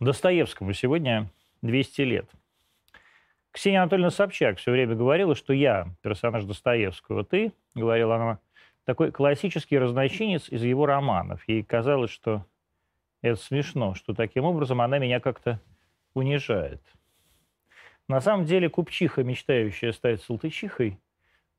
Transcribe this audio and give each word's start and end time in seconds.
Достоевскому 0.00 0.72
сегодня 0.72 1.30
200 1.60 2.00
лет. 2.02 2.30
Ксения 3.52 3.82
Анатольевна 3.82 4.10
Собчак 4.10 4.56
все 4.56 4.70
время 4.70 4.94
говорила, 4.94 5.34
что 5.34 5.52
я 5.52 5.88
персонаж 6.00 6.44
Достоевского. 6.44 7.22
Ты, 7.22 7.52
говорила 7.74 8.16
она, 8.16 8.38
такой 8.84 9.12
классический 9.12 9.78
разночинец 9.78 10.48
из 10.48 10.62
его 10.62 10.86
романов. 10.86 11.46
Ей 11.46 11.62
казалось, 11.62 12.10
что 12.10 12.46
это 13.20 13.38
смешно, 13.38 13.94
что 13.94 14.14
таким 14.14 14.44
образом 14.44 14.80
она 14.80 14.98
меня 14.98 15.20
как-то 15.20 15.60
унижает. 16.14 16.80
На 18.08 18.22
самом 18.22 18.46
деле 18.46 18.70
купчиха, 18.70 19.22
мечтающая 19.22 19.92
стать 19.92 20.22
салтычихой, 20.22 20.98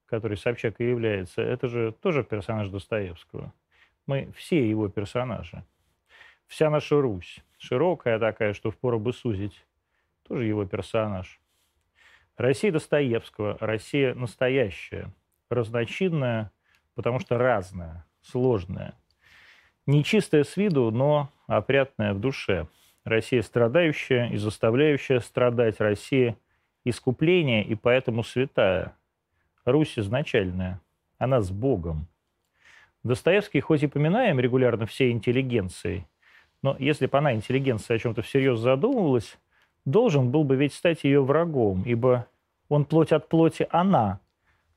которой 0.07 0.35
Собчак 0.35 0.81
и 0.81 0.89
является, 0.89 1.43
это 1.43 1.67
же 1.67 1.91
тоже 1.91 2.23
персонаж 2.23 2.69
Достоевского. 2.69 3.53
Мы 4.07 4.31
все 4.35 4.67
его 4.67 4.89
персонажи. 4.89 5.63
Вся 6.47 6.71
наша 6.71 6.99
Русь 6.99 7.43
широкая 7.62 8.18
такая, 8.18 8.54
что 8.54 8.71
впору 8.71 9.00
бы 9.00 9.14
сузить, 9.14 9.65
тоже 10.28 10.46
его 10.46 10.65
персонаж. 10.65 11.39
Россия 12.36 12.71
Достоевского, 12.71 13.57
Россия 13.60 14.15
настоящая, 14.15 15.14
разночинная, 15.50 16.52
потому 16.96 17.19
что 17.19 17.38
разная, 17.38 18.05
сложная. 18.21 18.96
Нечистая 19.86 20.43
с 20.43 20.57
виду, 20.57 20.89
но 20.89 21.29
опрятная 21.47 22.14
в 22.14 22.19
душе. 22.19 22.68
Россия 23.04 23.42
страдающая 23.42 24.30
и 24.30 24.38
заставляющая 24.38 25.19
страдать. 25.19 25.80
Россия 25.80 26.38
искупление 26.83 27.64
и 27.64 27.75
поэтому 27.75 28.24
святая. 28.24 28.96
Русь 29.66 30.00
изначальная. 30.00 30.82
Она 31.18 31.41
с 31.41 31.52
Богом. 31.52 32.08
Достоевский, 33.03 33.59
хоть 33.59 33.83
и 33.83 33.88
поминаем 33.88 34.39
регулярно 34.39 34.86
всей 34.86 35.11
интеллигенцией, 35.11 36.08
но 36.61 36.75
если 36.80 37.08
бы 37.08 37.17
она, 37.17 37.33
интеллигенция, 37.33 37.95
о 37.95 38.00
чем-то 38.00 38.22
всерьез 38.22 38.59
задумывалась, 38.59 39.38
должен 39.86 40.30
был 40.31 40.44
бы 40.44 40.56
ведь 40.56 40.73
стать 40.73 41.03
ее 41.03 41.23
врагом, 41.23 41.83
ибо 41.85 42.27
он 42.69 42.85
плоть 42.85 43.11
от 43.11 43.27
плоти 43.30 43.67
она, 43.72 44.19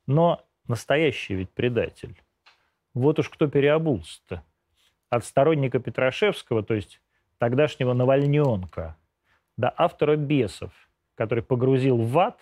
но 0.06 0.44
настоящий 0.66 1.34
ведь 1.34 1.50
предатель. 1.50 2.20
Вот 2.94 3.18
уж 3.18 3.28
кто 3.28 3.48
переобулся-то. 3.48 4.42
От 5.10 5.24
сторонника 5.24 5.78
Петрашевского, 5.78 6.62
то 6.62 6.74
есть 6.74 7.00
тогдашнего 7.38 7.92
Навальненка, 7.92 8.96
до 9.56 9.72
автора 9.76 10.16
«Бесов», 10.16 10.72
который 11.14 11.44
погрузил 11.44 11.98
в 11.98 12.18
ад 12.18 12.40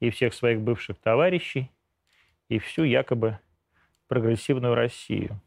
и 0.00 0.10
всех 0.10 0.32
своих 0.32 0.60
бывших 0.60 0.98
товарищей, 0.98 1.70
и 2.48 2.58
всю 2.58 2.84
якобы 2.84 3.38
прогрессивную 4.08 4.74
Россию. 4.74 5.40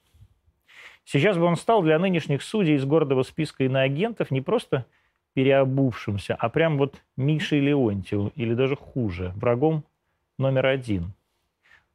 Сейчас 1.11 1.39
бы 1.39 1.45
он 1.45 1.55
стал 1.55 1.81
для 1.81 1.97
нынешних 1.97 2.43
судей 2.43 2.75
из 2.75 2.85
гордого 2.85 3.23
списка 3.23 3.63
иноагентов 3.63 4.29
не 4.29 4.41
просто 4.41 4.85
переобувшимся, 5.33 6.35
а 6.35 6.49
прям 6.49 6.77
вот 6.77 7.01
Мишей 7.17 7.61
Леонтьевым, 7.61 8.31
или 8.35 8.53
даже 8.53 8.75
хуже, 8.75 9.33
врагом 9.35 9.83
номер 10.37 10.67
один. 10.67 11.13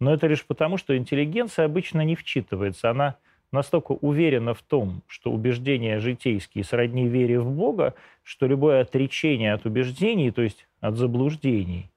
Но 0.00 0.12
это 0.12 0.26
лишь 0.26 0.44
потому, 0.44 0.78
что 0.78 0.96
интеллигенция 0.96 1.66
обычно 1.66 2.00
не 2.00 2.16
вчитывается. 2.16 2.90
Она 2.90 3.16
настолько 3.52 3.92
уверена 3.92 4.52
в 4.52 4.62
том, 4.62 5.02
что 5.06 5.30
убеждения 5.30 6.00
житейские 6.00 6.64
сродни 6.64 7.06
вере 7.06 7.38
в 7.38 7.48
Бога, 7.52 7.94
что 8.24 8.48
любое 8.48 8.80
отречение 8.80 9.52
от 9.52 9.64
убеждений, 9.64 10.32
то 10.32 10.42
есть 10.42 10.66
от 10.80 10.96
заблуждений, 10.96 11.88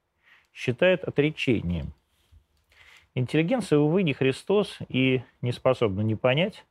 считает 0.54 1.04
отречением. 1.04 1.94
Интеллигенция, 3.16 3.80
увы, 3.80 4.04
не 4.04 4.14
Христос 4.14 4.78
и 4.88 5.24
не 5.42 5.52
способна 5.52 6.02
не 6.02 6.14
понять, 6.14 6.64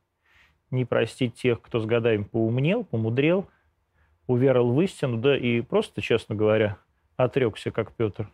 не 0.71 0.85
простить 0.85 1.35
тех, 1.35 1.61
кто 1.61 1.79
с 1.79 1.85
годами 1.85 2.23
поумнел, 2.23 2.83
помудрел, 2.83 3.47
уверовал 4.27 4.73
в 4.73 4.81
истину, 4.81 5.17
да 5.17 5.37
и 5.37 5.61
просто, 5.61 6.01
честно 6.01 6.35
говоря, 6.35 6.77
отрекся, 7.15 7.71
как 7.71 7.93
Петр. 7.93 8.29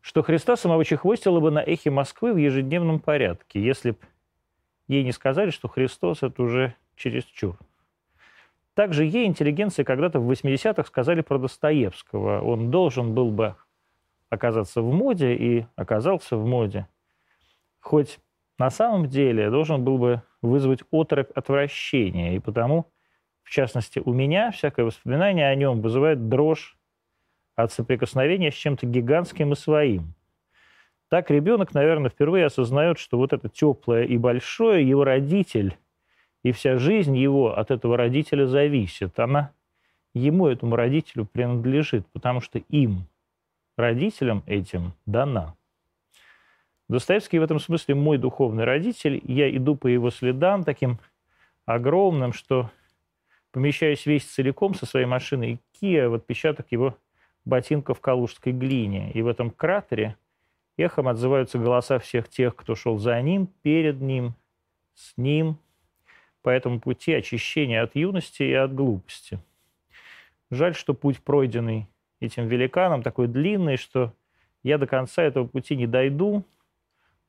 Что 0.00 0.22
Христа 0.22 0.56
самого 0.56 0.84
чехвостила 0.84 1.40
бы 1.40 1.50
на 1.50 1.60
эхе 1.60 1.90
Москвы 1.90 2.32
в 2.32 2.36
ежедневном 2.36 3.00
порядке, 3.00 3.62
если 3.62 3.92
б 3.92 3.98
ей 4.88 5.04
не 5.04 5.12
сказали, 5.12 5.50
что 5.50 5.68
Христос– 5.68 6.22
это 6.22 6.42
уже 6.42 6.74
чересчур. 6.96 7.56
Также 8.74 9.04
ей 9.04 9.26
интеллигенция 9.26 9.84
когда-то 9.84 10.20
в 10.20 10.30
80-х 10.30 10.84
сказали 10.84 11.20
про 11.20 11.38
Достоевского. 11.38 12.40
Он 12.40 12.70
должен 12.70 13.14
был 13.14 13.30
бы 13.30 13.56
оказаться 14.30 14.80
в 14.80 14.92
моде 14.92 15.34
и 15.34 15.66
оказался 15.76 16.36
в 16.36 16.46
моде. 16.46 16.88
Хоть 17.80 18.18
на 18.60 18.68
самом 18.68 19.06
деле 19.06 19.48
должен 19.48 19.82
был 19.82 19.96
бы 19.96 20.22
вызвать 20.42 20.80
отрыв 20.90 21.28
отвращения, 21.34 22.36
и 22.36 22.38
потому, 22.40 22.92
в 23.42 23.48
частности, 23.48 24.02
у 24.04 24.12
меня 24.12 24.50
всякое 24.50 24.84
воспоминание 24.84 25.48
о 25.48 25.54
нем 25.54 25.80
вызывает 25.80 26.28
дрожь 26.28 26.76
от 27.56 27.72
соприкосновения 27.72 28.50
с 28.50 28.54
чем-то 28.54 28.84
гигантским 28.84 29.54
и 29.54 29.56
своим. 29.56 30.12
Так 31.08 31.30
ребенок, 31.30 31.72
наверное, 31.72 32.10
впервые 32.10 32.44
осознает, 32.44 32.98
что 32.98 33.16
вот 33.16 33.32
это 33.32 33.48
теплое 33.48 34.04
и 34.04 34.18
большое 34.18 34.86
его 34.86 35.04
родитель, 35.04 35.78
и 36.42 36.52
вся 36.52 36.76
жизнь 36.76 37.16
его 37.16 37.56
от 37.56 37.70
этого 37.70 37.96
родителя 37.96 38.44
зависит. 38.46 39.18
Она 39.18 39.52
ему, 40.12 40.48
этому 40.48 40.76
родителю, 40.76 41.24
принадлежит, 41.24 42.06
потому 42.12 42.42
что 42.42 42.58
им, 42.68 43.06
родителям 43.78 44.42
этим, 44.46 44.92
дана. 45.06 45.54
Достоевский 46.90 47.38
в 47.38 47.44
этом 47.44 47.60
смысле 47.60 47.94
мой 47.94 48.18
духовный 48.18 48.64
родитель. 48.64 49.22
Я 49.22 49.48
иду 49.56 49.76
по 49.76 49.86
его 49.86 50.10
следам 50.10 50.64
таким 50.64 50.98
огромным, 51.64 52.32
что 52.32 52.68
помещаюсь 53.52 54.06
весь 54.06 54.24
целиком 54.24 54.74
со 54.74 54.86
своей 54.86 55.06
машиной 55.06 55.60
Kia 55.80 56.08
в 56.08 56.14
отпечаток 56.14 56.66
его 56.70 56.96
ботинка 57.44 57.94
в 57.94 58.00
калужской 58.00 58.52
глине. 58.52 59.12
И 59.12 59.22
в 59.22 59.28
этом 59.28 59.52
кратере 59.52 60.16
эхом 60.76 61.06
отзываются 61.06 61.58
голоса 61.58 62.00
всех 62.00 62.28
тех, 62.28 62.56
кто 62.56 62.74
шел 62.74 62.98
за 62.98 63.22
ним, 63.22 63.46
перед 63.62 64.00
ним, 64.00 64.34
с 64.94 65.16
ним, 65.16 65.58
по 66.42 66.50
этому 66.50 66.80
пути 66.80 67.12
очищения 67.12 67.84
от 67.84 67.94
юности 67.94 68.42
и 68.42 68.52
от 68.52 68.74
глупости. 68.74 69.38
Жаль, 70.50 70.74
что 70.74 70.94
путь, 70.94 71.20
пройденный 71.20 71.86
этим 72.18 72.48
великаном, 72.48 73.04
такой 73.04 73.28
длинный, 73.28 73.76
что 73.76 74.12
я 74.64 74.76
до 74.76 74.88
конца 74.88 75.22
этого 75.22 75.46
пути 75.46 75.76
не 75.76 75.86
дойду, 75.86 76.44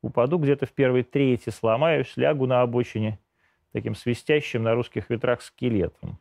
упаду 0.02 0.38
где-то 0.38 0.66
в 0.66 0.72
первой 0.72 1.04
трети, 1.04 1.50
сломаюсь, 1.50 2.16
лягу 2.16 2.46
на 2.46 2.60
обочине 2.62 3.18
таким 3.72 3.94
свистящим 3.94 4.62
на 4.62 4.74
русских 4.74 5.08
ветрах 5.08 5.40
скелетом. 5.40 6.18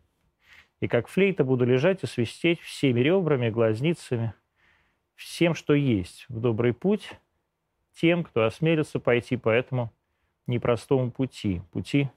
И 0.79 0.87
как 0.87 1.07
флейта 1.07 1.43
буду 1.43 1.65
лежать 1.65 2.03
и 2.03 2.07
свистеть 2.07 2.59
всеми 2.61 3.01
ребрами, 3.01 3.49
глазницами, 3.49 4.33
всем, 5.15 5.53
что 5.53 5.73
есть 5.73 6.25
в 6.29 6.39
добрый 6.39 6.73
путь, 6.73 7.11
тем, 7.93 8.23
кто 8.23 8.45
осмелится 8.45 8.99
пойти 8.99 9.35
по 9.35 9.49
этому 9.49 9.91
непростому 10.47 11.11
пути, 11.11 11.61
пути 11.71 12.09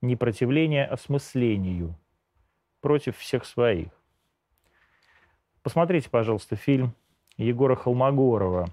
непротивления 0.00 0.84
осмыслению 0.84 1.96
против 2.80 3.16
всех 3.16 3.44
своих. 3.44 3.88
Посмотрите, 5.62 6.08
пожалуйста, 6.08 6.56
фильм 6.56 6.94
Егора 7.36 7.74
Холмогорова 7.74 8.68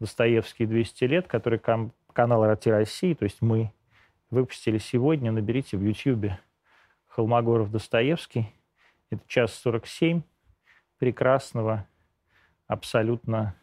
Достоевский 0.00 0.66
200 0.66 1.04
лет, 1.04 1.28
который 1.28 1.58
кам- 1.58 1.92
канал 2.12 2.44
«Рати 2.44 2.70
России», 2.70 3.14
то 3.14 3.24
есть 3.24 3.40
мы, 3.40 3.70
выпустили 4.30 4.78
сегодня. 4.78 5.30
Наберите 5.30 5.76
в 5.76 5.82
YouTube 5.82 6.32
Холмогоров 7.08 7.70
Достоевский. 7.70 8.52
Это 9.10 9.22
час 9.26 9.54
47 9.54 10.22
прекрасного, 10.98 11.86
абсолютно 12.66 13.54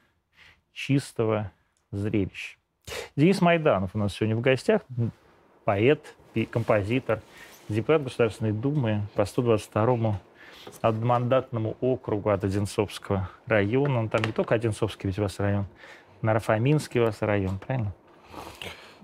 чистого 0.73 1.51
зрелища. 1.91 2.57
Денис 3.15 3.41
Майданов 3.41 3.91
у 3.95 3.97
нас 3.97 4.13
сегодня 4.13 4.35
в 4.35 4.41
гостях, 4.41 4.81
поэт, 5.65 6.15
композитор, 6.51 7.21
депутат 7.69 8.03
Государственной 8.03 8.51
Думы 8.51 9.01
по 9.15 9.21
122-му 9.21 10.15
одномандатному 10.81 11.77
округу 11.81 12.29
от 12.29 12.43
Одинцовского 12.43 13.29
района. 13.45 13.99
Он 13.99 14.09
там 14.09 14.21
не 14.23 14.31
только 14.31 14.55
Одинцовский 14.55 15.07
ведь 15.07 15.19
у 15.19 15.21
вас 15.23 15.39
район, 15.39 15.65
Нарафаминский 16.21 17.01
у 17.01 17.05
вас 17.05 17.21
район, 17.21 17.59
правильно? 17.59 17.93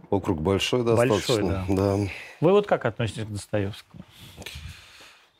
Округ 0.09 0.41
большой 0.41 0.83
достаточно. 0.83 1.35
Большой, 1.35 1.43
да. 1.43 1.65
да. 1.69 1.97
Вы 2.41 2.51
вот 2.51 2.67
как 2.67 2.85
относитесь 2.85 3.25
к 3.25 3.29
Достоевскому? 3.29 4.03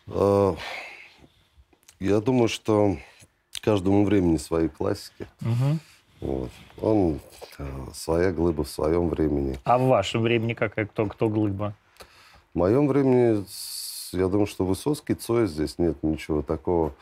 А, 0.07 0.55
я 1.99 2.19
думаю, 2.19 2.47
что 2.47 2.97
каждому 3.61 4.03
времени 4.05 4.37
свои 4.37 4.67
классики. 4.67 5.27
Угу. 5.41 5.79
Вот. 6.21 6.51
Он 6.81 7.19
а, 7.59 7.89
своя 7.93 8.31
глыба 8.31 8.63
в 8.63 8.69
своем 8.69 9.09
времени. 9.09 9.59
А 9.63 9.77
в 9.77 9.87
вашем 9.87 10.21
времени 10.21 10.53
какая 10.53 10.85
кто, 10.85 11.05
кто 11.05 11.29
глыба? 11.29 11.75
В 12.53 12.57
моем 12.57 12.87
времени, 12.87 13.45
я 14.11 14.27
думаю, 14.27 14.47
что 14.47 14.65
Высоцкий, 14.65 15.15
Цой 15.15 15.47
здесь 15.47 15.79
нет 15.79 16.01
ничего 16.03 16.41
такого. 16.41 16.93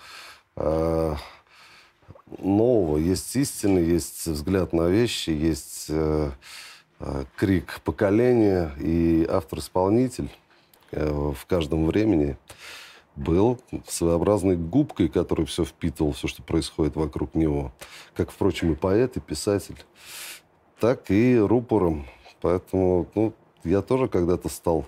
Нового. 2.40 2.98
Есть 2.98 3.36
истины, 3.36 3.80
есть 3.80 4.28
взгляд 4.28 4.74
на 4.74 4.88
вещи, 4.88 5.30
есть 5.30 5.88
э, 5.90 6.32
э, 7.00 7.26
крик 7.36 7.82
поколения 7.84 8.72
и 8.80 9.26
автор-исполнитель 9.30 10.30
э, 10.92 11.10
в 11.10 11.46
каждом 11.46 11.86
времени. 11.86 12.38
был 13.16 13.60
своеобразной 13.88 14.56
губкой, 14.56 15.10
который 15.10 15.46
все 15.46 15.66
впитывал, 15.66 16.14
все, 16.14 16.28
что 16.28 16.44
происходит 16.44 16.96
вокруг 16.96 17.36
него. 17.36 17.72
Как, 18.16 18.32
впрочем, 18.32 18.72
и 18.72 18.76
поэт, 18.76 19.18
и 19.18 19.20
писатель. 19.20 19.78
Так 20.80 21.12
и 21.12 21.38
рупором. 21.38 22.06
Поэтому 22.42 23.08
ну, 23.14 23.34
я 23.64 23.82
тоже 23.82 24.08
когда-то 24.08 24.50
стал 24.50 24.88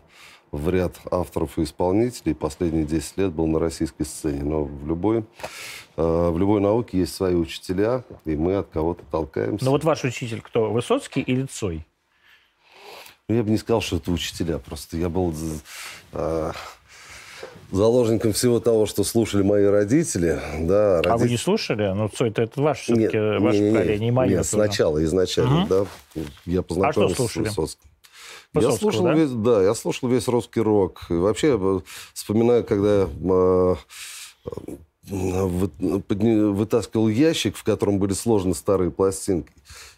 в 0.53 0.69
ряд 0.69 0.93
авторов 1.09 1.57
и 1.57 1.63
исполнителей. 1.63 2.35
Последние 2.35 2.85
10 2.85 3.17
лет 3.17 3.31
был 3.31 3.47
на 3.47 3.59
российской 3.59 4.03
сцене. 4.03 4.43
Но 4.43 4.63
в 4.63 4.87
любой, 4.87 5.25
э, 5.97 6.29
в 6.29 6.37
любой 6.37 6.61
науке 6.61 6.99
есть 6.99 7.15
свои 7.15 7.33
учителя, 7.33 8.03
и 8.23 8.35
мы 8.35 8.57
от 8.57 8.69
кого-то 8.69 9.03
толкаемся. 9.09 9.65
Но 9.65 9.71
вот 9.71 9.83
ваш 9.83 10.03
учитель 10.03 10.41
кто? 10.41 10.71
Высоцкий 10.71 11.21
или 11.21 11.45
Цой? 11.47 11.87
Ну, 13.27 13.35
я 13.35 13.43
бы 13.43 13.49
не 13.49 13.57
сказал, 13.57 13.81
что 13.81 13.97
это 13.97 14.11
учителя. 14.11 14.59
Просто 14.59 14.95
я 14.95 15.09
был 15.09 15.33
э, 16.11 16.51
заложником 17.71 18.33
всего 18.33 18.59
того, 18.59 18.85
что 18.85 19.03
слушали 19.03 19.41
мои 19.41 19.65
родители. 19.65 20.39
Да, 20.59 20.97
родители... 20.97 21.13
А 21.13 21.17
вы 21.17 21.29
не 21.29 21.37
слушали? 21.37 21.91
Ну, 21.95 22.09
Цой, 22.09 22.29
это, 22.29 22.43
это 22.43 22.61
ваше 22.61 22.93
все-таки, 22.93 23.17
ваше 23.17 23.59
не, 23.59 23.71
поколение, 23.71 23.99
не 24.05 24.11
мое. 24.11 24.29
Нет, 24.29 24.45
сначала, 24.45 25.03
изначально, 25.03 25.63
угу. 25.63 25.67
да. 26.15 26.21
Я 26.45 26.61
познакомился 26.61 27.01
а 27.01 27.15
что 27.15 27.15
слушали? 27.15 27.45
с 27.45 27.57
Высоцким. 27.57 27.89
Я 28.53 28.71
слушал 28.71 29.03
да? 29.03 29.13
весь, 29.13 29.31
да, 29.31 29.63
я 29.63 29.73
слушал 29.73 30.09
весь 30.09 30.27
русский 30.27 30.61
рок. 30.61 31.05
И 31.09 31.13
вообще 31.13 31.49
я 31.49 31.81
вспоминаю, 32.13 32.63
когда 32.63 33.01
я 33.01 33.09
э, 33.25 33.75
вытаскивал 36.51 37.07
ящик, 37.07 37.55
в 37.55 37.63
котором 37.63 37.99
были 37.99 38.13
сложены 38.13 38.53
старые 38.53 38.91
пластинки. 38.91 39.51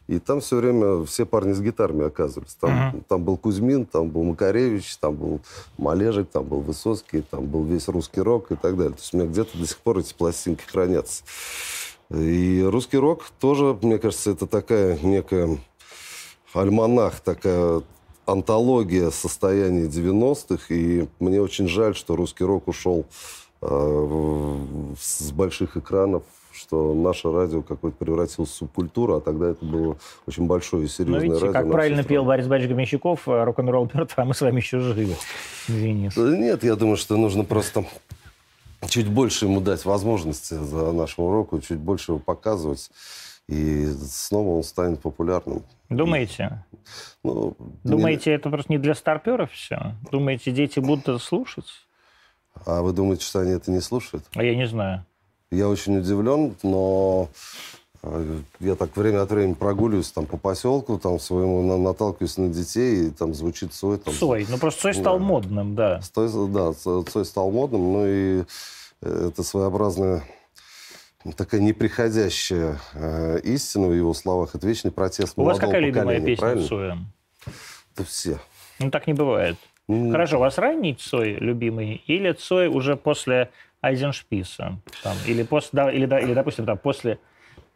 И 0.07 0.19
там 0.19 0.40
все 0.40 0.57
время 0.57 1.04
все 1.06 1.25
парни 1.25 1.54
с 1.54 1.60
гитарами 1.60 2.06
оказывались. 2.06 2.54
Там, 2.54 2.69
uh-huh. 2.69 3.04
там 3.07 3.24
был 3.24 3.38
Кузьмин, 3.38 3.86
там 3.86 4.10
был 4.10 4.24
Макаревич, 4.24 4.98
там 4.98 5.16
был 5.16 5.42
Малежик, 5.78 6.30
там 6.30 6.46
был 6.46 6.60
Высоцкий, 6.62 7.22
там 7.22 7.48
был 7.48 7.63
весь 7.63 7.88
русский 7.88 8.22
рок 8.22 8.52
и 8.52 8.56
так 8.56 8.78
далее. 8.78 8.94
То 8.94 9.00
есть 9.00 9.13
у 9.13 9.18
меня 9.18 9.28
где-то 9.28 9.57
до 9.57 9.68
сих 9.68 9.78
пор 9.80 9.98
эти 9.98 10.13
пластинки 10.13 10.63
хранятся. 10.63 11.24
И 12.12 12.63
русский 12.63 12.98
рок 12.98 13.24
тоже, 13.40 13.78
мне 13.81 13.98
кажется, 13.98 14.30
это 14.30 14.46
такая 14.46 15.00
некая 15.00 15.57
альманах, 16.54 17.19
такая 17.19 17.81
антология 18.25 19.10
состояния 19.12 19.86
90-х. 19.86 20.74
И 20.74 21.07
мне 21.19 21.42
очень 21.42 21.68
жаль, 21.68 21.95
что 21.95 22.16
русский 22.16 22.44
рок 22.44 22.68
ушел 22.68 23.06
э, 23.62 24.57
с 25.00 25.31
больших 25.31 25.77
экранов 25.77 26.24
что 26.57 26.94
наше 26.94 27.31
радио 27.31 27.62
какое-то 27.62 27.98
превратилось 27.98 28.50
в 28.50 28.54
субкультуру, 28.54 29.16
а 29.16 29.22
тогда 29.22 29.50
это 29.50 29.66
было 29.66 29.98
очень 30.25 30.48
большое 30.48 30.86
и 30.86 30.88
серьезное 30.88 31.27
Но 31.27 31.33
радио. 31.33 31.51
как 31.51 31.69
правильно 31.69 32.04
пел 32.04 32.24
Борис 32.24 32.48
Борисович 32.48 32.74
Гомещиков, 32.74 33.27
э, 33.27 33.44
рок-н-ролл 33.44 33.89
мертв, 33.94 34.13
а 34.18 34.25
мы 34.25 34.33
с 34.33 34.42
вами 34.42 34.57
еще 34.57 34.80
живы. 34.80 35.16
Денис. 35.68 36.16
Нет, 36.16 36.63
я 36.63 36.75
думаю, 36.75 36.98
что 36.98 37.18
нужно 37.18 37.44
просто 37.44 37.86
чуть 38.88 39.07
больше 39.07 39.45
ему 39.45 39.62
дать 39.62 39.86
возможности 39.86 40.54
за 40.54 40.92
нашему 40.92 41.31
року, 41.31 41.60
чуть 41.60 41.80
больше 41.80 42.13
его 42.13 42.19
показывать. 42.19 42.89
И 43.47 43.88
снова 44.09 44.57
он 44.57 44.63
станет 44.63 45.01
популярным. 45.01 45.63
Думаете? 45.89 46.65
Ну, 47.24 47.56
Думаете, 47.83 48.31
не... 48.31 48.36
это 48.38 48.50
просто 48.50 48.71
не 48.71 48.80
для 48.80 48.95
старперов 48.95 49.51
все? 49.51 49.95
Думаете, 50.12 50.51
дети 50.51 50.80
будут 50.80 51.07
это 51.07 51.19
слушать? 51.19 51.68
А 52.65 52.81
вы 52.81 52.94
думаете, 52.94 53.24
что 53.24 53.39
они 53.39 53.51
это 53.51 53.69
не 53.69 53.81
слушают? 53.81 54.25
А 54.33 54.44
я 54.44 54.56
не 54.56 54.68
знаю. 54.68 55.06
Я 55.51 55.69
очень 55.69 55.97
удивлен, 56.00 56.56
но 56.63 57.30
э, 58.01 58.39
я 58.59 58.75
так 58.75 58.97
время 58.97 59.21
от 59.21 59.30
времени 59.30 59.53
прогуливаюсь 59.53 60.09
там 60.09 60.25
по 60.25 60.38
поселку, 60.38 60.97
там 60.97 61.19
своему 61.19 61.62
на, 61.62 61.77
наталкиваюсь 61.77 62.38
на 62.38 62.50
детей, 62.50 63.07
и 63.07 63.12
там 63.12 63.36
звучит 63.36 63.74
Цой. 63.74 64.00
Там, 64.00 64.13
Цой, 64.13 64.47
ну 64.50 64.57
просто 64.57 64.81
Цой 64.81 64.94
стал 64.95 65.19
да. 65.19 65.25
модным, 65.25 65.75
да. 65.75 66.01
Цой, 66.01 66.30
да, 66.50 66.74
Цой 66.74 67.25
стал 67.25 67.51
модным, 67.51 67.94
ну 67.94 68.07
и 68.07 68.44
э, 69.01 69.30
это 69.30 69.44
своеобразная 69.44 70.24
такая 71.33 71.62
неприходящая 71.62 72.80
э, 72.94 73.39
истина 73.44 73.88
в 73.88 73.94
его 73.94 74.13
словах. 74.13 74.56
Это 74.56 74.68
вечный 74.68 74.92
протест 74.92 75.33
У 75.38 75.44
вас 75.44 75.60
какая 75.60 75.80
любимая 75.80 76.19
песня 76.19 76.38
правильно? 76.38 76.68
Цоя? 76.68 76.98
Это 77.94 78.04
все. 78.04 78.39
Ну 78.80 78.92
так 78.92 79.07
не 79.07 79.13
бывает. 79.13 79.57
Mm. 79.88 80.12
Хорошо, 80.12 80.38
у 80.38 80.39
вас 80.39 80.57
ранний 80.57 80.95
Цой 80.95 81.33
любимый 81.36 82.04
или 82.07 82.31
Цой 82.31 82.68
уже 82.68 82.95
после 82.95 83.51
Айзеншписа, 83.81 84.80
там, 85.04 85.16
или, 85.27 85.44
после, 85.44 85.69
да, 85.74 85.92
или, 85.92 86.06
да, 86.07 86.19
или, 86.19 86.33
допустим, 86.33 86.66
там, 86.66 86.77
после 86.77 87.19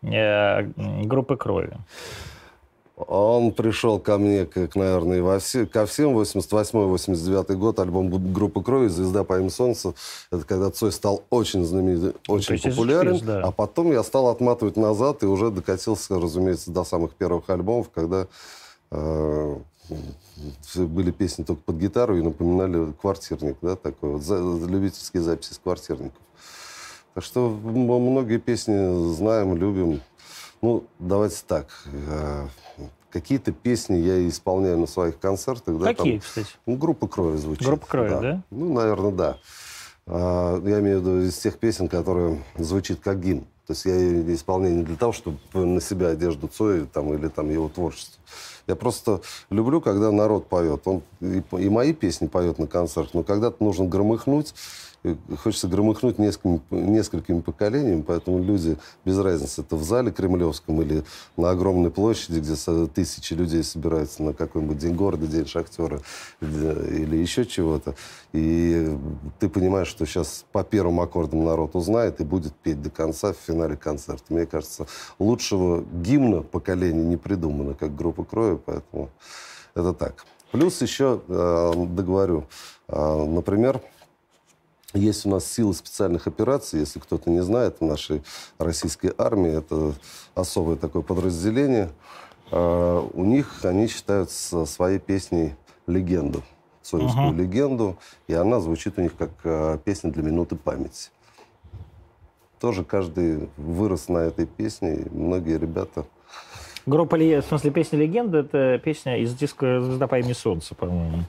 э, 0.01 0.63
группы 1.03 1.37
крови. 1.37 1.77
Он 3.07 3.53
пришел 3.53 3.97
ко 3.97 4.17
мне, 4.17 4.45
как, 4.45 4.75
наверное, 4.75 5.21
во 5.21 5.39
все, 5.39 5.65
ко 5.65 5.85
всем, 5.85 6.17
88-89 6.17 7.55
год, 7.55 7.79
альбом 7.79 8.33
группы 8.33 8.61
«Крови», 8.61 8.87
«Звезда 8.89 9.23
по 9.23 9.37
имени 9.37 9.47
Солнца». 9.47 9.93
Это 10.31 10.43
когда 10.43 10.69
Цой 10.69 10.91
стал 10.91 11.23
очень 11.29 11.63
знаменит, 11.65 12.17
очень 12.27 12.59
ну, 12.61 12.71
популярен. 12.71 13.15
Шпиц, 13.15 13.25
да. 13.25 13.41
А 13.41 13.51
потом 13.51 13.91
я 13.91 14.03
стал 14.03 14.27
отматывать 14.27 14.75
назад 14.75 15.23
и 15.23 15.27
уже 15.27 15.49
докатился, 15.49 16.19
разумеется, 16.19 16.71
до 16.71 16.83
самых 16.83 17.13
первых 17.13 17.49
альбомов, 17.49 17.89
когда 17.89 18.27
э, 18.91 19.57
были 20.75 21.11
песни 21.11 21.43
только 21.43 21.61
под 21.63 21.77
гитару 21.77 22.17
и 22.17 22.21
напоминали 22.21 22.91
квартирник, 22.99 23.55
да, 23.61 23.77
такой 23.77 24.11
вот, 24.11 24.23
за, 24.23 24.37
любительские 24.37 25.23
записи 25.23 25.53
с 25.53 25.57
квартирников. 25.59 26.21
Так 27.13 27.23
что 27.23 27.49
многие 27.49 28.39
песни 28.39 29.13
знаем, 29.13 29.55
любим. 29.55 30.01
Ну, 30.61 30.83
давайте 30.99 31.43
так. 31.47 31.67
Э, 32.07 32.47
какие-то 33.09 33.51
песни 33.51 33.97
я 33.97 34.27
исполняю 34.27 34.77
на 34.77 34.87
своих 34.87 35.19
концертах. 35.19 35.77
Да, 35.77 35.93
Какие, 35.93 36.19
там, 36.19 36.21
кстати? 36.21 36.49
Ну, 36.65 36.75
группа 36.75 37.07
крови 37.07 37.37
звучит. 37.37 37.65
Группа 37.65 37.85
крови, 37.87 38.09
да? 38.09 38.19
да? 38.19 38.43
Ну, 38.51 38.73
наверное, 38.73 39.11
да. 39.11 39.37
А, 40.05 40.61
я 40.65 40.79
имею 40.79 40.99
в 40.99 41.01
виду 41.01 41.21
из 41.21 41.37
тех 41.37 41.57
песен, 41.57 41.87
которые 41.87 42.43
звучит 42.57 42.99
как 42.99 43.21
гимн. 43.21 43.45
То 43.67 43.73
есть 43.73 43.85
я 43.85 43.95
ее 43.95 44.33
исполняю 44.33 44.77
не 44.77 44.83
для 44.83 44.95
того, 44.95 45.11
чтобы 45.13 45.37
на 45.53 45.79
себя 45.79 46.07
одежду 46.07 46.47
Цоя 46.47 46.85
там, 46.85 47.13
или 47.13 47.27
там, 47.27 47.51
его 47.51 47.69
творчество. 47.69 48.18
Я 48.67 48.75
просто 48.75 49.21
люблю, 49.49 49.81
когда 49.81 50.11
народ 50.11 50.47
поет. 50.47 50.81
Он 50.85 51.01
и, 51.21 51.41
и 51.57 51.69
мои 51.69 51.93
песни 51.93 52.27
поет 52.27 52.59
на 52.59 52.67
концертах, 52.67 53.13
но 53.13 53.23
когда-то 53.23 53.63
нужно 53.63 53.85
громыхнуть, 53.85 54.53
хочется 55.41 55.67
громыхнуть 55.67 56.19
несколькими, 56.19 56.61
несколькими 56.71 57.39
поколениями, 57.39 58.03
поэтому 58.05 58.43
люди, 58.43 58.77
без 59.05 59.17
разницы, 59.17 59.61
это 59.61 59.75
в 59.75 59.83
зале 59.83 60.11
кремлевском 60.11 60.81
или 60.81 61.03
на 61.37 61.51
огромной 61.51 61.89
площади, 61.89 62.39
где 62.39 62.55
тысячи 62.87 63.33
людей 63.33 63.63
собираются 63.63 64.23
на 64.23 64.33
какой-нибудь 64.33 64.77
день 64.77 64.95
города, 64.95 65.25
день 65.25 65.45
шахтера 65.45 66.01
или 66.41 67.15
еще 67.15 67.45
чего-то. 67.45 67.95
И 68.33 68.95
ты 69.39 69.47
понимаешь, 69.47 69.87
что 69.87 70.05
сейчас 70.05 70.45
по 70.51 70.63
первым 70.63 70.99
аккордам 70.99 71.45
народ 71.45 71.75
узнает 71.75 72.19
и 72.19 72.23
будет 72.23 72.53
петь 72.55 72.81
до 72.81 72.89
конца 72.89 73.33
в 73.33 73.37
финале 73.37 73.77
концерта. 73.77 74.25
Мне 74.29 74.45
кажется, 74.45 74.85
лучшего 75.17 75.83
гимна 75.93 76.41
поколения 76.41 77.03
не 77.03 77.17
придумано, 77.17 77.73
как 77.73 77.95
группа 77.95 78.18
крови, 78.25 78.59
поэтому 78.65 79.09
это 79.75 79.93
так. 79.93 80.25
Плюс 80.51 80.81
еще, 80.81 81.21
э, 81.27 81.73
договорю, 81.87 82.45
э, 82.87 83.25
например, 83.25 83.81
есть 84.93 85.25
у 85.27 85.29
нас 85.29 85.45
силы 85.45 85.75
специальных 85.75 86.25
операций, 86.25 86.79
если 86.79 86.99
кто-то 86.99 87.29
не 87.29 87.41
знает, 87.43 87.77
в 87.79 87.85
нашей 87.85 88.23
российской 88.57 89.13
армии 89.15 89.51
это 89.51 89.93
особое 90.33 90.75
такое 90.75 91.03
подразделение. 91.03 91.91
Uh, 92.51 93.07
у 93.13 93.23
них 93.25 93.63
они 93.63 93.85
считают 93.85 94.31
своей 94.31 94.97
песней 94.97 95.53
легенду, 95.85 96.41
советскую 96.81 97.29
uh-huh. 97.29 97.35
легенду, 97.35 97.99
и 98.25 98.33
она 98.33 98.59
звучит 98.59 98.97
у 98.97 99.01
них 99.03 99.11
как 99.15 99.83
песня 99.83 100.11
для 100.11 100.23
минуты 100.23 100.55
памяти. 100.55 101.11
Тоже 102.59 102.83
каждый 102.83 103.49
вырос 103.55 104.09
на 104.09 104.17
этой 104.17 104.47
песне, 104.47 104.95
и 104.95 105.09
многие 105.11 105.59
ребята... 105.59 106.07
Группа, 106.89 107.17
в 107.17 107.41
смысле, 107.43 107.69
песня 107.71 107.99
легенда, 107.99 108.39
это 108.39 108.81
песня 108.83 109.17
из 109.19 109.35
диска 109.35 109.79
«Звезда 109.79 110.07
по 110.07 110.17
имени 110.17 110.33
Солнце», 110.33 110.73
по-моему 110.73 111.23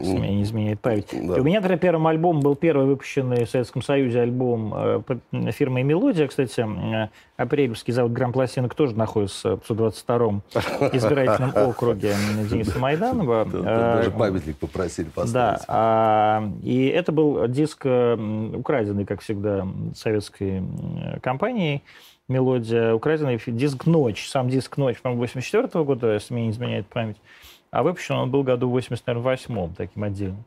если 0.00 0.14
меня 0.14 0.30
не 0.30 0.42
изменяет 0.42 0.80
память. 0.80 1.08
Да. 1.12 1.34
У 1.34 1.42
меня, 1.42 1.60
например, 1.60 1.78
первым 1.78 2.06
альбом 2.06 2.40
был 2.40 2.54
первый 2.54 2.86
выпущенный 2.86 3.44
в 3.44 3.50
Советском 3.50 3.82
Союзе 3.82 4.20
альбом 4.20 4.72
э, 4.74 5.02
фирмы 5.52 5.82
«Мелодия». 5.82 6.26
Кстати, 6.28 6.60
э, 6.60 7.08
апрельский 7.36 7.92
завод 7.92 8.12
«Грампластинок» 8.12 8.74
тоже 8.74 8.96
находится 8.96 9.56
в 9.56 9.70
122-м 9.70 10.42
избирательном 10.92 11.52
округе 11.54 12.14
Дениса 12.50 12.78
Майданова. 12.78 13.44
Даже 13.44 14.08
э, 14.08 14.18
памятник 14.18 14.56
попросили 14.56 15.08
поставить. 15.08 15.32
Да. 15.32 15.64
А, 15.68 16.50
и 16.62 16.86
это 16.86 17.12
был 17.12 17.46
диск, 17.48 17.84
украденный, 17.84 19.04
как 19.04 19.20
всегда, 19.20 19.66
советской 19.94 20.62
компанией 21.22 21.82
мелодия 22.28 22.94
украденный 22.94 23.40
диск 23.46 23.86
«Ночь». 23.86 24.28
Сам 24.28 24.48
диск 24.48 24.76
«Ночь», 24.76 25.00
по-моему, 25.00 25.22
84 25.22 25.84
года, 25.84 26.14
если 26.14 26.34
мне 26.34 26.46
не 26.46 26.50
изменяет 26.50 26.86
память. 26.86 27.16
А 27.70 27.82
выпущен 27.82 28.16
он 28.16 28.30
был 28.30 28.42
году 28.42 28.68
в 28.68 28.76
88-м, 28.76 29.74
таким 29.74 30.04
отдельным. 30.04 30.44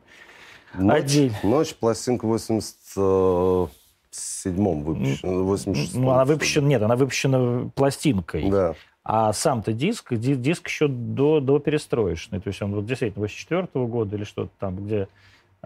Ночь, 0.74 1.32
ночь 1.42 1.74
пластинка 1.74 2.26
87-м 2.26 4.82
выпущена. 4.82 5.32
86 5.32 5.94
ну, 5.94 6.10
она 6.10 6.24
выпущена, 6.24 6.68
нет, 6.68 6.82
она 6.82 6.96
выпущена 6.96 7.70
пластинкой. 7.74 8.50
Да. 8.50 8.74
А 9.02 9.32
сам-то 9.32 9.72
диск, 9.72 10.14
диск 10.14 10.68
еще 10.68 10.88
до, 10.88 11.40
до 11.40 11.58
перестроечный. 11.58 12.40
То 12.40 12.48
есть 12.48 12.60
он 12.60 12.74
вот 12.74 12.86
действительно 12.86 13.22
84 13.22 13.68
-го 13.72 13.86
года 13.86 14.16
или 14.16 14.24
что-то 14.24 14.50
там, 14.58 14.76
где 14.76 15.08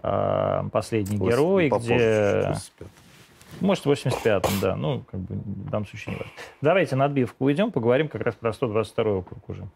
э, 0.01 0.63
«Последний 0.71 1.17
герой», 1.17 1.69
где... 1.69 2.53
Может, 3.59 3.85
в 3.85 3.91
85-м, 3.91 4.59
да. 4.61 4.75
Ну, 4.75 5.03
как 5.11 5.19
бы 5.19 5.35
в 5.35 5.69
данном 5.69 5.85
случае 5.85 6.15
не 6.15 6.19
важно. 6.19 6.33
Давайте 6.61 6.95
на 6.95 7.05
отбивку 7.05 7.45
уйдем, 7.45 7.71
поговорим 7.71 8.07
как 8.07 8.21
раз 8.21 8.35
про 8.35 8.53
122 8.53 9.17
округ 9.17 9.49
уже. 9.49 9.67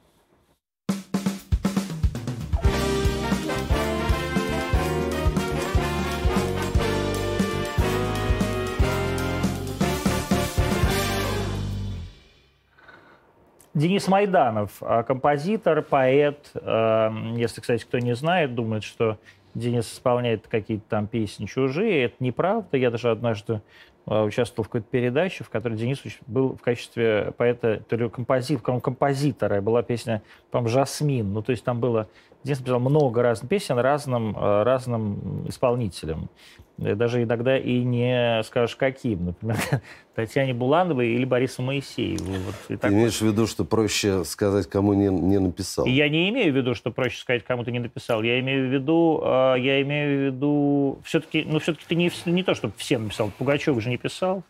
Денис 13.75 14.07
Майданов, 14.07 14.71
а, 14.79 15.03
композитор, 15.03 15.81
поэт. 15.81 16.49
А, 16.55 17.11
если, 17.35 17.59
кстати, 17.59 17.83
кто 17.83 17.99
не 17.99 18.15
знает, 18.15 18.55
думает, 18.55 18.85
что 18.85 19.19
Денис 19.55 19.91
исполняет 19.91 20.47
какие-то 20.47 20.83
там 20.87 21.07
песни 21.07 21.45
чужие. 21.45 22.03
Это 22.03 22.15
неправда. 22.19 22.77
Я 22.77 22.91
даже 22.91 23.09
однажды 23.09 23.61
а, 24.05 24.23
участвовал 24.23 24.65
в 24.65 24.67
какой-то 24.67 24.87
передаче, 24.89 25.43
в 25.43 25.49
которой 25.49 25.77
Денис 25.77 26.03
был 26.27 26.55
в 26.55 26.61
качестве 26.61 27.33
поэта, 27.37 27.81
то 27.87 27.95
ли 27.95 28.09
композит, 28.09 28.61
композитора. 28.61 29.61
Была 29.61 29.81
песня, 29.81 30.21
по-моему, 30.51 30.69
«Жасмин». 30.69 31.33
Ну, 31.33 31.41
то 31.41 31.51
есть 31.51 31.63
там 31.63 31.79
было... 31.79 32.07
Денис 32.45 32.59
написал 32.59 32.79
много 32.79 33.21
разных 33.21 33.49
песен 33.49 33.77
разным, 33.79 34.37
разным 34.37 35.47
исполнителям. 35.49 36.29
Э, 36.77 36.95
даже 36.95 37.23
иногда 37.23 37.57
и 37.57 37.83
не 37.83 38.41
скажешь 38.43 38.75
каким. 38.75 39.25
Например, 39.25 39.57
Татьяне 40.15 40.53
Булановой 40.53 41.09
или 41.09 41.25
Борису 41.25 41.61
Моисееву. 41.61 42.25
Вот, 42.25 42.55
Ты 42.67 42.77
так 42.77 42.91
имеешь 42.91 43.17
в 43.17 43.21
виду, 43.21 43.47
что 43.47 43.63
проще 43.63 44.23
сказать, 44.25 44.67
кому 44.67 44.93
не, 44.93 45.07
не 45.07 45.39
написал? 45.39 45.85
Я 45.85 46.09
не 46.09 46.29
имею 46.29 46.53
в 46.53 46.55
виду, 46.55 46.75
что 46.75 46.91
проще 46.91 47.19
сказать, 47.19 47.43
кому 47.43 47.63
ты 47.63 47.71
не 47.71 47.79
написал. 47.79 48.23
Я 48.23 48.39
имею 48.39 48.69
в 48.69 48.71
виду, 48.71 49.21
э, 49.23 49.55
я 49.59 49.81
имею 49.81 50.17
в 50.17 50.33
виду, 50.33 50.99
все-таки, 51.03 51.43
ну, 51.47 51.59
все-таки 51.59 51.85
ты 51.87 51.95
не, 51.95 52.11
не 52.25 52.43
то, 52.43 52.53
чтобы 52.53 52.73
всем 52.77 53.03
написал. 53.03 53.31
Пугачев 53.37 53.79
же 53.81 53.89
не 53.89 53.97
писал. 53.97 54.43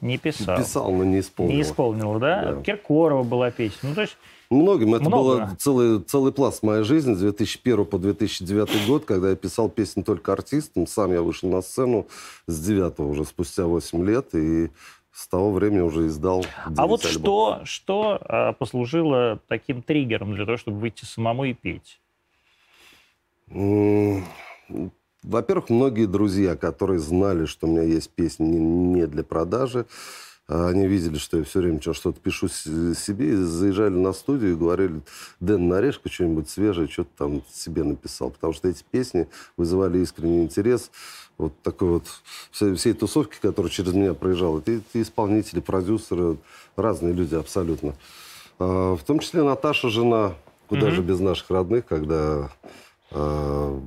Не 0.00 0.18
писал. 0.18 0.56
Писал, 0.56 0.92
но 0.92 1.04
не 1.04 1.20
исполнил. 1.20 1.54
Не 1.54 1.62
исполнил, 1.62 2.18
да? 2.18 2.52
да. 2.54 2.62
Киркорова 2.62 3.22
была 3.22 3.50
песня. 3.50 3.90
Ну, 3.90 3.94
то 3.94 4.02
есть 4.02 4.16
Многим. 4.50 4.94
Это 4.94 5.04
Много. 5.04 5.46
был 5.46 5.56
целый, 5.56 6.02
целый 6.02 6.32
пласт 6.32 6.62
моей 6.62 6.82
жизни 6.82 7.12
с 7.12 7.18
2001 7.18 7.84
по 7.84 7.98
2009 7.98 8.86
год, 8.86 9.04
когда 9.04 9.30
я 9.30 9.36
писал 9.36 9.68
песни 9.68 10.02
только 10.02 10.32
артистам. 10.32 10.86
Сам 10.86 11.12
я 11.12 11.20
вышел 11.20 11.50
на 11.50 11.60
сцену 11.60 12.06
с 12.46 12.58
9 12.58 12.98
уже, 13.00 13.24
спустя 13.24 13.66
8 13.66 14.06
лет. 14.06 14.34
И 14.34 14.70
с 15.12 15.28
того 15.28 15.52
времени 15.52 15.80
уже 15.80 16.06
издал 16.06 16.46
А 16.76 16.86
вот 16.86 17.02
что, 17.02 17.60
что 17.64 18.18
а, 18.22 18.52
послужило 18.54 19.40
таким 19.48 19.82
триггером 19.82 20.34
для 20.34 20.46
того, 20.46 20.56
чтобы 20.56 20.78
выйти 20.78 21.04
самому 21.04 21.44
и 21.44 21.52
петь? 21.52 22.00
Во-первых, 25.28 25.68
многие 25.68 26.06
друзья, 26.06 26.56
которые 26.56 26.98
знали, 26.98 27.44
что 27.44 27.66
у 27.66 27.70
меня 27.70 27.82
есть 27.82 28.08
песни 28.08 28.46
не 28.46 29.06
для 29.06 29.22
продажи, 29.22 29.84
а 30.48 30.68
они 30.68 30.86
видели, 30.86 31.18
что 31.18 31.36
я 31.36 31.44
все 31.44 31.60
время 31.60 31.82
что-то 31.82 32.18
пишу 32.18 32.48
себе, 32.48 33.32
и 33.32 33.34
заезжали 33.34 33.92
на 33.92 34.14
студию 34.14 34.52
и 34.52 34.56
говорили, 34.56 35.02
Дэн, 35.40 35.68
нарежь-ка 35.68 36.08
что-нибудь 36.08 36.48
свежее, 36.48 36.88
что 36.88 37.04
ты 37.04 37.10
там 37.18 37.42
себе 37.52 37.84
написал. 37.84 38.30
Потому 38.30 38.54
что 38.54 38.68
эти 38.68 38.82
песни 38.90 39.28
вызывали 39.58 39.98
искренний 39.98 40.44
интерес. 40.44 40.90
Вот 41.36 41.52
такой 41.62 41.90
вот 41.90 42.04
всей, 42.50 42.74
всей 42.76 42.94
тусовки, 42.94 43.36
которая 43.42 43.70
через 43.70 43.92
меня 43.92 44.14
проезжала. 44.14 44.60
Это, 44.60 44.72
это 44.72 45.02
исполнители, 45.02 45.60
продюсеры, 45.60 46.38
разные 46.74 47.12
люди 47.12 47.34
абсолютно. 47.34 47.94
А, 48.58 48.96
в 48.96 49.04
том 49.04 49.18
числе 49.18 49.42
Наташа, 49.42 49.90
жена, 49.90 50.32
куда 50.68 50.88
mm-hmm. 50.88 50.92
же 50.92 51.02
без 51.02 51.20
наших 51.20 51.50
родных, 51.50 51.84
когда 51.84 52.50
а, 53.10 53.78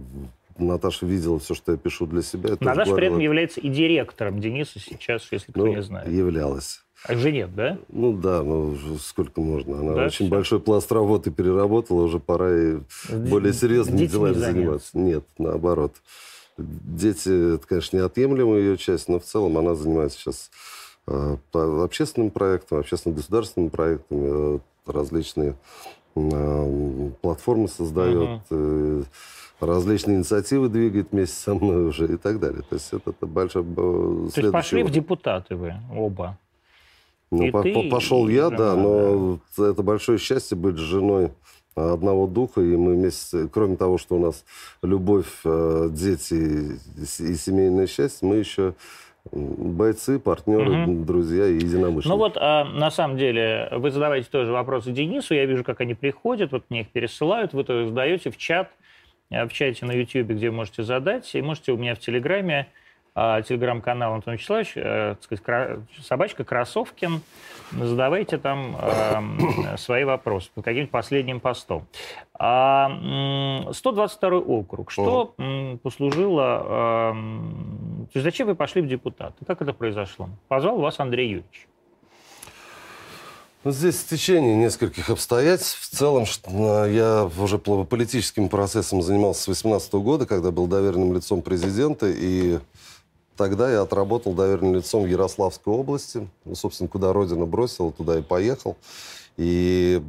Наташа 0.57 1.05
видела 1.05 1.39
все, 1.39 1.53
что 1.53 1.71
я 1.71 1.77
пишу 1.77 2.05
для 2.05 2.21
себя. 2.21 2.55
Наташа 2.59 2.93
при 2.95 3.07
этом 3.07 3.19
является 3.19 3.59
и 3.59 3.69
директором 3.69 4.39
Дениса 4.39 4.79
сейчас, 4.79 5.27
если 5.31 5.51
кто 5.51 5.65
ну, 5.65 5.75
не 5.75 5.81
знает. 5.81 6.07
являлась. 6.09 6.81
А 7.03 7.15
же 7.15 7.31
нет, 7.31 7.55
да? 7.55 7.79
Ну 7.89 8.13
да, 8.13 8.43
ну 8.43 8.77
сколько 8.99 9.41
можно. 9.41 9.79
Она 9.79 9.93
да, 9.93 10.05
очень 10.05 10.25
все? 10.25 10.35
большой 10.35 10.59
пласт 10.59 10.91
работы 10.91 11.31
переработала, 11.31 12.03
уже 12.03 12.19
пора 12.19 12.55
и 12.55 12.77
более 13.09 13.53
серьезными 13.53 14.05
делами 14.05 14.33
заниматься. 14.33 14.97
Нет, 14.97 15.23
наоборот. 15.37 15.95
Дети, 16.57 17.55
это, 17.55 17.65
конечно, 17.65 17.97
неотъемлемая 17.97 18.59
ее 18.59 18.77
часть, 18.77 19.07
но 19.07 19.19
в 19.19 19.23
целом 19.23 19.57
она 19.57 19.73
занимается 19.73 20.19
сейчас 20.19 20.51
э, 21.07 21.37
общественным 21.53 22.29
проектом, 22.29 22.77
общественно-государственным 22.79 23.71
проектом, 23.71 24.17
э, 24.19 24.59
различные 24.85 25.55
платформы 27.21 27.67
создает. 27.67 28.41
Угу 28.49 29.05
различные 29.61 30.17
инициативы 30.17 30.69
двигает 30.69 31.11
вместе 31.11 31.35
со 31.35 31.53
мной 31.53 31.89
уже 31.89 32.11
и 32.13 32.17
так 32.17 32.39
далее. 32.39 32.63
То 32.67 32.75
есть 32.75 32.91
это, 32.91 33.11
это 33.11 33.25
большой 33.25 33.63
То 33.63 34.27
есть 34.35 34.51
пошли 34.51 34.83
в 34.83 34.89
депутаты 34.89 35.55
вы 35.55 35.75
оба? 35.95 36.37
Ну, 37.29 37.49
по 37.51 37.61
ты, 37.63 37.89
пошел 37.89 38.27
я, 38.27 38.49
жена, 38.49 38.57
да, 38.57 38.75
но 38.75 39.39
да. 39.57 39.69
это 39.69 39.83
большое 39.83 40.17
счастье 40.17 40.57
быть 40.57 40.77
женой 40.77 41.31
одного 41.75 42.27
духа, 42.27 42.59
и 42.59 42.75
мы 42.75 42.95
вместе, 42.95 43.47
кроме 43.47 43.77
того, 43.77 43.97
что 43.97 44.17
у 44.17 44.19
нас 44.19 44.43
любовь, 44.81 45.39
э, 45.45 45.87
дети 45.91 46.77
и 46.97 47.35
семейное 47.35 47.87
счастье, 47.87 48.27
мы 48.27 48.35
еще 48.35 48.73
бойцы, 49.31 50.19
партнеры, 50.19 50.83
угу. 50.83 51.05
друзья 51.05 51.45
и 51.47 51.55
единомышленники. 51.55 52.07
Ну 52.07 52.17
вот, 52.17 52.37
а, 52.37 52.63
на 52.65 52.91
самом 52.91 53.17
деле, 53.17 53.69
вы 53.71 53.91
задаваете 53.91 54.27
тоже 54.29 54.51
вопросы 54.51 54.91
Денису, 54.91 55.33
я 55.33 55.45
вижу, 55.45 55.63
как 55.63 55.81
они 55.81 55.93
приходят, 55.93 56.51
вот 56.51 56.65
мне 56.69 56.81
их 56.81 56.89
пересылают, 56.89 57.53
вы 57.53 57.63
то 57.63 57.87
задаете 57.87 58.31
в 58.31 58.37
чат, 58.37 58.71
в 59.29 59.49
чате 59.49 59.85
на 59.85 59.91
YouTube, 59.91 60.31
где 60.31 60.49
вы 60.49 60.57
можете 60.57 60.83
задать, 60.83 61.33
и 61.35 61.41
можете 61.41 61.71
у 61.71 61.77
меня 61.77 61.95
в 61.95 61.99
Телеграме, 61.99 62.67
а, 63.13 63.41
телеграм-канал 63.41 64.13
Антон 64.13 64.35
Вячеславович, 64.35 64.71
э, 64.75 65.15
сказать, 65.21 65.79
собачка 66.01 66.45
Красовкин, 66.45 67.21
задавайте 67.71 68.37
там 68.37 68.77
э, 68.79 69.77
свои 69.77 70.03
вопросы 70.03 70.49
по 70.53 70.61
каким-то 70.61 70.91
последним 70.91 71.39
постом. 71.39 71.87
А, 72.33 73.71
122 73.71 74.37
округ. 74.39 74.91
Что 74.91 75.33
О. 75.37 75.77
послужило... 75.77 77.13
Э, 77.13 77.13
то 78.11 78.17
есть 78.17 78.23
зачем 78.23 78.47
вы 78.47 78.55
пошли 78.55 78.81
в 78.81 78.87
депутаты? 78.87 79.45
Как 79.45 79.61
это 79.61 79.73
произошло? 79.73 80.29
Позвал 80.47 80.79
вас 80.79 80.99
Андрей 80.99 81.29
Юрьевич. 81.29 81.67
Ну, 83.63 83.71
здесь 83.71 83.97
в 83.97 84.09
течение 84.09 84.55
нескольких 84.55 85.11
обстоятельств. 85.11 85.79
В 85.81 85.95
целом, 85.95 86.25
я 86.49 87.29
уже 87.37 87.59
политическим 87.59 88.49
процессом 88.49 89.03
занимался 89.03 89.41
с 89.41 89.45
2018 89.45 89.93
года, 89.93 90.25
когда 90.25 90.49
был 90.49 90.65
доверенным 90.65 91.13
лицом 91.13 91.43
президента, 91.43 92.07
и 92.09 92.57
тогда 93.37 93.71
я 93.71 93.81
отработал 93.81 94.33
доверенным 94.33 94.75
лицом 94.75 95.03
в 95.03 95.07
Ярославской 95.07 95.73
области. 95.73 96.27
Ну, 96.45 96.55
собственно, 96.55 96.87
куда 96.89 97.13
родина 97.13 97.45
бросила, 97.45 97.91
туда 97.91 98.19
и 98.19 98.21
поехал. 98.21 98.75
И 99.37 100.01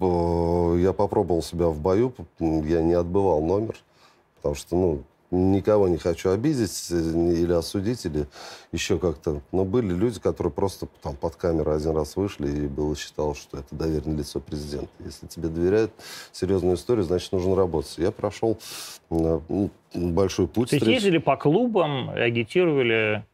я 0.00 0.92
попробовал 0.92 1.42
себя 1.42 1.68
в 1.68 1.78
бою, 1.78 2.12
я 2.38 2.82
не 2.82 2.94
отбывал 2.94 3.40
номер, 3.42 3.76
потому 4.36 4.54
что, 4.54 4.76
ну, 4.76 5.02
никого 5.30 5.88
не 5.88 5.98
хочу 5.98 6.30
обидеть 6.30 6.88
э, 6.90 6.96
или 6.96 7.52
осудить, 7.52 8.04
или 8.06 8.26
еще 8.72 8.98
как-то. 8.98 9.42
Но 9.52 9.64
были 9.64 9.92
люди, 9.92 10.20
которые 10.20 10.52
просто 10.52 10.86
там 11.02 11.16
под 11.16 11.36
камеру 11.36 11.72
один 11.72 11.96
раз 11.96 12.16
вышли 12.16 12.48
и 12.48 12.66
было 12.66 12.96
считал, 12.96 13.34
что 13.34 13.58
это 13.58 13.74
доверенное 13.74 14.18
лицо 14.18 14.40
президента. 14.40 14.90
Если 15.00 15.26
тебе 15.26 15.48
доверяют 15.48 15.92
серьезную 16.32 16.76
историю, 16.76 17.04
значит, 17.04 17.32
нужно 17.32 17.54
работать. 17.56 17.98
Я 17.98 18.10
прошел 18.10 18.58
ну, 19.10 19.70
большой 19.94 20.48
путь. 20.48 20.70
То 20.70 20.76
есть 20.76 20.86
ездили 20.86 21.18
по 21.18 21.36
клубам, 21.36 22.10
агитировали 22.10 23.24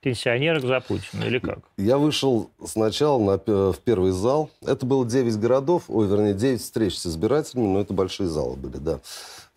пенсионерок 0.00 0.62
за 0.62 0.80
Путина 0.80 1.24
или 1.24 1.40
как? 1.40 1.58
Я 1.76 1.98
вышел 1.98 2.50
сначала 2.64 3.18
на, 3.18 3.72
в 3.72 3.78
первый 3.80 4.12
зал. 4.12 4.48
Это 4.64 4.86
было 4.86 5.04
9 5.04 5.36
городов, 5.38 5.84
ой, 5.88 6.06
вернее, 6.06 6.34
9 6.34 6.60
встреч 6.60 6.96
с 6.96 7.06
избирателями, 7.06 7.66
но 7.66 7.80
это 7.80 7.92
большие 7.92 8.28
залы 8.28 8.56
были, 8.56 8.76
да 8.76 9.00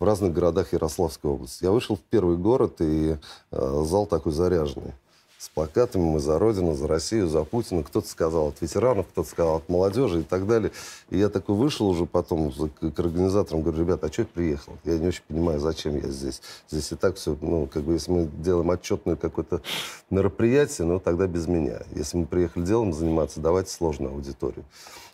в 0.02 0.04
разных 0.04 0.32
городах 0.32 0.72
Ярославской 0.72 1.30
области. 1.30 1.62
Я 1.62 1.70
вышел 1.70 1.94
в 1.94 2.00
первый 2.00 2.36
город, 2.36 2.80
и 2.80 3.18
э, 3.52 3.82
зал 3.86 4.06
такой 4.06 4.32
заряженный. 4.32 4.94
С 5.38 5.48
плакатами 5.48 6.02
«Мы 6.02 6.18
за 6.18 6.40
Родину», 6.40 6.74
«За 6.74 6.88
Россию», 6.88 7.28
«За 7.28 7.44
Путина». 7.44 7.84
Кто-то 7.84 8.08
сказал 8.08 8.48
от 8.48 8.60
ветеранов, 8.60 9.06
кто-то 9.06 9.28
сказал 9.28 9.56
от 9.58 9.68
молодежи 9.68 10.20
и 10.20 10.22
так 10.24 10.48
далее. 10.48 10.72
И 11.10 11.18
я 11.18 11.28
такой 11.28 11.54
вышел 11.54 11.86
уже 11.86 12.06
потом 12.06 12.50
к, 12.50 12.90
к 12.90 12.98
организаторам, 12.98 13.62
говорю, 13.62 13.78
ребята, 13.78 14.08
а 14.08 14.12
что 14.12 14.22
я 14.22 14.26
приехал? 14.26 14.72
Я 14.82 14.98
не 14.98 15.06
очень 15.06 15.22
понимаю, 15.28 15.60
зачем 15.60 15.94
я 15.94 16.08
здесь. 16.08 16.42
Здесь 16.68 16.90
и 16.90 16.96
так 16.96 17.14
все, 17.14 17.36
ну, 17.40 17.68
как 17.72 17.84
бы, 17.84 17.92
если 17.92 18.10
мы 18.10 18.24
делаем 18.24 18.72
отчетное 18.72 19.14
какое-то 19.14 19.62
мероприятие, 20.10 20.88
ну, 20.88 20.98
тогда 20.98 21.28
без 21.28 21.46
меня. 21.46 21.82
Если 21.94 22.16
мы 22.16 22.26
приехали 22.26 22.64
делом 22.64 22.92
заниматься, 22.92 23.38
давайте 23.38 23.70
сложную 23.70 24.12
аудиторию. 24.12 24.64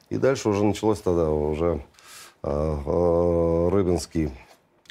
И 0.08 0.16
дальше 0.16 0.48
уже 0.48 0.64
началось 0.64 1.00
тогда 1.00 1.30
уже 1.30 1.84
э, 2.42 2.48
э, 2.86 3.68
Рыбинский 3.70 4.30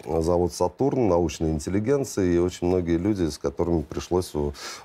завод 0.06 0.54
«Сатурн», 0.54 1.08
научной 1.08 1.52
интеллигенции, 1.52 2.36
и 2.36 2.38
очень 2.38 2.68
многие 2.68 2.98
люди, 2.98 3.30
с 3.30 3.38
которыми 3.38 3.82
пришлось 3.82 4.32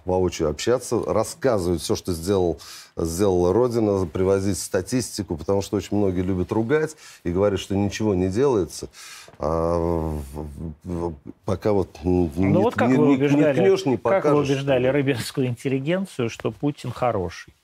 воочию 0.04 0.49
общаться, 0.49 1.02
рассказывают 1.07 1.83
все, 1.83 1.97
что 1.97 2.12
сделал, 2.12 2.59
сделала 2.97 3.52
Родина, 3.52 4.07
привозить 4.07 4.59
статистику, 4.59 5.37
потому 5.37 5.62
что 5.62 5.76
очень 5.76 5.97
многие 5.97 6.23
любят 6.23 6.52
ругать 6.52 6.97
и 7.25 7.31
говорят, 7.31 7.61
что 7.61 7.76
ничего 7.76 8.14
не 8.14 8.28
делается. 8.28 8.88
А, 9.38 10.19
пока 11.45 11.73
вот 11.73 11.88
ну, 12.02 12.31
не, 12.37 12.57
вот 12.57 12.75
как 12.75 12.88
не, 12.88 12.97
вы 12.97 13.12
убеждали, 13.12 13.59
не 13.59 13.66
кнешь, 13.66 13.87
не 13.87 13.97
покажешь. 13.97 14.23
Как 14.23 14.33
вы 14.33 14.40
убеждали 14.40 14.87
рыбинскую 14.87 15.47
интеллигенцию, 15.47 16.31
что 16.31 16.50
Путин 16.50 16.90
хороший? 16.90 17.54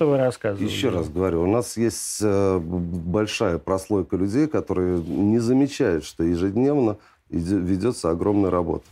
Что 0.00 0.08
вы 0.08 0.16
рассказываете? 0.16 0.74
Еще 0.74 0.88
раз 0.88 1.10
говорю, 1.10 1.42
у 1.42 1.46
нас 1.46 1.76
есть 1.76 2.20
э, 2.22 2.58
большая 2.58 3.58
прослойка 3.58 4.16
людей, 4.16 4.46
которые 4.46 4.98
не 4.98 5.38
замечают, 5.40 6.06
что 6.06 6.24
ежедневно 6.24 6.96
ведется 7.28 8.08
огромная 8.08 8.48
работа. 8.50 8.86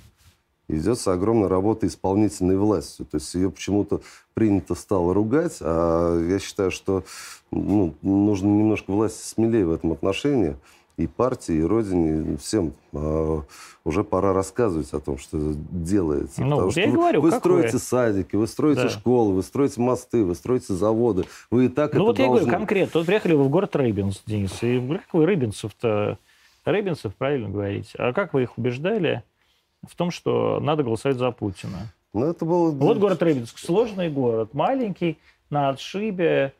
Ведется 0.68 1.14
огромная 1.14 1.48
работа 1.48 1.86
исполнительной 1.86 2.58
властью. 2.58 3.06
То 3.06 3.14
есть 3.16 3.34
ее 3.34 3.50
почему-то 3.50 4.02
принято 4.34 4.74
стало 4.74 5.14
ругать, 5.14 5.56
а 5.62 6.22
я 6.28 6.38
считаю, 6.38 6.70
что 6.70 7.04
ну, 7.50 7.94
нужно 8.02 8.48
немножко 8.48 8.90
власти 8.90 9.26
смелее 9.26 9.64
в 9.64 9.72
этом 9.72 9.92
отношении 9.92 10.56
и 10.98 11.06
партии, 11.06 11.54
и 11.54 11.62
родине, 11.62 12.36
всем 12.38 12.72
э, 12.92 13.40
уже 13.84 14.02
пора 14.02 14.32
рассказывать 14.32 14.92
о 14.92 14.98
том, 14.98 15.16
что 15.16 15.38
делается. 15.70 16.42
Ну, 16.42 16.56
Потому 16.56 16.70
что 16.72 16.80
я 16.80 16.86
вы, 16.88 16.92
говорю, 16.92 17.20
вы 17.20 17.30
строите 17.30 17.72
вы? 17.74 17.78
садики, 17.78 18.34
вы 18.34 18.46
строите 18.48 18.82
да. 18.82 18.88
школы, 18.88 19.32
вы 19.32 19.42
строите 19.44 19.80
мосты, 19.80 20.24
вы 20.24 20.34
строите 20.34 20.74
заводы. 20.74 21.24
Вы 21.52 21.66
и 21.66 21.68
так 21.68 21.94
ну, 21.94 22.00
это 22.00 22.02
вот 22.02 22.16
должны... 22.16 22.34
я 22.34 22.40
говорю 22.40 22.58
конкретно. 22.58 22.98
Вот 22.98 23.06
приехали 23.06 23.34
вы 23.34 23.44
в 23.44 23.48
город 23.48 23.76
Рыбинск, 23.76 24.22
Денис, 24.26 24.62
и 24.62 24.80
как 24.80 25.14
вы 25.14 25.24
Рыбинцев-то... 25.24 26.18
Рыбинцев, 26.64 27.14
правильно 27.14 27.48
говорите. 27.48 27.90
А 27.96 28.12
как 28.12 28.34
вы 28.34 28.42
их 28.42 28.58
убеждали 28.58 29.22
в 29.86 29.94
том, 29.94 30.10
что 30.10 30.58
надо 30.60 30.82
голосовать 30.82 31.16
за 31.16 31.30
Путина? 31.30 31.94
Ну, 32.12 32.26
это 32.26 32.44
было... 32.44 32.72
Вот 32.72 32.98
город 32.98 33.22
Рыбинск. 33.22 33.56
Сложный 33.58 34.10
город, 34.10 34.52
маленький, 34.52 35.16
на 35.48 35.68
отшибе, 35.68 36.52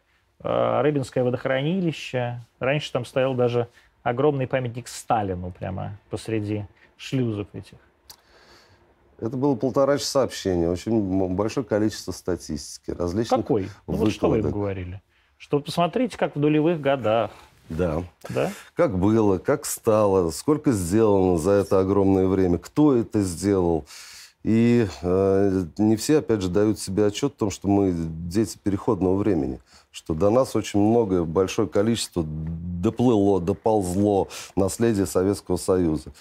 э, 0.45 0.81
Рыбинское 0.81 1.25
водохранилище. 1.25 2.41
Раньше 2.61 2.93
там 2.93 3.05
стоял 3.05 3.35
даже 3.35 3.67
огромный 4.09 4.47
памятник 4.47 4.89
Сталину 4.89 5.51
прямо 5.51 5.99
посреди 6.11 6.67
шлюзов 6.97 7.49
этих. 7.53 7.79
Это 9.21 9.37
было 9.37 9.57
полтора 9.57 9.99
часа 9.99 10.23
общения, 10.23 10.69
очень 10.69 11.35
большое 11.35 11.67
количество 11.67 12.13
статистики, 12.13 12.93
различных 12.93 13.41
Какой? 13.41 13.69
Ну, 13.87 13.95
вот 13.95 14.13
что 14.13 14.31
вы 14.31 14.39
им 14.39 14.51
говорили? 14.51 15.03
Что 15.39 15.61
посмотрите, 15.61 16.17
как 16.17 16.37
в 16.37 16.39
нулевых 16.39 16.81
годах. 16.81 17.31
Да. 17.69 18.05
да. 18.29 18.51
Как 18.75 18.97
было, 18.97 19.39
как 19.39 19.67
стало, 19.67 20.31
сколько 20.31 20.73
сделано 20.73 21.37
за 21.37 21.51
это 21.53 21.81
огромное 21.81 22.27
время, 22.27 22.59
кто 22.59 22.97
это 22.97 23.21
сделал. 23.23 23.85
И 24.45 24.87
э, 25.03 25.65
не 25.77 25.97
все, 25.97 26.19
опять 26.19 26.41
же, 26.41 26.49
дают 26.49 26.79
себе 26.79 27.07
отчет 27.07 27.35
в 27.35 27.37
том, 27.37 27.51
что 27.51 27.69
мы 27.69 27.93
дети 27.93 28.57
переходного 28.63 29.17
времени 29.17 29.61
что 29.91 30.15
до 30.15 30.31
нас 30.31 30.55
очень 30.55 30.81
многое, 30.81 31.25
большое 31.25 31.69
количество 31.69 32.25
доплыло, 32.25 33.41
доползло 33.41 34.29
наследие 34.57 35.07
Советского 35.07 35.57
Союза. 35.57 36.13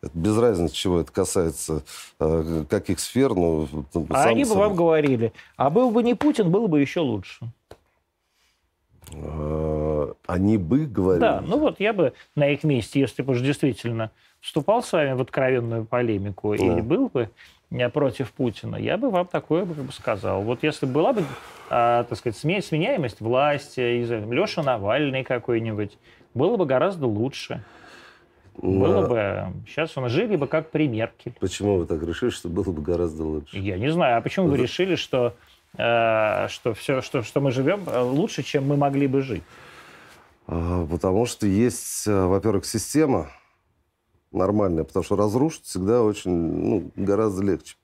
Это 0.00 0.12
без 0.14 0.38
разницы, 0.38 0.74
чего 0.74 1.00
это 1.00 1.10
касается, 1.10 1.82
э, 2.20 2.64
каких 2.70 3.00
сфер. 3.00 3.34
Ну, 3.34 3.68
а 4.10 4.24
они 4.24 4.44
бы 4.44 4.54
вам 4.54 4.76
говорили, 4.76 5.32
а 5.56 5.70
был 5.70 5.90
бы 5.90 6.04
не 6.04 6.14
Путин, 6.14 6.50
было 6.50 6.68
бы 6.68 6.80
еще 6.80 7.00
лучше. 7.00 7.50
Э, 9.12 10.12
они 10.26 10.56
бы 10.56 10.86
говорили? 10.86 11.20
Да, 11.20 11.40
ну 11.40 11.58
вот 11.58 11.80
я 11.80 11.92
бы 11.92 12.12
на 12.36 12.48
их 12.48 12.62
месте, 12.62 13.00
если 13.00 13.22
бы 13.22 13.32
уж 13.32 13.40
действительно 13.40 14.12
вступал 14.40 14.82
с 14.82 14.92
вами 14.92 15.12
в 15.12 15.20
откровенную 15.20 15.84
полемику 15.84 16.56
да. 16.56 16.64
и 16.78 16.80
был 16.80 17.08
бы 17.08 17.30
против 17.92 18.32
Путина, 18.32 18.76
я 18.76 18.96
бы 18.96 19.10
вам 19.10 19.26
такое 19.26 19.64
бы 19.64 19.92
сказал. 19.92 20.42
Вот 20.42 20.62
если 20.62 20.86
была 20.86 21.12
бы, 21.12 21.24
а, 21.68 22.04
так 22.04 22.18
сказать, 22.18 22.36
сменяемость 22.38 23.20
власти, 23.20 23.80
Леша 23.80 24.62
Навальный 24.62 25.22
какой-нибудь, 25.22 25.98
было 26.34 26.56
бы 26.56 26.64
гораздо 26.64 27.06
лучше. 27.06 27.62
Было 28.56 29.06
бы. 29.06 29.52
Сейчас 29.68 29.96
он 29.96 30.08
жили 30.08 30.34
бы 30.34 30.48
как 30.48 30.70
при 30.70 30.88
Меркель. 30.88 31.34
Почему 31.38 31.76
вы 31.76 31.86
так 31.86 32.02
решили, 32.02 32.30
что 32.30 32.48
было 32.48 32.72
бы 32.72 32.82
гораздо 32.82 33.22
лучше? 33.22 33.56
Я 33.56 33.78
не 33.78 33.90
знаю. 33.90 34.18
А 34.18 34.20
почему 34.20 34.46
Это... 34.46 34.56
вы 34.56 34.62
решили, 34.62 34.96
что, 34.96 35.34
э, 35.76 36.48
что, 36.48 36.74
все, 36.74 37.00
что, 37.00 37.22
что 37.22 37.40
мы 37.40 37.52
живем 37.52 37.84
э, 37.86 38.00
лучше, 38.00 38.42
чем 38.42 38.66
мы 38.66 38.76
могли 38.76 39.06
бы 39.06 39.22
жить? 39.22 39.44
А, 40.48 40.84
потому 40.86 41.26
что 41.26 41.46
есть, 41.46 42.08
э, 42.08 42.26
во-первых, 42.26 42.64
система, 42.64 43.30
нормальная, 44.32 44.84
потому 44.84 45.04
что 45.04 45.16
разрушить 45.16 45.64
всегда 45.64 46.02
очень, 46.02 46.30
ну, 46.30 46.90
гораздо 46.96 47.42
легче. 47.44 47.76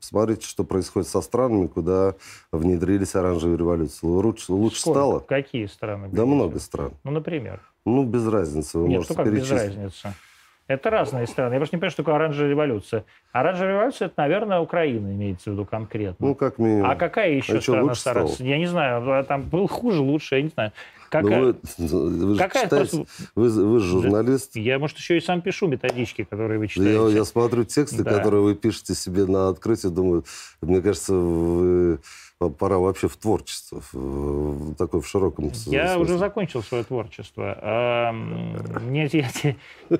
Посмотрите, 0.00 0.46
что 0.46 0.64
происходит 0.64 1.08
со 1.08 1.20
странами, 1.20 1.68
куда 1.68 2.14
внедрились 2.50 3.14
оранжевые 3.14 3.56
революции. 3.56 4.04
Лучше, 4.04 4.52
лучше 4.52 4.80
стало? 4.80 5.20
Какие 5.20 5.66
страны? 5.66 6.08
Да 6.10 6.26
много 6.26 6.58
стран. 6.58 6.92
Ну, 7.04 7.12
например? 7.12 7.60
Ну, 7.84 8.04
без 8.04 8.26
разницы. 8.26 8.78
Вы 8.78 8.88
Нет, 8.88 9.04
что 9.04 9.14
как 9.14 9.32
без 9.32 9.48
разницы? 9.50 10.14
Это 10.68 10.90
разные 10.90 11.26
страны. 11.26 11.54
Я 11.54 11.58
просто 11.60 11.76
не 11.76 11.80
понимаю, 11.80 11.90
что 11.90 12.02
такое 12.02 12.14
оранжевая 12.14 12.50
революция. 12.50 13.04
Оранжевая 13.32 13.74
революция, 13.74 14.06
это, 14.06 14.14
наверное, 14.16 14.60
Украина 14.60 15.12
имеется 15.12 15.50
в 15.50 15.52
виду 15.52 15.66
конкретно. 15.66 16.28
Ну, 16.28 16.34
как 16.34 16.58
минимум. 16.58 16.90
А 16.90 16.94
какая 16.94 17.32
еще 17.32 17.58
а 17.58 17.60
страна 17.60 17.94
старается? 17.94 18.42
Я 18.44 18.58
не 18.58 18.66
знаю, 18.66 19.18
а 19.18 19.22
там 19.24 19.42
был 19.42 19.68
хуже, 19.68 20.00
лучше, 20.00 20.36
я 20.36 20.42
не 20.42 20.48
знаю. 20.48 20.72
Какая, 21.12 21.54
ну, 21.76 21.88
вы, 21.90 22.26
вы, 22.26 22.38
какая 22.38 22.64
читаете, 22.64 22.90
просто... 22.96 23.12
вы, 23.34 23.50
вы 23.50 23.80
же 23.80 23.86
журналист. 23.86 24.56
Я, 24.56 24.78
может, 24.78 24.96
еще 24.96 25.18
и 25.18 25.20
сам 25.20 25.42
пишу 25.42 25.68
методички, 25.68 26.24
которые 26.24 26.58
вы 26.58 26.68
читаете. 26.68 26.94
Я, 26.94 27.18
я 27.18 27.24
смотрю 27.26 27.64
тексты, 27.64 28.02
да. 28.02 28.16
которые 28.16 28.40
вы 28.40 28.54
пишете 28.54 28.94
себе 28.94 29.26
на 29.26 29.50
открытие, 29.50 29.92
думаю, 29.92 30.24
мне 30.62 30.80
кажется, 30.80 31.12
вы 31.12 31.98
пора 32.48 32.78
вообще 32.78 33.08
в 33.08 33.16
творчество, 33.16 33.82
в, 33.92 34.74
такое 34.74 35.00
в 35.00 35.06
широком 35.06 35.52
смысле. 35.52 35.78
Я 35.78 35.98
уже 35.98 36.18
закончил 36.18 36.62
свое 36.62 36.84
творчество. 36.84 37.58
А, 37.60 38.12
мне, 38.12 39.10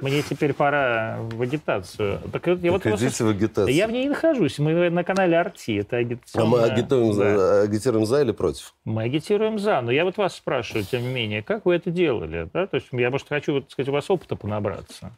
мне 0.01 0.23
теперь 0.23 0.53
пора 0.53 1.19
в 1.21 1.41
агитацию. 1.41 2.21
Так, 2.33 2.47
я 2.47 2.57
так 2.57 2.71
вот 2.73 2.87
идите 2.87 3.25
в 3.25 3.29
агитацию. 3.29 3.75
Я 3.75 3.87
в 3.89 3.93
ней 3.93 4.09
нахожусь. 4.09 4.59
Мы 4.59 4.91
на 4.91 5.05
канале 5.05 5.39
Арти. 5.39 5.79
Это 5.79 5.99
агитационная... 5.99 6.47
А 6.47 6.51
мы 6.51 6.73
агитируем, 6.73 7.09
да. 7.09 7.15
за, 7.15 7.63
агитируем 7.63 8.07
за 8.07 8.23
или 8.23 8.33
против? 8.33 8.75
Мы 8.85 9.03
агитируем 9.03 9.59
за. 9.59 9.81
Но 9.81 9.91
я 9.91 10.05
вот 10.05 10.17
вас 10.17 10.37
спрашиваю, 10.37 10.85
тем 10.85 11.03
не 11.03 11.09
менее, 11.09 11.43
как 11.43 11.67
вы 11.67 11.75
это 11.75 11.91
делали? 11.91 12.49
Да? 12.53 12.67
То 12.67 12.77
есть 12.77 12.89
я, 12.93 13.11
может, 13.11 13.29
хочу, 13.29 13.55
вот, 13.55 13.71
сказать, 13.71 13.89
у 13.89 13.93
вас 13.93 14.11
опыта 14.11 14.37
понабраться. 14.37 15.13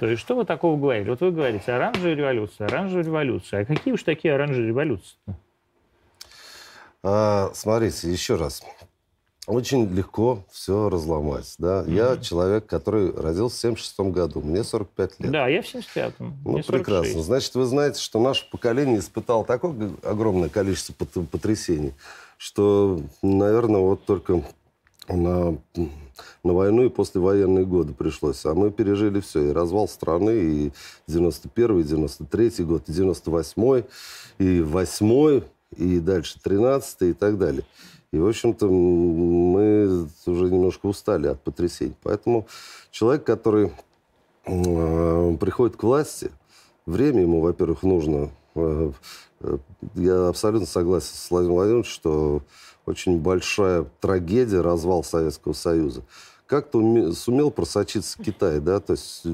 То 0.00 0.06
есть 0.06 0.22
что 0.22 0.34
вы 0.34 0.46
такого 0.46 0.78
говорили? 0.78 1.10
Вот 1.10 1.20
вы 1.20 1.30
говорите, 1.30 1.72
оранжевая 1.72 2.14
революция, 2.14 2.66
оранжевая 2.68 3.04
революция. 3.04 3.60
А 3.60 3.64
какие 3.66 3.92
уж 3.92 4.02
такие 4.02 4.34
оранжевые 4.34 4.68
революции? 4.68 5.18
А, 7.02 7.50
смотрите, 7.54 8.10
еще 8.10 8.36
раз. 8.36 8.62
Очень 9.46 9.92
легко 9.94 10.44
все 10.50 10.88
разломать. 10.88 11.54
Да? 11.58 11.82
Mm-hmm. 11.82 11.94
Я 11.94 12.16
человек, 12.18 12.66
который 12.66 13.10
родился 13.12 13.56
в 13.56 13.60
76 13.60 14.00
году. 14.12 14.42
Мне 14.42 14.62
45 14.62 15.20
лет. 15.20 15.32
Да, 15.32 15.48
я 15.48 15.62
в 15.62 15.64
75-м. 15.64 16.36
Ну, 16.44 16.52
Мне 16.52 16.62
прекрасно. 16.62 17.22
Значит, 17.22 17.54
вы 17.54 17.64
знаете, 17.64 18.00
что 18.00 18.20
наше 18.20 18.48
поколение 18.50 18.98
испытало 18.98 19.44
такое 19.44 19.92
огромное 20.02 20.50
количество 20.50 20.92
потрясений, 20.92 21.94
что, 22.36 23.00
наверное, 23.22 23.80
вот 23.80 24.04
только 24.04 24.44
на, 25.08 25.58
на 26.44 26.52
войну 26.52 26.84
и 26.84 26.90
послевоенные 26.90 27.64
годы 27.64 27.94
пришлось. 27.94 28.44
А 28.44 28.54
мы 28.54 28.70
пережили 28.70 29.20
все. 29.20 29.48
И 29.48 29.52
развал 29.52 29.88
страны, 29.88 30.30
и 30.30 30.72
91-й, 31.08 31.80
и 31.80 31.84
93-й 31.84 32.64
год, 32.64 32.88
и 32.88 32.92
98-й, 32.92 33.84
и 34.38 34.60
8-й, 34.60 35.44
и 35.76 36.00
дальше 36.00 36.38
13 36.42 37.02
и 37.02 37.12
так 37.12 37.38
далее. 37.38 37.64
И, 38.12 38.18
в 38.18 38.26
общем-то, 38.26 38.66
мы 38.66 40.08
уже 40.26 40.44
немножко 40.50 40.86
устали 40.86 41.28
от 41.28 41.42
потрясений. 41.42 41.94
Поэтому 42.02 42.46
человек, 42.90 43.24
который 43.24 43.72
э, 44.46 45.36
приходит 45.38 45.76
к 45.76 45.82
власти, 45.82 46.30
время 46.86 47.22
ему, 47.22 47.40
во-первых, 47.40 47.84
нужно. 47.84 48.30
Э, 48.56 48.90
э, 49.40 49.58
я 49.94 50.28
абсолютно 50.28 50.66
согласен 50.66 51.14
с 51.14 51.30
Владимиром 51.30 51.56
Владимировичем, 51.56 51.92
что 51.92 52.42
очень 52.84 53.20
большая 53.20 53.86
трагедия 54.00 54.60
развал 54.60 55.04
Советского 55.04 55.52
Союза. 55.52 56.02
Как-то 56.46 57.12
сумел 57.12 57.52
просочиться 57.52 58.20
Китай, 58.20 58.58
да, 58.58 58.80
то 58.80 58.94
есть 58.94 59.24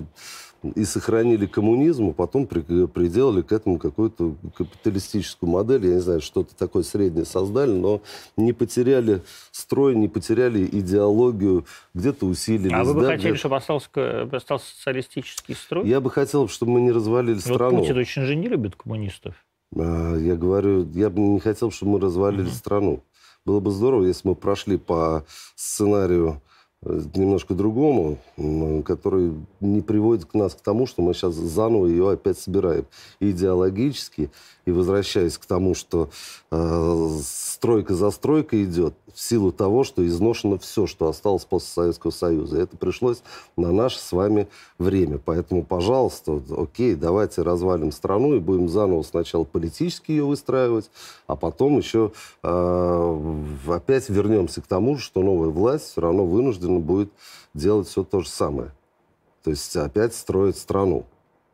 и 0.74 0.84
сохранили 0.84 1.46
коммунизм, 1.46 2.10
а 2.10 2.12
потом 2.12 2.46
при, 2.46 2.60
приделали 2.86 3.42
к 3.42 3.52
этому 3.52 3.78
какую-то 3.78 4.34
капиталистическую 4.56 5.50
модель, 5.50 5.86
я 5.86 5.94
не 5.94 6.00
знаю, 6.00 6.20
что-то 6.20 6.56
такое 6.56 6.82
среднее 6.82 7.24
создали, 7.24 7.72
но 7.72 8.00
не 8.36 8.52
потеряли 8.52 9.22
строй, 9.50 9.94
не 9.94 10.08
потеряли 10.08 10.64
идеологию, 10.66 11.66
где-то 11.94 12.26
усилились. 12.26 12.72
А 12.72 12.84
вы 12.84 12.94
бы 12.94 13.02
да, 13.02 13.08
хотели, 13.08 13.30
где... 13.30 13.38
чтобы 13.38 13.56
остался, 13.56 13.88
остался 14.32 14.66
социалистический 14.74 15.54
строй? 15.54 15.86
Я 15.88 16.00
бы 16.00 16.10
хотел, 16.10 16.48
чтобы 16.48 16.72
мы 16.72 16.80
не 16.80 16.92
развалили 16.92 17.34
вот 17.34 17.42
страну. 17.42 17.78
Путин 17.78 17.98
очень 17.98 18.22
же 18.22 18.34
не 18.34 18.48
любит 18.48 18.76
коммунистов. 18.76 19.34
А, 19.74 20.16
я 20.16 20.36
говорю, 20.36 20.88
я 20.92 21.10
бы 21.10 21.20
не 21.20 21.40
хотел, 21.40 21.70
чтобы 21.70 21.92
мы 21.92 22.00
развалили 22.00 22.48
mm-hmm. 22.48 22.54
страну. 22.54 23.02
Было 23.44 23.60
бы 23.60 23.70
здорово, 23.70 24.06
если 24.06 24.28
мы 24.28 24.34
прошли 24.34 24.76
по 24.76 25.24
сценарию 25.54 26.40
э, 26.40 26.45
немножко 27.14 27.54
другому, 27.54 28.18
который 28.84 29.34
не 29.60 29.80
приводит 29.80 30.26
к 30.26 30.34
нас 30.34 30.54
к 30.54 30.60
тому, 30.60 30.86
что 30.86 31.02
мы 31.02 31.14
сейчас 31.14 31.34
заново 31.34 31.86
ее 31.86 32.10
опять 32.10 32.38
собираем. 32.38 32.86
Идеологически, 33.20 34.30
и 34.64 34.70
возвращаясь 34.70 35.38
к 35.38 35.46
тому, 35.46 35.74
что 35.74 36.10
э, 36.50 37.08
стройка 37.22 37.94
за 37.94 38.10
стройкой 38.10 38.64
идет, 38.64 38.94
в 39.16 39.20
силу 39.22 39.50
того, 39.50 39.82
что 39.82 40.06
изношено 40.06 40.58
все, 40.58 40.86
что 40.86 41.08
осталось 41.08 41.46
после 41.46 41.68
Советского 41.68 42.10
Союза. 42.10 42.60
Это 42.60 42.76
пришлось 42.76 43.22
на 43.56 43.72
наше 43.72 43.98
с 43.98 44.12
вами 44.12 44.46
время. 44.78 45.18
Поэтому, 45.24 45.64
пожалуйста, 45.64 46.42
окей, 46.54 46.94
давайте 46.94 47.40
развалим 47.40 47.92
страну 47.92 48.34
и 48.34 48.40
будем 48.40 48.68
заново 48.68 49.02
сначала 49.02 49.44
политически 49.44 50.10
ее 50.10 50.24
выстраивать, 50.24 50.90
а 51.26 51.34
потом 51.34 51.78
еще 51.78 52.12
э, 52.42 53.42
опять 53.68 54.10
вернемся 54.10 54.60
к 54.60 54.66
тому, 54.66 54.98
что 54.98 55.22
новая 55.22 55.48
власть 55.48 55.92
все 55.92 56.02
равно 56.02 56.26
вынуждена 56.26 56.78
будет 56.78 57.10
делать 57.54 57.88
все 57.88 58.04
то 58.04 58.20
же 58.20 58.28
самое. 58.28 58.70
То 59.42 59.48
есть 59.48 59.74
опять 59.76 60.14
строить 60.14 60.58
страну. 60.58 61.06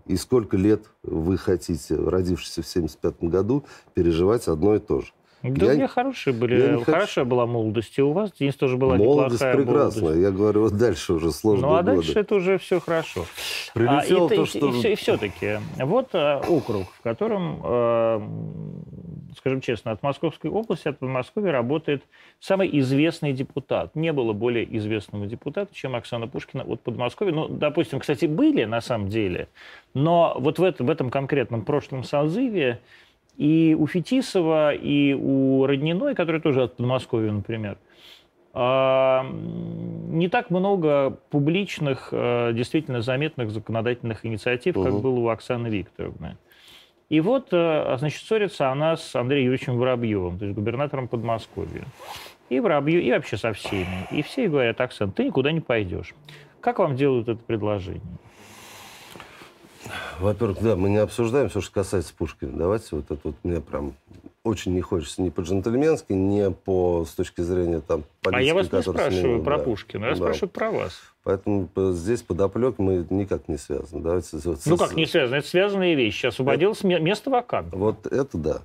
И 0.06 0.16
сколько 0.16 0.56
лет 0.56 0.86
вы 1.04 1.38
хотите, 1.38 1.94
родившись 1.94 2.54
в 2.54 2.66
1975 2.66 3.30
году, 3.30 3.62
переживать 3.94 4.48
одно 4.48 4.74
и 4.74 4.80
то 4.80 5.02
же. 5.02 5.12
Да 5.42 5.66
я, 5.66 5.72
у 5.72 5.74
меня 5.74 5.88
хорошие 5.88 6.32
были, 6.32 6.82
хорошая 6.84 7.24
была 7.24 7.46
молодость. 7.46 7.98
И 7.98 8.02
у 8.02 8.12
вас, 8.12 8.30
Денис, 8.32 8.54
тоже 8.54 8.76
была 8.76 8.96
молодость 8.96 9.40
неплохая 9.40 9.56
прекрасная. 9.56 10.02
молодость. 10.02 10.22
Я 10.22 10.30
говорю, 10.30 10.60
вот 10.62 10.76
дальше 10.76 11.12
уже 11.14 11.32
сложные 11.32 11.68
Ну, 11.68 11.74
а 11.74 11.82
годы. 11.82 11.96
дальше 11.96 12.18
это 12.20 12.34
уже 12.36 12.58
все 12.58 12.78
хорошо. 12.80 13.24
Прилетело 13.74 14.26
а, 14.26 14.28
то, 14.28 14.42
и, 14.42 14.46
что... 14.46 14.68
И, 14.68 14.82
и, 14.82 14.92
и 14.92 14.94
все-таки, 14.94 15.58
вот 15.78 16.10
а, 16.12 16.40
округ, 16.48 16.86
в 16.92 17.02
котором, 17.02 17.60
а, 17.64 18.22
скажем 19.36 19.60
честно, 19.60 19.90
от 19.90 20.02
Московской 20.04 20.48
области, 20.48 20.86
от 20.86 20.98
Подмосковья 20.98 21.50
работает 21.50 22.04
самый 22.38 22.68
известный 22.78 23.32
депутат. 23.32 23.96
Не 23.96 24.12
было 24.12 24.32
более 24.32 24.64
известного 24.76 25.26
депутата, 25.26 25.74
чем 25.74 25.96
Оксана 25.96 26.28
Пушкина 26.28 26.62
от 26.62 26.82
Подмосковья. 26.82 27.32
Ну, 27.32 27.48
допустим, 27.48 27.98
кстати, 27.98 28.26
были 28.26 28.62
на 28.64 28.80
самом 28.80 29.08
деле, 29.08 29.48
но 29.92 30.36
вот 30.38 30.60
в 30.60 30.62
этом, 30.62 30.86
в 30.86 30.90
этом 30.90 31.10
конкретном 31.10 31.62
прошлом 31.64 32.04
созыве 32.04 32.78
и 33.36 33.76
у 33.78 33.86
Фетисова, 33.86 34.74
и 34.74 35.14
у 35.14 35.66
Родниной, 35.66 36.14
который 36.14 36.40
тоже 36.40 36.64
от 36.64 36.76
Подмосковья, 36.76 37.32
например, 37.32 37.78
а, 38.54 39.24
не 39.24 40.28
так 40.28 40.50
много 40.50 41.18
публичных, 41.30 42.10
а, 42.12 42.52
действительно 42.52 43.00
заметных 43.00 43.50
законодательных 43.50 44.26
инициатив, 44.26 44.76
угу. 44.76 44.84
как 44.84 45.00
было 45.00 45.18
у 45.18 45.28
Оксаны 45.28 45.68
Викторовны. 45.68 46.36
И 47.08 47.20
вот, 47.20 47.48
а, 47.52 47.96
значит, 47.98 48.22
ссорится 48.22 48.70
она 48.70 48.96
с 48.96 49.14
Андреем 49.16 49.46
Юрьевичем 49.46 49.78
Воробьевым, 49.78 50.38
то 50.38 50.44
есть 50.44 50.56
губернатором 50.56 51.08
Подмосковья. 51.08 51.84
И 52.50 52.60
Воробьев, 52.60 53.02
и 53.02 53.12
вообще 53.12 53.38
со 53.38 53.54
всеми. 53.54 54.06
И 54.10 54.22
все 54.22 54.48
говорят, 54.48 54.80
Оксан, 54.80 55.10
ты 55.10 55.24
никуда 55.24 55.52
не 55.52 55.60
пойдешь. 55.60 56.14
Как 56.60 56.78
вам 56.78 56.96
делают 56.96 57.28
это 57.28 57.42
предложение? 57.42 58.02
Во-первых, 60.20 60.62
да, 60.62 60.76
мы 60.76 60.90
не 60.90 60.98
обсуждаем 60.98 61.48
все, 61.48 61.60
что 61.60 61.72
касается 61.72 62.14
Пушкина. 62.16 62.52
Давайте 62.52 62.86
вот 62.92 63.10
это 63.10 63.20
вот 63.24 63.34
мне 63.42 63.60
прям 63.60 63.94
очень 64.44 64.74
не 64.74 64.80
хочется 64.80 65.22
ни 65.22 65.30
по-джентльменски, 65.30 66.12
ни 66.12 66.52
по 66.52 67.04
с 67.04 67.14
точки 67.14 67.42
зрения 67.42 67.80
там 67.80 68.04
политики, 68.22 68.40
А 68.40 68.42
я 68.42 68.54
вас 68.54 68.72
не 68.72 68.82
спрашиваю 68.82 69.36
ним, 69.36 69.44
про 69.44 69.58
да, 69.58 69.64
Пушкина, 69.64 70.04
я 70.04 70.10
да. 70.10 70.16
спрашиваю 70.16 70.50
про 70.50 70.70
вас. 70.70 71.00
Поэтому 71.24 71.68
здесь 71.76 72.22
подоплек 72.22 72.78
мы 72.78 73.06
никак 73.10 73.48
не 73.48 73.56
связаны. 73.56 74.02
Давайте, 74.02 74.36
вот, 74.38 74.60
ну 74.66 74.76
как 74.76 74.94
не 74.94 75.06
связаны? 75.06 75.36
Это 75.36 75.48
связанные 75.48 75.94
вещи. 75.94 76.26
Освободилось 76.26 76.78
это, 76.78 77.00
место 77.00 77.30
вакантное. 77.30 77.78
Вот 77.78 78.06
это 78.06 78.38
да. 78.38 78.62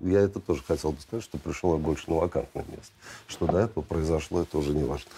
Я 0.00 0.20
это 0.20 0.40
тоже 0.40 0.62
хотел 0.66 0.92
бы 0.92 1.00
сказать, 1.00 1.24
что 1.24 1.38
пришло 1.38 1.78
больше 1.78 2.10
на 2.10 2.16
вакантное 2.16 2.64
место. 2.68 2.92
Что 3.28 3.46
до 3.46 3.58
этого 3.60 3.82
произошло, 3.82 4.42
это 4.42 4.58
уже 4.58 4.74
не 4.74 4.84
важно. 4.84 5.10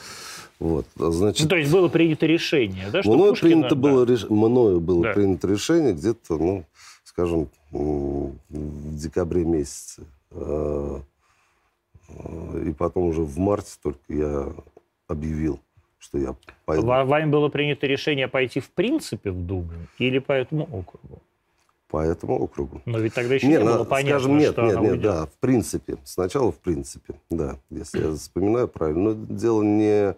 Вот, 0.59 0.87
значит, 0.97 1.45
ну, 1.45 1.49
то 1.51 1.57
есть 1.57 1.71
было 1.71 1.89
принято 1.89 2.27
решение, 2.27 2.91
да? 2.91 3.03
Что 3.03 3.13
мною, 3.13 3.31
Пушкина, 3.33 3.51
принято 3.51 3.75
да. 3.77 3.81
было, 3.81 4.05
реш... 4.05 4.29
мною 4.29 4.81
было 4.81 5.03
да. 5.05 5.13
принято 5.13 5.47
решение 5.47 5.93
где-то, 5.93 6.37
ну, 6.37 6.65
скажем, 7.05 7.49
в 7.71 8.33
декабре 8.51 9.45
месяце. 9.45 10.03
А, 10.33 11.01
и 12.65 12.73
потом 12.73 13.05
уже 13.05 13.23
в 13.23 13.39
марте 13.39 13.73
только 13.83 14.01
я 14.09 14.53
объявил, 15.07 15.61
что 15.99 16.19
я 16.19 16.35
пойду. 16.65 16.87
Вами 16.87 17.31
было 17.31 17.49
принято 17.49 17.87
решение 17.87 18.27
пойти 18.27 18.61
в 18.61 18.71
принципе 18.71 19.31
в 19.31 19.47
Думу 19.47 19.71
или 19.99 20.19
по 20.19 20.33
этому 20.33 20.65
округу? 20.65 21.23
По 21.89 22.03
этому 22.03 22.43
округу. 22.43 22.83
Но 22.85 22.99
ведь 22.99 23.15
тогда 23.15 23.37
еще 23.37 23.47
нет, 23.47 23.63
не 23.63 23.67
было 23.67 23.85
понятно, 23.85 24.19
скажем, 24.19 24.39
нет, 24.39 24.53
что 24.53 24.63
нет, 24.63 24.73
она 24.73 24.83
нет, 24.83 24.93
уйдет. 24.93 25.05
да, 25.05 25.27
в 25.27 25.33
принципе. 25.39 25.97
Сначала 26.05 26.53
в 26.53 26.59
принципе, 26.59 27.15
да, 27.31 27.59
если 27.71 28.05
я 28.05 28.15
вспоминаю 28.15 28.69
правильно. 28.69 29.15
Но 29.15 29.27
дело 29.27 29.63
не 29.63 30.15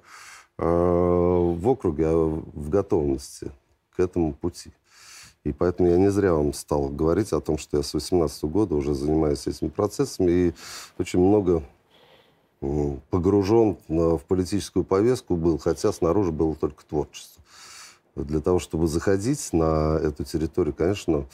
в 0.60 1.68
округе, 1.68 2.06
а 2.06 2.14
в 2.14 2.68
готовности 2.68 3.50
к 3.96 4.00
этому 4.00 4.34
пути. 4.34 4.72
И 5.42 5.52
поэтому 5.52 5.88
я 5.88 5.96
не 5.96 6.10
зря 6.10 6.34
вам 6.34 6.52
стал 6.52 6.90
говорить 6.90 7.32
о 7.32 7.40
том, 7.40 7.56
что 7.56 7.78
я 7.78 7.82
с 7.82 7.94
18 7.94 8.44
года 8.44 8.74
уже 8.74 8.94
занимаюсь 8.94 9.46
этими 9.46 9.70
процессами 9.70 10.30
и 10.30 10.54
очень 10.98 11.18
много 11.18 11.62
погружен 13.08 13.78
в 13.88 14.20
политическую 14.28 14.84
повестку 14.84 15.36
был, 15.36 15.56
хотя 15.56 15.92
снаружи 15.92 16.30
было 16.30 16.54
только 16.54 16.84
творчество. 16.84 17.42
Для 18.16 18.40
того, 18.40 18.58
чтобы 18.58 18.86
заходить 18.86 19.50
на 19.54 19.98
эту 20.02 20.24
территорию, 20.24 20.74
конечно, 20.74 21.24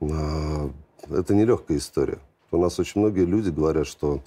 это 0.00 1.34
нелегкая 1.34 1.78
история. 1.78 2.20
У 2.52 2.56
нас 2.58 2.78
очень 2.78 3.00
многие 3.00 3.24
люди 3.24 3.50
говорят, 3.50 3.88
что 3.88 4.20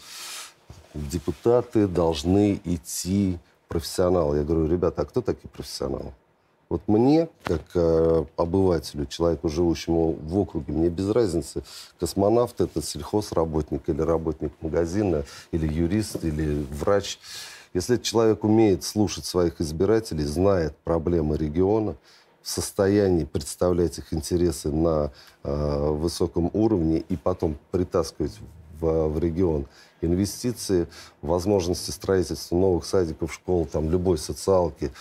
депутаты 0.93 1.87
должны 1.87 2.59
идти 2.65 3.39
профессионал. 3.73 4.35
Я 4.35 4.43
говорю, 4.43 4.67
ребята, 4.67 5.01
а 5.01 5.05
кто 5.05 5.21
такие 5.21 5.49
профессионалы? 5.49 6.13
Вот 6.69 6.81
мне, 6.87 7.27
как 7.43 7.61
э, 7.73 8.25
обывателю, 8.37 9.05
человеку, 9.07 9.49
живущему 9.49 10.13
в 10.13 10.37
округе, 10.37 10.73
мне 10.73 10.89
без 10.89 11.09
разницы, 11.09 11.63
космонавт 11.99 12.61
это 12.61 12.81
сельхозработник 12.81 13.89
или 13.89 14.01
работник 14.01 14.51
магазина, 14.61 15.25
или 15.51 15.67
юрист, 15.67 16.23
или 16.23 16.65
врач. 16.71 17.19
Если 17.73 17.97
человек 17.97 18.43
умеет 18.43 18.83
слушать 18.83 19.25
своих 19.25 19.59
избирателей, 19.59 20.23
знает 20.23 20.75
проблемы 20.83 21.35
региона, 21.35 21.95
в 22.43 22.49
состоянии 22.49 23.23
представлять 23.23 23.97
их 23.97 24.13
интересы 24.13 24.69
на 24.69 25.11
э, 25.43 25.89
высоком 25.91 26.51
уровне 26.53 26.99
и 26.99 27.15
потом 27.15 27.57
притаскивать 27.71 28.39
в, 28.79 29.07
в 29.07 29.19
регион 29.19 29.65
инвестиции, 30.01 30.87
возможности 31.21 31.91
строительства 31.91 32.55
новых 32.55 32.85
садиков, 32.85 33.33
школ, 33.33 33.65
там, 33.65 33.89
любой 33.89 34.17
социалки, 34.17 34.91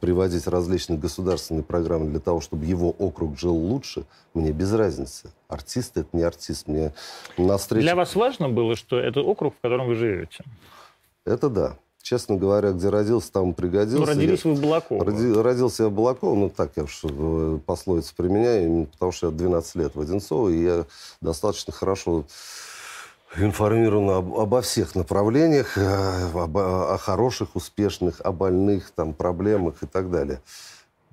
приводить 0.00 0.46
различные 0.46 0.98
государственные 0.98 1.62
программы 1.62 2.10
для 2.10 2.20
того, 2.20 2.40
чтобы 2.40 2.64
его 2.64 2.90
округ 2.90 3.38
жил 3.38 3.54
лучше, 3.54 4.04
мне 4.32 4.52
без 4.52 4.72
разницы. 4.72 5.30
Артист 5.48 5.96
это 5.96 6.08
не 6.12 6.22
артист. 6.22 6.68
Мне 6.68 6.92
на 7.36 7.58
встрече... 7.58 7.82
Для 7.82 7.96
вас 7.96 8.14
важно 8.14 8.48
было, 8.48 8.76
что 8.76 8.98
это 8.98 9.20
округ, 9.20 9.54
в 9.56 9.60
котором 9.60 9.88
вы 9.88 9.94
живете? 9.94 10.44
Это 11.24 11.48
да. 11.48 11.76
Честно 12.02 12.36
говоря, 12.36 12.72
где 12.72 12.90
родился, 12.90 13.32
там 13.32 13.54
пригодился. 13.54 14.00
Ну, 14.00 14.04
родились 14.04 14.44
я... 14.44 14.50
вы 14.50 14.56
в 14.56 14.60
Балаково. 14.60 15.04
Роди... 15.06 15.32
Родился 15.32 15.84
я 15.84 15.88
в 15.88 15.92
Балаково, 15.92 16.34
ну, 16.34 16.50
так 16.50 16.72
я 16.76 16.82
уж 16.82 17.00
э, 17.02 17.58
пословицу 17.64 18.14
применяю, 18.14 18.86
потому 18.92 19.10
что 19.10 19.28
я 19.28 19.32
12 19.32 19.74
лет 19.76 19.94
в 19.94 20.00
Одинцово, 20.00 20.50
и 20.50 20.62
я 20.64 20.84
достаточно 21.22 21.72
хорошо 21.72 22.26
информирована 23.36 24.18
об, 24.18 24.34
обо 24.34 24.60
всех 24.62 24.94
направлениях, 24.94 25.76
э, 25.76 26.30
об, 26.34 26.56
о 26.56 26.98
хороших, 26.98 27.56
успешных, 27.56 28.20
о 28.20 28.32
больных, 28.32 28.90
там, 28.90 29.12
проблемах 29.14 29.82
и 29.82 29.86
так 29.86 30.10
далее. 30.10 30.40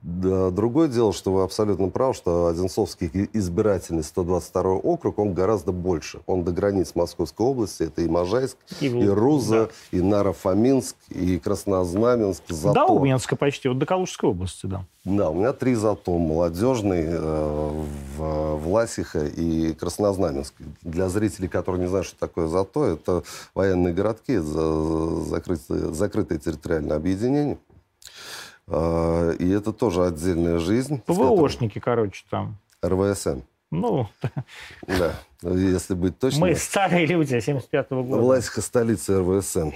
Да, 0.02 0.50
другое 0.50 0.88
дело, 0.88 1.14
что 1.14 1.32
вы 1.32 1.44
абсолютно 1.44 1.90
правы, 1.90 2.16
что 2.16 2.48
Одинцовский 2.48 3.30
избирательный 3.34 4.04
122 4.04 4.74
округ, 4.78 5.20
он 5.20 5.36
гораздо 5.36 5.72
больше. 5.72 6.22
Он 6.26 6.44
до 6.44 6.52
границ 6.52 6.94
Московской 6.96 7.46
области. 7.46 7.84
Это 7.84 8.02
и 8.02 8.08
Можайск, 8.08 8.58
и, 8.80 8.88
и 8.88 9.08
Руза, 9.08 9.70
да. 9.92 9.98
и 9.98 10.02
Наро-Фоминск, 10.02 10.96
и 11.10 11.38
Краснознаменск, 11.38 12.42
Зато. 12.48 12.74
Да, 12.74 12.86
Обнинска 12.86 13.36
почти, 13.36 13.70
вот 13.70 13.78
до 13.78 13.86
Калужской 13.86 14.30
области, 14.30 14.66
да. 14.66 14.86
Да, 15.04 15.30
у 15.30 15.36
меня 15.36 15.54
три 15.54 15.76
зато. 15.76 16.18
Молодежный, 16.18 17.06
э, 17.08 17.84
в, 18.18 18.56
Власиха 18.58 19.26
и 19.26 19.74
Краснознаменск. 19.74 20.56
Для 20.82 21.10
зрителей, 21.10 21.48
которые 21.48 21.82
не 21.82 21.88
знают, 21.88 22.08
что 22.08 22.18
такое 22.20 22.48
зато, 22.48 22.86
это 22.86 23.24
военные 23.54 23.94
городки, 23.94 24.38
за, 24.38 25.22
закрытые, 25.26 25.94
закрытые 25.94 26.40
территориальное 26.40 26.98
объединение. 26.98 27.58
А, 28.68 29.32
и 29.32 29.50
это 29.50 29.74
тоже 29.74 30.06
отдельная 30.06 30.60
жизнь. 30.60 31.02
ПВОшники, 31.06 31.80
короче, 31.80 32.24
там. 32.30 32.58
РВСН. 32.84 33.42
Ну, 33.72 34.08
да, 34.86 35.16
если 35.42 35.94
быть 35.94 36.20
точным. 36.20 36.42
Мы 36.42 36.56
старые 36.56 37.06
люди 37.06 37.36
75-го 37.36 38.04
года. 38.04 38.22
Власть 38.22 38.62
столица 38.62 39.20
РВСН. 39.20 39.70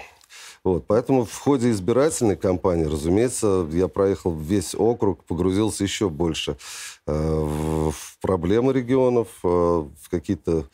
Вот, 0.65 0.85
поэтому 0.87 1.25
в 1.25 1.37
ходе 1.37 1.69
избирательной 1.69 2.35
кампании, 2.35 2.85
разумеется, 2.85 3.67
я 3.71 3.87
проехал 3.87 4.35
весь 4.35 4.73
округ, 4.73 5.23
погрузился 5.23 5.83
еще 5.83 6.09
больше 6.09 6.57
э, 7.05 7.13
в, 7.13 7.91
в 7.91 8.17
проблемы 8.19 8.73
регионов, 8.73 9.27
э, 9.43 9.47
в 9.47 10.09
какие-то 10.09 10.65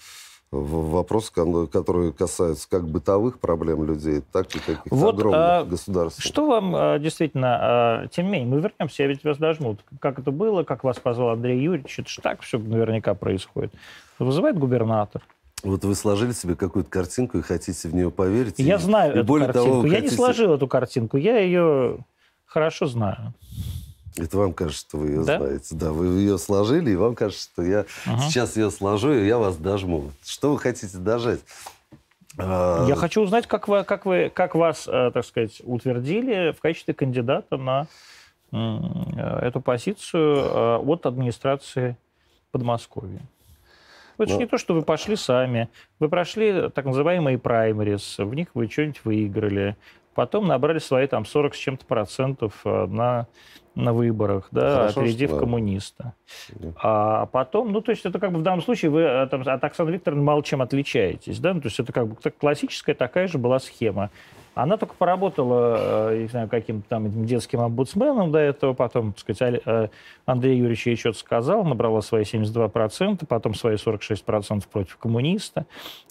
вопросы, 0.52 1.32
которые 1.32 2.12
касаются 2.12 2.70
как 2.70 2.86
бытовых 2.88 3.40
проблем 3.40 3.86
людей, 3.86 4.22
так 4.32 4.54
и 4.54 4.60
каких-то 4.60 4.96
вот, 4.96 5.16
огромных 5.16 5.40
а, 5.40 5.64
государств. 5.64 6.22
Что 6.22 6.46
вам 6.46 6.76
а, 6.76 7.00
действительно, 7.00 7.58
а, 7.60 8.08
тем 8.08 8.26
не 8.26 8.32
менее, 8.32 8.48
мы 8.50 8.60
вернемся, 8.60 9.04
я 9.04 9.10
ведь 9.10 9.24
вас 9.24 9.38
дожму. 9.38 9.78
Как 10.00 10.20
это 10.20 10.32
было, 10.32 10.64
как 10.64 10.84
вас 10.84 11.00
позвал 11.00 11.30
Андрей 11.30 11.62
Юрьевич, 11.62 12.00
это 12.00 12.10
же 12.10 12.22
так 12.22 12.42
все 12.42 12.60
наверняка 12.60 13.14
происходит. 13.14 13.74
Вызывает 14.20 14.60
губернатор. 14.60 15.22
Вот 15.64 15.86
вы 15.86 15.96
сложили 15.96 16.34
себе 16.34 16.56
какую-то 16.56 16.90
картинку 16.90 17.38
и 17.38 17.42
хотите 17.42 17.88
в 17.88 17.96
нее 17.96 18.12
поверить. 18.12 18.56
Я 18.58 18.76
и, 18.76 18.80
знаю 18.80 19.14
и 19.14 19.18
эту 19.20 19.28
более 19.28 19.48
картинку. 19.48 19.70
Того, 19.70 19.86
я 19.86 19.96
хотите... 19.96 20.12
не 20.12 20.16
сложил 20.18 20.54
эту 20.54 20.68
картинку, 20.68 21.18
я 21.18 21.38
ее 21.40 22.00
хорошо 22.46 22.88
знаю. 22.88 23.34
Это 24.18 24.38
вам 24.38 24.54
кажется, 24.54 24.82
что 24.82 24.98
вы 24.98 25.08
ее 25.08 25.24
да? 25.24 25.38
знаете. 25.38 25.76
Да, 25.76 25.92
вы 25.92 26.08
ее 26.20 26.38
сложили, 26.38 26.92
и 26.92 26.96
вам 26.96 27.16
кажется, 27.16 27.44
что 27.44 27.64
я 27.64 27.86
угу. 28.06 28.22
сейчас 28.22 28.58
ее 28.58 28.70
сложу, 28.72 29.14
и 29.14 29.26
я 29.26 29.38
вас 29.38 29.58
дожму. 29.58 30.12
Что 30.24 30.52
вы 30.52 30.60
хотите 30.60 30.98
дожать? 30.98 31.40
А, 32.38 32.86
я 32.88 32.96
хочу 32.96 33.22
узнать, 33.22 33.48
как, 33.48 33.68
вы, 33.68 33.84
как, 33.84 34.06
вы, 34.06 34.32
как 34.34 34.56
вас, 34.56 34.88
э, 34.88 35.12
так 35.14 35.26
сказать, 35.26 35.62
утвердили 35.64 36.52
в 36.52 36.62
качестве 36.62 36.94
кандидата 36.94 37.58
на 37.58 37.88
эту 38.52 39.62
позицию 39.62 40.36
э, 40.36 40.78
от 40.80 41.06
администрации 41.06 41.96
Подмосковья. 42.52 43.22
Это 44.18 44.30
Но... 44.30 44.34
же 44.34 44.38
не 44.38 44.46
то, 44.46 44.58
что 44.58 44.74
вы 44.74 44.82
пошли 44.82 45.16
сами. 45.16 45.70
Вы 46.00 46.10
прошли 46.10 46.70
так 46.70 46.86
называемые 46.86 47.38
праймерис, 47.38 48.18
в 48.18 48.34
них 48.34 48.50
вы 48.54 48.70
что-нибудь 48.70 49.06
выиграли. 49.06 49.78
Потом 50.14 50.48
набрали 50.48 50.80
свои 50.80 51.08
там 51.08 51.26
40 51.26 51.56
с 51.56 51.58
чем-то 51.58 51.86
процентов 51.86 52.62
на 52.66 53.28
на 53.76 53.94
выборах, 53.94 54.50
да, 54.52 54.76
Хорошо, 54.76 55.02
опередив 55.02 55.30
что... 55.30 55.40
коммуниста. 55.40 56.14
Да. 56.50 56.74
А 56.82 57.26
потом, 57.28 57.72
ну, 57.72 57.82
то 57.82 57.92
есть 57.92 58.06
это 58.06 58.20
как 58.20 58.34
бы 58.34 58.40
в 58.40 58.44
данном 58.44 58.62
случае 58.62 58.92
вы 58.92 59.02
э, 59.02 59.28
там, 59.28 59.42
от 59.42 59.64
Оксаны 59.64 59.92
Викторовны 59.92 60.24
мало 60.24 60.44
чем 60.44 60.62
отличаетесь, 60.62 61.40
да, 61.40 61.54
ну, 61.54 61.62
то 61.62 61.68
есть 61.68 61.80
это 61.80 61.94
как 61.94 62.08
бы 62.08 62.16
классическая 62.32 62.94
такая 62.94 63.28
же 63.28 63.38
была 63.38 63.60
схема. 63.60 64.10
Она 64.54 64.76
только 64.78 64.96
поработала, 64.96 66.10
э, 66.12 66.22
не 66.24 66.28
знаю, 66.28 66.50
каким-то 66.50 66.88
там 66.90 67.26
детским 67.26 67.62
омбудсменом 67.62 68.32
до 68.32 68.40
этого, 68.40 68.74
потом, 68.74 69.14
так 69.14 69.20
сказать, 69.22 69.62
э, 69.66 69.88
Андрей 70.26 70.58
Юрьевич 70.58 70.88
ей 70.88 70.96
что-то 70.98 71.20
сказал, 71.20 71.64
набрала 71.64 72.02
свои 72.02 72.24
72%, 72.24 73.26
потом 73.28 73.54
свои 73.54 73.78
46% 73.78 74.68
против 74.68 74.98
коммуниста. 74.98 75.66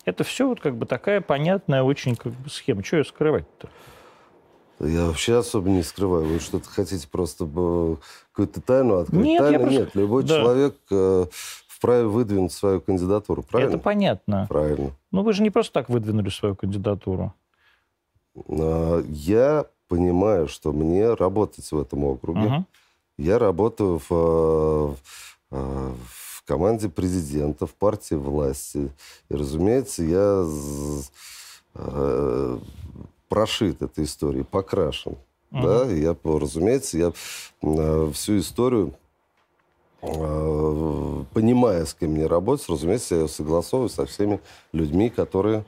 Это 0.07 0.25
все 0.25 0.49
вот 0.49 0.61
как 0.61 0.77
бы 0.77 0.87
такая 0.87 1.21
понятная 1.21 1.83
очень 1.83 2.17
как 2.17 2.33
бы 2.33 2.49
схема. 2.49 2.83
Что 2.83 2.97
ее 2.99 3.05
скрывать-то? 3.05 3.69
Я 4.81 5.05
вообще 5.05 5.37
особо 5.37 5.69
не 5.69 5.83
скрываю. 5.83 6.25
Вы 6.25 6.41
что-то 6.41 6.69
хотите 6.71 7.07
просто 7.07 7.45
какую-то 7.45 8.63
тайну 8.63 8.97
открыть? 8.97 9.23
Нет, 9.23 9.41
Тайна 9.41 9.59
просто... 9.59 9.79
нет. 9.81 9.95
Любой 9.95 10.23
да. 10.25 10.41
человек 10.41 10.77
э, 10.91 11.27
вправе 11.69 12.05
выдвинуть 12.07 12.53
свою 12.53 12.81
кандидатуру, 12.81 13.43
правильно? 13.43 13.75
Это 13.75 13.79
понятно. 13.79 14.47
Правильно. 14.49 14.93
Ну 15.11 15.23
вы 15.23 15.35
же 15.35 15.43
не 15.43 15.51
просто 15.51 15.75
так 15.75 15.91
выдвинули 15.91 16.31
свою 16.31 16.57
кандидатуру. 16.57 17.35
А, 18.37 19.03
я 19.09 19.67
понимаю, 19.89 20.49
что 20.49 20.73
мне 20.73 21.15
работать 21.15 21.71
в 21.71 21.79
этом 21.79 22.05
округе. 22.05 22.47
Угу. 22.47 22.65
Я 23.19 23.39
работаю 23.39 23.99
в, 23.99 24.11
в, 24.11 24.97
э, 25.51 25.93
в 26.07 26.45
команде 26.45 26.89
президента, 26.89 27.67
в 27.67 27.75
партии 27.75 28.15
власти. 28.15 28.91
И, 29.29 29.35
разумеется, 29.35 30.03
я 30.03 30.47
э, 31.75 32.59
прошит 33.29 33.83
этой 33.83 34.05
историей, 34.05 34.45
покрашен. 34.45 35.17
Uh-huh. 35.53 35.87
Да, 35.87 35.93
я, 35.93 36.17
разумеется, 36.25 36.99
я 36.99 37.13
э, 37.63 38.11
всю 38.15 38.39
историю, 38.39 38.95
э, 40.01 41.25
понимая, 41.35 41.85
с 41.87 41.95
кем 41.95 42.13
мне 42.13 42.27
работать, 42.27 42.69
разумеется, 42.69 43.17
я 43.17 43.29
согласовываю 43.29 43.89
со 43.89 44.07
всеми 44.07 44.41
людьми, 44.73 45.11
которые 45.11 45.59
э, 45.59 45.63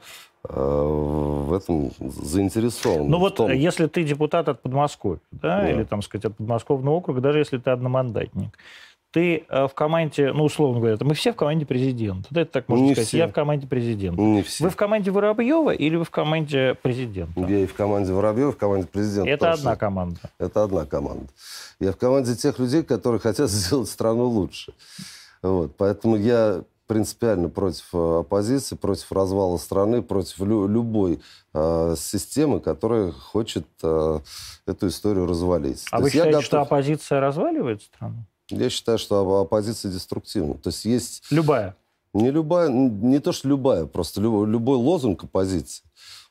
в 0.48 1.52
этом 1.54 1.92
заинтересованы. 2.00 3.08
Ну 3.08 3.18
вот, 3.18 3.36
том... 3.36 3.52
если 3.52 3.86
ты 3.86 4.02
депутат 4.02 4.48
от 4.48 4.60
Подмосковья, 4.60 5.20
да, 5.30 5.60
да, 5.60 5.70
или, 5.70 5.84
там 5.84 6.02
сказать, 6.02 6.24
от 6.24 6.36
подмосковного 6.36 6.96
округа, 6.96 7.20
даже 7.20 7.38
если 7.38 7.58
ты 7.58 7.70
одномандатник, 7.70 8.50
ты 9.12 9.44
э, 9.48 9.68
в 9.68 9.74
команде, 9.74 10.32
ну, 10.32 10.44
условно 10.44 10.80
говоря, 10.80 10.96
мы 11.00 11.14
все 11.14 11.32
в 11.32 11.36
команде 11.36 11.66
президента. 11.66 12.28
Да, 12.30 12.40
это 12.40 12.52
так 12.52 12.68
можно 12.68 12.86
не 12.86 12.92
сказать. 12.94 13.08
Все. 13.08 13.18
Я 13.18 13.28
в 13.28 13.32
команде 13.32 13.66
президента. 13.66 14.20
Не 14.20 14.42
все. 14.42 14.64
Вы 14.64 14.70
в 14.70 14.76
команде 14.76 15.10
Воробьева 15.10 15.70
или 15.70 15.96
вы 15.96 16.04
в 16.04 16.10
команде 16.10 16.76
президента? 16.80 17.38
Я 17.40 17.58
и 17.58 17.66
в 17.66 17.74
команде 17.74 18.12
Воробьева, 18.12 18.50
и 18.50 18.52
в 18.52 18.56
команде 18.56 18.88
президента. 18.88 19.30
Это 19.30 19.52
одна 19.52 19.76
команда. 19.76 20.20
Это 20.38 20.64
одна 20.64 20.86
команда. 20.86 21.26
Я 21.78 21.92
в 21.92 21.96
команде 21.96 22.34
тех 22.34 22.58
людей, 22.58 22.82
которые 22.82 23.20
хотят 23.20 23.50
сделать 23.50 23.88
страну 23.88 24.24
лучше. 24.24 24.72
Вот. 25.42 25.76
Поэтому 25.76 26.16
я 26.16 26.62
принципиально 26.92 27.48
против 27.48 27.88
э, 27.94 28.18
оппозиции, 28.20 28.76
против 28.76 29.10
развала 29.12 29.56
страны, 29.56 30.02
против 30.02 30.40
лю- 30.40 30.66
любой 30.66 31.20
э, 31.54 31.94
системы, 31.96 32.60
которая 32.60 33.12
хочет 33.12 33.66
э, 33.82 34.18
эту 34.66 34.88
историю 34.88 35.26
развалить. 35.26 35.86
А 35.90 35.96
То 35.96 36.02
вы 36.02 36.10
считаете, 36.10 36.32
готов... 36.32 36.44
что 36.44 36.60
оппозиция 36.60 37.20
разваливает 37.20 37.82
страну? 37.82 38.26
Я 38.50 38.68
считаю, 38.68 38.98
что 38.98 39.40
оппозиция 39.40 39.90
деструктивна. 39.90 40.54
То 40.54 40.68
есть 40.68 40.84
есть... 40.84 41.24
Любая? 41.30 41.76
Не 42.12 42.30
любая, 42.30 42.68
не 42.68 43.20
то, 43.20 43.32
что 43.32 43.48
любая, 43.48 43.86
просто 43.86 44.20
любой, 44.20 44.46
любой 44.46 44.76
лозунг 44.76 45.24
оппозиции, 45.24 45.84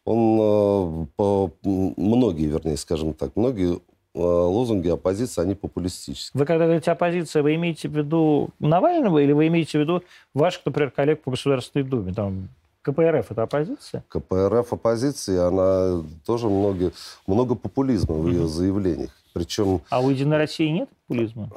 он, 0.05 0.37
э, 0.39 1.05
по, 1.15 1.51
многие, 1.63 2.45
вернее, 2.45 2.77
скажем 2.77 3.15
так, 3.15 3.35
многие 3.35 3.79
лозунги 4.13 4.89
оппозиции, 4.89 5.41
они 5.41 5.55
популистические. 5.55 6.39
Вы 6.39 6.45
когда 6.45 6.65
говорите 6.65 6.91
оппозиция, 6.91 7.43
вы 7.43 7.55
имеете 7.55 7.87
в 7.87 7.95
виду 7.95 8.49
Навального 8.59 9.19
или 9.19 9.31
вы 9.31 9.47
имеете 9.47 9.77
в 9.77 9.81
виду 9.81 10.03
ваших, 10.33 10.65
например, 10.65 10.91
коллег 10.91 11.21
по 11.21 11.31
Государственной 11.31 11.85
Думе? 11.85 12.13
Там 12.13 12.49
КПРФ 12.81 13.31
это 13.31 13.43
оппозиция? 13.43 14.03
КПРФ 14.09 14.73
оппозиция, 14.73 15.47
она 15.47 16.03
тоже 16.25 16.49
много, 16.49 16.91
много 17.27 17.55
популизма 17.55 18.15
в 18.15 18.27
ее 18.27 18.47
заявлениях. 18.47 19.11
Причем... 19.33 19.81
А 19.89 20.01
у 20.01 20.09
Единой 20.09 20.37
России 20.37 20.67
нет 20.67 20.89
популизма? 21.07 21.49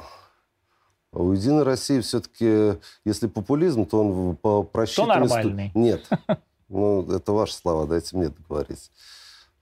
А 1.11 1.19
у 1.19 1.31
«Единой 1.31 1.63
России» 1.63 2.01
все-таки, 2.01 2.77
если 3.05 3.27
популизм, 3.27 3.85
то 3.85 4.03
он 4.03 4.35
по 4.35 4.63
просчитанности... 4.63 5.27
То 5.29 5.47
нормальный. 5.47 5.71
Нет. 5.73 6.07
Ну, 6.67 7.07
это 7.11 7.31
ваши 7.31 7.53
слова, 7.53 7.85
дайте 7.85 8.17
мне 8.17 8.29
договорить. 8.29 8.89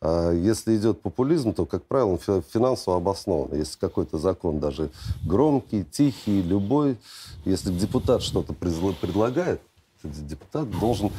А 0.05 0.33
если 0.33 0.75
идет 0.75 1.01
популизм, 1.01 1.53
то, 1.53 1.65
как 1.65 1.83
правило, 1.85 2.09
он 2.09 2.41
финансово 2.41 2.97
обоснован. 2.97 3.53
Если 3.53 3.79
какой-то 3.79 4.17
закон 4.17 4.59
даже 4.59 4.89
громкий, 5.25 5.85
тихий, 5.85 6.41
любой, 6.41 6.97
если 7.45 7.71
депутат 7.71 8.21
что-то 8.21 8.51
предлагает, 8.51 9.61
депутат 10.03 10.69
должен 10.69 11.09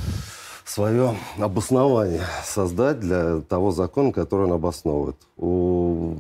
свое 0.67 1.17
обоснование 1.39 2.25
создать 2.45 3.01
для 3.01 3.41
того 3.41 3.71
закона, 3.71 4.13
который 4.13 4.45
он 4.45 4.53
обосновывает. 4.53 5.17
У 5.39 6.17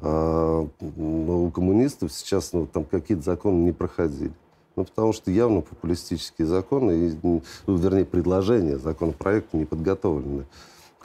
а, 0.00 0.66
ну, 0.80 1.44
у 1.44 1.50
коммунистов 1.50 2.12
сейчас 2.12 2.54
ну, 2.54 2.66
там 2.66 2.84
какие-то 2.84 3.22
законы 3.22 3.62
не 3.62 3.72
проходили. 3.72 4.32
Ну, 4.76 4.84
потому 4.84 5.12
что 5.12 5.30
явно 5.30 5.60
популистические 5.60 6.48
законы, 6.48 7.14
ну, 7.22 7.42
вернее, 7.66 8.06
предложения, 8.06 8.78
законопроекты 8.78 9.58
не 9.58 9.66
подготовлены, 9.66 10.46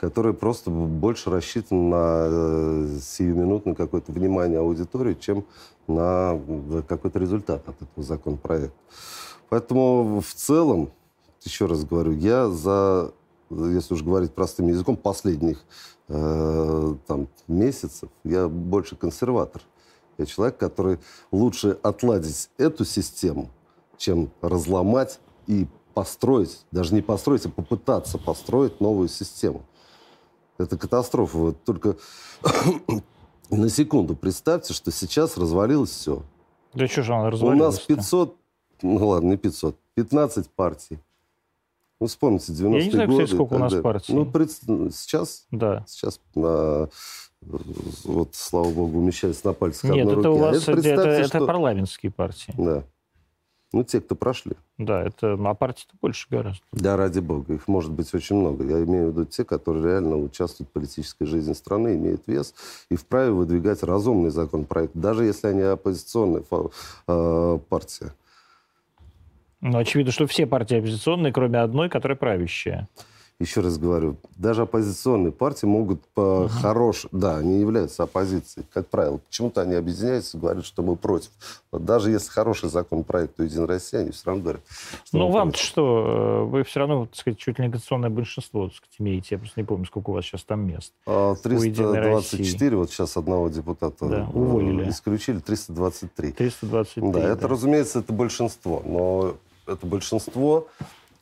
которые 0.00 0.32
просто 0.32 0.70
больше 0.70 1.28
рассчитаны 1.28 1.90
на 1.90 2.24
э, 2.24 2.98
сиюминутное 3.02 3.74
какое-то 3.74 4.12
внимание 4.12 4.58
аудитории, 4.58 5.12
чем 5.12 5.44
на 5.86 6.40
какой-то 6.88 7.18
результат 7.18 7.68
от 7.68 7.76
этого 7.82 8.02
законопроекта. 8.02 8.76
Поэтому 9.50 10.20
в 10.20 10.34
целом, 10.34 10.90
еще 11.42 11.66
раз 11.66 11.84
говорю, 11.84 12.12
я 12.12 12.48
за, 12.48 13.12
если 13.50 13.92
уж 13.92 14.02
говорить 14.02 14.32
простым 14.32 14.68
языком, 14.68 14.96
последних 14.96 15.62
э, 16.08 16.94
там, 17.06 17.28
месяцев, 17.46 18.08
я 18.24 18.48
больше 18.48 18.96
консерватор. 18.96 19.60
Я 20.16 20.24
человек, 20.24 20.56
который 20.56 20.98
лучше 21.30 21.78
отладить 21.82 22.48
эту 22.56 22.86
систему, 22.86 23.50
чем 23.98 24.30
разломать 24.40 25.20
и 25.46 25.66
построить, 25.92 26.64
даже 26.70 26.94
не 26.94 27.02
построить, 27.02 27.44
а 27.44 27.50
попытаться 27.50 28.16
построить 28.16 28.80
новую 28.80 29.08
систему. 29.08 29.62
Это 30.60 30.76
катастрофа. 30.76 31.38
Вот 31.38 31.64
только 31.64 31.96
на 33.50 33.68
секунду 33.68 34.14
представьте, 34.14 34.74
что 34.74 34.90
сейчас 34.90 35.36
развалилось 35.36 35.90
все. 35.90 36.22
Да 36.74 36.86
что 36.86 37.02
же 37.02 37.14
она 37.14 37.30
развалилась? 37.30 37.60
У 37.60 37.64
нас 37.64 37.80
500, 37.80 38.36
ну 38.82 39.08
ладно, 39.08 39.30
не 39.30 39.36
500, 39.36 39.76
15 39.94 40.50
партий. 40.50 40.98
Ну, 42.00 42.06
вспомните, 42.06 42.52
90-е 42.52 42.64
годы. 42.64 42.78
Я 42.78 42.84
не 42.84 42.90
знаю, 42.90 43.10
кстати, 43.10 43.30
сколько 43.34 43.54
у 43.54 43.58
нас 43.58 43.74
партий. 43.74 44.14
Ну, 44.14 44.24
пред... 44.24 44.50
сейчас? 44.50 45.46
Да. 45.50 45.84
Сейчас 45.86 46.20
на... 46.34 46.88
Вот, 47.42 48.34
слава 48.34 48.70
богу, 48.70 48.98
умещается 48.98 49.46
на 49.46 49.52
пальцах 49.54 49.90
Нет, 49.90 50.06
это 50.06 50.16
руки. 50.16 50.28
у 50.28 50.36
вас 50.36 50.68
а 50.68 50.72
это, 50.72 50.88
это, 50.88 51.24
что... 51.24 51.38
это 51.38 51.46
парламентские 51.46 52.12
партии. 52.12 52.54
Да. 52.56 52.84
Ну, 53.72 53.84
те, 53.84 54.00
кто 54.00 54.16
прошли. 54.16 54.52
Да, 54.78 55.02
это, 55.02 55.38
а 55.38 55.54
партий-то 55.54 55.94
больше 56.02 56.26
гораздо. 56.28 56.62
Да, 56.72 56.96
ради 56.96 57.20
бога. 57.20 57.54
Их 57.54 57.68
может 57.68 57.92
быть 57.92 58.12
очень 58.14 58.36
много. 58.36 58.64
Я 58.64 58.82
имею 58.82 59.06
в 59.06 59.10
виду 59.12 59.24
те, 59.26 59.44
которые 59.44 59.84
реально 59.84 60.16
участвуют 60.16 60.70
в 60.70 60.72
политической 60.72 61.24
жизни 61.24 61.52
страны, 61.52 61.94
имеют 61.94 62.22
вес 62.26 62.54
и 62.90 62.96
вправе 62.96 63.30
выдвигать 63.30 63.84
разумный 63.84 64.30
законопроект, 64.30 64.92
даже 64.94 65.24
если 65.24 65.48
они 65.48 65.62
оппозиционная 65.62 66.42
э, 67.06 67.58
партия. 67.68 68.12
Ну, 69.60 69.78
очевидно, 69.78 70.10
что 70.10 70.26
все 70.26 70.46
партии 70.46 70.78
оппозиционные, 70.78 71.32
кроме 71.32 71.60
одной, 71.60 71.88
которая 71.88 72.16
правящая 72.16 72.88
еще 73.40 73.62
раз 73.62 73.78
говорю, 73.78 74.16
даже 74.36 74.62
оппозиционные 74.62 75.32
партии 75.32 75.64
могут 75.64 76.06
по 76.08 76.48
хорош... 76.48 77.06
Да, 77.10 77.38
они 77.38 77.58
являются 77.58 78.02
оппозицией, 78.02 78.66
как 78.70 78.88
правило. 78.88 79.16
Почему-то 79.16 79.62
они 79.62 79.74
объединяются 79.74 80.36
и 80.36 80.40
говорят, 80.40 80.66
что 80.66 80.82
мы 80.82 80.94
против. 80.94 81.30
Вот 81.72 81.86
даже 81.86 82.10
если 82.10 82.30
хороший 82.30 82.68
законопроект 82.68 83.40
у 83.40 83.42
«Единой 83.42 83.66
России», 83.66 83.96
они 83.96 84.10
все 84.10 84.26
равно 84.26 84.42
говорят, 84.42 84.62
что 85.04 85.18
Ну, 85.18 85.30
вам 85.30 85.54
что? 85.54 86.46
Вы 86.50 86.64
все 86.64 86.80
равно, 86.80 87.06
так 87.06 87.16
сказать, 87.16 87.38
чуть 87.38 87.58
ли 87.58 87.64
не 87.64 87.70
конституционное 87.70 88.10
большинство, 88.10 88.66
так 88.66 88.76
сказать, 88.76 88.96
имеете. 88.98 89.28
Я 89.30 89.38
просто 89.38 89.58
не 89.58 89.64
помню, 89.64 89.86
сколько 89.86 90.10
у 90.10 90.12
вас 90.12 90.24
сейчас 90.26 90.44
там 90.44 90.66
мест. 90.66 90.92
324, 91.06 92.76
а, 92.76 92.78
вот 92.78 92.90
сейчас 92.90 93.16
одного 93.16 93.48
депутата 93.48 94.06
да, 94.06 94.16
э, 94.18 94.26
уволили. 94.34 94.90
исключили, 94.90 95.38
323. 95.38 96.32
323, 96.32 97.10
Да, 97.10 97.20
это, 97.20 97.48
разумеется, 97.48 98.00
это 98.00 98.12
большинство. 98.12 98.82
Но 98.84 99.34
это 99.66 99.86
большинство, 99.86 100.66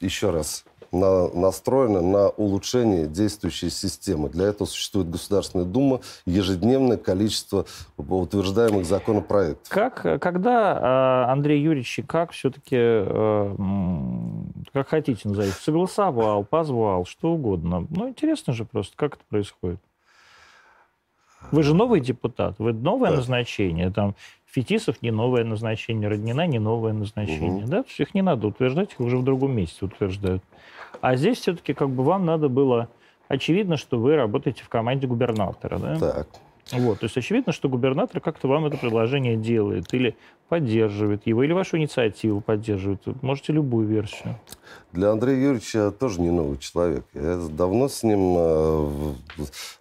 еще 0.00 0.30
раз, 0.30 0.64
на, 0.92 1.28
настроена 1.28 2.00
на 2.00 2.28
улучшение 2.28 3.06
действующей 3.06 3.70
системы. 3.70 4.28
Для 4.28 4.46
этого 4.46 4.66
существует 4.66 5.10
Государственная 5.10 5.66
Дума, 5.66 6.00
ежедневное 6.26 6.96
количество 6.96 7.66
утверждаемых 7.96 8.86
законопроектов. 8.86 9.68
Как, 9.68 10.02
когда, 10.20 10.78
а, 10.80 11.32
Андрей 11.32 11.60
Юрьевич, 11.62 12.00
как 12.06 12.32
все-таки, 12.32 12.76
э, 12.76 13.54
как 14.72 14.88
хотите 14.88 15.28
назовите, 15.28 15.56
согласовал, 15.60 16.44
позвал, 16.44 17.04
что 17.04 17.32
угодно? 17.32 17.86
Ну, 17.90 18.08
интересно 18.08 18.52
же 18.52 18.64
просто, 18.64 18.96
как 18.96 19.14
это 19.14 19.24
происходит. 19.28 19.80
Вы 21.52 21.62
же 21.62 21.74
новый 21.74 22.00
депутат, 22.00 22.56
вы 22.58 22.72
новое 22.72 23.10
да. 23.10 23.16
назначение. 23.16 23.90
Там 23.90 24.14
Фетисов 24.46 25.02
не 25.02 25.10
новое 25.10 25.44
назначение, 25.44 26.08
Роднина 26.08 26.46
не 26.46 26.58
новое 26.58 26.92
назначение. 26.92 27.64
Угу. 27.64 27.70
Да? 27.70 27.84
Их 27.98 28.14
не 28.14 28.22
надо 28.22 28.48
утверждать, 28.48 28.92
их 28.92 29.00
уже 29.00 29.18
в 29.18 29.24
другом 29.24 29.54
месте 29.54 29.84
утверждают. 29.84 30.42
А 31.00 31.16
здесь 31.16 31.38
все-таки 31.38 31.74
как 31.74 31.90
бы 31.90 32.02
вам 32.02 32.24
надо 32.24 32.48
было... 32.48 32.88
Очевидно, 33.28 33.76
что 33.76 33.98
вы 33.98 34.16
работаете 34.16 34.64
в 34.64 34.70
команде 34.70 35.06
губернатора, 35.06 35.78
да? 35.78 35.98
Так. 35.98 36.28
Вот, 36.72 37.00
то 37.00 37.04
есть 37.04 37.16
очевидно, 37.16 37.52
что 37.52 37.68
губернатор 37.68 38.20
как-то 38.20 38.48
вам 38.48 38.66
это 38.66 38.76
предложение 38.76 39.36
делает 39.36 39.92
или 39.92 40.16
поддерживает 40.48 41.26
его, 41.26 41.42
или 41.42 41.52
вашу 41.52 41.78
инициативу 41.78 42.40
поддерживает. 42.40 43.00
Можете 43.22 43.52
любую 43.52 43.86
версию. 43.86 44.36
Для 44.92 45.10
Андрея 45.12 45.36
Юрьевича 45.38 45.90
тоже 45.90 46.20
не 46.20 46.30
новый 46.30 46.56
человек. 46.56 47.04
Я 47.12 47.36
давно 47.50 47.88
с 47.88 48.02
ним 48.02 48.36
э, 48.38 48.90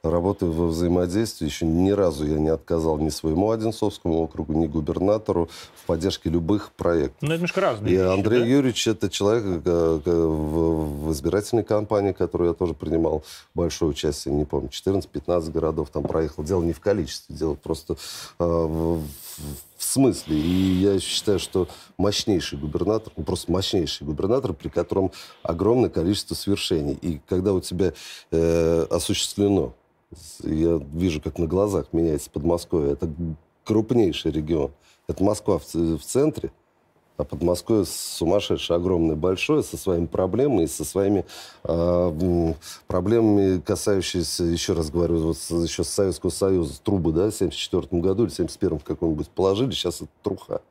работаю 0.04 0.52
во 0.52 0.68
взаимодействии. 0.68 1.46
Еще 1.46 1.66
ни 1.66 1.92
разу 1.92 2.26
я 2.28 2.38
не 2.38 2.50
отказал 2.50 2.98
ни 2.98 3.10
своему 3.10 3.52
Одинцовскому 3.52 4.24
округу, 4.24 4.54
ни 4.54 4.68
губернатору 4.68 5.50
в 5.76 5.86
поддержке 5.86 6.30
любых 6.30 6.74
проектов. 6.74 7.22
Ну, 7.22 7.30
это 7.30 7.36
немножко 7.36 7.62
разные 7.62 7.94
И 7.94 7.98
вещи, 7.98 8.06
Андрей 8.06 8.40
да? 8.42 8.46
Юрьевич 8.46 8.88
это 8.88 9.10
человек 9.10 9.62
э, 9.64 10.00
в, 10.06 11.12
избирательной 11.14 11.64
кампании, 11.64 12.12
в 12.12 12.18
которой 12.18 12.50
я 12.50 12.54
тоже 12.54 12.74
принимал 12.74 13.24
большое 13.56 13.92
участие, 13.92 14.34
не 14.34 14.44
помню, 14.44 14.70
14-15 14.70 15.52
городов 15.52 15.90
там 15.90 16.04
проехал. 16.04 16.44
Дело 16.44 16.62
не 16.64 16.74
в 16.74 16.82
количестве, 16.82 17.34
дело 17.34 17.56
просто 17.56 17.96
э, 18.40 18.44
в 18.44 19.77
смысле. 19.98 20.38
И 20.38 20.80
я 20.80 21.00
считаю, 21.00 21.40
что 21.40 21.68
мощнейший 21.98 22.60
губернатор, 22.60 23.12
ну, 23.18 23.24
просто 23.24 23.52
мощнейший 23.52 24.06
губернатор, 24.06 24.54
при 24.54 24.70
котором 24.70 25.12
огромное 25.42 25.90
количество 25.90 26.36
свершений. 26.36 26.94
И 27.02 27.20
когда 27.28 27.54
у 27.54 27.62
тебя 27.62 27.94
э, 28.32 28.86
осуществлено, 28.90 29.74
я 30.44 30.80
вижу, 30.94 31.20
как 31.20 31.40
на 31.40 31.48
глазах 31.48 31.88
меняется 31.94 32.30
Подмосковье, 32.30 32.94
это 32.94 33.10
крупнейший 33.64 34.32
регион. 34.32 34.72
Это 35.08 35.24
Москва 35.24 35.58
в, 35.58 35.74
в 35.74 36.04
центре, 36.04 36.52
а 37.18 37.24
Подмосковье 37.24 37.86
сумасшедшее, 37.86 38.78
огромное, 38.78 39.16
большое, 39.16 39.64
со 39.64 39.76
своими 39.76 40.06
проблемами 40.06 40.64
и 40.64 40.68
со 40.68 40.86
своими 40.86 41.26
э, 41.64 42.54
проблемами, 42.88 43.60
касающимися, 43.60 44.44
еще 44.44 44.74
раз 44.74 44.92
говорю, 44.92 45.18
вот 45.20 45.38
еще 45.64 45.84
с 45.84 45.90
Советского 45.90 46.30
Союза, 46.30 46.80
трубы, 46.82 47.12
да, 47.12 47.30
в 47.30 47.34
74 47.34 48.02
году 48.02 48.26
или 48.26 48.32
71 48.32 48.80
в 48.80 48.84
каком-нибудь 48.84 49.30
положили, 49.30 49.72
сейчас 49.72 49.98
это 49.98 50.12
труха. 50.22 50.62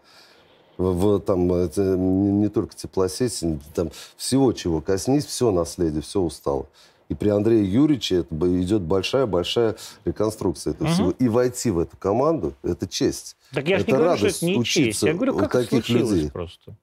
В, 0.78 0.92
в, 0.92 1.20
там 1.20 1.52
это 1.52 1.82
не, 1.96 2.30
не 2.30 2.48
только 2.48 2.76
теплосети, 2.76 3.59
там 3.74 3.90
всего, 4.16 4.52
чего 4.52 4.80
коснись, 4.80 5.24
все 5.24 5.50
наследие, 5.50 6.02
все 6.02 6.20
устало. 6.20 6.66
И 7.08 7.14
при 7.14 7.28
Андрее 7.28 7.64
Юрьевиче 7.64 8.16
это 8.20 8.62
идет 8.62 8.82
большая-большая 8.82 9.76
реконструкция 10.04 10.72
этого 10.72 10.88
угу. 10.88 10.94
всего. 10.94 11.10
И 11.12 11.28
войти 11.28 11.70
в 11.70 11.78
эту 11.78 11.96
команду– 11.96 12.54
это 12.62 12.88
честь. 12.88 13.36
Так 13.52 13.68
я 13.68 13.78
это 13.78 13.90
не 13.90 13.96
говорю, 13.96 14.16
что 14.16 14.26
это 14.26 14.46
не 14.46 14.64
честь. 14.64 15.02
Я 15.02 15.14
говорю, 15.14 15.36
как 15.36 15.52
таких 15.52 15.80
это 15.80 15.86
случилось 15.86 16.10
людей. 16.10 16.30
просто. 16.30 16.76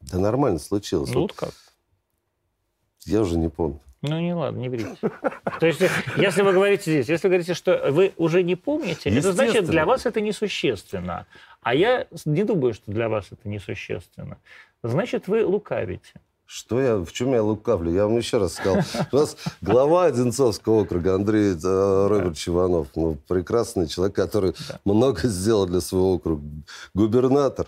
Да 0.00 0.18
нормально 0.18 0.58
случилось. 0.58 1.10
Ну 1.12 1.22
вот 1.22 1.32
как? 1.32 1.52
Я 3.04 3.20
уже 3.20 3.38
не 3.38 3.48
помню. 3.48 3.80
Ну, 4.02 4.20
не 4.20 4.34
ладно, 4.34 4.58
не 4.58 4.68
врите. 4.68 4.96
То 5.58 5.66
есть, 5.66 5.80
если 6.16 6.42
вы 6.42 6.52
говорите 6.52 6.92
здесь, 6.92 7.08
если 7.08 7.26
вы 7.26 7.30
говорите, 7.30 7.54
что 7.54 7.90
вы 7.90 8.12
уже 8.16 8.42
не 8.42 8.54
помните, 8.54 9.10
это 9.10 9.32
значит, 9.32 9.66
для 9.66 9.84
вас 9.84 10.06
это 10.06 10.20
несущественно. 10.20 11.26
А 11.62 11.74
я 11.74 12.06
не 12.24 12.44
думаю, 12.44 12.74
что 12.74 12.90
для 12.90 13.08
вас 13.08 13.26
это 13.32 13.48
несущественно. 13.48 14.38
Значит, 14.82 15.28
вы 15.28 15.44
лукавите. 15.44 16.20
Что 16.46 16.80
я, 16.80 16.96
в 16.96 17.12
чем 17.12 17.32
я 17.32 17.42
лукавлю? 17.42 17.92
Я 17.92 18.06
вам 18.06 18.16
еще 18.16 18.38
раз 18.38 18.54
сказал. 18.54 18.78
У 19.12 19.16
нас 19.16 19.36
глава 19.60 20.04
Одинцовского 20.04 20.82
округа 20.82 21.16
Андрей 21.16 21.54
э, 21.54 22.06
Робертович 22.08 22.48
Иванов. 22.48 22.86
Ну, 22.94 23.18
прекрасный 23.26 23.88
человек, 23.88 24.14
который 24.14 24.54
много 24.84 25.26
сделал 25.26 25.66
для 25.66 25.80
своего 25.80 26.14
округа. 26.14 26.44
Губернатор, 26.94 27.66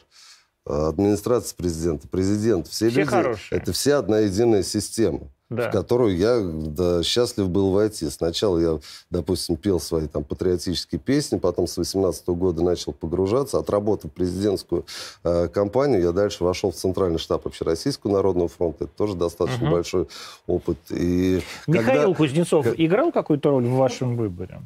э, 0.65 0.73
администрация 0.73 1.57
президента, 1.57 2.07
президент. 2.07 2.69
Все, 2.69 2.89
все 2.89 3.01
люди, 3.01 3.11
хорошие. 3.11 3.61
это 3.61 3.73
вся 3.73 3.99
одна 3.99 4.21
единая 4.21 4.63
система 4.63 5.29
да. 5.51 5.69
в 5.69 5.73
которую 5.73 6.17
я 6.17 6.41
да, 6.41 7.03
счастлив 7.03 7.49
был 7.49 7.71
войти. 7.71 8.09
Сначала 8.11 8.59
я, 8.59 8.81
допустим, 9.11 9.57
пел 9.57 9.81
свои 9.81 10.07
там 10.07 10.25
патриотические 10.25 10.99
песни, 10.99 11.39
потом 11.39 11.67
с 11.67 11.77
18 11.77 12.29
-го 12.29 12.35
года 12.35 12.63
начал 12.63 12.93
погружаться, 12.93 13.59
отработав 13.59 14.13
президентскую 14.13 14.85
э, 15.25 15.49
кампанию, 15.49 16.03
я 16.03 16.13
дальше 16.13 16.45
вошел 16.45 16.71
в 16.71 16.77
Центральный 16.77 17.19
штаб 17.19 17.47
Общероссийского 17.47 18.13
народного 18.13 18.49
фронта. 18.49 18.85
Это 18.85 18.93
тоже 18.97 19.15
достаточно 19.15 19.67
угу. 19.67 19.75
большой 19.75 20.09
опыт. 20.47 20.79
И 20.91 21.41
Михаил 21.67 22.03
когда... 22.03 22.15
Кузнецов 22.15 22.67
играл 22.77 23.13
какую-то 23.13 23.51
роль 23.51 23.65
в 23.65 23.77
вашем 23.77 24.17
выборе? 24.17 24.61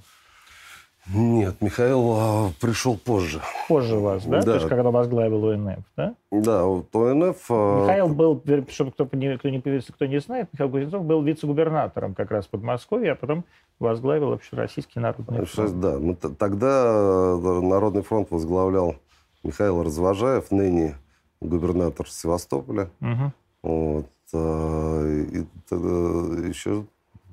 Нет, 1.12 1.56
Михаил 1.60 2.12
а, 2.12 2.52
пришел 2.60 2.96
позже. 2.96 3.40
Позже 3.66 3.98
вас, 3.98 4.24
да? 4.24 4.38
да? 4.38 4.42
То 4.42 4.54
есть, 4.54 4.68
когда 4.68 4.90
возглавил 4.90 5.48
ОНФ, 5.48 5.84
да? 5.96 6.14
Да, 6.30 6.64
вот 6.64 6.94
ОНФ... 6.94 7.50
А... 7.50 7.82
Михаил 7.82 8.08
был, 8.08 8.42
чтобы 8.68 8.92
кто, 8.92 9.08
не, 9.12 9.36
кто, 9.36 9.48
не, 9.48 9.60
кто 9.60 10.06
не 10.06 10.20
знает, 10.20 10.48
Михаил 10.52 10.70
Кузнецов 10.70 11.04
был 11.04 11.22
вице-губернатором 11.22 12.14
как 12.14 12.30
раз 12.30 12.46
Подмосковья, 12.46 13.12
а 13.12 13.14
потом 13.16 13.44
возглавил 13.80 14.32
Общероссийский 14.32 15.00
народный 15.00 15.44
фронт. 15.44 15.80
Да, 15.80 15.98
мы, 15.98 16.14
тогда 16.14 16.84
э, 16.86 17.60
Народный 17.62 18.02
фронт 18.02 18.30
возглавлял 18.30 18.94
Михаил 19.42 19.82
Развожаев, 19.82 20.52
ныне 20.52 20.94
губернатор 21.40 22.08
Севастополя. 22.08 22.90
Угу. 23.00 23.32
Вот, 23.62 24.06
а, 24.34 25.04
и 25.04 25.44
тогда 25.68 26.46
еще 26.46 26.84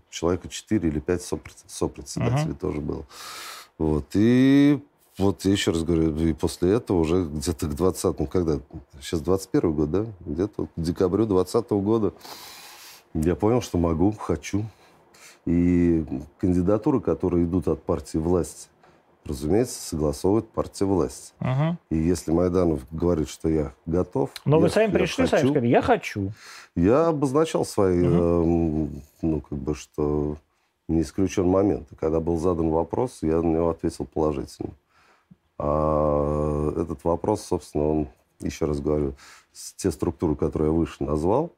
человека 0.10 0.50
4 0.50 0.90
или 0.90 1.00
5 1.00 1.22
сопредседателей 1.68 2.52
угу. 2.52 2.60
тоже 2.60 2.82
было. 2.82 3.06
Вот. 3.80 4.06
И 4.14 4.80
вот 5.18 5.44
я 5.46 5.52
еще 5.52 5.72
раз 5.72 5.84
говорю, 5.84 6.16
и 6.16 6.34
после 6.34 6.74
этого 6.74 7.00
уже 7.00 7.24
где-то 7.24 7.66
к 7.68 7.76
20 7.76 8.20
ну 8.20 8.28
когда, 8.28 8.60
сейчас 9.02 9.22
21 9.22 9.74
год, 9.74 9.92
да? 9.92 10.06
Где-то 10.20 10.68
к 10.68 10.70
декабрю 10.76 11.26
20 11.26 11.70
года 11.72 12.14
я 13.14 13.36
понял, 13.36 13.62
что 13.62 13.78
могу, 13.78 14.12
хочу. 14.12 14.66
И 15.46 16.06
кандидатуры, 16.40 17.02
которые 17.02 17.46
идут 17.46 17.68
от 17.68 17.82
партии 17.82 18.18
власти, 18.18 18.68
разумеется, 19.26 19.82
согласовывает 19.82 20.48
партия 20.50 20.86
власти. 20.86 21.34
Угу. 21.42 21.78
И 21.92 21.98
если 21.98 22.32
Майданов 22.32 22.82
говорит, 22.92 23.30
что 23.30 23.50
я 23.50 23.74
готов... 23.86 24.32
Но 24.46 24.58
я, 24.58 24.62
вы 24.62 24.70
сами 24.70 24.92
пришли, 24.92 25.26
хочу, 25.26 25.38
сами 25.38 25.50
сказали, 25.50 25.68
я 25.68 25.82
хочу. 25.82 26.32
Я 26.76 27.08
обозначал 27.08 27.66
свои, 27.66 28.06
угу. 28.06 28.90
э, 28.92 29.00
ну, 29.22 29.42
как 29.42 29.58
бы, 29.58 29.76
что 29.76 30.38
не 30.90 31.02
исключен 31.02 31.48
момент. 31.48 31.88
Когда 32.00 32.20
был 32.20 32.38
задан 32.38 32.70
вопрос, 32.70 33.20
я 33.22 33.42
на 33.42 33.48
него 33.48 33.70
ответил 33.70 34.06
положительно. 34.06 34.74
А 35.58 36.72
этот 36.72 37.04
вопрос, 37.04 37.44
собственно, 37.44 37.90
он, 37.90 38.08
еще 38.40 38.66
раз 38.66 38.80
говорю, 38.80 39.14
те 39.78 39.92
структуры, 39.92 40.36
которые 40.36 40.72
я 40.72 40.78
выше 40.78 41.04
назвал, 41.04 41.52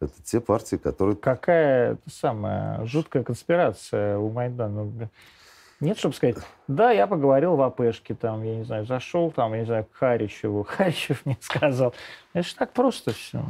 это 0.00 0.12
те 0.22 0.40
партии, 0.40 0.76
которые... 0.76 1.16
Какая 1.16 1.96
самая 2.06 2.84
жуткая 2.84 3.22
конспирация 3.24 4.18
у 4.18 4.30
Майдана. 4.30 5.08
Нет, 5.80 5.98
чтобы 5.98 6.14
сказать, 6.14 6.36
да, 6.68 6.90
я 6.90 7.06
поговорил 7.06 7.56
в 7.56 7.62
АПшке, 7.62 8.14
там, 8.14 8.42
я 8.42 8.56
не 8.56 8.64
знаю, 8.64 8.86
зашел, 8.86 9.30
там, 9.30 9.52
я 9.52 9.60
не 9.60 9.66
знаю, 9.66 9.84
к 9.84 9.94
Харичеву. 9.94 10.64
Харичев 10.68 11.24
мне 11.24 11.36
сказал. 11.40 11.94
Это 12.32 12.48
же 12.48 12.54
так 12.54 12.72
просто 12.72 13.12
все. 13.12 13.42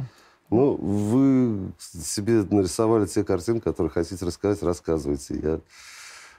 Ну, 0.49 0.75
вы 0.75 1.71
себе 1.77 2.43
нарисовали 2.49 3.05
те 3.05 3.23
картины, 3.23 3.59
которые 3.59 3.91
хотите 3.91 4.25
рассказать, 4.25 4.63
рассказывайте. 4.63 5.35
Я 5.41 5.59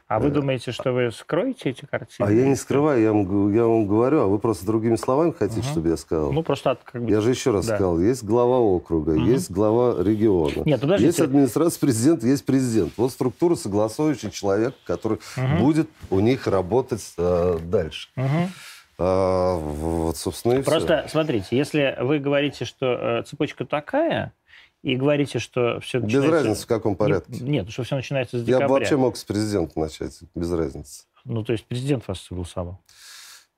А 0.09 0.18
вы 0.18 0.30
думаете, 0.30 0.72
что 0.72 0.92
вы 0.92 1.12
скроете 1.12 1.70
эти 1.70 1.84
картины? 1.84 2.26
А 2.26 2.32
я 2.32 2.46
не 2.46 2.56
скрываю, 2.56 3.02
я 3.02 3.12
вам, 3.12 3.52
я 3.52 3.64
вам 3.64 3.86
говорю, 3.86 4.20
а 4.20 4.26
вы 4.26 4.38
просто 4.38 4.64
другими 4.64 4.96
словами 4.96 5.34
хотите, 5.38 5.61
угу. 5.61 5.68
чтобы 5.68 5.88
я 5.90 5.98
сказал? 5.98 6.32
Ну, 6.32 6.42
просто 6.42 6.78
как 6.82 7.02
бы... 7.02 7.11
Я 7.11 7.20
же 7.20 7.28
еще 7.28 7.50
раз 7.50 7.66
да. 7.66 7.74
сказал, 7.74 8.00
есть 8.00 8.24
глава 8.24 8.59
округа, 8.59 9.11
угу. 9.11 9.20
есть 9.20 9.50
глава 9.50 10.02
региона. 10.02 10.62
Нет, 10.64 10.80
подождите. 10.80 11.09
Есть 11.09 11.20
администрация 11.20 11.78
президента, 11.78 12.26
есть 12.26 12.46
президент. 12.46 12.94
Вот 12.96 13.12
структура 13.12 13.54
согласующий 13.56 14.30
человек, 14.30 14.74
который 14.86 15.18
угу. 15.36 15.64
будет 15.64 15.90
у 16.09 16.20
них 16.20 16.46
работать 16.46 17.12
э, 17.18 17.59
дальше. 17.62 18.09
Угу. 18.16 18.48
А, 18.99 19.57
вот, 19.57 20.16
собственно, 20.16 20.55
и 20.55 20.62
Просто 20.62 21.03
все. 21.03 21.09
смотрите, 21.11 21.57
если 21.57 21.96
вы 22.01 22.18
говорите, 22.18 22.64
что 22.64 22.86
э, 22.86 23.22
цепочка 23.22 23.64
такая, 23.64 24.32
и 24.82 24.96
говорите, 24.96 25.38
что 25.38 25.80
все 25.80 26.01
Без 26.01 26.24
разницы, 26.24 26.64
в 26.64 26.66
каком 26.66 26.96
порядке. 26.96 27.42
Не, 27.42 27.51
нет, 27.51 27.70
что 27.70 27.82
все 27.82 27.96
начинается 27.96 28.38
с 28.38 28.42
декабря. 28.42 28.64
Я 28.64 28.68
бы 28.68 28.74
вообще 28.74 28.96
мог 28.96 29.16
с 29.16 29.24
президента 29.24 29.78
начать, 29.78 30.18
без 30.34 30.53
разницы. 30.53 31.05
Ну, 31.24 31.44
то 31.44 31.53
есть 31.53 31.64
президент 31.64 32.07
вас 32.09 32.20
согласовал? 32.20 32.80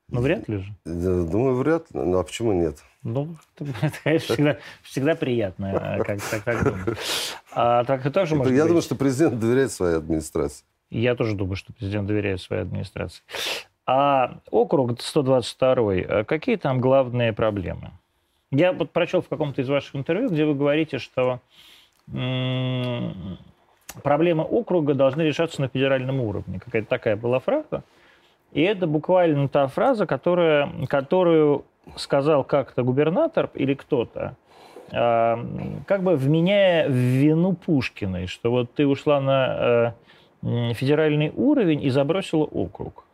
Ну, 0.09 0.21
вряд 0.21 0.47
ли 0.49 0.57
же. 0.57 0.75
Думаю, 0.85 1.55
вряд 1.55 1.89
ли. 1.91 1.99
Ну, 2.01 2.17
а 2.17 2.23
почему 2.23 2.51
нет? 2.53 2.79
Ну, 3.03 3.35
это, 3.59 3.93
конечно, 4.03 4.35
всегда, 4.35 4.57
всегда 4.83 5.15
приятно, 5.15 5.97
э, 5.99 6.03
как 6.03 6.21
так, 6.21 6.43
так 6.43 6.63
думать. 6.63 6.97
А 7.53 7.83
так 7.85 8.05
и 8.05 8.09
тоже 8.09 8.35
может 8.35 8.53
Я 8.53 8.63
быть. 8.63 8.67
думаю, 8.67 8.81
что 8.81 8.95
президент 8.95 9.39
доверяет 9.39 9.71
своей 9.71 9.95
администрации. 9.95 10.65
Я 10.89 11.15
тоже 11.15 11.35
думаю, 11.35 11.55
что 11.55 11.71
президент 11.71 12.07
доверяет 12.07 12.41
своей 12.41 12.63
администрации. 12.63 13.23
А 13.85 14.37
округ 14.51 15.01
122, 15.01 15.93
э, 15.93 16.23
какие 16.23 16.55
там 16.55 16.79
главные 16.79 17.33
проблемы? 17.33 17.91
Я 18.51 18.73
вот 18.73 18.91
прочел 18.91 19.21
в 19.21 19.29
каком-то 19.29 19.61
из 19.61 19.69
ваших 19.69 19.95
интервью, 19.95 20.29
где 20.29 20.45
вы 20.45 20.55
говорите, 20.55 20.97
что 20.97 21.39
проблемы 24.03 24.43
округа 24.43 24.93
должны 24.93 25.21
решаться 25.21 25.61
на 25.61 25.67
федеральном 25.67 26.19
уровне. 26.19 26.59
Какая-то 26.59 26.87
такая 26.87 27.15
была 27.15 27.39
фраза. 27.39 27.83
И 28.51 28.61
это 28.61 28.87
буквально 28.87 29.47
та 29.47 29.67
фраза, 29.67 30.05
которая, 30.05 30.69
которую 30.87 31.63
сказал 31.95 32.43
как-то 32.43 32.83
губернатор 32.83 33.49
или 33.53 33.73
кто-то, 33.73 34.35
э, 34.91 35.37
как 35.87 36.03
бы 36.03 36.15
вменяя 36.15 36.87
в 36.87 36.91
вину 36.91 37.53
Пушкиной, 37.53 38.27
что 38.27 38.51
вот 38.51 38.73
ты 38.73 38.85
ушла 38.85 39.21
на 39.21 39.95
э, 40.41 40.73
федеральный 40.73 41.31
уровень 41.35 41.81
и 41.83 41.89
забросила 41.89 42.43
округ. 42.43 43.05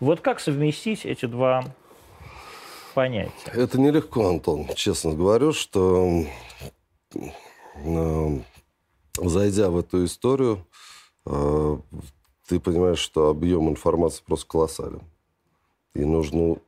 Вот 0.00 0.20
как 0.20 0.38
совместить 0.38 1.04
эти 1.04 1.26
два 1.26 1.64
понятия? 2.94 3.32
Это 3.52 3.80
нелегко, 3.80 4.28
Антон. 4.28 4.68
Честно 4.74 5.12
говорю, 5.12 5.52
что 5.52 6.24
э, 7.14 8.38
зайдя 9.16 9.70
в 9.70 9.78
эту 9.78 10.04
историю, 10.04 10.64
э, 11.26 11.78
ты 12.46 12.60
понимаешь, 12.60 13.00
что 13.00 13.28
объем 13.28 13.68
информации 13.68 14.22
просто 14.24 14.46
колоссален. 14.46 15.02
И 15.94 16.04
нужно 16.04 16.58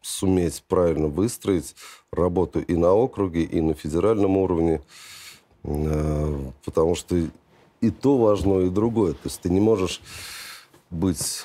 суметь 0.00 0.62
правильно 0.68 1.08
выстроить 1.08 1.74
работу 2.12 2.60
и 2.60 2.76
на 2.76 2.92
округе, 2.92 3.42
и 3.42 3.60
на 3.60 3.74
федеральном 3.74 4.36
уровне, 4.36 4.82
э, 5.64 6.50
потому 6.64 6.94
что 6.94 7.16
и 7.80 7.90
то 7.90 8.18
важно, 8.18 8.60
и 8.60 8.70
другое. 8.70 9.14
То 9.14 9.24
есть 9.24 9.40
ты 9.40 9.50
не 9.50 9.60
можешь 9.60 10.00
быть 10.90 11.44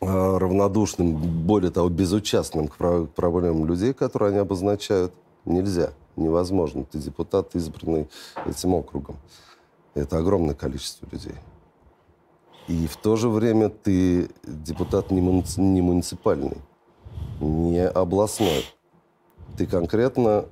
равнодушным, 0.00 1.14
более 1.16 1.70
того, 1.70 1.88
безучастным 1.88 2.68
к 2.68 3.06
проблемам 3.14 3.66
людей, 3.66 3.92
которые 3.92 4.30
они 4.30 4.38
обозначают, 4.38 5.12
нельзя, 5.44 5.92
невозможно. 6.16 6.84
Ты 6.84 6.98
депутат, 6.98 7.54
избранный 7.54 8.08
этим 8.46 8.74
округом. 8.74 9.16
Это 9.94 10.18
огромное 10.18 10.54
количество 10.54 11.06
людей. 11.10 11.34
И 12.68 12.86
в 12.86 12.96
то 12.96 13.16
же 13.16 13.28
время 13.28 13.68
ты 13.68 14.30
депутат 14.44 15.10
не, 15.10 15.20
муници- 15.20 15.60
не 15.60 15.82
муниципальный, 15.82 16.58
не 17.40 17.86
областной. 17.86 18.64
Ты 19.58 19.66
конкретно 19.66 20.46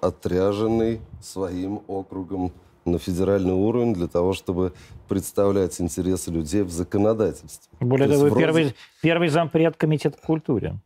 отряженный 0.00 1.00
своим 1.20 1.82
округом 1.88 2.52
на 2.86 2.98
федеральный 2.98 3.52
уровень 3.52 3.94
для 3.94 4.06
того, 4.06 4.32
чтобы 4.32 4.72
представлять 5.08 5.80
интересы 5.80 6.30
людей 6.30 6.62
в 6.62 6.70
законодательстве. 6.70 7.70
Более 7.80 8.08
того, 8.08 8.26
вроде... 8.26 8.36
первый, 8.36 8.74
первый 9.02 9.28
зампред 9.28 9.76
комитета 9.76 10.18
по 10.18 10.26
культуре. 10.26 10.80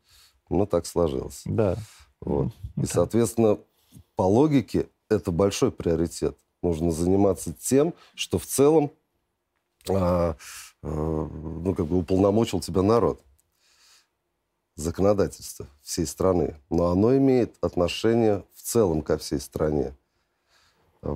Ну, 0.48 0.66
так 0.66 0.86
сложилось. 0.86 1.42
Да. 1.44 1.76
Вот. 2.20 2.52
И, 2.76 2.86
соответственно, 2.86 3.58
по 4.16 4.22
логике 4.22 4.88
это 5.08 5.30
большой 5.30 5.70
приоритет. 5.70 6.36
Нужно 6.62 6.90
заниматься 6.90 7.52
тем, 7.52 7.94
что 8.14 8.38
в 8.38 8.46
целом 8.46 8.90
а, 9.88 10.36
а, 10.82 11.28
ну, 11.32 11.74
как 11.74 11.86
бы 11.86 11.98
уполномочил 11.98 12.60
тебя 12.60 12.82
народ. 12.82 13.22
Законодательство 14.76 15.66
всей 15.82 16.06
страны. 16.06 16.56
Но 16.68 16.86
оно 16.86 17.16
имеет 17.16 17.56
отношение 17.60 18.44
в 18.54 18.62
целом 18.62 19.02
ко 19.02 19.18
всей 19.18 19.40
стране. 19.40 19.94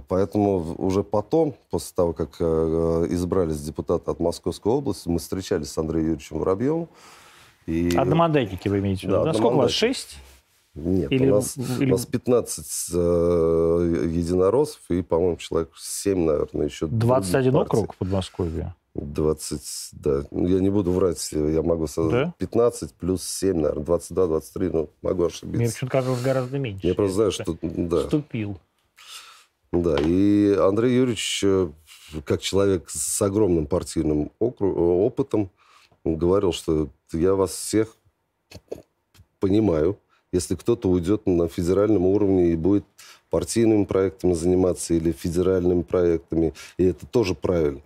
Поэтому 0.08 0.74
уже 0.78 1.02
потом, 1.02 1.54
после 1.70 1.94
того, 1.94 2.14
как 2.14 2.36
э, 2.40 3.06
избрались 3.10 3.60
депутаты 3.60 4.10
от 4.10 4.18
Московской 4.18 4.72
области, 4.72 5.08
мы 5.08 5.18
встречались 5.18 5.70
с 5.70 5.76
Андреем 5.76 6.06
Юрьевичем 6.06 6.38
Воробьевым. 6.38 6.88
И... 7.66 7.94
Одномандатники 7.94 8.68
вы 8.68 8.78
имеете 8.78 9.00
в 9.00 9.10
виду? 9.10 9.18
Да, 9.18 9.24
Насколько 9.26 9.54
у 9.54 9.58
вас? 9.58 9.72
Шесть? 9.72 10.18
Нет, 10.74 11.12
или, 11.12 11.30
у, 11.30 11.36
нас, 11.36 11.56
или... 11.56 11.90
у 11.90 11.92
нас 11.92 12.06
15 12.06 12.66
э, 12.94 14.06
единороссов 14.10 14.80
и, 14.88 15.02
по-моему, 15.02 15.36
человек 15.36 15.70
7, 15.76 16.18
наверное, 16.18 16.66
еще 16.66 16.86
21 16.86 17.54
округ 17.54 17.94
в 17.94 17.98
Подмосковье? 17.98 18.74
20, 18.94 19.60
да. 19.92 20.22
Ну, 20.30 20.46
я 20.48 20.60
не 20.60 20.70
буду 20.70 20.92
врать, 20.92 21.30
я 21.32 21.62
могу 21.62 21.86
сказать. 21.88 22.10
Да? 22.10 22.34
15 22.38 22.94
плюс 22.94 23.22
7, 23.22 23.56
наверное, 23.56 23.84
22, 23.84 24.26
23, 24.26 24.70
ну, 24.70 24.90
могу 25.02 25.24
ошибиться. 25.24 25.58
Мне 25.58 25.68
почему-то 25.68 25.92
кажется, 25.92 26.24
гораздо 26.24 26.58
меньше. 26.58 26.86
Я 26.86 26.94
просто 26.94 27.14
знаю, 27.14 27.32
что... 27.32 27.56
Да. 27.60 28.00
Вступил. 28.02 28.58
Да, 29.82 29.96
и 30.00 30.54
Андрей 30.54 30.94
Юрьевич, 30.94 31.42
э, 31.44 31.68
как 32.24 32.40
человек 32.40 32.88
с 32.90 33.20
огромным 33.22 33.66
партийным 33.66 34.30
опытом, 34.38 35.50
говорил, 36.04 36.52
что 36.52 36.88
я 37.12 37.34
вас 37.34 37.50
всех 37.50 37.96
понимаю. 39.40 39.98
Если 40.32 40.54
кто-то 40.54 40.88
уйдет 40.88 41.26
на 41.26 41.48
федеральном 41.48 42.06
уровне 42.06 42.52
и 42.52 42.56
будет 42.56 42.84
партийными 43.30 43.84
проектами 43.84 44.34
заниматься 44.34 44.94
или 44.94 45.10
федеральными 45.10 45.82
проектами, 45.82 46.54
и 46.76 46.84
это 46.84 47.06
тоже 47.06 47.34
правильно. 47.34 47.82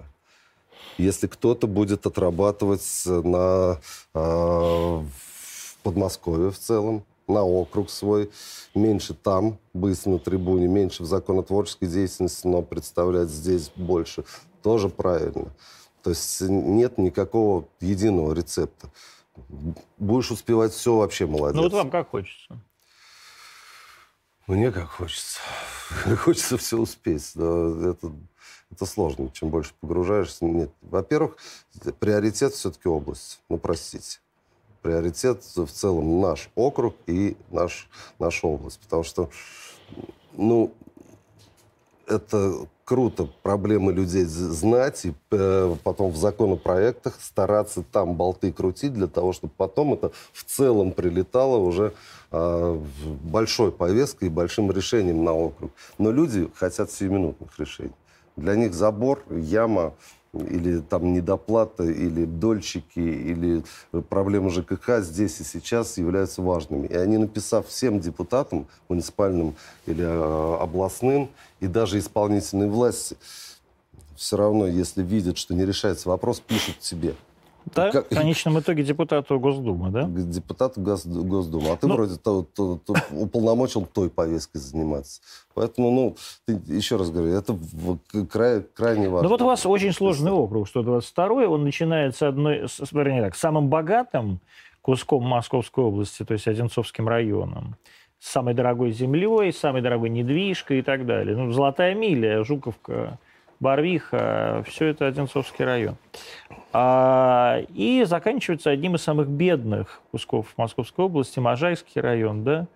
Если 0.99 1.26
кто-то 1.26 1.66
будет 1.66 2.07
отрабатывать 2.07 3.03
на, 3.07 3.80
э, 4.14 4.18
в 4.18 5.76
Подмосковье 5.82 6.51
в 6.51 6.59
целом, 6.59 7.05
на 7.29 7.45
округ 7.45 7.91
свой, 7.91 8.31
меньше 8.74 9.14
там 9.14 9.59
быть 9.74 10.05
на 10.07 10.18
трибуне, 10.18 10.66
меньше 10.66 11.03
в 11.03 11.07
законотворческой 11.07 11.89
деятельности, 11.89 12.47
но 12.47 12.62
представлять 12.62 13.29
здесь 13.29 13.70
больше. 13.76 14.24
Тоже 14.62 14.89
правильно. 14.89 15.55
То 16.03 16.11
есть 16.11 16.41
нет 16.41 16.99
никакого 16.99 17.68
единого 17.81 18.33
рецепта. 18.33 18.91
Будешь 19.99 20.31
успевать 20.31 20.72
все, 20.72 20.97
вообще 20.97 21.26
молодец. 21.26 21.57
Ну 21.57 21.62
вот 21.62 21.72
вам 21.72 21.91
как 21.91 22.11
хочется? 22.11 22.59
Мне 24.47 24.72
как 24.72 24.89
хочется. 24.89 25.41
хочется 26.16 26.57
все 26.57 26.79
успеть. 26.79 27.33
Но 27.35 27.91
это, 27.91 28.12
это 28.70 28.87
сложно. 28.87 29.31
Чем 29.33 29.51
больше 29.51 29.74
погружаешься. 29.81 30.45
Нет. 30.45 30.70
Во-первых, 30.81 31.37
приоритет 32.01 32.55
все-таки 32.55 32.89
область. 32.89 33.41
Ну, 33.49 33.59
простите 33.59 34.18
приоритет 34.83 35.43
в 35.55 35.66
целом 35.66 36.20
наш 36.20 36.51
округ 36.55 36.95
и 37.07 37.37
наш, 37.51 37.89
наша 38.18 38.47
область. 38.47 38.81
Потому 38.81 39.03
что, 39.03 39.31
ну, 40.33 40.72
это 42.07 42.66
круто 42.85 43.29
проблемы 43.43 43.93
людей 43.93 44.24
знать 44.24 45.05
и 45.05 45.12
э, 45.31 45.76
потом 45.85 46.11
в 46.11 46.16
законопроектах 46.16 47.18
стараться 47.20 47.83
там 47.83 48.14
болты 48.14 48.51
крутить 48.51 48.95
для 48.95 49.07
того, 49.07 49.35
чтобы 49.35 49.53
потом 49.55 49.93
это 49.93 50.11
в 50.33 50.45
целом 50.45 50.93
прилетало 50.93 51.59
уже 51.59 51.93
э, 52.33 52.81
большой 53.22 53.72
повесткой 53.72 54.29
и 54.29 54.31
большим 54.31 54.72
решением 54.72 55.22
на 55.22 55.35
округ. 55.35 55.70
Но 55.99 56.11
люди 56.11 56.51
хотят 56.55 56.91
сиюминутных 56.91 57.59
решений. 57.59 57.93
Для 58.37 58.55
них 58.55 58.72
забор, 58.72 59.22
яма, 59.29 59.93
или 60.33 60.81
там 60.81 61.12
недоплата, 61.12 61.85
или 61.85 62.24
дольщики, 62.24 62.99
или 62.99 63.64
проблемы 64.09 64.51
ЖКХ 64.51 65.01
здесь 65.01 65.41
и 65.41 65.45
сейчас 65.45 65.99
являются 65.99 66.43
важными. 66.43 66.87
И 66.87 66.95
они, 66.95 67.18
написав 67.18 67.66
всем 67.66 68.01
депутатам, 68.01 68.66
муниципальным 68.89 69.55
или 69.87 70.05
э, 70.05 70.57
областным, 70.61 71.31
и 71.61 71.66
даже 71.66 71.99
исполнительной 71.99 72.68
власти, 72.68 73.16
все 74.16 74.37
равно, 74.37 74.66
если 74.66 75.03
видят, 75.03 75.39
что 75.39 75.55
не 75.55 75.64
решается 75.64 76.09
вопрос, 76.09 76.41
пишут 76.41 76.79
тебе. 76.81 77.14
Да? 77.75 77.91
Как... 77.91 78.07
В 78.07 78.15
конечном 78.15 78.59
итоге 78.61 78.83
депутату 78.83 79.39
Госдумы, 79.39 79.91
да? 79.91 80.05
Депутату 80.05 80.81
Гос... 80.81 81.07
Госдумы. 81.07 81.71
А 81.71 81.77
ты 81.77 81.87
ну... 81.87 81.95
вроде 81.95 82.17
то, 82.17 82.43
то, 82.43 82.79
то, 82.85 82.95
уполномочил 83.13 83.87
той 83.87 84.11
повесткой 84.11 84.59
заниматься. 84.59 85.21
Поэтому, 85.55 85.91
ну, 85.91 86.17
ты, 86.47 86.61
еще 86.73 86.97
раз 86.97 87.11
говорю, 87.11 87.33
это 87.33 87.59
край, 88.31 88.63
крайне 88.75 89.09
важно. 89.09 89.25
Ну 89.25 89.31
вот 89.31 89.43
у 89.43 89.47
вас 89.47 89.67
очень 89.67 89.93
сложный 89.93 90.33
округ, 90.33 90.69
122-й. 90.69 91.47
Он 91.47 91.65
начинается 91.65 92.19
с 92.19 92.23
одной, 92.23 92.69
с, 92.69 92.93
вернее 92.93 93.23
так, 93.23 93.37
самым 93.37 93.69
богатым 93.69 94.41
куском 94.81 95.23
Московской 95.25 95.85
области, 95.85 96.25
то 96.25 96.33
есть 96.33 96.47
Одинцовским 96.47 97.09
районом 97.09 97.77
с 98.19 98.31
самой 98.31 98.55
дорогой 98.55 98.91
землей, 98.93 99.53
самой 99.53 99.83
дорогой 99.83 100.11
недвижкой 100.11 100.81
и 100.81 100.83
так 100.83 101.07
далее. 101.07 101.37
Ну, 101.37 101.53
Золотая 101.53 101.95
миля, 101.95 102.43
Жуковка, 102.43 103.19
Барвиха, 103.61 104.65
все 104.67 104.87
это 104.87 105.07
Одинцовский 105.07 105.65
район. 105.65 105.97
А, 106.73 107.61
и 107.75 108.05
заканчивается 108.05 108.71
одним 108.71 108.95
из 108.95 109.03
самых 109.03 109.29
бедных 109.29 110.01
кусков 110.11 110.47
Московской 110.57 111.05
области, 111.05 111.39
Можайский 111.39 112.01
район, 112.01 112.45
да, 112.45 112.67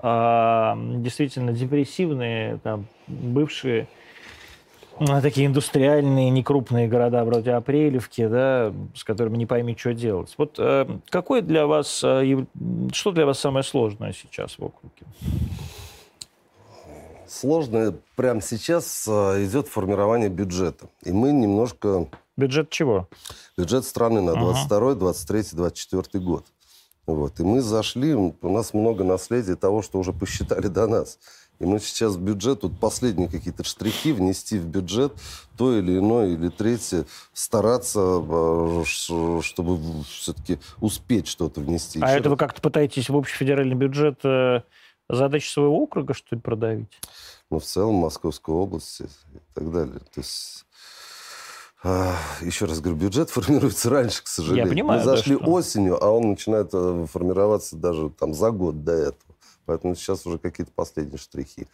а, 0.00 0.76
действительно 0.76 1.52
депрессивные, 1.52 2.58
там, 2.62 2.86
бывшие 3.06 3.86
а, 5.00 5.20
такие 5.20 5.46
индустриальные, 5.46 6.30
некрупные 6.30 6.88
города 6.88 7.24
вроде 7.24 7.52
Апрелевки, 7.52 8.26
да, 8.26 8.72
с 8.94 9.04
которыми 9.04 9.36
не 9.36 9.46
пойми, 9.46 9.76
что 9.78 9.94
делать. 9.94 10.34
Вот 10.36 10.56
э, 10.58 10.86
какой 11.08 11.42
для 11.42 11.66
вас, 11.66 12.02
э, 12.02 12.44
что 12.92 13.12
для 13.12 13.24
вас 13.24 13.38
самое 13.38 13.62
сложное 13.62 14.12
сейчас 14.12 14.58
в 14.58 14.64
округе? 14.64 15.06
Сложное 17.28 17.94
прямо 18.16 18.40
сейчас 18.40 19.06
э, 19.06 19.44
идет 19.44 19.68
формирование 19.68 20.30
бюджета. 20.30 20.88
И 21.04 21.12
мы 21.12 21.30
немножко... 21.32 22.08
Бюджет 22.36 22.70
чего? 22.70 23.08
Бюджет 23.56 23.84
страны 23.84 24.22
на 24.22 24.32
22, 24.32 24.94
23, 24.94 25.42
24 25.52 26.24
год. 26.24 26.46
Вот. 27.06 27.38
И 27.40 27.42
мы 27.42 27.60
зашли, 27.60 28.14
у 28.14 28.34
нас 28.42 28.72
много 28.72 29.04
наследия 29.04 29.56
того, 29.56 29.82
что 29.82 29.98
уже 29.98 30.12
посчитали 30.12 30.68
до 30.68 30.86
нас. 30.86 31.18
И 31.58 31.66
мы 31.66 31.80
сейчас 31.80 32.14
в 32.14 32.20
бюджет, 32.20 32.60
тут 32.60 32.78
последние 32.78 33.28
какие-то 33.28 33.64
штрихи 33.64 34.12
внести 34.12 34.58
в 34.58 34.66
бюджет, 34.66 35.12
то 35.56 35.76
или 35.76 35.98
иное, 35.98 36.28
или 36.28 36.48
третье, 36.48 37.04
стараться, 37.34 38.00
э, 38.00 38.84
чтобы 38.86 40.02
все-таки 40.04 40.58
успеть 40.80 41.26
что-то 41.26 41.60
внести. 41.60 42.00
А 42.00 42.08
Еще 42.08 42.20
это 42.20 42.30
вы 42.30 42.36
как-то 42.36 42.62
пытаетесь 42.62 43.10
в 43.10 43.16
общий 43.16 43.36
федеральный 43.36 43.74
бюджет 43.74 44.20
задачи 45.08 45.50
своего 45.50 45.78
округа, 45.78 46.14
что 46.14 46.36
ли, 46.36 46.40
продавить? 46.40 46.98
Ну, 47.50 47.58
в 47.58 47.64
целом 47.64 47.94
Московской 47.94 48.54
области 48.54 49.04
и 49.04 49.38
так 49.54 49.70
далее. 49.72 49.98
То 49.98 50.20
есть 50.20 50.66
а, 51.82 52.16
еще 52.40 52.64
раз 52.64 52.80
говорю, 52.80 52.98
бюджет 52.98 53.30
формируется 53.30 53.90
раньше, 53.90 54.22
к 54.22 54.26
сожалению. 54.26 54.66
Я 54.66 54.70
понимаю, 54.70 55.00
Мы 55.00 55.04
зашли 55.04 55.36
да, 55.36 55.42
что... 55.42 55.50
осенью, 55.50 56.04
а 56.04 56.10
он 56.10 56.30
начинает 56.30 56.70
э, 56.72 57.06
формироваться 57.10 57.76
даже 57.76 58.10
там 58.10 58.34
за 58.34 58.50
год 58.50 58.84
до 58.84 58.92
этого. 58.92 59.34
Поэтому 59.64 59.94
сейчас 59.94 60.26
уже 60.26 60.38
какие-то 60.38 60.72
последние 60.74 61.18
штрихи. 61.18 61.68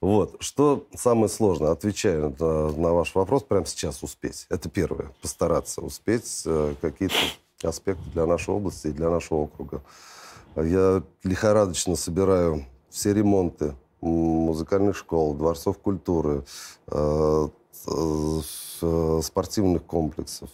Вот. 0.00 0.36
Что 0.40 0.86
самое 0.94 1.28
сложное? 1.28 1.72
Отвечаю 1.72 2.36
на, 2.38 2.70
на 2.70 2.92
ваш 2.92 3.14
вопрос 3.14 3.42
прямо 3.42 3.66
сейчас 3.66 4.02
успеть. 4.02 4.46
Это 4.50 4.68
первое. 4.68 5.10
Постараться 5.20 5.80
успеть 5.80 6.42
э, 6.46 6.74
какие-то 6.80 7.16
аспекты 7.64 8.08
для 8.10 8.26
нашей 8.26 8.50
области 8.50 8.88
и 8.88 8.92
для 8.92 9.10
нашего 9.10 9.38
округа. 9.38 9.82
Я 10.56 11.02
лихорадочно 11.22 11.96
собираю 11.96 12.64
все 12.90 13.14
ремонты 13.14 13.74
музыкальных 14.00 14.96
школ, 14.96 15.34
дворцов 15.34 15.78
культуры, 15.78 16.44
э, 16.86 17.48
э, 17.86 19.20
спортивных 19.22 19.84
комплексов, 19.84 20.48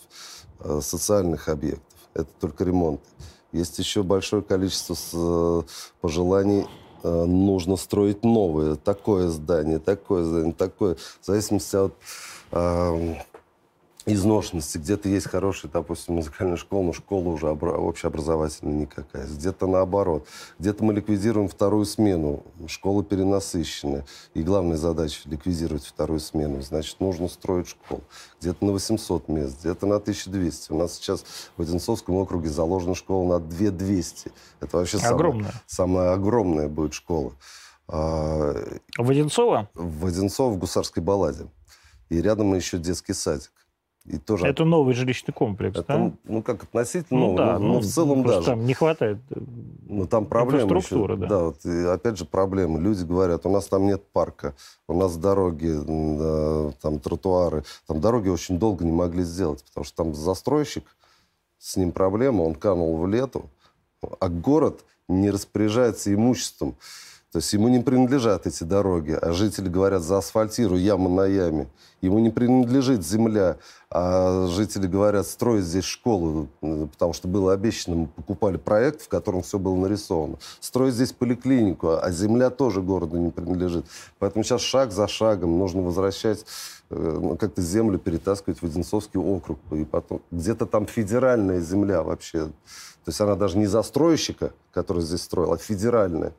э, 0.60 0.80
социальных 0.82 1.48
объектов. 1.48 1.98
Это 2.14 2.28
только 2.40 2.64
ремонты. 2.64 3.04
Есть 3.52 3.78
еще 3.78 4.02
большое 4.02 4.42
количество 4.42 5.64
пожеланий 6.00 6.66
нужно 7.04 7.76
строить 7.76 8.24
новое, 8.24 8.76
такое 8.76 9.28
здание, 9.28 9.78
такое 9.78 10.24
здание, 10.24 10.54
такое, 10.54 10.96
в 11.20 11.26
зависимости 11.26 11.76
от 11.76 11.94
изношенности. 14.06 14.78
Где-то 14.78 15.08
есть 15.08 15.28
хорошая, 15.28 15.70
допустим, 15.70 16.14
музыкальная 16.16 16.56
школа, 16.56 16.82
но 16.84 16.92
школа 16.92 17.28
уже 17.30 17.46
обра- 17.46 17.76
общеобразовательная 17.76 18.74
никакая. 18.74 19.26
Где-то 19.26 19.66
наоборот. 19.66 20.26
Где-то 20.58 20.84
мы 20.84 20.92
ликвидируем 20.92 21.48
вторую 21.48 21.86
смену. 21.86 22.42
Школа 22.66 23.02
перенасыщенная. 23.02 24.04
И 24.34 24.42
главная 24.42 24.76
задача– 24.76 25.20
ликвидировать 25.28 25.86
вторую 25.86 26.20
смену. 26.20 26.60
Значит, 26.60 27.00
нужно 27.00 27.28
строить 27.28 27.68
школу. 27.68 28.02
Где-то 28.40 28.64
на 28.64 28.72
800 28.72 29.28
мест, 29.28 29.60
где-то 29.60 29.86
на 29.86 29.96
1200. 29.96 30.72
У 30.72 30.76
нас 30.76 30.94
сейчас 30.94 31.24
в 31.56 31.62
Одинцовском 31.62 32.16
округе 32.16 32.50
заложена 32.50 32.94
школа 32.94 33.38
на 33.38 33.40
2200. 33.40 34.32
Это 34.60 34.76
вообще 34.76 34.98
огромная. 34.98 35.44
Самая, 35.44 35.62
самая 35.66 36.12
огромная 36.12 36.68
будет 36.68 36.92
школа. 36.92 37.32
А, 37.88 38.54
в 38.98 39.10
Одинцово? 39.10 39.68
В 39.74 40.06
Одинцово, 40.06 40.52
в 40.52 40.58
Гусарской 40.58 41.02
балладе. 41.02 41.46
И 42.10 42.20
рядом 42.20 42.54
еще 42.54 42.78
детский 42.78 43.14
садик. 43.14 43.50
И 44.06 44.18
тоже... 44.18 44.46
Это 44.46 44.66
новый 44.66 44.94
жилищный 44.94 45.32
комплекс, 45.32 45.78
это, 45.78 45.86
да? 45.88 46.12
Ну, 46.24 46.42
как 46.42 46.64
относительно 46.64 47.20
ну, 47.20 47.26
новый, 47.28 47.36
да, 47.38 47.58
но, 47.58 47.58
ну, 47.58 47.74
но 47.74 47.80
в 47.80 47.86
целом 47.86 48.22
даже. 48.22 48.46
Там 48.46 48.66
не 48.66 48.74
хватает 48.74 49.18
Ну, 49.86 50.06
там 50.06 50.26
проблемы 50.26 50.76
еще. 50.76 51.16
Да, 51.16 51.26
да 51.26 51.44
вот, 51.44 51.64
и 51.64 51.86
опять 51.86 52.18
же 52.18 52.26
проблемы. 52.26 52.80
Люди 52.80 53.02
говорят, 53.02 53.46
у 53.46 53.50
нас 53.50 53.66
там 53.66 53.86
нет 53.86 54.02
парка, 54.12 54.54
у 54.88 54.94
нас 54.94 55.16
дороги, 55.16 55.72
да, 56.18 56.72
там 56.82 57.00
тротуары. 57.00 57.64
Там 57.86 58.02
дороги 58.02 58.28
очень 58.28 58.58
долго 58.58 58.84
не 58.84 58.92
могли 58.92 59.22
сделать, 59.22 59.64
потому 59.64 59.84
что 59.84 59.96
там 59.96 60.14
застройщик, 60.14 60.84
с 61.58 61.76
ним 61.76 61.90
проблема, 61.90 62.42
он 62.42 62.56
канул 62.56 62.98
в 62.98 63.08
лету, 63.08 63.48
а 64.20 64.28
город 64.28 64.84
не 65.08 65.30
распоряжается 65.30 66.12
имуществом. 66.12 66.76
То 67.34 67.38
есть 67.38 67.52
ему 67.52 67.66
не 67.66 67.80
принадлежат 67.80 68.46
эти 68.46 68.62
дороги, 68.62 69.10
а 69.10 69.32
жители 69.32 69.68
говорят, 69.68 70.02
заасфальтируй 70.04 70.80
яма 70.80 71.10
на 71.10 71.26
яме. 71.26 71.66
Ему 72.00 72.20
не 72.20 72.30
принадлежит 72.30 73.04
земля, 73.04 73.56
а 73.90 74.46
жители 74.46 74.86
говорят, 74.86 75.26
строить 75.26 75.64
здесь 75.64 75.82
школу, 75.82 76.48
потому 76.60 77.12
что 77.12 77.26
было 77.26 77.52
обещано, 77.52 77.96
мы 77.96 78.06
покупали 78.06 78.56
проект, 78.56 79.02
в 79.02 79.08
котором 79.08 79.42
все 79.42 79.58
было 79.58 79.74
нарисовано. 79.74 80.36
Строить 80.60 80.94
здесь 80.94 81.12
поликлинику, 81.12 81.98
а 82.00 82.08
земля 82.12 82.50
тоже 82.50 82.82
городу 82.82 83.18
не 83.18 83.32
принадлежит. 83.32 83.84
Поэтому 84.20 84.44
сейчас 84.44 84.60
шаг 84.60 84.92
за 84.92 85.08
шагом 85.08 85.58
нужно 85.58 85.82
возвращать, 85.82 86.46
э, 86.90 87.18
ну, 87.20 87.36
как-то 87.36 87.60
землю 87.62 87.98
перетаскивать 87.98 88.62
в 88.62 88.64
Одинцовский 88.64 89.18
округ. 89.18 89.58
И 89.72 89.84
потом 89.84 90.22
где-то 90.30 90.66
там 90.66 90.86
федеральная 90.86 91.58
земля 91.58 92.04
вообще. 92.04 92.44
То 92.44 93.08
есть 93.08 93.20
она 93.20 93.34
даже 93.34 93.58
не 93.58 93.66
застройщика, 93.66 94.52
который 94.72 95.02
здесь 95.02 95.22
строил, 95.22 95.52
а 95.52 95.58
федеральная. 95.58 96.32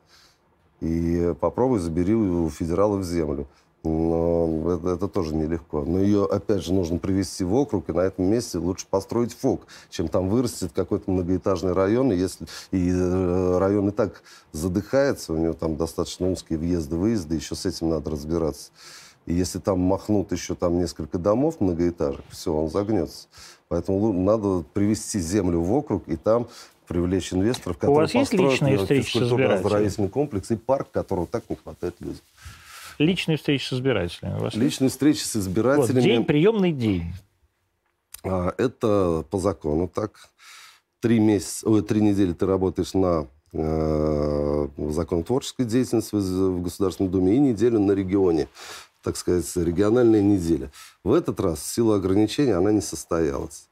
И 0.80 1.34
попробуй 1.40 1.78
забери 1.78 2.14
у 2.14 2.48
федералов 2.50 3.04
землю. 3.04 3.46
Но 3.86 4.72
это, 4.72 4.88
это 4.90 5.08
тоже 5.08 5.34
нелегко. 5.34 5.84
Но 5.84 6.00
ее, 6.00 6.24
опять 6.24 6.64
же, 6.64 6.74
нужно 6.74 6.98
привести 6.98 7.44
в 7.44 7.54
округ, 7.54 7.88
и 7.88 7.92
на 7.92 8.00
этом 8.00 8.24
месте 8.24 8.58
лучше 8.58 8.86
построить 8.90 9.32
ФОК, 9.32 9.66
чем 9.90 10.08
там 10.08 10.28
вырастет 10.28 10.72
какой-то 10.74 11.10
многоэтажный 11.10 11.72
район. 11.72 12.10
И, 12.10 12.16
если, 12.16 12.46
и 12.72 12.90
э, 12.90 13.58
район 13.58 13.88
и 13.90 13.92
так 13.92 14.22
задыхается, 14.50 15.32
у 15.32 15.36
него 15.36 15.52
там 15.52 15.76
достаточно 15.76 16.28
узкие 16.28 16.58
въезды-выезды, 16.58 17.36
еще 17.36 17.54
с 17.54 17.64
этим 17.64 17.90
надо 17.90 18.10
разбираться. 18.10 18.72
И 19.26 19.34
если 19.34 19.58
там 19.58 19.78
махнут 19.80 20.32
еще 20.32 20.54
там 20.54 20.78
несколько 20.78 21.18
домов 21.18 21.60
многоэтажек, 21.60 22.24
все, 22.30 22.52
он 22.52 22.70
загнется. 22.70 23.28
Поэтому 23.68 24.12
надо 24.12 24.64
привести 24.72 25.18
землю 25.18 25.60
в 25.60 25.72
округ 25.72 26.04
и 26.06 26.16
там 26.16 26.48
привлечь 26.86 27.32
инвесторов, 27.32 27.76
которые 27.78 27.96
У 27.96 28.00
вас 28.00 28.14
есть 28.14 28.32
личные 28.32 28.78
встречи 28.78 29.18
с 29.18 29.22
избирателями? 29.22 30.08
комплекс 30.08 30.50
и 30.50 30.56
парк, 30.56 30.88
которого 30.92 31.26
так 31.26 31.44
не 31.50 31.56
хватает 31.56 31.94
людям. 32.00 32.20
Личные 32.98 33.36
встречи 33.36 33.64
с 33.68 33.72
избирателями. 33.74 34.36
У 34.38 34.40
вас 34.40 34.54
Личные 34.54 34.86
есть? 34.86 34.94
встречи 34.94 35.22
с 35.22 35.36
избирателями. 35.36 36.00
Вот, 36.00 36.04
день, 36.04 36.24
приемный 36.24 36.72
день. 36.72 37.12
А, 38.24 38.54
это 38.56 39.24
по 39.30 39.38
закону 39.38 39.88
так. 39.88 40.30
Три, 41.00 41.20
месяца, 41.20 41.68
ой, 41.68 41.82
три 41.82 42.00
недели 42.00 42.32
ты 42.32 42.46
работаешь 42.46 42.94
на 42.94 43.26
э, 43.52 44.68
законотворческой 44.76 45.66
деятельности 45.66 46.14
в, 46.14 46.18
в 46.20 46.62
Государственной 46.62 47.10
Думе 47.10 47.36
и 47.36 47.38
неделю 47.38 47.78
на 47.80 47.92
регионе. 47.92 48.48
Так 49.02 49.16
сказать, 49.16 49.44
региональная 49.56 50.22
неделя. 50.22 50.70
В 51.04 51.12
этот 51.12 51.38
раз 51.38 51.60
в 51.60 51.66
силу 51.66 51.92
ограничений 51.92 52.52
она 52.52 52.72
не 52.72 52.80
состоялась. 52.80 53.68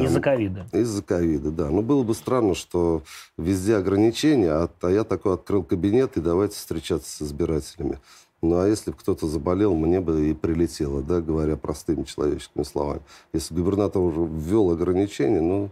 Из-за 0.00 0.20
ковида. 0.20 0.66
Из-за 0.72 1.02
ковида, 1.02 1.50
да. 1.50 1.70
Но 1.70 1.82
было 1.82 2.02
бы 2.02 2.14
странно, 2.14 2.54
что 2.54 3.02
везде 3.36 3.76
ограничения, 3.76 4.50
а, 4.50 4.70
а 4.80 4.90
я 4.90 5.04
такой 5.04 5.34
открыл 5.34 5.62
кабинет, 5.62 6.16
и 6.16 6.20
давайте 6.20 6.56
встречаться 6.56 7.10
с 7.10 7.22
избирателями. 7.22 7.98
Ну, 8.40 8.58
а 8.58 8.66
если 8.66 8.90
бы 8.90 8.96
кто-то 8.96 9.28
заболел, 9.28 9.74
мне 9.74 10.00
бы 10.00 10.30
и 10.30 10.34
прилетело, 10.34 11.00
да, 11.00 11.20
говоря 11.20 11.56
простыми 11.56 12.02
человеческими 12.02 12.64
словами. 12.64 13.00
Если 13.32 13.54
губернатор 13.54 14.02
уже 14.02 14.20
ввел 14.24 14.70
ограничения, 14.70 15.40
ну, 15.40 15.70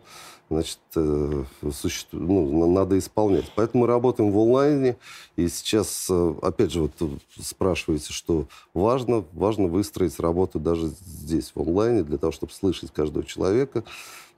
значит, 0.50 0.80
э, 0.96 1.44
суще... 1.72 2.06
ну, 2.10 2.70
надо 2.72 2.98
исполнять. 2.98 3.50
Поэтому 3.54 3.82
мы 3.82 3.86
работаем 3.86 4.32
в 4.32 4.38
онлайне. 4.38 4.96
И 5.36 5.48
сейчас, 5.48 6.08
э, 6.10 6.34
опять 6.42 6.72
же, 6.72 6.82
вот 6.82 6.92
спрашиваете, 7.40 8.12
что 8.12 8.48
важно. 8.74 9.24
Важно 9.32 9.68
выстроить 9.68 10.18
работу 10.18 10.58
даже 10.58 10.88
здесь, 10.88 11.52
в 11.54 11.60
онлайне, 11.60 12.02
для 12.02 12.18
того, 12.18 12.32
чтобы 12.32 12.52
слышать 12.52 12.92
каждого 12.92 13.24
человека, 13.24 13.84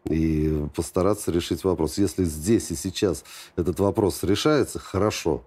и 0.04 0.66
постараться 0.76 1.30
решить 1.30 1.64
вопрос. 1.64 1.96
Если 1.96 2.24
здесь 2.24 2.70
и 2.70 2.74
сейчас 2.74 3.24
этот 3.56 3.80
вопрос 3.80 4.22
решается, 4.22 4.78
хорошо. 4.78 5.42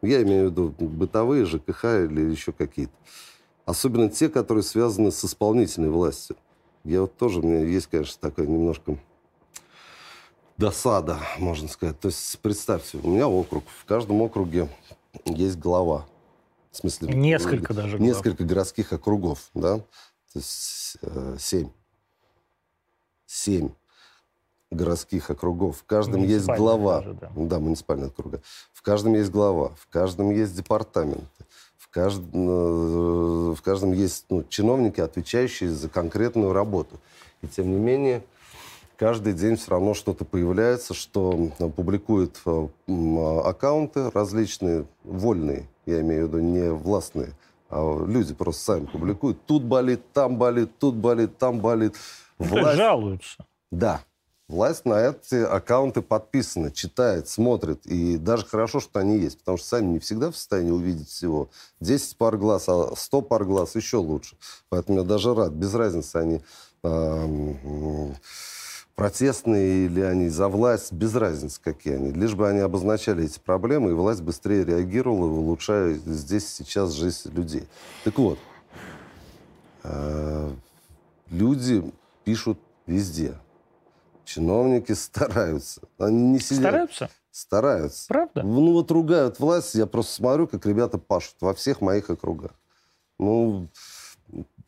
Я 0.00 0.22
имею 0.22 0.48
в 0.48 0.50
виду 0.52 0.74
бытовые, 0.78 1.44
ЖКХ 1.44 1.84
или 1.84 2.30
еще 2.30 2.52
какие-то. 2.52 2.92
Особенно 3.64 4.08
те, 4.08 4.28
которые 4.28 4.62
связаны 4.62 5.10
с 5.10 5.24
исполнительной 5.24 5.90
властью. 5.90 6.36
Я 6.84 7.00
вот 7.00 7.16
тоже, 7.16 7.40
у 7.40 7.42
меня 7.42 7.64
есть, 7.64 7.88
конечно, 7.88 8.16
такая 8.20 8.46
немножко 8.46 8.96
досада, 10.58 11.18
можно 11.38 11.68
сказать. 11.68 11.98
То 11.98 12.08
есть, 12.08 12.38
представьте, 12.40 12.98
у 13.02 13.08
меня 13.08 13.28
округ. 13.28 13.64
В 13.80 13.84
каждом 13.86 14.20
округе 14.20 14.68
есть 15.24 15.58
глава. 15.58 16.04
В 16.70 16.76
смысле... 16.76 17.14
Несколько 17.14 17.72
даже. 17.72 17.98
Несколько 17.98 18.38
глав. 18.38 18.50
городских 18.50 18.92
округов, 18.92 19.50
да. 19.54 19.78
То 19.78 19.84
есть, 20.34 20.98
э, 21.00 21.36
семь. 21.38 21.70
Семь 23.26 23.70
городских 24.70 25.30
округов. 25.30 25.78
В 25.78 25.84
каждом 25.84 26.22
есть 26.24 26.46
глава. 26.46 26.98
Даже, 26.98 27.14
да. 27.14 27.30
да, 27.34 27.58
муниципальные 27.58 28.08
округа. 28.08 28.42
В 28.72 28.82
каждом 28.82 29.14
есть 29.14 29.30
глава, 29.30 29.70
в 29.80 29.88
каждом 29.88 30.30
есть 30.30 30.54
департамент, 30.54 31.24
в 31.78 31.88
каждом, 31.88 32.30
э, 32.34 33.54
в 33.54 33.62
каждом 33.62 33.92
есть 33.92 34.26
ну, 34.28 34.44
чиновники, 34.48 35.00
отвечающие 35.00 35.70
за 35.70 35.88
конкретную 35.88 36.52
работу. 36.52 37.00
И 37.40 37.46
тем 37.46 37.70
не 37.70 37.78
менее, 37.78 38.22
каждый 38.98 39.32
день 39.32 39.56
все 39.56 39.70
равно 39.70 39.94
что-то 39.94 40.24
появляется, 40.24 40.92
что 40.92 41.50
публикуют 41.76 42.40
э, 42.44 42.68
аккаунты 43.44 44.10
различные, 44.10 44.86
вольные, 45.04 45.68
я 45.86 46.00
имею 46.00 46.26
в 46.26 46.28
виду 46.28 46.40
не 46.40 46.70
властные, 46.70 47.32
а 47.70 48.04
люди 48.04 48.34
просто 48.34 48.62
сами 48.62 48.86
публикуют. 48.86 49.38
Тут 49.46 49.62
болит, 49.62 50.02
там 50.12 50.36
болит, 50.36 50.70
тут 50.78 50.96
болит, 50.96 51.38
там 51.38 51.60
болит. 51.60 51.94
Власть... 52.38 52.76
Жалуются. 52.76 53.46
Да, 53.70 54.00
Власть 54.48 54.86
на 54.86 54.94
эти 54.94 55.34
аккаунты 55.34 56.00
подписана, 56.00 56.70
читает, 56.70 57.28
смотрит. 57.28 57.84
И 57.84 58.16
даже 58.16 58.46
хорошо, 58.46 58.80
что 58.80 58.98
они 58.98 59.18
есть, 59.18 59.40
потому 59.40 59.58
что 59.58 59.66
сами 59.66 59.88
не 59.88 59.98
всегда 59.98 60.30
в 60.30 60.36
состоянии 60.36 60.70
увидеть 60.70 61.10
всего. 61.10 61.50
10 61.80 62.16
пар 62.16 62.38
глаз, 62.38 62.64
а 62.66 62.94
100 62.96 63.20
пар 63.20 63.44
глаз 63.44 63.76
еще 63.76 63.98
лучше. 63.98 64.36
Поэтому 64.70 65.00
я 65.00 65.04
даже 65.04 65.34
рад. 65.34 65.52
Без 65.52 65.74
разницы, 65.74 66.16
они 66.16 66.40
э, 66.82 68.12
протестные 68.98 69.86
или 69.86 70.00
они 70.00 70.28
за 70.28 70.48
власть, 70.48 70.92
без 70.92 71.14
разницы, 71.14 71.60
какие 71.62 71.94
они. 71.94 72.10
Лишь 72.10 72.34
бы 72.34 72.48
они 72.48 72.58
обозначали 72.58 73.26
эти 73.26 73.38
проблемы, 73.38 73.90
и 73.90 73.94
власть 73.94 74.22
быстрее 74.22 74.64
реагировала, 74.64 75.26
улучшая 75.26 75.94
здесь 75.94 76.48
сейчас 76.48 76.94
жизнь 76.94 77.30
людей. 77.32 77.68
Так 78.02 78.18
вот, 78.18 78.40
э, 79.84 80.50
люди 81.30 81.84
пишут 82.24 82.58
везде 82.88 83.38
Чиновники 84.24 84.90
стараются. 84.94 85.82
Они 85.96 86.32
не 86.32 86.40
сидят. 86.40 86.62
Стараются? 86.62 87.10
Стараются. 87.30 88.08
Правда? 88.08 88.42
Ну 88.42 88.72
вот 88.72 88.90
ругают 88.90 89.38
власть, 89.38 89.76
я 89.76 89.86
просто 89.86 90.14
смотрю, 90.14 90.48
как 90.48 90.66
ребята 90.66 90.98
пашут 90.98 91.36
во 91.40 91.54
всех 91.54 91.80
моих 91.80 92.10
округах. 92.10 92.50
Ну, 93.20 93.68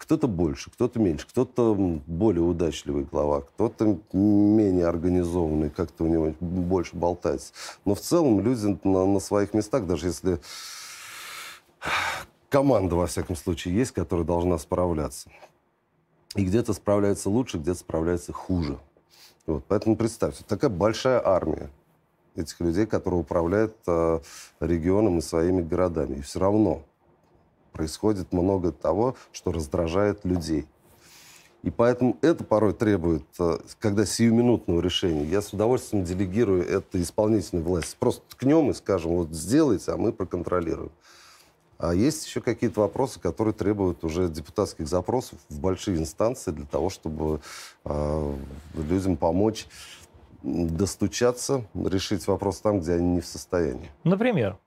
кто-то 0.01 0.29
больше, 0.29 0.71
кто-то 0.71 0.99
меньше, 0.99 1.27
кто-то 1.29 1.75
более 2.07 2.43
удачливый 2.43 3.05
глава, 3.05 3.43
кто-то 3.43 3.99
менее 4.13 4.87
организованный, 4.87 5.69
как-то 5.69 6.05
у 6.05 6.07
него 6.07 6.35
больше 6.41 6.97
болтается. 6.97 7.53
Но 7.85 7.95
в 7.95 8.01
целом 8.01 8.41
люди 8.41 8.79
на, 8.83 9.05
на 9.05 9.21
своих 9.21 9.53
местах, 9.53 9.87
даже 9.87 10.07
если 10.07 10.41
команда, 12.49 12.97
во 12.97 13.07
всяком 13.07 13.37
случае, 13.37 13.77
есть, 13.77 13.93
которая 13.93 14.27
должна 14.27 14.57
справляться. 14.57 15.31
И 16.35 16.47
где-то 16.47 16.73
справляется 16.73 17.29
лучше, 17.29 17.59
где-то 17.59 17.81
справляется 17.81 18.33
хуже. 18.33 18.79
Вот, 19.47 19.65
поэтому 19.69 19.97
представьте, 19.97 20.45
такая 20.49 20.71
большая 20.71 21.21
армия 21.23 21.69
этих 22.37 22.59
людей, 22.61 22.87
которые 22.87 23.21
управляют 23.21 23.77
э, 23.87 24.21
регионом 24.61 25.19
и 25.19 25.23
своими 25.23 25.61
городами. 25.61 26.17
И 26.17 26.23
все 26.23 26.41
равно 26.41 26.85
происходит 27.73 28.33
много 28.33 28.73
того, 28.73 29.17
что 29.33 29.53
раздражает 29.53 30.25
людей. 30.25 30.67
И 31.63 31.71
поэтому 31.71 32.17
это 32.23 32.43
порой 32.43 32.73
требует, 32.73 33.25
э, 33.39 33.59
когда 33.79 34.07
сиюминутного 34.07 34.81
решения, 34.81 35.25
я 35.25 35.43
с 35.43 35.53
удовольствием 35.53 36.05
делегирую 36.05 36.67
это 36.67 37.01
исполнительной 37.01 37.63
власти. 37.63 37.97
Просто 37.99 38.23
ткнем 38.31 38.71
и 38.71 38.75
скажем, 38.75 39.13
вот 39.13 39.29
сделайте, 39.31 39.93
а 39.93 39.97
мы 39.99 40.13
проконтролируем. 40.13 40.91
А 41.77 41.95
есть 41.95 42.27
еще 42.27 42.41
какие-то 42.41 42.81
вопросы, 42.81 43.21
которые 43.21 43.55
требуют 43.55 44.05
уже 44.05 44.29
депутатских 44.29 44.87
запросов 44.87 45.39
в 45.49 45.61
большие 45.61 45.99
инстанции 45.99 46.51
для 46.51 46.67
того, 46.67 46.91
чтобы 46.91 47.41
э, 47.85 48.35
людям 48.75 49.17
помочь 49.17 49.67
достучаться, 50.43 51.65
решить 51.75 52.27
вопрос 52.27 52.61
там, 52.61 52.81
где 52.81 52.95
они 52.95 53.15
не 53.15 53.21
в 53.21 53.27
состоянии. 53.27 53.91
Например? 54.05 54.59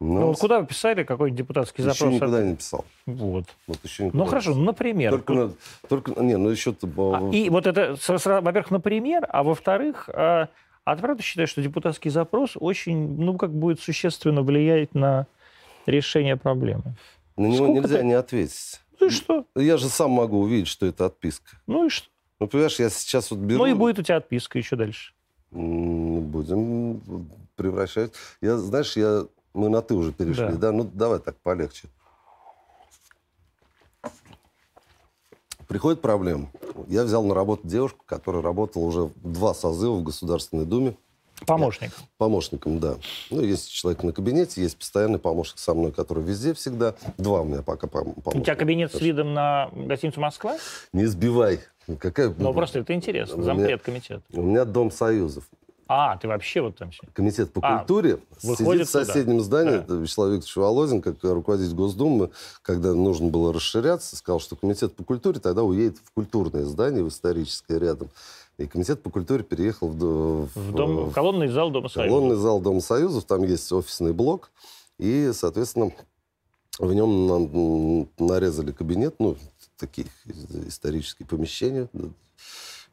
Ну, 0.00 0.20
ну 0.20 0.34
куда 0.34 0.60
вы 0.60 0.66
писали 0.66 1.04
какой-нибудь 1.04 1.38
депутатский 1.38 1.84
еще 1.84 1.92
запрос? 1.92 2.14
Еще 2.14 2.24
никуда 2.24 2.42
не 2.42 2.56
писал. 2.56 2.84
Вот. 3.04 3.44
вот 3.66 3.78
еще 3.84 4.10
ну 4.12 4.24
хорошо, 4.24 4.54
не 4.54 4.62
например. 4.62 5.12
Только, 5.12 5.34
надо, 5.34 5.54
только 5.88 6.22
не, 6.22 6.38
ну 6.38 6.48
еще... 6.48 6.74
А, 6.96 7.30
и 7.30 7.50
вот 7.50 7.66
это, 7.66 7.96
во-первых, 8.08 8.70
например, 8.70 9.26
а 9.28 9.42
во-вторых, 9.42 10.08
а, 10.08 10.48
а 10.84 10.96
ты 10.96 11.02
правда 11.02 11.22
считаешь, 11.22 11.50
что 11.50 11.62
депутатский 11.62 12.10
запрос 12.10 12.52
очень, 12.54 13.16
ну 13.18 13.36
как 13.36 13.52
будет 13.52 13.80
существенно 13.80 14.42
влиять 14.42 14.94
на 14.94 15.26
решение 15.84 16.36
проблемы. 16.36 16.96
На 17.36 17.46
него 17.46 17.66
Сколько 17.66 17.80
нельзя 17.80 17.98
ты... 17.98 18.04
не 18.04 18.14
ответить. 18.14 18.80
Ну 18.98 19.06
и 19.06 19.10
что? 19.10 19.44
Я 19.54 19.76
же 19.76 19.88
сам 19.88 20.12
могу 20.12 20.40
увидеть, 20.40 20.68
что 20.68 20.86
это 20.86 21.06
отписка. 21.06 21.56
Ну 21.66 21.86
и 21.86 21.88
что? 21.90 22.08
Ну, 22.38 22.46
понимаешь, 22.46 22.78
я 22.80 22.88
сейчас 22.88 23.30
вот 23.30 23.40
беру... 23.40 23.58
Ну 23.58 23.66
и 23.66 23.74
будет 23.74 23.98
у 23.98 24.02
тебя 24.02 24.16
отписка 24.16 24.56
еще 24.56 24.76
дальше. 24.76 25.12
Будем 25.50 27.00
превращать. 27.54 28.12
Я, 28.40 28.56
знаешь, 28.56 28.96
я... 28.96 29.26
мы 29.54 29.68
на 29.68 29.82
«ты» 29.82 29.94
уже 29.94 30.12
перешли, 30.12 30.52
да? 30.52 30.70
да? 30.70 30.72
Ну, 30.72 30.84
давай 30.84 31.18
так, 31.18 31.36
полегче. 31.36 31.88
Приходит 35.68 36.00
проблема. 36.00 36.50
Я 36.88 37.04
взял 37.04 37.22
на 37.22 37.34
работу 37.34 37.66
девушку, 37.66 38.04
которая 38.04 38.42
работала 38.42 38.82
уже 38.82 39.10
два 39.16 39.54
созыва 39.54 39.96
в 39.96 40.02
Государственной 40.02 40.64
Думе. 40.64 40.96
Помощник. 41.46 41.92
Помощником, 42.18 42.80
да. 42.80 42.96
Ну, 43.30 43.40
есть 43.40 43.70
человек 43.70 44.02
на 44.02 44.12
кабинете, 44.12 44.62
есть 44.62 44.76
постоянный 44.76 45.18
помощник 45.18 45.58
со 45.58 45.72
мной, 45.72 45.92
который 45.92 46.22
везде 46.22 46.54
всегда. 46.54 46.94
Два 47.18 47.42
у 47.42 47.44
меня 47.44 47.62
пока 47.62 47.86
помощника. 47.86 48.36
У 48.36 48.40
тебя 48.40 48.56
кабинет 48.56 48.92
с 48.94 49.00
видом 49.00 49.32
на 49.32 49.70
гостиницу 49.72 50.20
«Москва»? 50.20 50.58
Не 50.92 51.06
сбивай. 51.06 51.60
Какая... 51.98 52.34
Ну, 52.36 52.52
просто 52.52 52.80
это 52.80 52.92
интересно. 52.92 53.42
Зампред 53.42 53.82
комитет. 53.82 54.22
У 54.32 54.42
меня 54.42 54.64
Дом 54.64 54.90
Союзов. 54.90 55.48
А, 55.92 56.16
ты 56.18 56.28
вообще 56.28 56.60
вот 56.60 56.76
там... 56.76 56.92
Комитет 57.14 57.52
по 57.52 57.60
а, 57.64 57.78
культуре 57.78 58.20
сидит 58.38 58.86
в 58.86 58.90
соседнем 58.90 59.38
туда. 59.38 59.44
здании. 59.44 59.84
Да. 59.88 59.96
Вячеслав 59.96 60.28
Викторович 60.28 60.56
Володин, 60.56 61.02
как 61.02 61.16
руководитель 61.24 61.74
Госдумы, 61.74 62.30
когда 62.62 62.94
нужно 62.94 63.28
было 63.28 63.52
расширяться, 63.52 64.14
сказал, 64.14 64.38
что 64.38 64.54
комитет 64.54 64.94
по 64.94 65.02
культуре 65.02 65.40
тогда 65.40 65.64
уедет 65.64 65.98
в 65.98 66.12
культурное 66.12 66.64
здание, 66.64 67.02
в 67.02 67.08
историческое 67.08 67.80
рядом. 67.80 68.08
И 68.56 68.68
комитет 68.68 69.02
по 69.02 69.10
культуре 69.10 69.42
переехал 69.42 69.88
в, 69.88 69.96
в, 69.96 70.48
в, 70.54 70.72
дом, 70.72 71.10
в 71.10 71.12
колонный 71.12 71.48
зал 71.48 71.72
Дома 71.72 71.88
Союзов. 71.88 72.16
Колонный 72.16 72.36
зал 72.36 72.60
Дома 72.60 72.80
Союзов, 72.80 73.24
там 73.24 73.42
есть 73.42 73.72
офисный 73.72 74.12
блок. 74.12 74.52
И, 74.98 75.32
соответственно, 75.34 75.90
в 76.78 76.94
нем 76.94 78.08
нарезали 78.16 78.70
кабинет, 78.70 79.16
ну, 79.18 79.36
такие 79.76 80.06
исторические 80.68 81.26
помещения, 81.26 81.88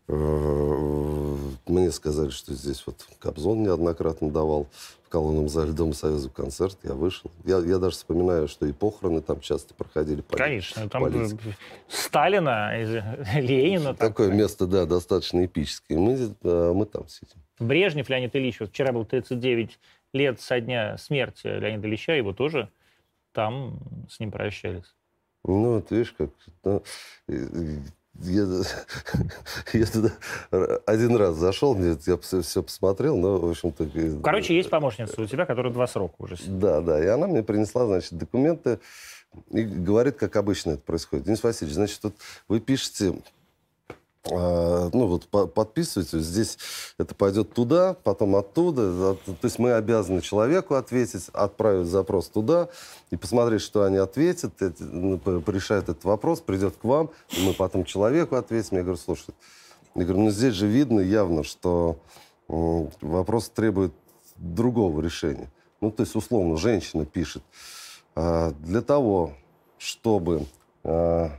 мне 0.08 1.92
сказали, 1.92 2.30
что 2.30 2.54
здесь 2.54 2.84
вот 2.86 3.06
Кобзон 3.20 3.64
неоднократно 3.64 4.32
давал 4.32 4.68
в 5.04 5.10
колонном 5.10 5.50
зале 5.50 5.74
Дома 5.74 5.94
Союза 5.94 6.30
концерт. 6.30 6.78
Я 6.84 6.94
вышел. 6.94 7.30
Я, 7.44 7.58
я 7.60 7.78
даже 7.78 7.96
вспоминаю, 7.96 8.48
что 8.48 8.66
и 8.66 8.72
похороны 8.72 9.22
там 9.22 9.42
часто 9.42 9.74
проходили. 9.74 10.22
Конечно. 10.30 10.88
Там 10.90 11.12
Сталина, 11.90 12.72
Ленина. 13.36 13.94
Такое 13.96 14.30
там. 14.30 14.38
место, 14.38 14.66
да, 14.66 14.86
достаточно 14.86 15.46
эпическое. 15.46 15.98
Мы, 15.98 16.36
мы 16.42 16.86
там 16.86 17.08
сидим. 17.10 17.42
Брежнев 17.60 18.10
Леонид 18.10 18.36
Ильич. 18.36 18.60
Вот 18.60 18.70
вчера 18.70 18.94
был 18.94 19.06
39 19.06 19.80
лет 20.14 20.40
со 20.40 20.60
дня 20.62 20.98
смерти 20.98 21.48
Леонида 21.48 21.88
Ильича. 21.88 22.14
Его 22.14 22.32
тоже 22.34 22.70
там 23.34 23.80
с 24.10 24.20
ним 24.20 24.32
прощались. 24.32 24.96
Ну, 25.44 25.76
вот 25.76 25.92
видишь, 25.92 26.14
как... 26.18 26.30
Ну, 26.64 26.84
я, 28.22 28.46
я 29.74 29.86
туда 29.86 30.12
один 30.86 31.16
раз 31.16 31.36
зашел, 31.36 31.78
я 31.78 31.98
все, 32.18 32.42
все 32.42 32.64
посмотрел, 32.64 33.18
но, 33.18 33.38
в 33.38 33.50
общем-то... 33.50 34.22
Короче, 34.24 34.56
есть 34.56 34.70
помощница 34.70 35.22
у 35.22 35.26
тебя, 35.26 35.46
которая 35.46 35.74
два 35.74 35.88
срока 35.88 36.16
уже. 36.20 36.38
Да, 36.48 36.82
да, 36.82 37.04
и 37.04 37.08
она 37.08 37.28
мне 37.28 37.44
принесла, 37.44 37.86
значит, 37.86 38.14
документы 38.14 38.80
и 39.52 39.62
говорит, 39.64 40.18
как 40.18 40.36
обычно 40.36 40.72
это 40.72 40.82
происходит. 40.82 41.26
Денис 41.26 41.44
Васильевич, 41.44 41.76
значит, 41.76 42.00
вот 42.04 42.16
вы 42.48 42.60
пишете 42.60 43.14
ну 44.30 45.08
вот 45.08 45.28
подписывайте, 45.54 46.20
здесь 46.20 46.58
это 46.98 47.16
пойдет 47.16 47.54
туда, 47.54 47.96
потом 48.04 48.36
оттуда. 48.36 49.16
То 49.16 49.38
есть 49.44 49.60
мы 49.60 49.74
обязаны 49.74 50.22
человеку 50.22 50.76
ответить, 50.76 51.30
отправить 51.34 51.88
запрос 51.88 52.28
туда 52.30 52.70
и 53.10 53.16
посмотреть, 53.16 53.62
что 53.62 53.84
они 53.84 53.98
ответят, 53.98 54.54
ну, 54.80 55.20
решают 55.48 55.90
этот 55.90 56.04
вопрос, 56.04 56.42
придет 56.42 56.76
к 56.78 56.84
вам, 56.84 57.10
и 57.38 57.46
мы 57.46 57.54
потом 57.54 57.86
человеку 57.86 58.36
ответим. 58.36 58.78
Я 58.78 58.84
говорю, 58.84 58.98
слушай, 58.98 59.34
Я 59.96 60.04
говорю, 60.04 60.24
ну 60.24 60.30
здесь 60.32 60.54
же 60.54 60.68
видно 60.68 61.00
явно, 61.00 61.44
что 61.44 61.98
вопрос 62.48 63.50
требует 63.50 63.94
другого 64.36 65.02
решения. 65.02 65.52
Ну, 65.82 65.92
то 65.92 66.04
есть, 66.04 66.16
условно, 66.16 66.58
женщина 66.58 67.06
пишет, 67.06 67.44
а, 68.16 68.52
для 68.60 68.82
того, 68.82 69.34
чтобы... 69.78 70.46
а, 70.84 71.32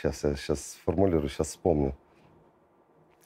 сейчас 0.00 0.24
я 0.24 0.36
сейчас 0.36 0.76
сформулирую, 0.80 1.28
сейчас 1.28 1.48
вспомню. 1.48 1.96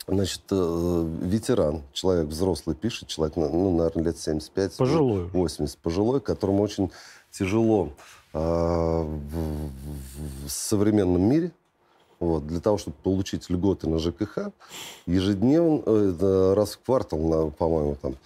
Значит, 0.09 0.43
э, 0.51 1.09
ветеран, 1.23 1.83
человек 1.93 2.27
взрослый 2.27 2.75
пишет, 2.75 3.09
человек, 3.09 3.37
ну, 3.37 3.77
наверное, 3.77 4.05
лет 4.07 4.19
75. 4.19 4.77
Пожилой. 4.77 5.29
80, 5.29 5.79
пожилой, 5.79 6.21
которому 6.21 6.63
очень 6.63 6.91
тяжело 7.31 7.91
а, 8.35 9.03
в, 9.03 10.47
в- 10.47 10.49
современном 10.51 11.23
мире. 11.23 11.53
Вот, 12.19 12.47
для 12.47 12.61
того, 12.61 12.79
чтобы 12.79 12.97
получить 13.03 13.49
льготы 13.51 13.89
на 13.89 13.99
ЖКХ, 13.99 14.51
ежедневно, 15.07 15.83
э, 15.87 16.55
раз 16.55 16.73
в 16.75 16.81
квартал, 16.81 17.51
по-моему, 17.51 17.97
там, 18.01 18.17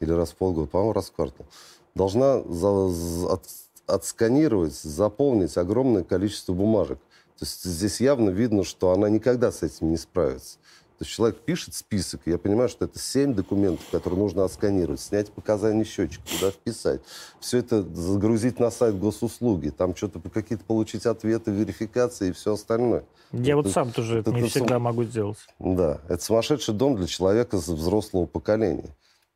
или 0.00 0.12
раз 0.12 0.30
в 0.30 0.36
полгода, 0.36 0.66
по-моему, 0.66 0.92
раз 0.94 1.08
в 1.10 1.12
квартал, 1.12 1.46
должна 1.94 2.42
за- 2.42 3.32
от- 3.32 3.48
отсканировать, 3.86 4.74
заполнить 4.74 5.56
огромное 5.56 6.02
количество 6.04 6.52
бумажек. 6.52 6.98
То 7.38 7.44
есть 7.44 7.64
здесь 7.64 8.00
явно 8.00 8.30
видно, 8.30 8.64
что 8.64 8.92
она 8.92 9.08
никогда 9.08 9.50
с 9.50 9.62
этим 9.62 9.90
не 9.90 9.96
справится. 9.96 10.58
То 10.98 11.04
есть 11.04 11.10
человек 11.10 11.40
пишет 11.40 11.74
список, 11.74 12.20
и 12.24 12.30
я 12.30 12.38
понимаю, 12.38 12.68
что 12.68 12.84
это 12.84 13.00
семь 13.00 13.34
документов, 13.34 13.84
которые 13.90 14.20
нужно 14.20 14.44
отсканировать, 14.44 15.00
снять 15.00 15.32
показания 15.32 15.82
счетчика, 15.84 16.22
туда 16.28 16.52
вписать. 16.52 17.00
Все 17.40 17.58
это 17.58 17.82
загрузить 17.82 18.60
на 18.60 18.70
сайт 18.70 18.96
госуслуги, 18.96 19.70
там 19.70 19.96
что-то 19.96 20.20
какие-то 20.20 20.64
получить 20.64 21.04
ответы, 21.04 21.50
верификации 21.50 22.28
и 22.28 22.32
все 22.32 22.54
остальное. 22.54 23.02
Я 23.32 23.56
вот 23.56 23.64
Это- 23.66 23.74
сам 23.74 23.90
тоже 23.90 24.20
это 24.20 24.30
это 24.30 24.38
не 24.38 24.42
сам- 24.42 24.50
всегда 24.50 24.78
могу 24.78 25.02
сделать. 25.02 25.38
Да, 25.58 26.00
это 26.08 26.22
сумасшедший 26.22 26.74
дом 26.74 26.94
для 26.96 27.08
человека 27.08 27.56
взрослого 27.56 28.26
поколения. 28.26 28.94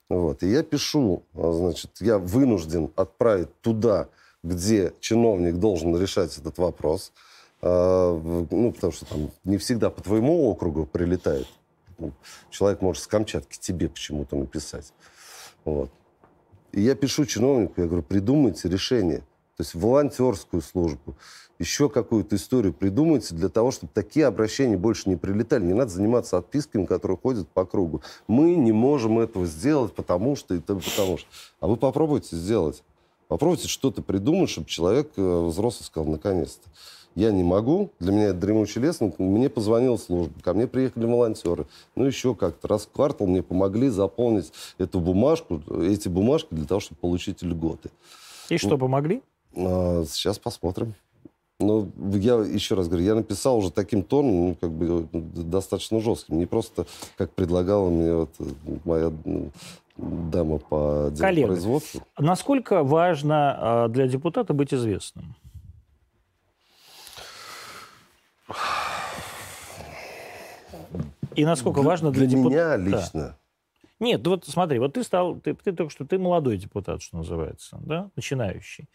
Вот. 0.09 0.45
И 0.45 0.49
я 0.49 0.63
пишу, 0.63 1.25
а, 1.35 1.53
значит, 1.53 1.91
я 2.01 2.19
вынужден 2.19 2.91
отправить 2.95 3.49
туда, 3.63 4.07
где 4.45 4.93
чиновник 5.01 5.57
должен 5.57 6.01
решать 6.01 6.39
этот 6.39 6.57
вопрос. 6.59 7.13
А, 7.61 8.47
Ну, 8.51 8.73
потому 8.73 8.93
что 8.93 9.07
там 9.07 9.31
не 9.45 9.59
всегда 9.59 9.91
по 9.91 10.03
твоему 10.03 10.49
округу 10.49 10.87
прилетает. 10.87 11.47
Ну, 11.99 12.13
Человек 12.51 12.81
может 12.81 13.03
с 13.03 13.07
Камчатки 13.07 13.59
тебе 13.59 13.89
почему-то 13.89 14.37
написать. 14.37 14.93
Вот. 15.65 15.91
И 16.73 16.81
я 16.81 16.95
пишу 16.95 17.25
чиновнику, 17.27 17.81
я 17.81 17.87
говорю, 17.87 18.03
придумайте 18.03 18.69
решение. 18.69 19.19
То 19.57 19.63
есть 19.63 19.75
волонтерскую 19.75 20.63
службу, 20.63 21.17
еще 21.59 21.89
какую-то 21.89 22.37
историю 22.37 22.73
придумайте 22.73 23.35
для 23.35 23.49
того, 23.49 23.73
чтобы 23.73 23.91
такие 23.93 24.27
обращения 24.27 24.77
больше 24.77 25.09
не 25.09 25.17
прилетали. 25.17 25.65
Не 25.65 25.75
надо 25.75 25.91
заниматься 25.91 26.39
отписками, 26.39 26.87
которые 26.87 27.19
ходят 27.19 27.49
по 27.49 27.65
кругу. 27.65 28.03
Мы 28.29 28.55
не 28.55 28.71
можем 28.71 29.19
этого 29.19 29.47
сделать, 29.47 29.93
потому 29.93 30.37
что 30.37 30.55
и 30.55 30.61
то, 30.61 30.77
потому 30.77 31.19
что. 31.19 31.29
А 31.59 31.67
вы 31.67 31.77
попробуйте 31.77 32.37
сделать. 32.37 32.85
Попробуйте 33.27 33.67
что-то 33.67 34.01
придумать, 34.03 34.49
чтобы 34.49 34.69
человек 34.69 35.11
э, 35.17 35.41
взрослый 35.47 35.85
сказал, 35.85 36.09
наконец-то. 36.09 36.69
Я 37.19 37.33
не 37.33 37.43
могу, 37.43 37.91
для 37.99 38.13
меня 38.13 38.25
это 38.27 38.39
дремучий 38.39 38.81
лес, 38.81 39.01
но 39.01 39.13
мне 39.19 39.49
позвонила 39.49 39.97
служба, 39.97 40.33
ко 40.41 40.55
мне 40.55 40.69
приехали 40.69 41.05
волонтеры. 41.05 41.67
Ну, 41.97 42.05
еще 42.05 42.37
как-то 42.37 42.69
раз 42.69 42.87
в 42.87 42.93
квартал 42.93 43.27
мне 43.27 43.43
помогли 43.43 43.89
заполнить 43.89 44.53
эту 44.79 45.01
бумажку, 45.01 45.61
эти 45.83 46.07
бумажки 46.07 46.47
для 46.53 46.65
того, 46.65 46.79
чтобы 46.79 47.01
получить 47.01 47.43
льготы. 47.43 47.91
И 48.51 48.57
что, 48.57 48.79
помогли? 48.79 49.21
А, 49.57 50.05
Сейчас 50.07 50.39
посмотрим. 50.39 50.95
Ну, 51.59 51.91
я 52.13 52.37
еще 52.37 52.77
раз 52.77 52.87
говорю, 52.87 53.05
я 53.05 53.17
написал 53.17 53.59
уже 53.59 53.73
таким 53.73 54.05
тоном, 54.05 54.51
ну, 54.51 54.57
как 54.61 54.71
бы 54.71 55.09
э, 55.13 55.19
достаточно 55.43 55.99
жестким. 55.99 56.39
Не 56.39 56.47
просто, 56.47 56.87
как 57.17 57.33
предлагала 57.33 57.91
мне 57.91 58.15
вот 58.15 58.31
э, 58.39 58.45
моя 58.85 59.13
дама 59.97 60.59
по 60.59 61.11
Коллега. 61.19 61.49
производству. 61.49 62.01
Насколько 62.17 62.85
важно 62.85 63.87
э, 63.89 63.93
для 63.93 64.07
депутата 64.07 64.55
быть 64.55 64.73
известным? 64.73 65.35
И 71.35 71.45
насколько 71.45 71.83
важно 71.83 72.11
для, 72.11 72.27
Для 72.27 72.37
депутата... 72.37 72.79
меня 72.79 72.99
лично. 72.99 73.37
Нет, 74.01 74.23
ну 74.25 74.31
вот 74.31 74.45
смотри, 74.47 74.79
вот 74.79 74.95
ты 74.95 75.03
стал, 75.03 75.37
ты, 75.37 75.55
ты 75.55 75.73
только 75.73 75.93
что, 75.93 76.05
ты 76.05 76.19
молодой 76.19 76.57
депутат, 76.57 77.03
что 77.03 77.17
называется, 77.17 77.79
да, 77.81 78.11
начинающий. 78.17 78.89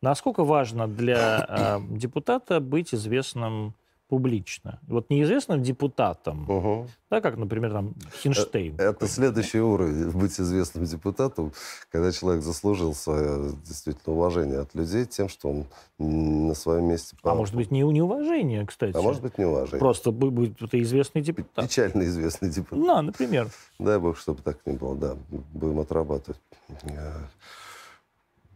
Насколько 0.00 0.44
важно 0.44 0.86
для 0.88 1.46
э, 1.48 1.78
депутата 1.90 2.60
быть 2.60 2.94
известным 2.94 3.74
публично? 4.08 4.80
Вот 4.88 5.10
неизвестным 5.10 5.62
депутатом, 5.62 6.48
Угу. 6.50 6.86
да, 7.10 7.20
как, 7.20 7.36
например, 7.36 7.72
там 7.72 7.94
Хинштейн. 8.22 8.74
Это 8.78 9.06
следующий 9.06 9.60
уровень 9.60 10.10
быть 10.10 10.40
известным 10.40 10.84
депутатом, 10.84 11.52
когда 11.90 12.10
человек 12.10 12.42
заслужил 12.42 12.94
свое 12.94 13.52
действительно 13.66 14.14
уважение 14.16 14.60
от 14.60 14.74
людей 14.74 15.04
тем, 15.04 15.28
что 15.28 15.50
он 15.50 15.66
на 15.98 16.54
своем 16.54 16.84
месте... 16.86 17.16
А 17.22 17.34
может 17.34 17.54
быть, 17.54 17.70
не 17.70 17.82
неуважение, 17.82 18.66
кстати. 18.66 18.96
А 18.96 19.02
может 19.02 19.22
быть, 19.22 19.38
неуважение. 19.38 19.78
Просто 19.78 20.10
бу- 20.10 20.30
будет 20.30 20.58
ты 20.70 20.80
известный 20.82 21.22
депутат. 21.22 21.68
Печально 21.68 22.02
известный 22.04 22.48
депутат. 22.50 22.84
Да, 22.84 23.02
например. 23.02 23.50
Дай 23.78 23.98
бог, 23.98 24.16
чтобы 24.18 24.42
так 24.42 24.58
не 24.66 24.72
было, 24.74 24.96
да. 24.96 25.16
Будем 25.52 25.80
отрабатывать. 25.80 26.40
Э, 26.84 27.12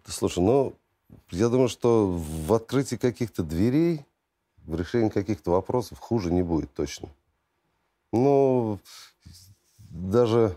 Слушай, 0.07 0.43
ну, 0.43 0.75
я 1.31 1.49
думаю, 1.49 1.69
что 1.69 2.07
в 2.47 2.53
открытии 2.53 2.97
каких-то 2.97 3.43
дверей, 3.43 4.05
в 4.67 4.75
решении 4.77 5.09
каких-то 5.09 5.51
вопросов 5.51 5.99
хуже 5.99 6.33
не 6.33 6.43
будет 6.43 6.73
точно. 6.75 7.09
Ну, 8.13 8.79
даже... 9.91 10.57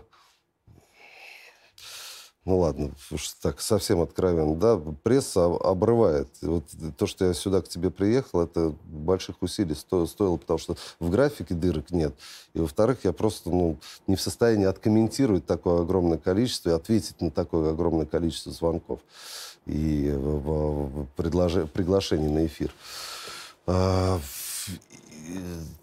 Ну 2.44 2.60
ладно, 2.60 2.92
уж 3.10 3.30
так 3.42 3.60
совсем 3.60 4.00
откровенно, 4.00 4.54
да, 4.54 4.80
пресса 5.02 5.46
об- 5.46 5.66
обрывает. 5.66 6.28
Вот 6.42 6.62
то, 6.96 7.08
что 7.08 7.24
я 7.24 7.34
сюда 7.34 7.60
к 7.60 7.68
тебе 7.68 7.90
приехал, 7.90 8.40
это 8.40 8.72
больших 8.84 9.42
усилий 9.42 9.74
сто- 9.74 10.06
стоило, 10.06 10.36
потому 10.36 10.56
что 10.56 10.76
в 11.00 11.10
графике 11.10 11.54
дырок 11.54 11.90
нет. 11.90 12.14
И 12.54 12.60
во-вторых, 12.60 12.98
я 13.02 13.12
просто 13.12 13.50
ну, 13.50 13.78
не 14.06 14.14
в 14.14 14.20
состоянии 14.20 14.66
откомментировать 14.66 15.44
такое 15.44 15.82
огромное 15.82 16.18
количество 16.18 16.70
и 16.70 16.72
ответить 16.74 17.20
на 17.20 17.32
такое 17.32 17.72
огромное 17.72 18.06
количество 18.06 18.52
звонков 18.52 19.00
и 19.66 20.12
в 20.16 21.08
предложи- 21.16 21.66
приглашений 21.66 22.28
на 22.28 22.46
эфир. 22.46 22.72
А, 23.66 24.20
и- 25.28 25.76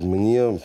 Мне... 0.00 0.60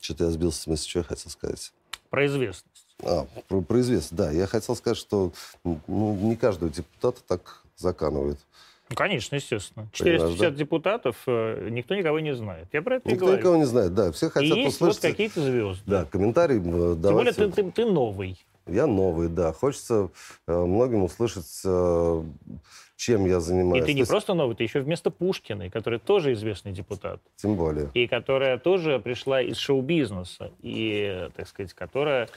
Что-то 0.00 0.24
я 0.24 0.30
сбился 0.30 0.62
с 0.62 0.66
мысли, 0.66 0.88
что 0.88 1.00
я 1.00 1.04
хотел 1.04 1.30
сказать. 1.30 1.72
Про 2.10 2.26
известность. 2.26 2.86
А, 3.02 3.26
про, 3.48 3.60
про 3.60 3.80
известность, 3.80 4.14
да. 4.14 4.30
Я 4.30 4.46
хотел 4.46 4.76
сказать, 4.76 4.96
что 4.98 5.32
ну, 5.64 6.14
не 6.14 6.36
каждого 6.36 6.70
депутата 6.70 7.20
так 7.26 7.62
заканывает. 7.76 8.38
Ну, 8.88 8.94
конечно, 8.94 9.34
естественно. 9.34 9.88
Понимаешь, 9.98 10.20
450 10.20 10.38
да? 10.52 10.56
депутатов, 10.56 11.16
э, 11.26 11.68
никто 11.70 11.96
никого 11.96 12.20
не 12.20 12.36
знает. 12.36 12.68
Я 12.72 12.82
про 12.82 12.96
это 12.96 13.08
и 13.08 13.12
Никто 13.12 13.26
говорю. 13.26 13.40
никого 13.40 13.56
не 13.56 13.64
знает, 13.64 13.94
да. 13.94 14.12
Все 14.12 14.28
И 14.28 14.30
хотят 14.30 14.56
есть 14.56 14.80
вот 14.80 14.90
услышать... 14.90 15.00
какие-то 15.10 15.42
звезды. 15.42 15.82
Да, 15.86 16.04
комментарий 16.04 16.58
э, 16.58 16.62
Тем 16.62 16.70
более 16.70 16.94
давайте. 16.94 17.32
ты, 17.32 17.50
ты, 17.50 17.70
ты 17.72 17.84
новый. 17.84 18.38
Я 18.66 18.86
новый, 18.86 19.28
да. 19.28 19.52
Хочется 19.52 20.10
э, 20.46 20.52
многим 20.64 21.04
услышать, 21.04 21.60
э, 21.64 22.22
чем 22.96 23.26
я 23.26 23.36
И 23.36 23.40
занимаюсь. 23.40 23.82
ты 23.84 23.86
То 23.88 23.92
не 23.92 23.98
есть, 24.00 24.10
просто 24.10 24.34
новый, 24.34 24.56
ты 24.56 24.64
еще 24.64 24.80
вместо 24.80 25.10
Пушкиной, 25.10 25.70
который 25.70 25.98
тоже 25.98 26.32
известный 26.32 26.72
депутат. 26.72 27.20
Тем 27.36 27.56
более. 27.56 27.90
и 27.94 28.06
которая 28.06 28.58
тоже 28.58 28.98
пришла 28.98 29.40
из 29.40 29.58
шоу-бизнеса, 29.58 30.50
и, 30.62 31.28
так 31.36 31.46
сказать, 31.48 31.74
которая 31.74 32.28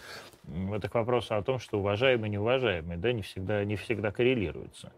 м, 0.47 0.69
в 0.69 0.73
этих 0.73 0.93
вопросах 0.93 1.39
о 1.39 1.41
том, 1.41 1.59
что 1.59 1.79
уважаемый 1.79 2.27
и 2.29 2.31
неуважаемый, 2.33 2.97
да, 2.97 3.11
не 3.13 3.21
всегда, 3.21 3.63
не 3.65 3.75
всегда 3.75 4.11
коррелируются. 4.11 4.91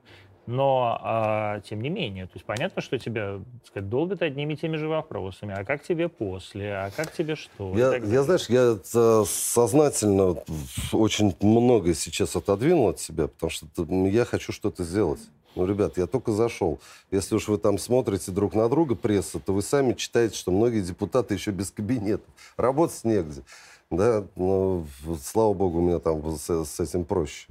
Но, 0.52 0.98
а, 1.02 1.62
тем 1.62 1.82
не 1.82 1.90
менее, 1.90 2.26
то 2.26 2.34
есть 2.36 2.46
понятно, 2.46 2.82
что 2.82 3.00
тебя, 3.00 3.38
так 3.38 3.68
сказать, 3.68 3.90
долбят 3.90 4.22
одними 4.22 4.54
и 4.54 4.58
теми 4.58 4.76
же 4.76 4.90
вопросами. 4.90 5.54
А 5.58 5.64
как 5.64 5.82
тебе 5.82 6.10
после? 6.10 6.74
А 6.74 6.92
как 6.92 7.14
тебе 7.14 7.36
что? 7.36 7.74
Я, 7.78 7.96
я, 7.96 8.24
знаешь, 8.24 8.50
я 8.50 8.78
сознательно 9.26 10.36
очень 10.92 11.34
многое 11.42 11.94
сейчас 11.94 12.36
отодвинул 12.36 12.90
от 12.90 13.00
себя, 13.00 13.28
потому 13.28 13.50
что 13.50 13.66
я 14.08 14.26
хочу 14.26 14.52
что-то 14.52 14.84
сделать. 14.84 15.22
Ну, 15.56 15.66
ребят, 15.66 15.98
я 15.98 16.06
только 16.06 16.32
зашел. 16.34 16.80
Если 17.12 17.36
уж 17.36 17.48
вы 17.48 17.58
там 17.58 17.78
смотрите 17.78 18.32
друг 18.32 18.54
на 18.54 18.68
друга, 18.68 18.96
пресса, 18.96 19.40
то 19.40 19.54
вы 19.54 19.62
сами 19.62 19.94
читаете, 19.94 20.36
что 20.36 20.52
многие 20.52 20.82
депутаты 20.82 21.34
еще 21.34 21.52
без 21.52 21.72
кабинета. 21.72 22.24
Работать 22.58 23.04
негде. 23.06 23.42
Да, 23.90 24.26
но, 24.36 24.86
в- 25.04 25.18
слава 25.18 25.54
богу, 25.54 25.80
у 25.80 25.82
меня 25.82 26.00
там 26.00 26.24
с, 26.38 26.50
с 26.66 26.80
этим 26.80 27.04
проще. 27.06 27.48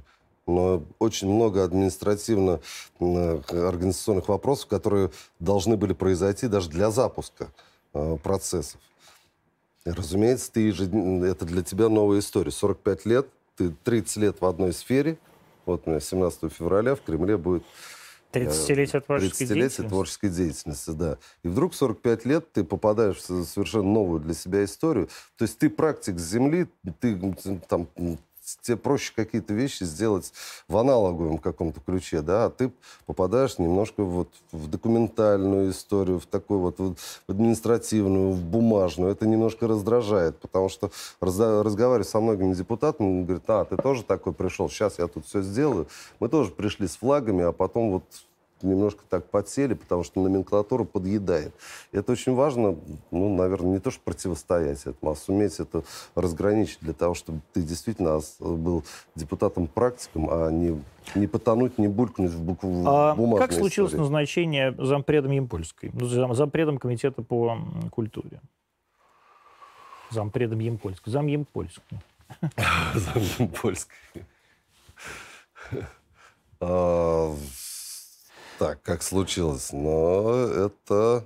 Но 0.47 0.83
очень 0.99 1.29
много 1.29 1.63
административно 1.63 2.59
э, 2.99 3.41
вопросов, 4.27 4.67
которые 4.67 5.11
должны 5.39 5.77
были 5.77 5.93
произойти 5.93 6.47
даже 6.47 6.69
для 6.69 6.89
запуска 6.89 7.49
э, 7.93 8.17
процессов. 8.23 8.79
И, 9.85 9.91
Разумеется, 9.91 10.51
ты 10.51 10.69
ежедн- 10.69 11.23
это 11.25 11.45
для 11.45 11.63
тебя 11.63 11.89
новая 11.89 12.19
история. 12.19 12.51
45 12.51 13.05
лет, 13.05 13.27
ты 13.55 13.73
30 13.83 14.17
лет 14.17 14.41
в 14.41 14.45
одной 14.45 14.73
сфере. 14.73 15.17
Вот 15.65 15.83
у 15.85 15.89
меня 15.91 15.99
17 15.99 16.51
февраля 16.51 16.95
в 16.95 17.01
Кремле 17.01 17.37
будет 17.37 17.63
30-летие 18.33 19.01
творческой 19.01 19.45
30 19.45 19.47
деятельности. 19.47 19.81
творческой 19.89 20.29
деятельности, 20.29 20.89
да. 20.91 21.17
И 21.43 21.47
вдруг 21.47 21.73
в 21.73 21.75
45 21.75 22.25
лет 22.25 22.51
ты 22.51 22.63
попадаешь 22.63 23.17
в 23.17 23.45
совершенно 23.45 23.83
новую 23.91 24.21
для 24.21 24.33
себя 24.33 24.63
историю. 24.63 25.09
То 25.37 25.43
есть 25.43 25.57
ты 25.59 25.69
практик 25.69 26.17
с 26.17 26.23
земли, 26.23 26.67
ты 26.99 27.19
там 27.67 27.87
тебе 28.61 28.77
проще 28.77 29.13
какие-то 29.15 29.53
вещи 29.53 29.83
сделать 29.83 30.33
в 30.67 30.77
аналоговом 30.77 31.37
каком-то 31.37 31.79
ключе, 31.79 32.21
да, 32.21 32.45
а 32.45 32.49
ты 32.49 32.71
попадаешь 33.05 33.57
немножко 33.57 34.03
вот 34.03 34.29
в 34.51 34.67
документальную 34.67 35.71
историю, 35.71 36.19
в 36.19 36.25
такую 36.25 36.59
вот, 36.59 36.79
вот 36.79 36.99
в 36.99 37.31
административную, 37.31 38.31
в 38.31 38.43
бумажную. 38.43 39.11
Это 39.11 39.27
немножко 39.27 39.67
раздражает, 39.67 40.37
потому 40.39 40.69
что 40.69 40.91
раз, 41.19 41.39
разговариваю 41.39 42.05
со 42.05 42.19
многими 42.19 42.53
депутатами, 42.53 43.23
говорят, 43.23 43.43
а, 43.47 43.65
ты 43.65 43.77
тоже 43.77 44.03
такой 44.03 44.33
пришел, 44.33 44.69
сейчас 44.69 44.99
я 44.99 45.07
тут 45.07 45.25
все 45.25 45.41
сделаю. 45.41 45.87
Мы 46.19 46.29
тоже 46.29 46.51
пришли 46.51 46.87
с 46.87 46.97
флагами, 46.97 47.43
а 47.43 47.51
потом 47.51 47.91
вот 47.91 48.03
немножко 48.63 49.01
так 49.09 49.25
подсели, 49.25 49.73
потому 49.73 50.03
что 50.03 50.21
номенклатура 50.21 50.83
подъедает. 50.83 51.53
И 51.91 51.97
это 51.97 52.11
очень 52.11 52.33
важно, 52.33 52.75
ну, 53.11 53.35
наверное, 53.35 53.73
не 53.73 53.79
то, 53.79 53.91
что 53.91 54.01
противостоять 54.03 54.81
этому, 54.85 55.11
а 55.11 55.15
суметь 55.15 55.59
это 55.59 55.83
разграничить 56.15 56.79
для 56.81 56.93
того, 56.93 57.13
чтобы 57.13 57.41
ты 57.53 57.61
действительно 57.61 58.19
был 58.39 58.83
депутатом-практиком, 59.15 60.29
а 60.29 60.49
не, 60.49 60.81
не 61.15 61.27
потонуть, 61.27 61.77
не 61.77 61.87
булькнуть 61.87 62.31
в 62.31 62.41
букву 62.41 62.83
а 62.87 63.15
Как 63.37 63.53
случилось 63.53 63.91
истории. 63.91 64.01
назначение 64.01 64.75
зампредом 64.77 65.31
Емпольской, 65.31 65.91
ну, 65.93 66.05
зам, 66.05 66.33
зампредом 66.33 66.77
комитета 66.77 67.21
по 67.21 67.57
культуре? 67.91 68.41
Зампредом 70.09 70.59
Емпольской. 70.59 71.11
Зам 71.11 71.27
Емпольской. 71.27 71.99
Зам 72.93 73.23
Емпольской. 73.39 73.97
Так, 78.61 78.79
как 78.83 79.01
случилось. 79.01 79.73
Но 79.73 80.29
это, 80.35 81.25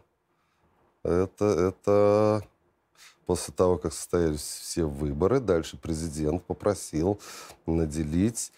это, 1.04 1.46
это 1.46 2.42
после 3.26 3.54
того, 3.54 3.78
как 3.78 3.92
состоялись 3.92 4.40
все 4.40 4.86
выборы, 4.86 5.42
дальше 5.42 5.76
президент 5.76 6.46
попросил 6.46 7.20
наделить 7.66 8.54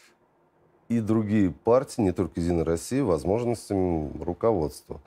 и 0.90 1.00
другие 1.00 1.50
партии, 1.50 2.02
не 2.02 2.12
только 2.12 2.40
«Единая 2.40 2.66
Россия», 2.66 3.04
возможностями 3.04 4.12
руководства. 4.24 5.02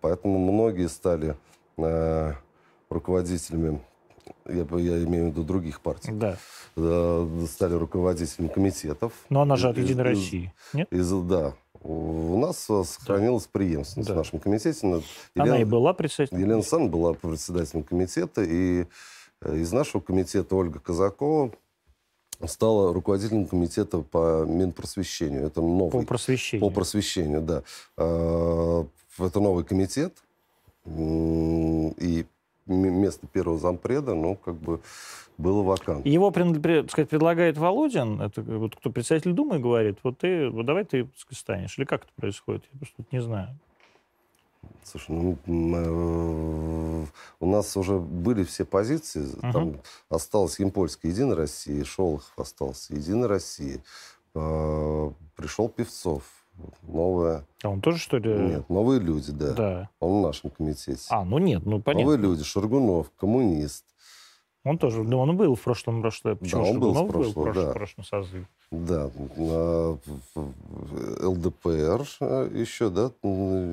Поэтому 0.00 0.38
многие 0.38 0.88
стали 0.88 1.36
э, 1.76 2.34
руководителями, 2.88 3.82
я, 4.46 4.64
я 4.78 5.04
имею 5.04 5.24
в 5.24 5.28
виду 5.30 5.42
других 5.42 5.80
партий, 5.80 6.12
да. 6.12 6.36
э, 6.76 7.46
стали 7.50 7.74
руководителями 7.74 8.46
комитетов. 8.46 9.12
Но 9.28 9.40
она 9.40 9.56
же 9.56 9.68
от 9.68 9.76
«Единой 9.76 10.12
из, 10.12 10.18
России», 10.18 10.54
нет? 10.72 10.86
Из, 10.92 11.10
да, 11.10 11.54
у 11.88 12.38
нас 12.38 12.58
сохранилась 12.58 13.44
да. 13.44 13.50
преемственность 13.52 14.08
да. 14.08 14.14
в 14.14 14.18
нашем 14.18 14.40
комитете. 14.40 14.86
Елена, 14.86 15.02
Она 15.34 15.60
и 15.60 15.64
была 15.64 15.94
председателем. 15.94 16.38
Елена 16.38 16.56
Александровна 16.56 16.92
была 16.92 17.14
председателем 17.14 17.82
комитета, 17.82 18.42
и 18.42 18.84
э, 19.40 19.56
из 19.56 19.72
нашего 19.72 20.02
комитета 20.02 20.54
Ольга 20.54 20.80
Казакова 20.80 21.50
стала 22.46 22.92
руководителем 22.92 23.46
комитета 23.46 23.98
по 23.98 24.44
Минпросвещению. 24.44 25.46
Это 25.46 25.62
новый... 25.62 25.90
По 25.90 26.02
просвещению. 26.02 26.68
По 26.68 26.74
просвещению, 26.74 27.40
да. 27.40 27.62
А, 27.96 28.86
это 29.18 29.40
новый 29.40 29.64
комитет. 29.64 30.12
И 30.86 32.26
место 32.68 33.26
первого 33.26 33.58
зампреда, 33.58 34.14
ну, 34.14 34.36
как 34.36 34.54
бы 34.54 34.80
было 35.38 35.62
вакантно. 35.62 36.08
Его, 36.08 36.30
так 36.30 36.90
сказать, 36.90 37.08
предлагает 37.08 37.58
Володин, 37.58 38.20
это 38.20 38.42
вот 38.42 38.76
кто 38.76 38.90
председатель 38.90 39.32
Думы 39.32 39.58
говорит, 39.58 39.98
вот 40.02 40.18
ты, 40.18 40.48
вот 40.50 40.66
давай 40.66 40.84
ты 40.84 41.08
сказать, 41.16 41.38
станешь. 41.38 41.78
Или 41.78 41.84
как 41.84 42.02
это 42.02 42.12
происходит? 42.16 42.64
Я 42.72 42.78
просто 42.78 43.04
не 43.12 43.22
знаю. 43.22 43.48
Слушай, 44.82 45.10
ну, 45.10 45.38
э, 45.46 47.06
у 47.40 47.46
нас 47.46 47.76
уже 47.76 47.98
были 47.98 48.42
все 48.42 48.64
позиции. 48.64 49.22
Uh-huh. 49.22 49.52
Там 49.52 49.76
осталась 50.08 50.58
Емпольская 50.58 51.12
Единая 51.12 51.36
Россия, 51.36 51.84
Шолохов 51.84 52.32
остался 52.36 52.94
Единая 52.94 53.28
Россия. 53.28 53.80
Э, 54.34 55.10
пришел 55.36 55.68
Певцов, 55.68 56.22
новая. 56.82 57.46
А 57.62 57.68
он 57.68 57.80
тоже, 57.80 57.98
что 57.98 58.18
ли? 58.18 58.32
Нет, 58.32 58.68
новые 58.68 59.00
люди, 59.00 59.32
да. 59.32 59.52
Да. 59.52 59.90
Он 60.00 60.20
в 60.20 60.26
нашем 60.26 60.50
комитете. 60.50 61.00
А, 61.10 61.24
ну 61.24 61.38
нет, 61.38 61.64
ну 61.64 61.80
понятно. 61.80 62.04
Новые 62.04 62.18
люди, 62.18 62.44
Шаргунов, 62.44 63.10
коммунист. 63.16 63.84
Он 64.64 64.76
тоже, 64.76 65.02
ну, 65.02 65.18
он 65.18 65.36
был 65.36 65.54
в 65.54 65.60
прошлом, 65.62 66.02
прошлом, 66.02 66.36
почему 66.36 66.62
да, 66.62 66.70
он 66.70 66.80
был, 66.80 66.92
в 66.92 67.08
прошлом, 67.08 67.22
был 67.22 67.30
в 67.30 67.34
прошлом, 67.34 67.64
да. 67.64 67.72
прошлом 67.72 68.04
созыве. 68.04 68.46
Да, 68.70 69.10
ЛДПР 71.26 72.06
э, 72.20 72.50
еще, 72.52 72.90
да, 72.90 73.10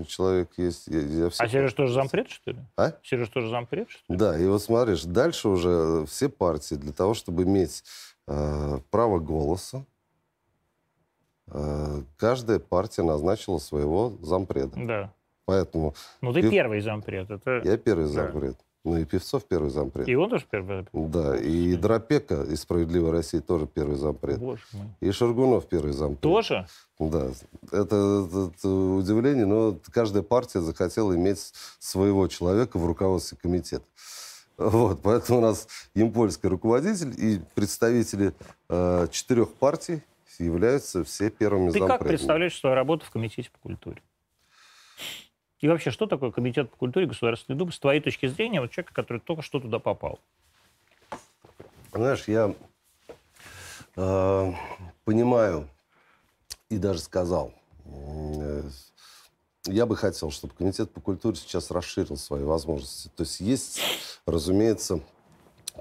человек 0.08 0.52
есть. 0.58 0.88
Я, 0.88 1.02
я 1.02 1.30
а 1.38 1.48
Сереж 1.50 1.74
тоже 1.74 1.94
зампред, 1.94 2.30
что 2.30 2.52
ли? 2.52 2.60
А? 2.78 2.94
Сереж 3.04 3.28
тоже 3.30 3.50
зампред, 3.50 3.90
что 3.90 4.14
ли? 4.14 4.18
Да, 4.18 4.40
и 4.40 4.46
вот 4.48 4.62
смотришь, 4.62 5.04
дальше 5.04 5.50
уже 5.50 6.06
все 6.06 6.30
партии 6.30 6.76
для 6.76 6.94
того, 6.94 7.14
чтобы 7.14 7.44
иметь 7.44 7.84
э, 8.28 8.80
право 8.90 9.20
голоса, 9.20 9.86
каждая 12.18 12.60
партия 12.60 13.04
назначила 13.04 13.60
своего 13.60 14.14
зампреда. 14.22 14.74
Да. 14.76 15.14
Поэтому... 15.46 15.94
Ну, 16.22 16.34
ты 16.34 16.40
и... 16.40 16.50
первый 16.50 16.82
зампред. 16.82 17.30
Это... 17.30 17.62
Я 17.64 17.78
первый 17.78 18.08
да. 18.08 18.12
зампред. 18.12 18.58
Ну 18.84 18.98
и 18.98 19.06
Певцов 19.06 19.46
первый 19.46 19.72
зампред. 19.72 20.08
И 20.08 20.16
он 20.16 20.30
тоже 20.30 20.46
первый 20.50 20.76
зампред? 20.76 21.12
Да, 21.12 21.36
и 21.38 21.76
Дропека 21.76 22.44
из 22.44 22.62
«Справедливой 22.62 23.12
России» 23.12 23.40
тоже 23.40 23.66
первый 23.66 23.96
зампред. 23.96 24.38
Боже 24.38 24.62
мой. 24.74 24.88
И 25.00 25.12
Шаргунов 25.12 25.68
первый 25.68 25.92
зампред. 25.92 26.22
Тоже? 26.22 26.68
Да. 27.00 27.32
Это, 27.72 28.28
это, 28.28 28.52
это 28.56 28.70
удивление, 28.70 29.48
но 29.48 29.76
каждая 29.92 30.22
партия 30.22 30.62
захотела 30.62 31.16
иметь 31.16 31.52
своего 31.80 32.28
человека 32.28 32.78
в 32.78 32.86
руководстве 32.86 33.40
комитета. 33.42 33.86
Вот, 34.58 35.02
поэтому 35.02 35.40
у 35.40 35.42
нас 35.42 35.68
импольский 35.96 36.48
руководитель 36.48 37.14
и 37.18 37.42
представители 37.56 38.34
э, 38.70 39.08
четырех 39.10 39.52
партий 39.54 40.04
являются 40.40 41.04
все 41.04 41.30
первыми 41.30 41.68
Ты 41.68 41.80
зампредами. 41.80 41.98
как 41.98 42.08
представляешь 42.08 42.58
свою 42.58 42.76
работу 42.76 43.06
в 43.06 43.12
Комитете 43.12 43.50
по 43.52 43.60
культуре? 43.60 44.02
И 45.60 45.68
вообще, 45.68 45.92
что 45.92 46.06
такое 46.06 46.32
Комитет 46.32 46.70
по 46.70 46.78
культуре 46.78 47.08
Государственной 47.08 47.58
Думы 47.58 47.72
с 47.72 47.80
твоей 47.80 48.02
точки 48.02 48.28
зрения, 48.28 48.62
вот 48.62 48.72
человека, 48.72 48.94
который 48.94 49.20
только 49.20 49.42
что 49.42 49.60
туда 49.60 49.80
попал? 49.80 50.20
Знаешь, 51.92 52.28
я 52.28 52.54
э, 53.96 54.52
понимаю 55.06 55.70
и 56.70 56.78
даже 56.78 57.00
сказал, 57.00 57.54
э, 57.86 58.64
я 59.68 59.86
бы 59.86 59.96
хотел, 59.96 60.30
чтобы 60.30 60.54
Комитет 60.54 60.92
по 60.92 61.02
культуре 61.02 61.36
сейчас 61.36 61.72
расширил 61.72 62.18
свои 62.18 62.44
возможности. 62.44 63.10
То 63.16 63.24
есть 63.24 63.40
есть, 63.40 63.80
разумеется, 64.26 65.00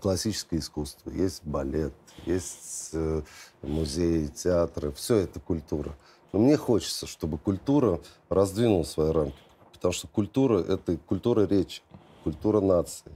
классическое 0.00 0.60
искусство, 0.60 1.10
есть 1.10 1.44
балет, 1.44 1.92
есть 2.26 2.90
э, 2.92 3.22
музеи, 3.62 4.26
театры, 4.28 4.92
все 4.92 5.16
это 5.16 5.40
культура. 5.40 5.94
Но 6.32 6.40
мне 6.40 6.56
хочется, 6.56 7.06
чтобы 7.06 7.38
культура 7.38 8.00
раздвинула 8.28 8.84
свои 8.84 9.12
рамки. 9.12 9.38
Потому 9.72 9.92
что 9.92 10.08
культура– 10.08 10.58
это 10.68 10.96
культура 10.96 11.46
речи, 11.46 11.82
культура 12.24 12.60
нации. 12.60 13.12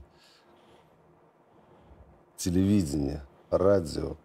Телевидение, 2.37 3.21
радио, 3.49 4.15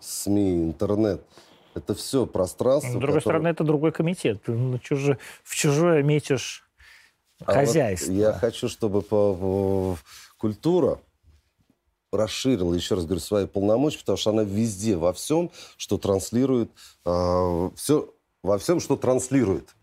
СМИ, 0.00 0.64
интернет– 0.64 1.24
это 1.74 1.94
все 1.94 2.26
пространство. 2.26 2.90
С 2.90 2.92
другой 2.92 3.06
которое... 3.06 3.20
стороны, 3.20 3.48
это 3.48 3.64
другой 3.64 3.92
комитет. 3.92 4.42
Ты 4.42 4.52
на 4.52 4.78
чужое, 4.78 5.18
в 5.42 5.54
чужое 5.54 6.02
метишь 6.02 6.68
а 7.44 7.52
хозяйство. 7.52 8.10
Вот 8.10 8.18
я 8.18 8.32
хочу, 8.32 8.68
чтобы 8.68 9.02
по, 9.02 9.34
по, 9.34 9.96
культура 10.36 11.00
расширила, 12.12 12.74
еще 12.74 12.94
раз 12.94 13.04
говорю, 13.04 13.20
свои 13.20 13.46
полномочия, 13.46 13.98
потому 14.00 14.18
что 14.18 14.30
она 14.30 14.42
везде, 14.42 14.96
во 14.96 15.12
всем, 15.12 15.50
что 15.76 15.98
транслирует, 15.98 16.70
э, 17.04 17.70
все, 17.76 18.12
во 18.42 18.58
всем, 18.58 18.80
что 18.80 18.96
транслирует. 18.96 19.74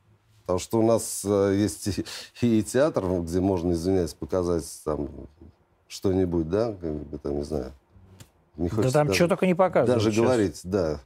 Потому 0.42 0.60
что 0.60 0.80
у 0.80 0.86
нас 0.86 1.24
э, 1.26 1.56
есть 1.56 1.88
и, 2.42 2.60
и 2.60 2.64
театр, 2.64 3.22
где 3.22 3.40
можно, 3.40 3.72
извиняюсь, 3.72 4.14
показать 4.14 4.66
там 4.84 5.10
что-нибудь, 5.88 6.50
да, 6.50 6.74
как 6.80 6.94
бы 6.94 7.18
там, 7.18 7.38
не 7.38 7.44
знаю. 7.44 7.72
Не 8.58 8.70
да 8.70 8.90
там 8.92 9.08
даже, 9.08 9.14
что 9.14 9.28
только 9.28 9.48
не 9.48 9.54
показывают 9.54 9.98
Даже 9.98 10.12
сейчас. 10.12 10.24
говорить, 10.24 10.62
да. 10.64 11.02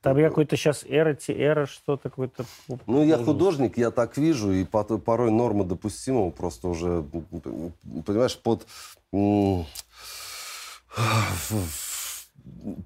Там 0.00 0.18
я 0.18 0.28
какой-то 0.28 0.56
сейчас 0.56 0.84
эра, 0.86 1.16
эра 1.28 1.66
что-то 1.66 2.10
какой-то... 2.10 2.44
Ну, 2.86 3.04
я 3.04 3.16
художник, 3.16 3.78
я 3.78 3.90
так 3.90 4.18
вижу, 4.18 4.52
и 4.52 4.64
порой 4.64 5.30
норма 5.30 5.64
допустимого 5.64 6.30
просто 6.30 6.68
уже, 6.68 7.04
понимаешь, 8.04 8.38
под 8.38 8.66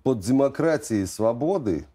под 0.02 0.20
демократией 0.20 1.02
и 1.02 1.06
свободой 1.06 1.86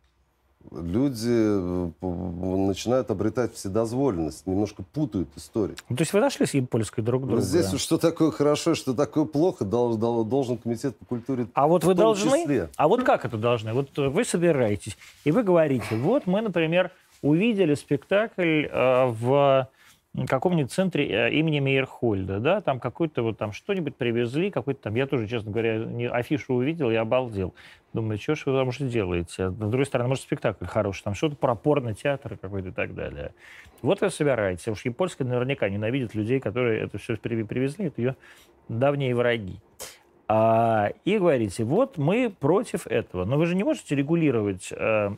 люди 0.71 1.29
э, 1.29 1.89
начинают 2.01 3.11
обретать 3.11 3.53
вседозволенность, 3.53 4.47
немножко 4.47 4.83
путают 4.83 5.29
историю. 5.35 5.75
Ну, 5.89 5.95
то 5.95 6.01
есть 6.01 6.13
вы 6.13 6.19
нашли 6.19 6.45
с 6.45 6.55
Импольской 6.55 7.03
друг 7.03 7.27
друга? 7.27 7.41
Здесь 7.41 7.71
что 7.79 7.97
такое 7.97 8.31
хорошо, 8.31 8.75
что 8.75 8.93
такое 8.93 9.25
плохо, 9.25 9.65
должен 9.65 10.57
комитет 10.57 10.97
по 10.97 11.05
культуре 11.05 11.47
А 11.53 11.67
вот 11.67 11.83
вы 11.83 11.93
должны... 11.93 12.43
Числе. 12.43 12.69
А 12.77 12.87
вот 12.87 13.03
как 13.03 13.25
это 13.25 13.37
должны? 13.37 13.73
Вот 13.73 13.97
вы 13.97 14.23
собираетесь, 14.23 14.97
и 15.25 15.31
вы 15.31 15.43
говорите, 15.43 15.95
вот 15.95 16.27
мы, 16.27 16.41
например, 16.41 16.91
увидели 17.21 17.75
спектакль 17.75 18.65
э, 18.65 19.05
в 19.07 19.67
каком-нибудь 20.27 20.71
центре 20.71 21.07
э, 21.07 21.33
имени 21.33 21.59
Мейерхольда, 21.59 22.39
да, 22.39 22.61
там 22.61 22.79
какой-то 22.79 23.23
вот 23.23 23.37
там 23.37 23.51
что-нибудь 23.51 23.95
привезли, 23.95 24.51
какой-то 24.51 24.83
там, 24.83 24.95
я 24.95 25.07
тоже, 25.07 25.27
честно 25.27 25.51
говоря, 25.51 25.77
не, 25.79 26.07
афишу 26.07 26.53
увидел 26.53 26.91
и 26.91 26.95
обалдел. 26.95 27.55
Думаю, 27.93 28.19
что 28.19 28.35
ж 28.35 28.45
вы 28.45 28.57
там 28.57 28.67
уже 28.67 28.87
делаете? 28.87 29.45
А 29.45 29.49
с 29.49 29.53
другой 29.53 29.85
стороны, 29.85 30.09
может, 30.09 30.23
спектакль 30.23 30.65
хороший, 30.65 31.03
там 31.03 31.15
что-то 31.15 31.35
про 31.35 31.55
порно-театр 31.55 32.37
какой-то 32.37 32.69
и 32.69 32.71
так 32.71 32.93
далее. 32.93 33.33
Вот 33.81 34.01
вы 34.01 34.09
собираете. 34.09 34.71
Уж 34.71 34.85
японская 34.85 35.27
наверняка 35.27 35.67
ненавидит 35.69 36.13
людей, 36.13 36.39
которые 36.39 36.81
это 36.81 36.97
все 36.97 37.17
привезли, 37.17 37.85
это 37.87 38.01
ее 38.01 38.15
давние 38.69 39.15
враги. 39.15 39.59
А, 40.35 40.89
и 41.05 41.19
говорите, 41.19 41.63
вот 41.63 41.99
мы 41.99 42.33
против 42.39 42.87
этого. 42.87 43.23
Но 43.23 43.37
вы 43.37 43.45
же 43.45 43.53
не 43.53 43.63
можете 43.63 43.93
регулировать 43.93 44.69
э, 44.71 45.15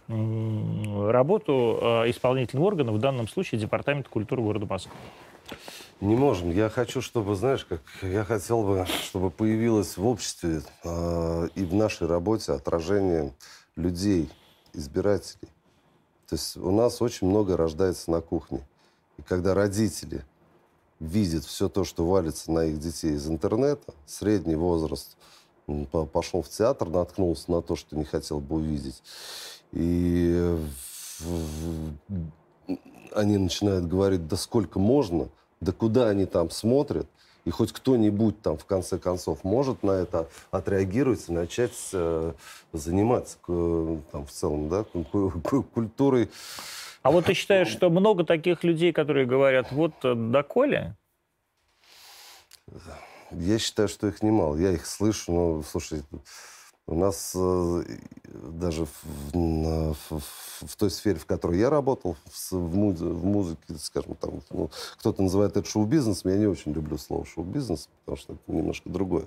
работу 1.09 1.80
э, 1.82 2.09
исполнительного 2.09 2.68
органа, 2.68 2.91
в 2.91 2.99
данном 2.99 3.30
случае 3.30 3.61
Департамента 3.61 4.09
культуры 4.09 4.41
города 4.41 4.66
Москвы. 4.66 4.91
Не 6.01 6.18
можем. 6.18 6.51
Я 6.51 6.68
хочу, 6.68 6.99
чтобы, 6.99 7.36
знаешь, 7.36 7.63
как 7.63 7.82
я 8.01 8.26
хотел 8.26 8.63
бы, 8.63 8.86
чтобы 9.05 9.32
появилось 9.32 9.95
в 9.95 10.05
обществе 10.05 10.63
э, 10.84 11.47
и 11.55 11.63
в 11.63 11.74
нашей 11.74 12.07
работе 12.07 12.51
отражение 12.51 13.32
людей, 13.78 14.30
избирателей. 14.74 15.47
То 16.28 16.36
есть 16.36 16.57
у 16.57 16.72
нас 16.72 17.01
очень 17.01 17.30
много 17.30 17.55
рождается 17.55 18.11
на 18.11 18.20
кухне. 18.20 18.68
И 19.18 19.22
когда 19.22 19.53
родители 19.53 20.24
видят 21.00 21.43
все 21.46 21.70
то, 21.70 21.84
что 21.84 22.06
валится 22.08 22.52
на 22.52 22.66
их 22.66 22.80
детей 22.80 23.14
из 23.14 23.28
интернета, 23.28 23.93
средний 24.06 24.56
возраст, 24.56 25.18
пошел 26.12 26.41
в 26.41 26.50
театр, 26.50 26.89
наткнулся 26.89 27.52
на 27.52 27.62
то, 27.62 27.76
что 27.76 27.96
не 27.96 28.06
хотел 28.06 28.39
бы 28.39 28.58
увидеть. 28.58 29.02
И 29.72 30.58
они 33.14 33.38
начинают 33.38 33.88
говорить, 33.88 34.28
да 34.28 34.36
сколько 34.36 34.80
можно, 34.80 35.30
да 35.62 35.72
куда 35.72 36.10
они 36.10 36.26
там 36.26 36.50
смотрят, 36.50 37.08
и 37.46 37.52
хоть 37.52 37.72
кто-нибудь 37.72 38.41
там 38.41 38.58
в 38.58 38.66
конце 38.66 38.98
концов 38.98 39.43
может 39.43 39.84
на 39.84 39.91
это 39.91 40.28
отреагировать 40.50 41.26
и 41.28 41.32
начать 41.32 41.78
э, 41.93 42.34
заниматься 42.74 43.38
там, 44.12 44.26
в 44.26 44.32
целом 44.32 44.68
да, 44.68 44.84
культурой. 45.74 46.30
А 47.06 47.12
вот 47.12 47.26
ты 47.26 47.36
считаешь, 47.36 47.68
что 47.68 47.91
много 47.91 48.24
таких 48.24 48.64
людей, 48.64 48.91
которые 48.91 49.28
говорят, 49.28 49.72
вот 49.72 49.93
э, 50.03 50.16
доколе? 50.16 50.95
Я 53.30 53.60
считаю, 53.60 53.88
что 53.88 54.08
их 54.08 54.24
немало. 54.24 54.58
Я 54.58 54.72
их 54.72 54.88
слышу, 54.88 55.32
но, 55.32 55.62
слушай, 55.62 56.01
у 56.88 56.95
нас 56.95 57.34
э, 57.36 57.84
даже 58.26 58.88
в, 58.88 59.03
в, 59.34 59.95
в, 60.10 60.22
в 60.68 60.76
той 60.76 60.89
сфере, 60.89 61.20
в 61.20 61.28
которой 61.28 61.60
я 61.60 61.70
работал, 61.70 62.18
в, 62.26 62.51
в, 62.51 62.76
муз, 62.76 62.99
в 62.99 63.24
музыке, 63.24 63.76
скажем, 63.78 64.16
там, 64.16 64.41
ну, 64.49 64.72
кто-то 64.97 65.22
называет 65.22 65.56
это 65.58 65.70
шоу-бизнесом, 65.70 66.32
я 66.32 66.38
не 66.38 66.47
очень 66.47 66.74
люблю 66.74 66.97
слово 66.97 67.24
шоу-бизнес, 67.28 67.88
потому 67.99 68.18
что 68.18 68.34
это 68.34 68.41
немножко 68.51 68.89
другое. 68.89 69.26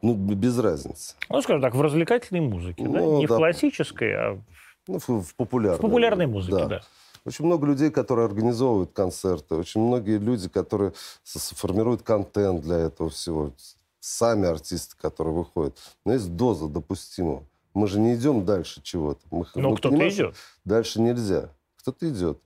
Ну, 0.00 0.14
без 0.14 0.58
разницы. 0.58 1.16
Ну, 1.28 1.42
скажем 1.42 1.60
так, 1.60 1.74
в 1.74 1.82
развлекательной 1.82 2.40
музыке, 2.40 2.82
ну, 2.82 2.92
да? 2.94 3.00
Не 3.18 3.26
да. 3.26 3.34
в 3.34 3.36
классической, 3.36 4.14
а 4.14 4.40
ну, 4.86 4.98
в, 4.98 5.22
в 5.22 5.34
популярной. 5.34 5.78
В 5.78 5.82
популярной 5.82 6.26
музыке, 6.26 6.56
да. 6.56 6.66
да. 6.66 6.82
Очень 7.24 7.46
много 7.46 7.66
людей, 7.66 7.90
которые 7.90 8.26
организовывают 8.26 8.92
концерты, 8.92 9.54
очень 9.54 9.80
многие 9.80 10.18
люди, 10.18 10.48
которые 10.48 10.92
формируют 11.24 12.02
контент 12.02 12.62
для 12.62 12.76
этого 12.76 13.08
всего 13.08 13.52
сами 14.00 14.46
артисты, 14.46 14.94
которые 15.00 15.34
выходят. 15.34 15.78
Но 16.04 16.12
есть 16.12 16.36
доза 16.36 16.68
допустимого. 16.68 17.44
Мы 17.72 17.88
же 17.88 17.98
не 17.98 18.14
идем 18.14 18.44
дальше 18.44 18.82
чего-то. 18.82 19.20
Мы, 19.30 19.46
Но 19.54 19.74
кто-то 19.74 20.08
идет. 20.08 20.36
Дальше 20.64 21.00
нельзя. 21.00 21.48
Кто-то 21.78 22.08
идет. 22.08 22.38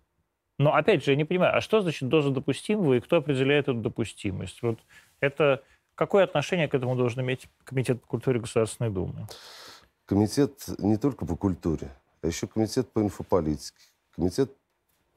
Но 0.59 0.74
опять 0.74 1.05
же, 1.05 1.12
я 1.12 1.16
не 1.16 1.24
понимаю, 1.24 1.57
а 1.57 1.61
что 1.61 1.80
значит 1.80 2.09
доза 2.09 2.30
допустимого 2.30 2.95
и 2.95 3.01
кто 3.01 3.16
определяет 3.16 3.68
эту 3.68 3.80
допустимость? 3.80 4.62
Вот 4.62 4.78
это 5.20 5.62
какое 5.95 6.24
отношение 6.24 6.68
к 6.68 6.74
этому 6.74 6.97
должен 6.97 7.22
иметь 7.22 7.49
Комитет 7.64 8.01
по 8.01 8.07
культуре 8.09 8.41
Государственной 8.41 8.91
Думы? 8.91 9.26
Комитет 10.07 10.64
не 10.78 10.97
только 10.97 11.26
по 11.26 11.36
культуре, 11.36 11.91
а 12.23 12.27
еще 12.27 12.47
комитет 12.47 12.89
по 12.89 13.01
инфополитике, 13.01 13.77
комитет 14.14 14.53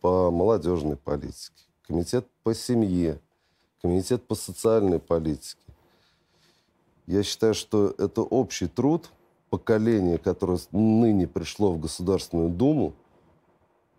по 0.02 0.32
молодежной 0.32 0.98
политике, 0.98 1.64
комитет 1.88 2.28
по 2.44 2.54
семье, 2.54 3.20
комитет 3.82 4.26
по 4.28 4.36
социальной 4.36 5.00
политике, 5.00 5.58
я 7.08 7.24
считаю, 7.24 7.54
что 7.54 7.94
это 7.98 8.22
общий 8.22 8.68
труд 8.68 9.10
поколения, 9.50 10.18
которое 10.18 10.60
ныне 10.72 11.28
пришло 11.28 11.74
в 11.74 11.80
Государственную 11.80 12.50
Думу, 12.50 12.94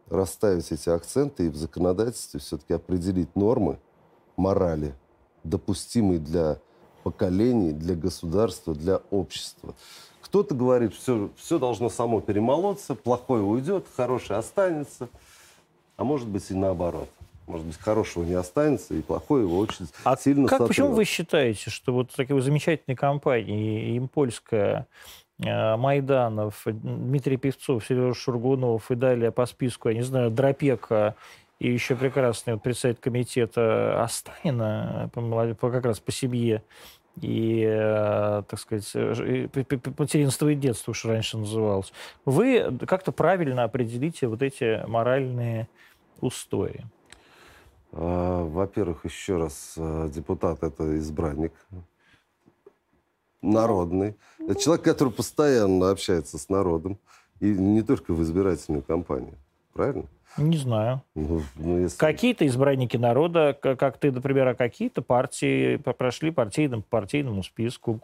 расставить 0.09 0.71
эти 0.73 0.89
акценты 0.89 1.47
и 1.47 1.49
в 1.49 1.57
законодательстве 1.57 2.41
все-таки 2.41 2.73
определить 2.73 3.35
нормы 3.37 3.79
морали, 4.37 4.95
допустимые 5.45 6.21
для 6.21 6.59
поколений, 7.03 7.73
для 7.73 7.95
государства, 7.95 8.75
для 8.75 8.99
общества. 9.11 9.75
Кто-то 10.33 10.55
говорит, 10.55 10.95
все, 10.95 11.29
все 11.37 11.59
должно 11.59 11.91
само 11.91 12.23
перемолоться, 12.23 12.95
плохое 12.95 13.43
уйдет, 13.43 13.85
хорошее 13.95 14.39
останется, 14.39 15.11
а 15.99 16.05
может 16.05 16.27
быть 16.27 16.51
и 16.51 16.55
наоборот. 16.55 17.11
Может 17.47 17.67
быть, 17.67 17.79
хорошего 17.79 18.25
не 18.25 18.33
останется, 18.33 18.95
и 18.95 19.03
плохое 19.03 19.45
его 19.45 19.59
очень 19.59 19.89
а 20.05 20.17
сильно 20.17 20.49
как, 20.49 20.69
Почему 20.69 20.93
вы 20.93 21.05
считаете, 21.05 21.69
что 21.69 21.93
вот 21.93 22.13
такие 22.17 22.41
замечательные 22.41 22.97
компании, 22.97 23.99
Импольская, 23.99 24.87
э, 25.39 25.77
Майданов, 25.77 26.63
Дмитрий 26.65 27.37
Певцов, 27.37 27.85
Сережа 27.85 28.15
Шургунов 28.15 28.91
и 28.91 28.95
далее 28.95 29.33
по 29.33 29.45
списку, 29.45 29.91
я 29.91 29.97
не 29.97 30.03
знаю, 30.03 30.31
Дропека 30.31 31.15
и 31.59 31.71
еще 31.71 31.95
прекрасный 31.95 32.55
вот, 32.55 32.63
представитель 32.63 33.03
комитета 33.03 34.03
Останина, 34.03 35.11
по, 35.13 35.21
по, 35.55 35.71
как 35.71 35.85
раз 35.85 36.01
по 36.01 36.11
семье, 36.11 36.63
и, 37.21 37.63
э, 37.69 38.43
так 38.49 38.59
сказать, 38.59 38.91
э, 38.95 39.49
материнство 39.99 40.49
и 40.49 40.55
детство, 40.55 40.95
что 40.95 41.09
раньше 41.09 41.37
называлось. 41.37 41.93
Вы 42.25 42.79
как-то 42.87 43.13
правильно 43.13 43.65
определите 43.65 44.29
вот 44.29 44.43
эти 44.43 44.85
моральные 44.87 45.69
устои. 46.21 46.85
А, 47.93 48.45
во-первых, 48.45 49.05
еще 49.05 49.37
раз, 49.37 49.75
а, 49.77 50.09
депутат– 50.09 50.63
это 50.63 50.99
избранник 50.99 51.53
народный. 53.43 54.17
Человек, 54.59 54.85
который 54.85 55.13
постоянно 55.13 55.91
общается 55.91 56.39
с 56.39 56.49
народом. 56.49 56.99
И 57.41 57.47
не 57.47 57.83
только 57.83 58.15
в 58.15 58.23
избирательную 58.23 58.83
кампанию. 58.83 59.37
Правильно? 59.73 60.07
Не 60.39 60.57
знаю. 60.57 61.03
Ну, 61.15 61.43
ну, 61.57 61.79
если... 61.81 61.99
Какие-то 61.99 62.47
избранники 62.47 62.97
народа, 62.97 63.53
как 63.53 63.99
ты, 63.99 64.11
например, 64.11 64.49
а 64.49 64.55
какие-то 64.55 65.03
партии 65.03 65.77
прошли 65.77 66.31
партийным, 66.31 66.83
партийному 66.83 67.43
списку, 67.43 68.01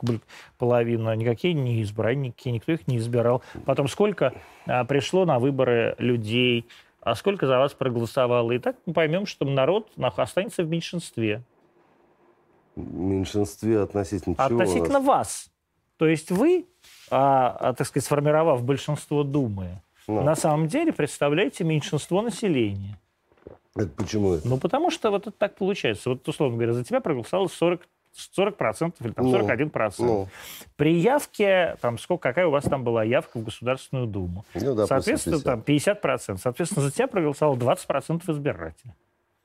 половина. 0.59 1.17
Никакие 1.17 1.55
не 1.55 1.83
избранники, 1.83 2.49
никто 2.49 2.73
их 2.73 2.87
не 2.87 2.99
избирал. 2.99 3.43
Потом 3.65 3.89
сколько 3.89 4.35
а, 4.67 4.85
пришло 4.85 5.25
на 5.25 5.39
выборы 5.39 5.95
людей, 5.99 6.67
а 7.01 7.15
сколько 7.15 7.47
за 7.47 7.59
вас 7.59 7.73
проголосовало. 7.73 8.53
И 8.53 8.59
так 8.59 8.77
мы 8.85 8.93
поймем, 8.93 9.25
что 9.25 9.47
народ 9.47 9.91
останется 9.99 10.63
в 10.63 10.69
меньшинстве. 10.69 11.43
В 12.77 12.95
меньшинстве 12.95 13.81
относительно 13.81 14.37
чего? 14.37 14.61
Относительно 14.61 15.01
вас. 15.01 15.51
То 15.97 16.07
есть 16.07 16.31
вы, 16.31 16.67
а, 17.11 17.57
а, 17.59 17.73
так 17.73 17.87
сказать, 17.87 18.05
сформировав 18.05 18.63
большинство 18.63 19.25
Думы, 19.25 19.83
no. 20.09 20.23
на 20.23 20.35
самом 20.35 20.67
деле 20.69 20.93
представляете 20.93 21.65
меньшинство 21.65 22.23
населения. 22.23 22.99
Это 23.77 23.89
почему 23.89 24.35
это? 24.35 24.49
Ну, 24.49 24.59
потому 24.59 24.91
что 24.91 25.11
вот 25.11 25.29
это 25.29 25.37
так 25.37 25.55
получается. 25.55 26.11
Вот, 26.11 26.27
условно 26.27 26.57
говоря, 26.57 26.73
за 26.73 26.85
тебя 26.85 27.01
проголосовало 27.01 27.49
40 27.49 27.83
40% 28.37 28.95
или 29.01 29.13
там, 29.13 29.27
41%. 29.27 29.95
Ну, 29.99 30.07
ну. 30.07 30.29
При 30.77 30.99
явке, 30.99 31.77
там, 31.81 31.99
сколько, 31.99 32.29
какая 32.29 32.47
у 32.47 32.51
вас 32.51 32.65
там 32.65 32.83
была 32.83 33.05
явка 33.05 33.39
в 33.39 33.45
Государственную 33.45 34.07
Думу? 34.07 34.45
Ну, 34.55 34.75
да, 34.75 34.87
Соответственно, 34.87 35.39
50. 35.39 36.01
там 36.01 36.11
50%. 36.35 36.39
Соответственно, 36.39 36.87
за 36.87 36.91
тебя 36.91 37.07
проголосовало 37.07 37.57
20% 37.57 38.23
избирателей. 38.33 38.95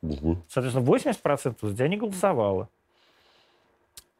Угу. 0.01 0.37
Соответственно, 0.49 0.85
80% 0.85 1.55
за 1.61 1.75
тебя 1.75 1.87
не 1.87 1.97
голосовало. 1.97 2.69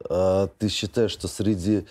А 0.08 0.48
ты 0.58 0.68
считаешь, 0.68 1.10
что 1.10 1.28
среди 1.28 1.86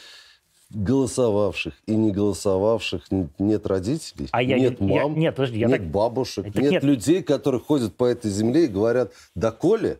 голосовавших 0.73 1.73
и 1.85 1.95
не 1.95 2.11
голосовавших 2.11 3.05
нет 3.39 3.67
родителей, 3.67 4.27
а 4.31 4.41
я, 4.41 4.57
нет 4.59 4.81
я, 4.81 5.03
мам, 5.03 5.17
нет, 5.17 5.35
подожди, 5.35 5.59
я 5.59 5.67
нет 5.67 5.79
так... 5.79 5.87
бабушек, 5.87 6.45
нет, 6.45 6.55
нет 6.55 6.83
людей, 6.83 7.23
которые 7.23 7.61
ходят 7.61 7.95
по 7.95 8.05
этой 8.05 8.29
земле 8.31 8.65
и 8.65 8.67
говорят, 8.67 9.11
да 9.35 9.51
коли, 9.51 9.99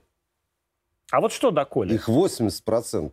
а 1.14 1.22
вот 1.22 1.32
что 1.32 1.52
доколе? 1.52 1.94
Их 1.94 2.10
80%. 2.10 3.12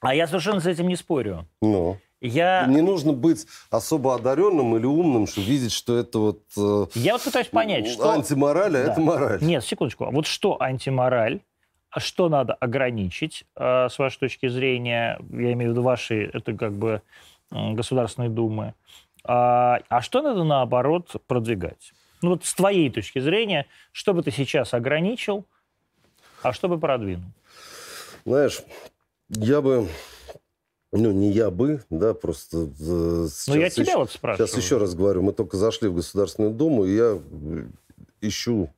А 0.00 0.14
я 0.14 0.26
совершенно 0.26 0.60
с 0.60 0.66
этим 0.66 0.88
не 0.88 0.96
спорю. 0.96 1.46
Ну. 1.62 1.96
Я... 2.20 2.66
Не 2.66 2.82
нужно 2.82 3.14
быть 3.14 3.46
особо 3.70 4.14
одаренным 4.14 4.76
или 4.76 4.84
умным, 4.84 5.26
чтобы 5.26 5.46
видеть, 5.46 5.72
что 5.72 5.96
это 5.96 6.18
вот... 6.18 6.42
Э, 6.58 6.86
я 6.94 7.14
вот 7.14 7.22
пытаюсь 7.22 7.46
понять, 7.46 7.86
что... 7.86 8.10
Антимораль, 8.10 8.76
а 8.76 8.84
да. 8.84 8.92
это 8.92 9.00
мораль. 9.00 9.42
Нет, 9.42 9.64
секундочку. 9.64 10.04
А 10.04 10.10
вот 10.10 10.26
что 10.26 10.60
антимораль? 10.60 11.40
А 11.94 12.00
что 12.00 12.28
надо 12.28 12.54
ограничить, 12.54 13.44
э, 13.54 13.88
с 13.88 14.00
вашей 14.00 14.18
точки 14.18 14.48
зрения? 14.48 15.16
Я 15.30 15.52
имею 15.52 15.70
в 15.70 15.74
виду 15.74 15.82
вашей, 15.82 16.24
это 16.24 16.52
как 16.52 16.72
бы 16.72 17.02
э, 17.52 17.72
Государственной 17.72 18.28
Думы. 18.28 18.74
А, 19.22 19.78
а 19.88 20.02
что 20.02 20.20
надо, 20.20 20.42
наоборот, 20.42 21.14
продвигать? 21.28 21.92
Ну 22.20 22.30
вот 22.30 22.44
с 22.44 22.52
твоей 22.52 22.90
точки 22.90 23.20
зрения, 23.20 23.66
что 23.92 24.12
бы 24.12 24.24
ты 24.24 24.32
сейчас 24.32 24.74
ограничил, 24.74 25.44
а 26.42 26.52
что 26.52 26.68
бы 26.68 26.80
продвинул? 26.80 27.30
Знаешь, 28.24 28.62
я 29.28 29.62
бы 29.62 29.86
ну, 30.90 31.12
не 31.12 31.30
я 31.30 31.52
бы, 31.52 31.84
да, 31.90 32.12
просто... 32.12 32.70
Ну, 32.80 33.28
я 33.54 33.70
тебя 33.70 33.84
еще, 33.84 33.96
вот 33.98 34.10
спрашиваю. 34.10 34.48
Сейчас 34.48 34.60
еще 34.60 34.78
раз 34.78 34.96
говорю, 34.96 35.22
мы 35.22 35.32
только 35.32 35.56
зашли 35.56 35.88
в 35.88 35.94
Государственную 35.94 36.52
Думу, 36.52 36.86
и 36.86 36.96
я 36.96 37.20
ищу 38.20 38.68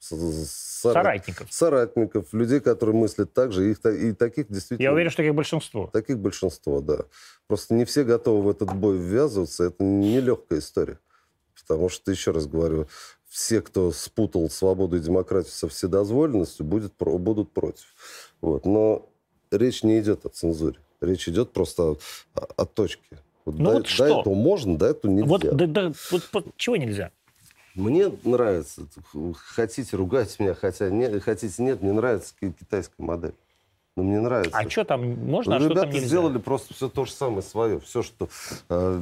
соратников. 0.00 1.52
Соратников, 1.52 2.32
людей, 2.32 2.60
которые 2.60 2.96
мыслят 2.96 3.32
так 3.32 3.52
же, 3.52 3.70
их, 3.70 3.84
и 3.84 4.12
таких 4.12 4.48
действительно... 4.48 4.84
Я 4.84 4.92
уверен, 4.92 5.10
что 5.10 5.18
таких 5.18 5.34
большинство. 5.34 5.90
Таких 5.92 6.18
большинство, 6.18 6.80
да. 6.80 7.00
Просто 7.46 7.74
не 7.74 7.84
все 7.84 8.04
готовы 8.04 8.42
в 8.42 8.50
этот 8.50 8.74
бой 8.74 8.96
ввязываться, 8.96 9.64
это 9.64 9.82
нелегкая 9.82 10.60
история. 10.60 10.98
Потому 11.60 11.88
что, 11.88 12.10
еще 12.10 12.30
раз 12.30 12.46
говорю, 12.46 12.88
все, 13.28 13.60
кто 13.60 13.92
спутал 13.92 14.48
свободу 14.48 14.96
и 14.96 15.00
демократию 15.00 15.52
со 15.52 15.68
вседозволенностью, 15.68 16.64
будет, 16.64 16.92
будут 16.98 17.52
против. 17.52 17.86
Вот. 18.40 18.64
Но 18.64 19.08
речь 19.50 19.82
не 19.82 20.00
идет 20.00 20.24
о 20.24 20.30
цензуре. 20.30 20.78
Речь 21.00 21.28
идет 21.28 21.52
просто 21.52 21.82
о, 21.82 21.98
о, 22.34 22.64
точке. 22.64 23.18
Вот 23.44 23.56
ну 23.56 23.64
до, 23.64 23.72
вот 23.72 23.82
до 23.82 23.88
что? 23.88 24.34
можно, 24.34 24.76
до 24.78 24.86
этого 24.86 25.10
нельзя. 25.10 25.28
Вот, 25.28 25.56
да, 25.56 25.66
да, 25.66 25.92
вот, 26.10 26.28
вот 26.32 26.46
чего 26.56 26.76
нельзя? 26.76 27.12
Мне 27.78 28.10
нравится. 28.24 28.82
Хотите 29.54 29.96
ругать 29.96 30.38
меня, 30.40 30.54
хотя 30.54 30.90
не, 30.90 31.20
хотите 31.20 31.62
нет, 31.62 31.80
мне 31.80 31.92
нравится 31.92 32.34
китайская 32.40 33.00
модель. 33.02 33.34
Но 33.96 34.02
мне 34.02 34.20
нравится. 34.20 34.56
А 34.56 34.68
что 34.68 34.84
там 34.84 35.08
можно, 35.26 35.56
а 35.56 35.60
что 35.60 35.74
там 35.74 35.90
нельзя? 35.90 36.06
сделали 36.06 36.38
просто 36.38 36.74
все 36.74 36.88
то 36.88 37.04
же 37.04 37.12
самое 37.12 37.42
свое. 37.42 37.80
Все, 37.80 38.02
что 38.02 38.28
э, 38.68 39.00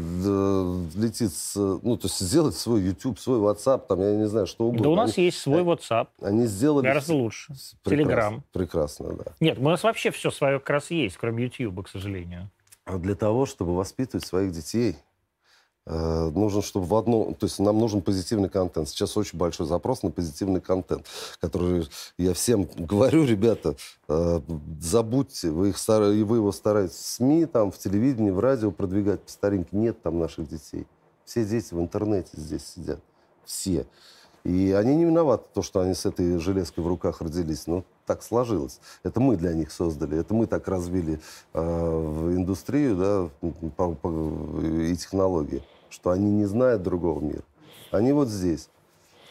летит 0.95 1.33
с... 1.33 1.55
Ну, 1.57 1.97
то 1.97 2.07
есть 2.07 2.19
сделать 2.19 2.55
свой 2.55 2.83
YouTube, 2.83 3.19
свой 3.19 3.39
WhatsApp, 3.39 3.87
там, 3.89 4.01
я 4.01 4.15
не 4.15 4.27
знаю, 4.27 4.47
что 4.47 4.65
угодно. 4.65 4.85
Да 4.85 4.89
у 4.91 4.95
нас 4.95 5.17
они, 5.17 5.27
есть 5.27 5.39
свой 5.39 5.63
WhatsApp. 5.63 6.09
Они 6.21 6.47
сделали... 6.47 6.87
Гораздо 6.87 7.15
лучше. 7.15 7.55
Прекрасно, 7.83 8.13
Telegram. 8.13 8.41
Прекрасно, 8.53 9.13
да. 9.13 9.33
Нет, 9.41 9.59
у 9.59 9.63
нас 9.63 9.83
вообще 9.83 10.11
все 10.11 10.31
свое 10.31 10.59
как 10.61 10.71
раз 10.71 10.91
есть, 10.91 11.17
кроме 11.19 11.45
YouTube, 11.45 11.85
к 11.85 11.89
сожалению. 11.89 12.51
А 12.87 12.99
для 12.99 13.15
того, 13.15 13.47
чтобы 13.47 13.75
воспитывать 13.75 14.25
своих 14.25 14.53
детей, 14.53 14.97
нужен, 15.87 16.63
чтобы 16.63 16.87
в 16.87 16.95
одну... 16.97 17.33
То 17.39 17.47
есть 17.47 17.61
нам 17.61 17.79
нужен 17.79 18.03
позитивный 18.03 18.49
контент. 18.49 18.89
Сейчас 18.89 19.17
очень 19.17 19.39
большой 19.39 19.67
запрос 19.67 20.03
на 20.03 20.11
позитивный 20.11 20.61
контент, 20.61 21.07
который 21.41 21.89
я 22.19 22.35
всем 22.35 22.69
говорю, 22.77 23.25
ребята, 23.25 23.77
э, 24.09 24.41
забудьте, 24.81 25.51
вы, 25.51 25.69
их, 25.71 25.77
и 25.77 26.23
вы 26.25 26.37
его 26.39 26.51
стараетесь 26.51 26.97
в 26.97 27.07
СМИ, 27.07 27.47
там, 27.47 27.71
в 27.71 27.79
телевидении, 27.79 28.31
в 28.31 28.41
радио 28.41 28.71
продвигать 28.73 29.21
по 29.21 29.31
старинке. 29.31 29.77
Нет 29.77 30.03
там 30.03 30.19
наших 30.19 30.49
детей. 30.49 30.87
Все 31.25 31.45
дети 31.45 31.73
в 31.73 31.81
интернете 31.81 32.31
здесь 32.35 32.67
сидят. 32.67 33.01
Все. 33.45 33.87
И 34.43 34.73
они 34.73 34.95
не 34.97 35.05
виноваты, 35.05 35.45
то, 35.55 35.63
что 35.63 35.81
они 35.81 35.95
с 35.95 36.07
этой 36.07 36.39
железкой 36.39 36.83
в 36.85 36.89
руках 36.89 37.21
родились. 37.21 37.67
Но 37.67 37.85
так 38.07 38.23
сложилось. 38.23 38.81
Это 39.03 39.21
мы 39.21 39.37
для 39.37 39.53
них 39.53 39.73
создали. 39.73 40.19
Это 40.19 40.35
мы 40.35 40.47
так 40.47 40.67
развили 40.69 41.21
э, 41.53 41.61
индустрию 42.37 42.97
да, 42.97 43.51
по, 43.77 43.95
по, 43.95 44.61
и 44.63 44.97
технологии 44.97 45.63
что 45.91 46.11
они 46.11 46.31
не 46.31 46.45
знают 46.45 46.83
другого 46.83 47.21
мира. 47.21 47.43
Они 47.91 48.13
вот 48.13 48.29
здесь. 48.29 48.69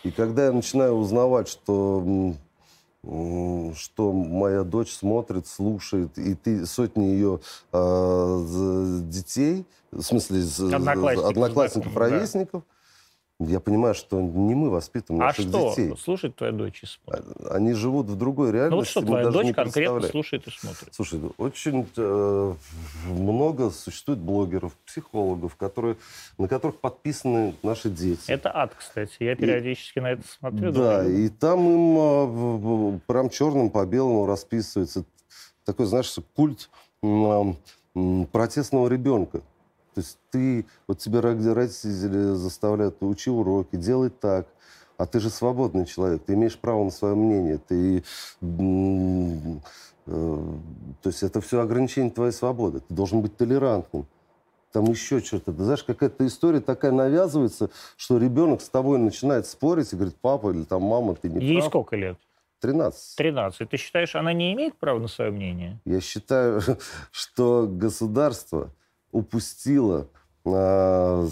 И 0.03 0.11
когда 0.11 0.45
я 0.45 0.51
начинаю 0.51 0.93
узнавать, 0.93 1.47
что, 1.47 2.33
что 3.03 4.11
моя 4.11 4.63
дочь 4.63 4.93
смотрит, 4.93 5.47
слушает, 5.47 6.17
и 6.17 6.35
ты 6.35 6.65
сотни 6.65 7.05
ее 7.05 7.39
э, 7.73 8.99
детей, 9.03 9.65
в 9.91 10.01
смысле 10.01 10.43
одноклассников, 10.75 11.29
одноклассников 11.29 11.97
ровесников, 11.97 12.63
да 12.63 12.74
я 13.39 13.59
понимаю, 13.59 13.93
что 13.95 14.21
не 14.21 14.55
мы 14.55 14.69
воспитываем 14.69 15.21
а 15.21 15.25
наших 15.27 15.49
что? 15.49 15.69
детей. 15.69 15.91
А 15.91 15.95
что 15.95 16.03
слушает 16.03 16.35
твоя 16.37 16.53
дочь 16.53 16.83
и 16.83 16.85
смотрит? 16.85 17.25
Они 17.51 17.73
живут 17.73 18.07
в 18.07 18.15
другой 18.15 18.51
реальности. 18.51 18.71
Ну 18.71 18.77
вот 18.77 18.87
что 18.87 19.01
твоя 19.01 19.29
дочь 19.29 19.53
конкретно 19.53 20.01
слушает 20.03 20.47
и 20.47 20.51
смотрит? 20.51 20.93
Слушай, 20.93 21.19
очень 21.37 21.85
э, 21.97 22.53
много 23.07 23.71
существует 23.71 24.19
блогеров, 24.19 24.73
психологов, 24.85 25.57
которые, 25.57 25.97
на 26.37 26.47
которых 26.47 26.79
подписаны 26.79 27.55
наши 27.61 27.89
дети. 27.89 28.21
Это 28.27 28.55
ад, 28.55 28.73
кстати. 28.73 29.17
Я 29.19 29.35
периодически 29.35 29.99
и, 29.99 30.01
на 30.01 30.11
это 30.11 30.23
смотрю. 30.25 30.71
Да, 30.71 31.03
думаю. 31.03 31.25
и 31.25 31.29
там 31.29 31.59
им 31.59 32.95
э, 32.95 32.99
прям 33.05 33.29
черным 33.29 33.69
по 33.69 33.85
белому 33.85 34.25
расписывается 34.25 35.03
такой, 35.65 35.87
знаешь, 35.87 36.15
культ 36.35 36.69
э, 37.03 37.53
протестного 38.31 38.87
ребенка. 38.87 39.41
То 39.95 40.01
есть 40.01 40.19
ты, 40.29 40.65
вот 40.87 40.99
тебя 40.99 41.21
родители 41.21 42.35
заставляют, 42.35 42.97
учи 42.99 43.31
уроки, 43.31 43.77
делай 43.77 44.09
так. 44.09 44.45
А 44.97 45.05
ты 45.05 45.21
же 45.21 45.29
свободный 45.29 45.85
человек, 45.85 46.23
ты 46.25 46.33
имеешь 46.33 46.57
право 46.57 46.83
на 46.83 46.91
свое 46.91 47.15
мнение. 47.15 47.57
Ты, 47.57 48.03
э, 48.41 49.59
то 50.05 51.09
есть 51.09 51.23
это 51.23 51.39
все 51.39 51.61
ограничение 51.61 52.11
твоей 52.11 52.33
свободы. 52.33 52.81
Ты 52.81 52.93
должен 52.93 53.21
быть 53.21 53.37
толерантным. 53.37 54.05
Там 54.73 54.85
еще 54.85 55.21
что-то. 55.21 55.53
Ты 55.53 55.63
знаешь, 55.63 55.83
какая-то 55.83 56.27
история 56.27 56.59
такая 56.59 56.91
навязывается, 56.91 57.69
что 57.95 58.17
ребенок 58.17 58.61
с 58.61 58.67
тобой 58.67 58.99
начинает 58.99 59.47
спорить 59.47 59.93
и 59.93 59.95
говорит, 59.95 60.15
папа 60.19 60.51
или 60.51 60.63
там 60.63 60.81
мама, 60.81 61.15
ты 61.15 61.29
не 61.29 61.39
Ей 61.45 61.59
прав. 61.59 61.69
сколько 61.69 61.95
лет? 61.95 62.17
13. 62.59 63.15
13. 63.15 63.69
Ты 63.69 63.77
считаешь, 63.77 64.15
она 64.15 64.33
не 64.33 64.53
имеет 64.53 64.75
права 64.77 64.99
на 64.99 65.07
свое 65.07 65.31
мнение? 65.31 65.79
Я 65.85 66.01
считаю, 66.01 66.61
что 67.11 67.67
государство 67.69 68.69
упустила 69.15 70.07
а, 70.45 71.25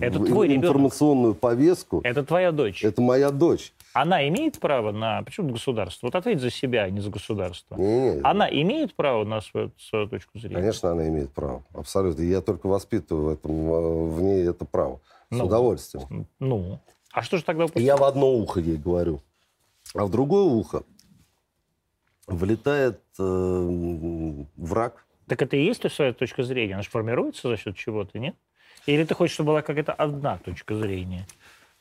это 0.00 0.18
твой 0.18 0.56
информационную 0.56 1.32
ребенок. 1.32 1.40
повестку. 1.40 2.00
Это 2.04 2.24
твоя 2.24 2.52
дочь. 2.52 2.82
Это 2.84 3.02
моя 3.02 3.30
дочь. 3.30 3.74
Она 3.92 4.26
имеет 4.28 4.58
право 4.58 4.92
на... 4.92 5.22
Почему 5.22 5.52
государство? 5.52 6.06
Вот 6.06 6.14
ответь 6.14 6.40
за 6.40 6.50
себя, 6.50 6.84
а 6.84 6.90
не 6.90 7.00
за 7.00 7.10
государство. 7.10 7.74
Не, 7.74 8.14
не. 8.14 8.20
Она 8.22 8.48
имеет 8.48 8.94
право 8.94 9.24
на 9.24 9.42
свою, 9.42 9.72
свою 9.78 10.08
точку 10.08 10.38
зрения? 10.38 10.56
Конечно, 10.56 10.92
она 10.92 11.06
имеет 11.08 11.32
право. 11.32 11.62
Абсолютно. 11.74 12.22
Я 12.22 12.40
только 12.40 12.66
воспитываю 12.66 13.26
в, 13.26 13.28
этом, 13.28 14.10
в 14.10 14.22
ней 14.22 14.48
это 14.48 14.64
право. 14.64 15.00
С 15.30 15.36
ну, 15.36 15.44
удовольствием. 15.44 16.26
Ну. 16.38 16.78
А 17.12 17.22
что 17.22 17.36
же 17.36 17.44
тогда... 17.44 17.66
Я 17.74 17.98
в 17.98 18.04
одно 18.04 18.30
ухо 18.30 18.60
ей 18.60 18.78
говорю. 18.78 19.20
А 19.94 20.06
в 20.06 20.10
другое 20.10 20.44
ухо 20.44 20.84
влетает 22.26 23.00
э, 23.18 24.44
враг 24.56 25.04
так 25.26 25.42
это 25.42 25.56
и 25.56 25.64
есть 25.64 25.82
твоя 25.82 26.12
точка 26.12 26.42
зрения? 26.42 26.74
Она 26.74 26.82
же 26.82 26.90
формируется 26.90 27.48
за 27.48 27.56
счет 27.56 27.76
чего-то, 27.76 28.18
нет? 28.18 28.34
Или 28.86 29.04
ты 29.04 29.14
хочешь, 29.14 29.34
чтобы 29.34 29.48
была 29.48 29.62
какая-то 29.62 29.92
одна 29.92 30.38
точка 30.38 30.74
зрения? 30.74 31.26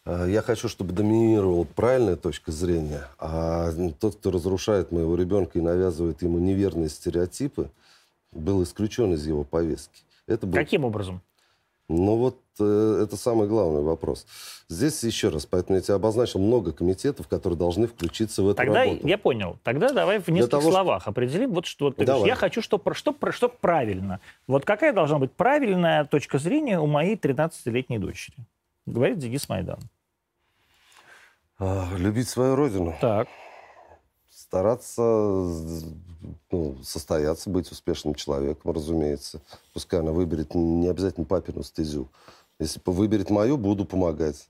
А, 0.06 0.26
я 0.26 0.42
хочу, 0.42 0.68
чтобы 0.68 0.94
доминировала 0.94 1.64
правильная 1.64 2.16
точка 2.16 2.52
зрения, 2.52 3.08
а 3.18 3.72
тот, 4.00 4.16
кто 4.16 4.32
разрушает 4.32 4.92
моего 4.92 5.16
ребенка 5.16 5.60
и 5.60 5.62
навязывает 5.62 6.22
ему 6.22 6.39
неверные 6.39 6.89
стереотипы, 6.89 7.70
был 8.32 8.64
исключен 8.64 9.14
из 9.14 9.26
его 9.26 9.44
повестки. 9.44 10.04
Это 10.28 10.48
был... 10.48 10.54
Каким 10.54 10.86
образом? 10.86 11.22
Ну 11.89 12.16
вот 12.16 12.38
э, 12.38 12.41
это 12.56 13.16
самый 13.18 13.47
главный 13.47 13.82
вопрос. 13.82 14.26
Здесь 14.68 15.04
еще 15.04 15.30
раз, 15.30 15.45
поэтому 15.45 15.78
я 15.78 15.82
тебе 15.82 15.95
обозначил 15.95 16.39
много 16.39 16.72
комитетов, 16.72 17.28
которые 17.28 17.58
должны 17.58 17.88
включиться 17.88 18.43
в 18.43 18.47
эту 18.47 18.58
Тогда 18.58 18.84
работу. 18.86 19.08
я 19.08 19.18
понял. 19.18 19.58
Тогда 19.64 19.91
давай 19.91 20.20
в 20.20 20.28
нескольких 20.30 20.49
того, 20.49 20.72
словах 20.72 21.02
что... 21.02 21.12
определим, 21.12 21.52
вот 21.52 21.66
что 21.66 21.91
ты 21.91 22.06
говоришь. 22.06 22.28
Я 22.28 22.36
хочу, 22.36 22.62
чтобы 22.62 22.93
что, 22.93 23.16
что 23.32 23.49
правильно. 23.49 24.20
Вот 24.47 24.66
какая 24.66 24.93
должна 24.93 25.20
быть 25.20 25.32
правильная 25.32 26.06
точка 26.06 26.38
зрения 26.38 26.80
у 26.80 26.88
моей 26.88 27.16
13-летней 27.16 27.99
дочери? 27.99 28.38
Говорит 28.86 29.20
Денис 29.20 29.47
Майдан. 29.49 29.80
А, 31.60 31.88
любить 31.97 32.30
свою 32.30 32.56
родину. 32.56 32.95
Так 32.99 33.28
стараться 34.52 35.02
ну, 36.52 36.78
состояться, 36.84 37.49
быть 37.49 37.72
успешным 37.72 38.16
человеком, 38.16 38.72
разумеется. 38.72 39.39
Пускай 39.74 40.02
она 40.02 40.12
выберет 40.12 40.54
не 40.56 40.89
обязательно 40.89 41.26
папину 41.26 41.64
стезю. 41.64 42.10
Если 42.62 42.80
выберет 42.86 43.32
мою, 43.32 43.57
буду 43.57 43.86
помогать. 43.86 44.47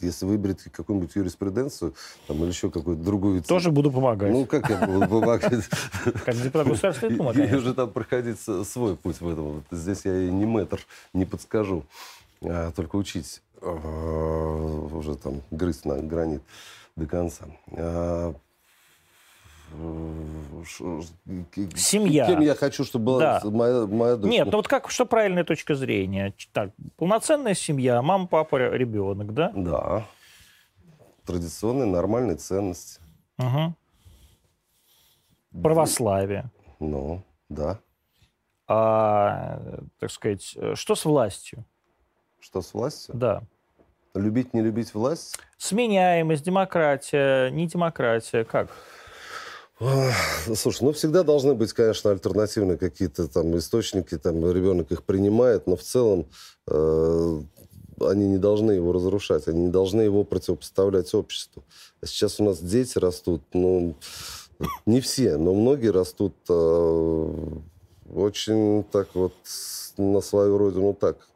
Если 0.00 0.26
выберет 0.26 0.62
какую-нибудь 0.72 1.14
юриспруденцию 1.14 1.94
там, 2.26 2.38
или 2.42 2.48
еще 2.48 2.70
какую-то 2.70 3.02
другую... 3.02 3.42
Тоже 3.42 3.70
буду 3.70 3.92
помогать. 3.92 4.32
Ну, 4.32 4.46
как 4.46 4.68
я 4.68 4.84
буду 4.84 5.00
помогать? 5.08 5.68
Как 6.24 6.34
депутат 6.34 6.66
Государственной 6.66 7.16
Думы, 7.16 7.32
Ей 7.36 7.54
уже 7.54 7.72
там 7.74 7.90
проходить 7.90 8.40
свой 8.40 8.96
путь 8.96 9.20
в 9.20 9.28
этом. 9.28 9.62
Здесь 9.70 10.04
я 10.04 10.14
ей 10.14 10.32
не 10.32 10.44
мэтр, 10.44 10.80
не 11.12 11.24
подскажу. 11.24 11.84
А 12.42 12.72
только 12.72 12.96
учить 12.96 13.42
а, 13.60 14.88
уже 14.92 15.14
там 15.14 15.42
грызть 15.52 15.84
на 15.84 15.98
гранит 15.98 16.42
до 16.96 17.06
конца. 17.06 17.44
Семья. 21.74 22.26
Кем 22.26 22.40
я 22.40 22.54
хочу, 22.54 22.84
чтобы 22.84 23.06
была 23.06 23.40
да. 23.40 23.50
моя, 23.50 23.86
моя 23.86 24.16
дочь? 24.16 24.30
Нет, 24.30 24.46
ну 24.46 24.58
вот 24.58 24.68
как, 24.68 24.90
что 24.90 25.06
правильная 25.06 25.44
точка 25.44 25.74
зрения? 25.74 26.34
Так, 26.52 26.70
полноценная 26.96 27.54
семья, 27.54 28.02
мама, 28.02 28.26
папа, 28.26 28.56
ребенок, 28.56 29.32
да? 29.32 29.52
Да. 29.54 30.06
Традиционные, 31.24 31.86
нормальные 31.86 32.36
ценности. 32.36 33.00
Угу. 33.38 33.74
Православие. 35.62 36.50
Ну, 36.78 37.22
да. 37.48 37.78
А, 38.66 39.60
так 39.98 40.10
сказать, 40.10 40.56
что 40.74 40.94
с 40.94 41.04
властью? 41.04 41.64
Что 42.38 42.62
с 42.62 42.72
властью? 42.72 43.14
Да. 43.14 43.42
Любить, 44.14 44.54
не 44.54 44.62
любить 44.62 44.94
власть? 44.94 45.38
Сменяемость, 45.56 46.42
демократия, 46.42 47.50
не 47.50 47.66
демократия, 47.66 48.44
как? 48.44 48.70
Слушай, 49.80 50.84
ну 50.84 50.92
всегда 50.92 51.22
должны 51.22 51.54
быть, 51.54 51.72
конечно, 51.72 52.10
альтернативные 52.10 52.76
какие-то 52.76 53.28
там 53.28 53.56
источники, 53.56 54.18
там 54.18 54.50
ребенок 54.50 54.92
их 54.92 55.04
принимает, 55.04 55.66
но 55.66 55.76
в 55.76 55.82
целом 55.82 56.26
э, 56.68 57.40
они 58.00 58.28
не 58.28 58.36
должны 58.36 58.72
его 58.72 58.92
разрушать, 58.92 59.48
они 59.48 59.64
не 59.64 59.70
должны 59.70 60.02
его 60.02 60.22
противопоставлять 60.24 61.14
обществу. 61.14 61.64
А 62.02 62.06
сейчас 62.06 62.40
у 62.40 62.44
нас 62.44 62.60
дети 62.60 62.98
растут, 62.98 63.42
ну, 63.54 63.94
не 64.84 65.00
все, 65.00 65.38
но 65.38 65.54
многие 65.54 65.92
растут 65.92 66.34
э, 66.50 67.34
очень 68.12 68.84
так 68.84 69.08
вот 69.14 69.32
на 69.96 70.20
свою 70.20 70.58
родину 70.58 70.92
так. 70.92 71.28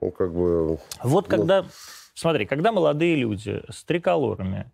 Ну, 0.00 0.10
как 0.10 0.32
бы... 0.32 0.78
Вот 1.02 1.24
ну... 1.24 1.30
когда, 1.30 1.66
смотри, 2.14 2.46
когда 2.46 2.72
молодые 2.72 3.16
люди 3.16 3.62
с 3.70 3.84
триколорами, 3.84 4.70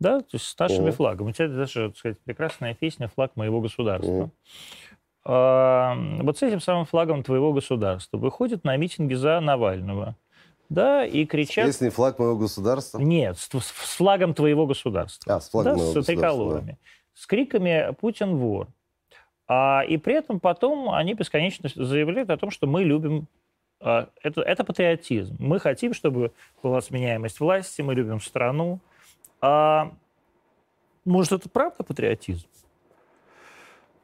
да, 0.00 0.20
то 0.20 0.28
есть 0.32 0.46
с 0.46 0.58
нашими 0.58 0.88
uh 0.88 0.92
флагами, 0.92 1.30
у 1.30 1.32
тебя 1.32 1.48
даже, 1.48 1.88
так 1.88 1.98
сказать, 1.98 2.18
прекрасная 2.20 2.74
песня 2.74 3.08
«Флаг 3.08 3.36
моего 3.36 3.60
государства». 3.60 4.30
uh 5.26 6.22
вот 6.22 6.38
с 6.38 6.42
этим 6.42 6.60
самым 6.60 6.86
флагом 6.86 7.22
твоего 7.22 7.52
государства 7.52 8.16
выходят 8.16 8.64
на 8.64 8.76
митинги 8.76 9.12
за 9.14 9.40
Навального 9.40 10.16
да, 10.68 11.04
и 11.04 11.24
кричат... 11.24 11.66
Если 11.66 11.88
флаг 11.88 12.18
моего 12.18 12.36
государства? 12.36 12.98
Нет, 12.98 13.38
с, 13.38 13.48
с 13.48 13.96
флагом 13.96 14.34
твоего 14.34 14.66
государства. 14.66 15.36
А, 15.36 15.40
с 15.40 15.48
флагом 15.48 15.76
да, 15.76 15.82
моего 15.82 16.02
с 16.02 16.06
триколорами. 16.06 16.72
Да. 16.72 16.78
С 17.14 17.26
криками 17.26 17.94
«Путин 18.00 18.36
вор». 18.36 18.68
А, 19.46 19.82
и 19.88 19.96
при 19.96 20.14
этом 20.14 20.40
потом 20.40 20.90
они 20.90 21.14
бесконечно 21.14 21.70
заявляют 21.74 22.28
о 22.30 22.36
том, 22.36 22.50
что 22.50 22.66
мы 22.66 22.84
любим 22.84 23.26
а, 23.80 24.08
это, 24.22 24.42
это 24.42 24.62
патриотизм. 24.62 25.36
Мы 25.38 25.58
хотим, 25.58 25.94
чтобы 25.94 26.32
была 26.62 26.80
сменяемость 26.82 27.40
власти, 27.40 27.80
мы 27.80 27.94
любим 27.94 28.20
страну. 28.20 28.80
А, 29.40 29.92
может, 31.04 31.32
это 31.32 31.48
правда 31.48 31.84
патриотизм? 31.84 32.46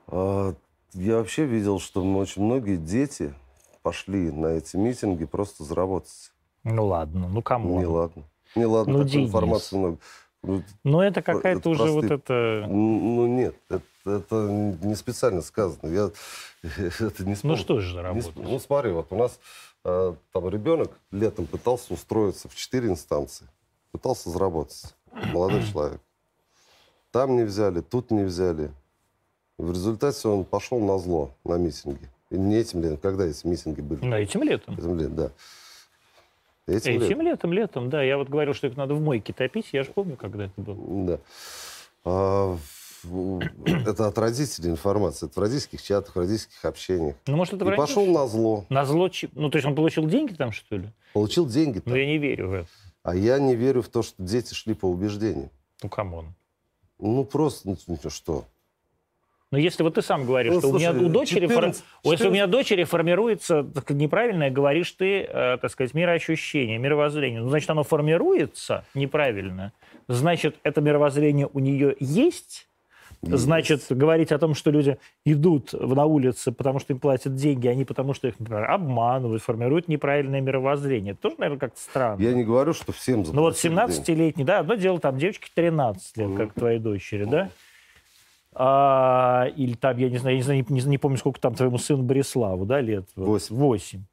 А, 0.09 0.55
я 0.93 1.17
вообще 1.19 1.45
видел, 1.45 1.81
что 1.81 2.03
очень 2.17 2.43
многие 2.43 2.77
дети 2.77 3.35
пошли 3.83 4.31
на 4.31 4.47
эти 4.47 4.77
митинги 4.77 5.25
просто 5.25 5.65
заработать. 5.65 6.33
Ну 6.63 6.87
ладно, 6.87 7.29
ну 7.29 7.43
кому? 7.43 7.79
Не 7.79 7.87
ладно. 7.87 8.23
Не 8.55 8.67
ладно, 8.67 8.99
ну, 8.99 9.05
такой 9.05 9.25
информации 9.25 9.77
много. 9.77 9.99
Ну, 10.43 10.63
Но 10.85 11.03
это 11.03 11.23
какая-то 11.23 11.71
уже 11.71 11.83
простые... 11.83 12.03
вот 12.03 12.11
это... 12.11 12.67
Ну 12.69 13.27
нет, 13.27 13.57
это, 13.69 13.83
это 14.05 14.35
не 14.83 14.95
специально 14.95 15.43
сказано. 15.43 15.91
Я 15.91 16.11
это 16.63 17.25
не 17.25 17.37
Ну 17.43 17.57
что 17.57 17.81
же 17.81 18.01
работать? 18.01 18.37
Не, 18.37 18.43
ну 18.43 18.59
смотри, 18.59 18.93
вот 18.93 19.07
у 19.11 19.17
нас 19.17 19.39
э, 19.85 20.15
там 20.33 20.49
ребенок 20.49 20.93
летом 21.11 21.47
пытался 21.47 21.93
устроиться 21.95 22.49
в 22.49 22.55
четыре 22.55 22.89
инстанции. 22.89 23.47
Пытался 23.91 24.31
заработать. 24.31 24.95
Молодой 25.33 25.63
человек. 25.73 26.01
Там 27.11 27.37
не 27.37 27.45
взяли, 27.45 27.81
тут 27.81 28.11
не 28.11 28.25
взяли. 28.25 28.71
В 29.57 29.71
результате 29.71 30.27
он 30.29 30.45
пошел 30.45 30.81
на 30.81 30.99
зло, 30.99 31.31
на 31.45 31.55
митинги. 31.55 32.09
И 32.31 32.37
не 32.37 32.57
этим 32.57 32.83
летом, 32.83 32.99
когда 32.99 33.25
эти 33.25 33.47
митинги 33.47 33.81
были? 33.81 34.05
На 34.05 34.17
этим 34.17 34.43
летом. 34.43 34.75
Этим 34.75 34.99
летом, 34.99 35.17
да. 35.17 35.31
Этим, 36.67 36.93
Этим 36.93 37.01
летом. 37.01 37.21
летом, 37.21 37.53
летом, 37.53 37.91
да. 37.91 38.03
Я 38.03 38.17
вот 38.17 38.29
говорил, 38.29 38.55
что 38.55 38.67
их 38.67 38.77
надо 38.77 38.95
в 38.95 39.01
мойке 39.01 39.33
топить. 39.33 39.69
Я 39.73 39.83
же 39.83 39.91
помню, 39.93 40.17
когда 40.17 40.47
это 40.47 40.61
было. 40.61 41.07
Да. 41.07 41.19
А, 42.05 42.57
это 43.87 44.07
от 44.07 44.19
родителей 44.19 44.71
информация. 44.71 45.29
Это 45.29 45.39
в 45.39 45.43
родительских 45.43 45.83
чатах, 45.83 46.17
в 46.17 46.19
родительских 46.19 46.65
общениях. 46.65 47.17
Ну, 47.27 47.37
может, 47.37 47.55
это 47.55 47.71
И 47.71 47.77
пошел 47.77 48.07
на 48.07 48.27
зло. 48.27 48.65
На 48.71 48.85
зло? 48.87 49.11
Ну, 49.35 49.51
то 49.51 49.57
есть 49.57 49.67
он 49.67 49.75
получил 49.75 50.07
деньги 50.07 50.33
там, 50.33 50.53
что 50.53 50.77
ли? 50.77 50.89
Получил 51.13 51.47
деньги 51.47 51.81
там. 51.81 51.93
Но 51.93 51.99
я 51.99 52.07
не 52.07 52.19
верю 52.19 52.49
в 52.49 52.53
это. 52.55 52.69
А 53.05 53.15
я 53.15 53.39
не 53.39 53.55
верю 53.55 53.83
в 53.83 53.89
то, 53.89 54.03
что 54.03 54.21
дети 54.23 54.55
шли 54.55 54.75
по 54.75 54.87
убеждениям. 54.87 55.51
Ну, 55.83 55.89
come 55.91 56.16
on. 56.16 56.35
Ну, 56.99 57.25
просто, 57.25 57.69
ну, 57.69 57.99
что? 58.09 58.47
Но 59.51 59.59
если 59.59 59.83
вот 59.83 59.95
ты 59.95 60.03
сам 60.03 60.25
говоришь, 60.25 60.55
ну, 60.55 60.61
что 60.61 60.71
слушай, 60.71 60.89
у 60.89 60.93
меня 60.95 61.07
у 61.07 61.09
дочери, 61.11 61.47
14, 61.47 61.83
14... 61.83 61.85
если 62.03 62.29
у 62.29 62.31
меня 62.33 62.47
дочери 62.47 62.85
формируется 62.85 63.63
так, 63.63 63.91
неправильное, 63.91 64.51
говоришь 64.51 64.91
ты, 64.93 65.21
э, 65.21 65.59
так 65.59 65.71
сказать, 65.71 65.93
мироощущение, 65.93 66.79
мировоззрение, 66.79 67.43
ну, 67.43 67.51
значит, 67.51 67.69
оно 67.69 67.85
формируется 67.85 68.85
неправильно. 68.95 69.73
Значит, 70.09 70.57
это 70.63 70.81
мировоззрение 70.81 71.49
у 71.53 71.59
нее 71.59 71.95
есть. 72.01 72.69
Значит, 73.27 73.85
говорить 73.91 74.33
о 74.33 74.39
том, 74.39 74.55
что 74.55 74.71
люди 74.71 74.99
идут 75.25 75.73
на 75.73 76.05
улице, 76.05 76.53
потому 76.53 76.79
что 76.79 76.93
им 76.93 77.01
платят 77.01 77.35
деньги, 77.35 77.69
а 77.69 77.75
не 77.75 77.85
потому, 77.85 78.15
что 78.15 78.29
их, 78.29 78.39
например, 78.39 78.71
обманывают, 78.71 79.43
формируют 79.43 79.89
неправильное 79.89 80.41
мировоззрение. 80.41 81.13
Это 81.13 81.23
тоже, 81.23 81.37
наверное, 81.39 81.61
как-то 81.61 81.81
странно. 81.81 82.21
Я 82.21 82.33
не 82.33 82.45
говорю, 82.45 82.73
что 82.73 82.93
всем 82.93 83.25
Ну 83.33 83.43
вот 83.43 83.55
17-летний, 83.55 84.45
да, 84.45 84.61
одно 84.61 84.75
дело, 84.75 84.99
там 84.99 85.19
девочки 85.19 85.51
13 85.55 86.17
лет, 86.17 86.37
как 86.37 86.55
твоей 86.55 86.79
дочери, 86.79 87.25
да? 87.25 87.51
а, 88.55 89.47
или 89.57 89.75
там, 89.75 89.97
я 89.99 90.09
не 90.09 90.19
знаю, 90.19 90.37
я 90.37 90.39
не, 90.39 90.45
знаю, 90.45 90.65
не, 90.69 90.81
не 90.83 90.99
помню, 90.99 91.19
сколько 91.19 91.41
там 91.41 91.55
твоему 91.55 91.79
сыну 91.79 92.03
Бориславу, 92.03 92.65
да, 92.65 92.81
лет? 92.81 93.09
Восемь. 93.17 93.57
Восемь. 93.57 94.05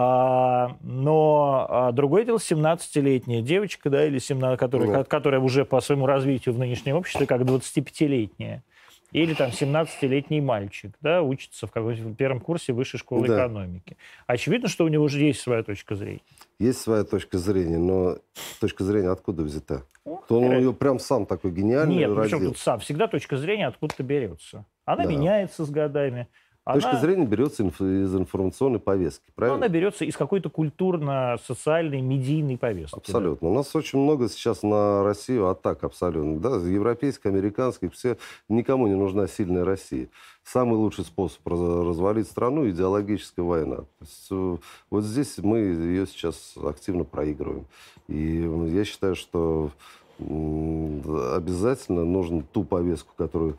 А, 0.00 0.76
но 0.80 1.66
а, 1.68 1.90
другое 1.90 2.24
дело 2.24 2.36
17-летняя 2.36 3.42
девочка, 3.42 3.90
да, 3.90 4.06
или 4.06 4.20
17, 4.20 4.56
которая, 4.56 4.98
ну. 4.98 5.04
которая 5.04 5.40
уже 5.40 5.64
по 5.64 5.80
своему 5.80 6.06
развитию 6.06 6.54
в 6.54 6.58
нынешнем 6.58 6.94
обществе 6.94 7.26
как 7.26 7.40
25-летняя. 7.40 8.62
Или 9.10 9.34
там 9.34 9.50
17-летний 9.50 10.40
мальчик, 10.40 10.94
да, 11.00 11.22
учится 11.22 11.66
в 11.66 11.72
каком-то 11.72 12.14
первом 12.14 12.38
курсе 12.38 12.72
высшей 12.72 13.00
школы 13.00 13.26
да. 13.26 13.38
экономики. 13.38 13.96
Очевидно, 14.28 14.68
что 14.68 14.84
у 14.84 14.88
него 14.88 15.02
уже 15.02 15.18
есть 15.20 15.40
своя 15.40 15.64
точка 15.64 15.96
зрения. 15.96 16.20
Есть 16.60 16.80
своя 16.80 17.02
точка 17.02 17.36
зрения, 17.38 17.78
но 17.78 18.18
точка 18.60 18.84
зрения 18.84 19.08
откуда 19.08 19.42
взята? 19.42 19.82
То 20.04 20.38
он 20.40 20.58
ее 20.58 20.72
прям 20.74 21.00
сам 21.00 21.26
такой 21.26 21.50
гениальный 21.50 21.96
Нет, 21.96 22.14
причем 22.14 22.44
тут 22.44 22.58
сам. 22.58 22.78
Всегда 22.78 23.08
точка 23.08 23.36
зрения 23.36 23.66
откуда-то 23.66 24.04
берется. 24.04 24.64
Она 24.84 25.04
да. 25.04 25.10
меняется 25.10 25.64
с 25.64 25.70
годами. 25.70 26.28
Точка 26.74 26.90
она... 26.90 27.00
зрения 27.00 27.24
берется 27.24 27.64
из 27.64 28.14
информационной 28.14 28.78
повестки, 28.78 29.24
правильно? 29.34 29.56
она 29.64 29.68
берется 29.68 30.04
из 30.04 30.16
какой-то 30.16 30.50
культурно-социальной, 30.50 32.02
медийной 32.02 32.58
повестки. 32.58 32.98
Абсолютно. 32.98 33.48
Да? 33.48 33.52
У 33.52 33.56
нас 33.56 33.74
очень 33.74 33.98
много 33.98 34.28
сейчас 34.28 34.62
на 34.62 35.02
Россию 35.02 35.48
атак 35.48 35.84
абсолютно. 35.84 36.38
Да? 36.38 36.56
Европейская, 36.56 37.30
американская, 37.30 37.88
все, 37.88 38.18
никому 38.50 38.86
не 38.86 38.94
нужна 38.94 39.26
сильная 39.28 39.64
Россия. 39.64 40.08
Самый 40.44 40.74
лучший 40.74 41.04
способ 41.04 41.40
развалить 41.46 42.26
страну– 42.26 42.68
идеологическая 42.70 43.42
война. 43.44 43.84
Есть, 44.00 44.28
э, 44.30 44.56
вот 44.90 45.04
здесь 45.04 45.38
мы 45.38 45.58
ее 45.58 46.06
сейчас 46.06 46.54
активно 46.62 47.04
проигрываем. 47.04 47.66
И 48.08 48.46
я 48.74 48.84
считаю, 48.84 49.14
что 49.14 49.70
обязательно 50.18 52.04
нужно 52.04 52.42
ту 52.42 52.64
повестку, 52.64 53.14
которую 53.16 53.56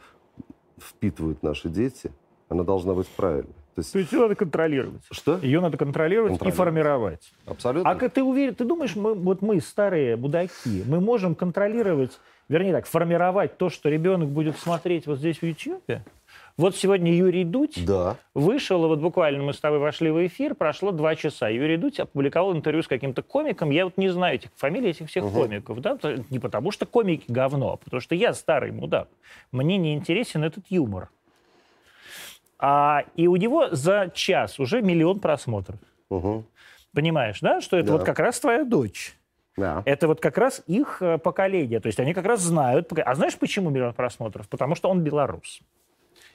впитывают 0.79 1.41
наши 1.41 1.69
дети– 1.69 2.11
она 2.49 2.63
должна 2.63 2.93
быть 2.93 3.07
правильной. 3.07 3.53
То 3.75 3.81
есть, 3.81 3.93
То 3.93 3.99
есть 3.99 4.11
ее 4.11 4.19
надо 4.19 4.35
контролировать. 4.35 5.01
Что? 5.09 5.37
Ее 5.37 5.61
надо 5.61 5.77
контролировать, 5.77 6.31
контролировать. 6.31 6.53
и 6.53 6.57
формировать. 6.57 7.33
Абсолютно. 7.45 7.89
А 7.89 7.95
ты 7.95 8.23
уверен, 8.23 8.55
ты 8.55 8.65
думаешь, 8.65 8.95
мы, 8.95 9.13
вот 9.13 9.41
мы, 9.41 9.61
старые 9.61 10.17
будаки, 10.17 10.83
мы 10.85 10.99
можем 10.99 11.35
контролировать, 11.35 12.19
вернее 12.49 12.73
так, 12.73 12.87
формировать 12.87 13.57
то, 13.57 13.69
что 13.69 13.87
ребенок 13.87 14.29
будет 14.29 14.57
смотреть 14.57 15.07
вот 15.07 15.19
здесь 15.19 15.37
в 15.37 15.43
Ютьюбе? 15.43 16.03
Вот 16.57 16.75
сегодня 16.75 17.15
Юрий 17.15 17.45
Дудь 17.45 17.85
да. 17.85 18.17
вышел, 18.33 18.83
и 18.83 18.87
вот 18.89 18.99
буквально 18.99 19.41
мы 19.41 19.53
с 19.53 19.59
тобой 19.61 19.79
вошли 19.79 20.11
в 20.11 20.27
эфир, 20.27 20.55
прошло 20.55 20.91
два 20.91 21.15
часа. 21.15 21.47
Юрий 21.47 21.77
Дудь 21.77 22.01
опубликовал 22.01 22.53
интервью 22.53 22.83
с 22.83 22.87
каким-то 22.89 23.21
комиком. 23.21 23.69
Я 23.69 23.85
вот 23.85 23.95
не 23.95 24.09
знаю 24.09 24.35
этих 24.35 24.49
фамилий 24.57 24.89
этих 24.89 25.07
всех 25.07 25.23
угу. 25.23 25.39
комиков. 25.39 25.79
Да? 25.79 25.97
Не 26.29 26.39
потому 26.39 26.71
что 26.71 26.85
комики 26.85 27.23
говно, 27.29 27.73
а 27.73 27.77
потому 27.77 28.01
что 28.01 28.13
я 28.13 28.33
старый 28.33 28.73
мудак. 28.73 29.07
Мне 29.53 29.77
не 29.77 29.93
интересен 29.93 30.43
этот 30.43 30.65
юмор. 30.69 31.09
А, 32.59 33.05
и 33.15 33.27
у 33.27 33.37
него 33.37 33.69
за 33.71 34.11
час 34.13 34.59
уже 34.59 34.81
миллион 34.81 35.19
просмотров. 35.19 35.79
Угу. 36.09 36.45
Понимаешь, 36.93 37.39
да, 37.39 37.61
что 37.61 37.77
это 37.77 37.87
да. 37.87 37.93
вот 37.93 38.03
как 38.03 38.19
раз 38.19 38.39
твоя 38.39 38.65
дочь. 38.65 39.15
Да. 39.55 39.83
Это 39.85 40.07
вот 40.07 40.19
как 40.19 40.37
раз 40.37 40.63
их 40.67 41.01
э, 41.01 41.17
поколение. 41.17 41.79
То 41.79 41.87
есть 41.87 41.99
они 41.99 42.13
как 42.13 42.25
раз 42.25 42.41
знают. 42.41 42.91
А 42.97 43.15
знаешь, 43.15 43.37
почему 43.37 43.69
миллион 43.69 43.93
просмотров? 43.93 44.47
Потому 44.47 44.75
что 44.75 44.89
он 44.89 45.01
белорус, 45.01 45.61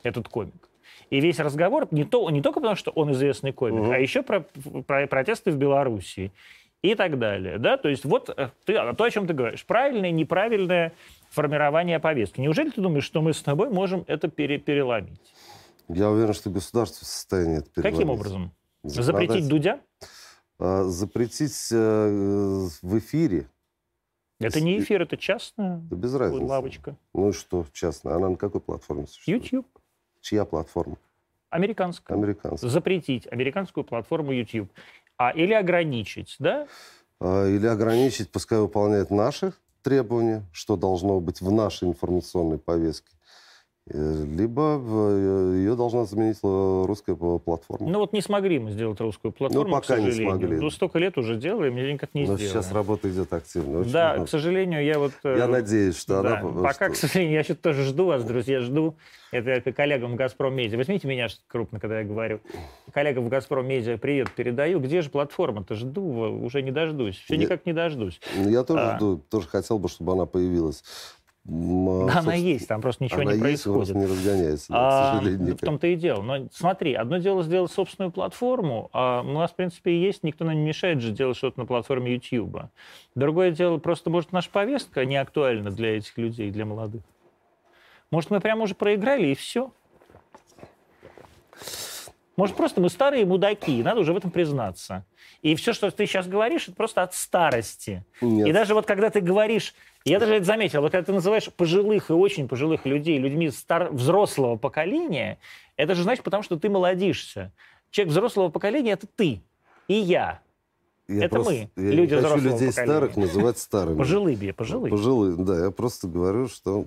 этот 0.03 0.29
комик. 0.29 0.69
И 1.11 1.21
весь 1.21 1.39
разговор 1.39 1.89
не, 1.91 2.05
то, 2.05 2.29
не 2.31 2.43
только 2.43 2.61
потому, 2.61 2.77
что 2.77 2.91
он 2.93 3.13
известный 3.13 3.53
комик, 3.53 3.83
угу. 3.83 3.93
а 3.93 3.99
еще 3.99 4.23
про, 4.23 4.45
про 4.87 5.07
протесты 5.07 5.51
в 5.51 5.57
Белоруссии 5.57 6.33
и 6.83 6.95
так 6.95 7.19
далее. 7.19 7.59
Да? 7.59 7.77
То 7.77 7.89
есть 7.89 8.05
вот 8.05 8.31
э, 8.31 8.51
ты, 8.65 8.75
то, 8.75 9.05
о 9.05 9.11
чем 9.11 9.27
ты 9.27 9.33
говоришь. 9.33 9.65
Правильное, 9.65 10.11
неправильное 10.11 10.93
формирование 11.31 11.99
повестки. 11.99 12.41
Неужели 12.41 12.71
ты 12.71 12.81
думаешь, 12.81 13.05
что 13.05 13.23
мы 13.23 13.33
с 13.33 13.43
тобой 13.43 13.71
можем 13.71 14.05
это 14.07 14.29
пере, 14.29 14.59
переломить? 14.59 15.21
Я 15.89 16.11
уверен, 16.11 16.33
что 16.33 16.51
государство 16.51 17.05
в 17.05 17.09
состоянии 17.09 17.59
это 17.59 17.71
переломить. 17.71 17.97
Каким 17.97 18.11
образом? 18.11 18.53
Запретить 18.83 19.49
Дудя? 19.49 19.81
А, 20.59 20.85
запретить 20.85 21.69
э, 21.73 22.69
в 22.83 22.99
эфире. 22.99 23.49
Это 24.41 24.61
не 24.61 24.79
эфир, 24.79 25.03
это 25.03 25.17
частная 25.17 25.79
да 25.91 25.97
без 25.97 26.15
разницы. 26.15 26.45
лавочка. 26.45 26.97
Ну 27.13 27.31
и 27.31 27.33
что 27.33 27.65
частная? 27.73 28.15
Она 28.15 28.31
на 28.31 28.37
какой 28.37 28.61
платформе 28.61 29.07
существует? 29.07 29.45
YouTube. 29.45 29.67
Чья 30.21 30.45
платформа? 30.45 30.97
Американская. 31.51 32.17
Американская. 32.17 32.69
Запретить 32.69 33.31
американскую 33.31 33.85
платформу 33.85 34.33
YouTube. 34.33 34.71
А, 35.17 35.31
или 35.31 35.53
ограничить, 35.53 36.37
да? 36.39 36.67
а, 37.21 37.47
или 37.47 37.67
ограничить, 37.67 38.31
пускай 38.31 38.59
выполняет 38.59 39.11
наши 39.11 39.53
требования, 39.83 40.43
что 40.53 40.77
должно 40.77 41.21
быть 41.21 41.41
в 41.41 41.53
нашей 41.53 41.89
информационной 41.89 42.59
повестке. 42.59 43.13
Э, 43.91 44.25
либо 44.25 44.81
э, 44.83 45.57
ее 45.57 45.77
должна 45.77 46.07
заменить 46.07 46.39
э, 46.43 46.85
русская 46.87 47.15
платформа. 47.15 47.87
Ну 47.87 47.99
вот 47.99 48.15
не 48.15 48.23
смогли 48.23 48.59
мы 48.59 48.71
сделать 48.71 48.99
русскую 48.99 49.31
ну, 49.31 49.37
платформу, 49.37 49.69
ну, 49.69 49.75
пока 49.75 49.83
к 49.83 49.87
сожалению. 49.89 50.25
не 50.25 50.31
смогли. 50.31 50.57
Ну, 50.57 50.71
столько 50.71 50.99
лет 50.99 51.19
уже 51.19 51.37
делаем, 51.37 51.77
и 51.77 51.93
никак 51.93 52.15
не 52.15 52.23
Но 52.23 52.39
сделаем. 52.39 52.49
сейчас 52.49 52.73
работа 52.73 53.11
идет 53.11 53.31
активно. 53.35 53.81
Очень 53.81 53.93
да, 53.93 54.13
много. 54.13 54.27
к 54.27 54.31
сожалению, 54.31 54.83
я 54.83 54.99
вот... 54.99 55.13
Я 55.23 55.49
надеюсь, 55.49 55.99
что 55.99 56.23
да, 56.23 56.41
она... 56.41 56.63
Пока, 56.63 56.87
что... 56.87 56.95
к 56.95 56.97
сожалению, 56.97 57.35
я 57.35 57.41
еще 57.41 57.55
тоже 57.55 57.85
жду 57.85 58.07
вас, 58.07 58.25
друзья, 58.25 58.61
жду. 58.61 58.97
Это 59.33 59.61
к 59.61 59.77
коллегам 59.77 60.13
в 60.13 60.15
«Газпром 60.15 60.55
Медиа». 60.55 60.79
Возьмите 60.79 61.07
меня 61.07 61.27
крупно, 61.49 61.79
когда 61.79 61.99
я 61.99 62.07
говорю. 62.07 62.41
Коллегам 62.91 63.25
в 63.25 63.29
«Газпром 63.29 63.67
Медиа» 63.67 63.99
привет 63.99 64.31
передаю. 64.31 64.81
Где 64.81 65.03
же 65.03 65.11
платформа-то? 65.11 65.75
Жду, 65.75 66.03
уже 66.43 66.63
не 66.63 66.71
дождусь. 66.71 67.17
Все 67.17 67.35
я... 67.35 67.41
никак 67.41 67.67
не 67.67 67.75
дождусь. 67.75 68.19
Я 68.35 68.63
тоже 68.63 68.81
а... 68.81 68.97
жду, 68.97 69.19
тоже 69.29 69.47
хотел 69.49 69.79
бы, 69.79 69.91
чтобы 69.91 70.13
она 70.13 70.25
появилась. 70.25 70.85
Да, 71.45 72.21
она 72.21 72.35
есть, 72.35 72.69
там 72.69 72.81
просто 72.81 73.05
ничего 73.05 73.21
она 73.21 73.33
не 73.35 73.51
есть, 73.51 73.65
происходит. 73.65 73.95
не 73.95 74.07
разгоняется, 74.07 74.73
да, 74.73 74.79
а, 74.79 75.17
к 75.17 75.19
сожалению. 75.19 75.57
В 75.57 75.61
том-то 75.61 75.87
и 75.89 75.97
дело. 75.97 76.23
Но 76.23 76.49
смотри, 76.51 76.95
одно 76.95 77.19
дело 77.19 77.43
сделать 77.43 77.71
собственную 77.71 78.13
платформу, 78.13 78.89
а 78.95 79.21
у 79.21 79.33
нас, 79.33 79.51
в 79.51 79.55
принципе, 79.55 79.91
и 79.93 80.01
есть, 80.01 80.23
никто 80.23 80.47
нам 80.47 80.55
не 80.55 80.63
мешает 80.63 81.03
же 81.03 81.13
делать 81.13 81.37
что-то 81.37 81.61
на 81.61 81.67
платформе 81.67 82.15
YouTube. 82.15 82.63
Другое 83.15 83.51
дело, 83.51 83.77
просто, 83.77 84.09
может, 84.09 84.33
наша 84.33 84.49
повестка 84.49 85.05
не 85.05 85.17
актуальна 85.17 85.71
для 85.71 85.99
этих 85.99 86.17
людей, 86.17 86.51
для 86.51 86.65
молодых. 86.65 87.03
Может, 88.11 88.31
мы 88.31 88.41
прямо 88.41 88.63
уже 88.63 88.75
проиграли, 88.75 89.27
и 89.27 89.35
все. 89.35 89.71
Может, 92.37 92.57
просто 92.57 92.81
мы 92.81 92.89
старые 92.89 93.27
мудаки, 93.27 93.83
надо 93.83 94.01
уже 94.01 94.15
в 94.15 94.17
этом 94.17 94.31
признаться. 94.31 95.05
И 95.45 95.57
все, 95.57 95.75
что 95.75 95.91
ты 95.91 96.07
сейчас 96.07 96.27
говоришь, 96.27 96.69
это 96.69 96.73
просто 96.75 97.03
от 97.03 97.15
старости. 97.15 98.03
Нет. 98.23 98.49
И 98.49 98.53
даже 98.53 98.73
вот 98.73 98.87
когда 98.87 99.11
ты 99.11 99.21
говоришь, 99.21 99.75
я 100.07 100.19
даже 100.19 100.37
это 100.37 100.47
заметил, 100.47 100.81
вот 100.81 100.91
когда 100.91 101.05
ты 101.05 101.13
называешь 101.13 101.53
пожилых 101.53 102.09
и 102.09 102.15
очень 102.15 102.49
пожилых 102.49 102.87
людей 102.87 103.19
людьми 103.19 103.51
стар... 103.51 103.91
взрослого 103.93 104.57
поколения, 104.57 105.39
это 105.77 105.95
же 105.95 106.03
значит 106.03 106.25
потому, 106.25 106.43
что 106.43 106.59
ты 106.59 106.71
молодишься. 106.71 107.53
Человек 107.91 108.13
взрослого 108.13 108.49
поколения– 108.49 108.93
это 108.93 109.07
ты 109.07 109.43
и 109.87 109.93
я. 109.93 110.41
Я 111.09 111.27
это 111.27 111.35
просто, 111.35 111.53
мы, 111.53 111.71
я 111.77 111.91
люди 111.91 112.15
не 112.15 112.23
хочу 112.23 112.37
людей 112.37 112.53
поколения. 112.53 112.73
старых 112.73 113.17
называть 113.19 113.59
старыми. 113.59 113.99
Пожилые, 113.99 114.55
пожилые. 114.55 114.91
Пожилые, 114.91 115.37
да. 115.37 115.65
Я 115.67 115.71
просто 115.71 116.09
говорю, 116.09 116.49
что 116.49 116.87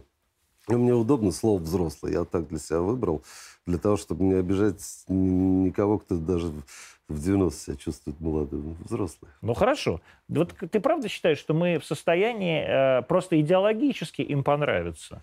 мне 0.67 0.95
удобно 0.95 1.31
слово 1.31 1.59
«взрослый». 1.59 2.13
Я 2.13 2.25
так 2.25 2.47
для 2.47 2.57
себя 2.57 2.79
выбрал, 2.79 3.21
для 3.67 3.77
того, 3.77 3.97
чтобы 3.97 4.23
не 4.23 4.33
обижать 4.33 4.81
никого, 5.07 5.99
кто 5.99 6.15
даже 6.17 6.51
в 7.07 7.23
90 7.23 7.59
себя 7.59 7.77
чувствует 7.77 8.19
молодым, 8.19 8.75
взрослый. 8.83 9.31
Ну 9.41 9.53
хорошо. 9.53 10.01
Вот 10.27 10.53
ты 10.53 10.79
правда 10.79 11.07
считаешь, 11.07 11.37
что 11.37 11.53
мы 11.53 11.79
в 11.79 11.85
состоянии 11.85 12.63
э, 12.99 13.01
просто 13.03 13.39
идеологически 13.39 14.21
им 14.21 14.43
понравиться? 14.43 15.21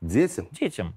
Детям? 0.00 0.48
Детям. 0.50 0.96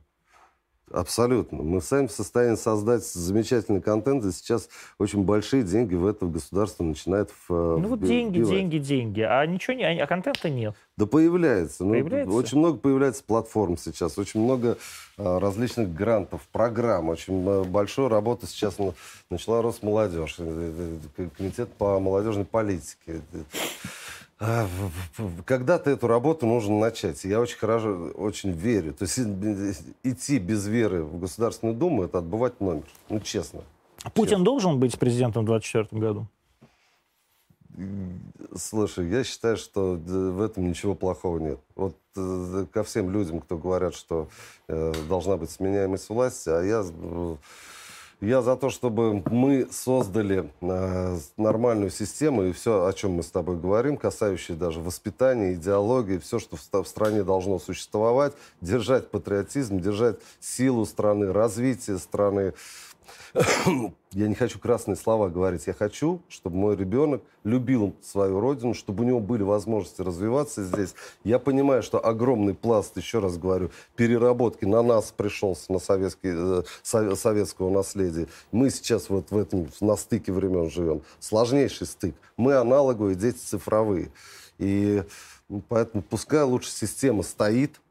Абсолютно. 0.92 1.64
Мы 1.64 1.82
сами 1.82 2.08
в 2.08 2.12
состоянии 2.12 2.56
создать 2.56 3.04
замечательный 3.04 3.82
контент, 3.82 4.24
и 4.24 4.32
сейчас 4.32 4.70
очень 5.00 5.24
большие 5.24 5.64
деньги 5.64 5.96
в 5.96 6.06
это 6.06 6.28
государство 6.28 6.84
начинает 6.84 7.32
в, 7.32 7.54
э, 7.54 7.78
Ну 7.80 7.90
вот 7.90 8.02
деньги, 8.02 8.44
деньги, 8.44 8.78
деньги, 8.78 9.22
а 9.22 9.46
ничего 9.46 9.76
не, 9.76 9.84
а 9.84 10.08
контента 10.08 10.50
нет. 10.50 10.76
Да 10.96 11.08
появляется. 11.08 11.84
Ну, 11.84 11.92
появляется? 11.92 12.30
Ну, 12.30 12.36
очень 12.36 12.58
много 12.60 12.78
появляется 12.78 13.24
платформ 13.24 13.78
сейчас, 13.78 14.18
очень 14.18 14.42
много 14.42 14.78
а, 15.18 15.40
различных 15.40 15.94
грантов, 15.94 16.42
программ, 16.52 17.10
очень 17.10 17.44
а, 17.48 17.64
большую 17.64 18.08
работу 18.08 18.46
сейчас 18.46 18.78
начала 19.30 19.62
Росмолодежь, 19.62 20.36
э, 20.38 20.98
комитет 21.36 21.70
по 21.74 22.00
молодежной 22.00 22.46
политике. 22.46 23.22
А, 24.38 24.68
когда-то 25.46 25.90
эту 25.90 26.08
работу 26.08 26.46
нужно 26.46 26.78
начать. 26.78 27.24
Я 27.24 27.40
очень 27.40 27.58
хорошо, 27.58 28.12
очень 28.16 28.52
верю. 28.52 28.94
То 28.94 29.06
есть 29.06 29.18
идти 30.04 30.40
без 30.40 30.68
веры 30.68 31.04
в 31.04 31.20
Государственную 31.20 31.76
Думу, 31.76 32.04
это 32.04 32.18
отбывать 32.18 32.60
номер. 32.60 32.84
Ну, 33.10 33.20
честно. 33.22 33.62
Путин 34.14 34.32
честно. 34.32 34.46
должен 34.46 34.80
быть 34.80 35.00
президентом 35.00 35.44
в 35.44 35.48
2024 35.48 36.02
году? 36.02 36.28
Слушай, 38.56 39.10
я 39.10 39.24
считаю, 39.24 39.58
что 39.58 39.96
в 39.96 40.42
этом 40.42 40.68
ничего 40.68 40.96
плохого 40.96 41.40
нет. 41.40 41.60
Вот 41.76 41.98
э, 42.16 42.66
ко 42.72 42.84
всем 42.84 43.12
людям, 43.12 43.42
кто 43.42 43.58
говорят, 43.58 43.96
что 43.96 44.30
э, 44.68 44.94
должна 45.10 45.36
быть 45.36 45.50
сменяемость 45.50 46.08
власти, 46.10 46.50
а 46.50 46.62
я 46.62 46.86
я 48.22 48.42
за 48.42 48.56
то, 48.56 48.70
чтобы 48.70 49.24
мы 49.30 49.68
создали 49.72 50.52
э, 50.62 51.18
нормальную 51.38 51.90
систему 51.90 52.44
и 52.44 52.52
все, 52.52 52.86
о 52.86 52.94
чем 52.94 53.12
мы 53.12 53.24
с 53.24 53.32
тобой 53.32 53.58
говорим, 53.58 53.98
касающее 53.98 54.58
даже 54.58 54.80
воспитания, 54.80 55.54
идеологии, 55.54 56.18
все, 56.18 56.40
что 56.40 56.56
в, 56.56 56.84
в 56.84 56.88
стране 56.88 57.24
должно 57.24 57.60
существовать, 57.60 58.34
держать 58.62 59.10
патриотизм, 59.10 59.80
держать 59.80 60.18
силу 60.40 60.86
страны, 60.86 61.32
развитие 61.32 61.98
страны, 61.98 62.54
я 64.12 64.28
не 64.28 64.36
хочу 64.36 64.60
красные 64.60 64.96
слова 64.96 65.30
говорить. 65.30 65.68
Я 65.68 65.74
хочу, 65.74 66.22
чтобы 66.30 66.56
мой 66.56 66.76
ребенок 66.76 67.22
любил 67.44 67.96
свою 68.02 68.40
родину, 68.40 68.74
чтобы 68.74 69.04
у 69.04 69.08
него 69.08 69.20
были 69.20 69.44
возможности 69.44 70.02
развиваться 70.02 70.64
здесь. 70.64 70.96
Я 71.24 71.40
понимаю, 71.40 71.84
что 71.84 72.04
огромный 72.04 72.54
пласт, 72.54 72.96
еще 72.98 73.20
раз 73.20 73.38
говорю, 73.38 73.72
переработки 73.96 74.66
на 74.66 74.82
нас 74.82 75.14
пришелся, 75.16 75.72
на 75.72 75.80
советский, 75.80 76.32
э, 76.34 77.16
советского 77.16 77.70
наследия. 77.70 78.28
Мы 78.52 78.70
сейчас 78.70 79.10
вот 79.10 79.32
в 79.32 79.38
этом, 79.38 79.68
на 79.82 79.96
стыке 79.96 80.32
времен 80.32 80.70
живем. 80.70 81.02
Сложнейший 81.20 81.88
стык. 81.88 82.16
Мы 82.38 82.54
аналоговые, 82.56 83.16
дети 83.16 83.38
цифровые. 83.38 84.12
И 84.58 85.04
поэтому 85.68 86.02
пускай 86.04 86.44
лучше 86.44 86.72
система 86.72 87.24
стоит, 87.24 87.82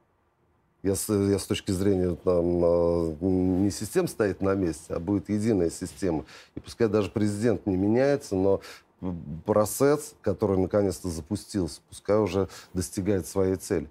я 0.84 0.94
с, 0.94 1.08
я 1.08 1.38
с 1.38 1.46
точки 1.46 1.72
зрения 1.72 2.14
там, 2.14 2.60
а, 2.62 3.16
не 3.22 3.70
систем 3.70 4.06
стоит 4.06 4.42
на 4.42 4.54
месте, 4.54 4.94
а 4.94 5.00
будет 5.00 5.30
единая 5.30 5.70
система. 5.70 6.26
И 6.54 6.60
пускай 6.60 6.88
даже 6.88 7.10
президент 7.10 7.66
не 7.66 7.76
меняется, 7.76 8.36
но 8.36 8.60
процесс, 9.46 10.14
который 10.20 10.58
наконец-то 10.58 11.08
запустился, 11.08 11.80
пускай 11.88 12.18
уже 12.18 12.48
достигает 12.74 13.26
своей 13.26 13.56
цели. 13.56 13.88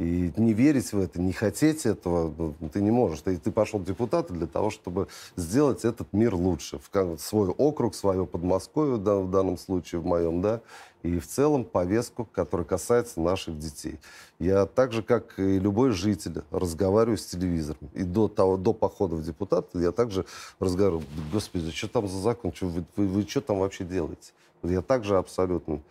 И 0.00 0.32
не 0.38 0.54
верить 0.54 0.94
в 0.94 0.98
это, 0.98 1.20
не 1.20 1.34
хотеть 1.34 1.84
этого, 1.84 2.54
ну, 2.58 2.70
ты 2.70 2.80
не 2.80 2.90
можешь. 2.90 3.20
Ты, 3.20 3.36
ты 3.36 3.52
пошел 3.52 3.78
депутат 3.78 4.32
для 4.32 4.46
того, 4.46 4.70
чтобы 4.70 5.08
сделать 5.36 5.84
этот 5.84 6.10
мир 6.14 6.34
лучше. 6.34 6.78
В 6.78 7.18
свой 7.18 7.50
округ, 7.50 7.94
свое 7.94 8.24
Подмосковье 8.24 8.96
да, 8.96 9.16
в 9.16 9.30
данном 9.30 9.58
случае, 9.58 10.00
в 10.00 10.06
моем, 10.06 10.40
да, 10.40 10.62
и 11.02 11.18
в 11.18 11.26
целом 11.26 11.66
повестку, 11.66 12.24
которая 12.24 12.66
касается 12.66 13.20
наших 13.20 13.58
детей. 13.58 14.00
Я 14.38 14.64
так 14.64 14.92
же, 14.92 15.02
как 15.02 15.38
и 15.38 15.58
любой 15.58 15.90
житель, 15.90 16.44
разговариваю 16.50 17.18
с 17.18 17.26
телевизором. 17.26 17.90
И 17.92 18.02
до, 18.02 18.28
того, 18.28 18.56
до 18.56 18.72
похода 18.72 19.16
в 19.16 19.22
депутат 19.22 19.68
я 19.74 19.92
также 19.92 20.24
разговариваю, 20.60 21.04
господи, 21.30 21.70
что 21.72 21.88
там 21.88 22.08
за 22.08 22.16
закон, 22.16 22.54
что, 22.54 22.68
вы, 22.68 22.86
вы, 22.96 23.06
вы 23.06 23.22
что 23.28 23.42
там 23.42 23.58
вообще 23.58 23.84
делаете? 23.84 24.32
Я 24.62 24.80
также 24.80 25.18
абсолютно 25.18 25.82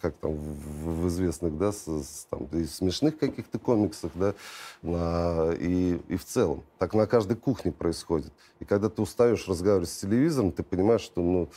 как 0.00 0.14
там 0.16 0.34
в, 0.34 1.02
в 1.02 1.08
известных, 1.08 1.56
да, 1.58 1.72
с, 1.72 1.86
с, 1.86 2.26
там, 2.30 2.46
и 2.52 2.64
смешных 2.64 3.18
каких-то 3.18 3.58
комиксах, 3.58 4.12
да, 4.14 4.34
на, 4.82 5.52
и, 5.58 6.00
и 6.08 6.16
в 6.16 6.24
целом. 6.24 6.62
Так 6.78 6.94
на 6.94 7.06
каждой 7.06 7.36
кухне 7.36 7.72
происходит. 7.72 8.32
И 8.60 8.64
когда 8.64 8.88
ты 8.88 9.02
устаешь 9.02 9.48
разговаривать 9.48 9.90
с 9.90 9.98
телевизором, 9.98 10.52
ты 10.52 10.62
понимаешь, 10.62 11.02
что, 11.02 11.20
ну, 11.20 11.48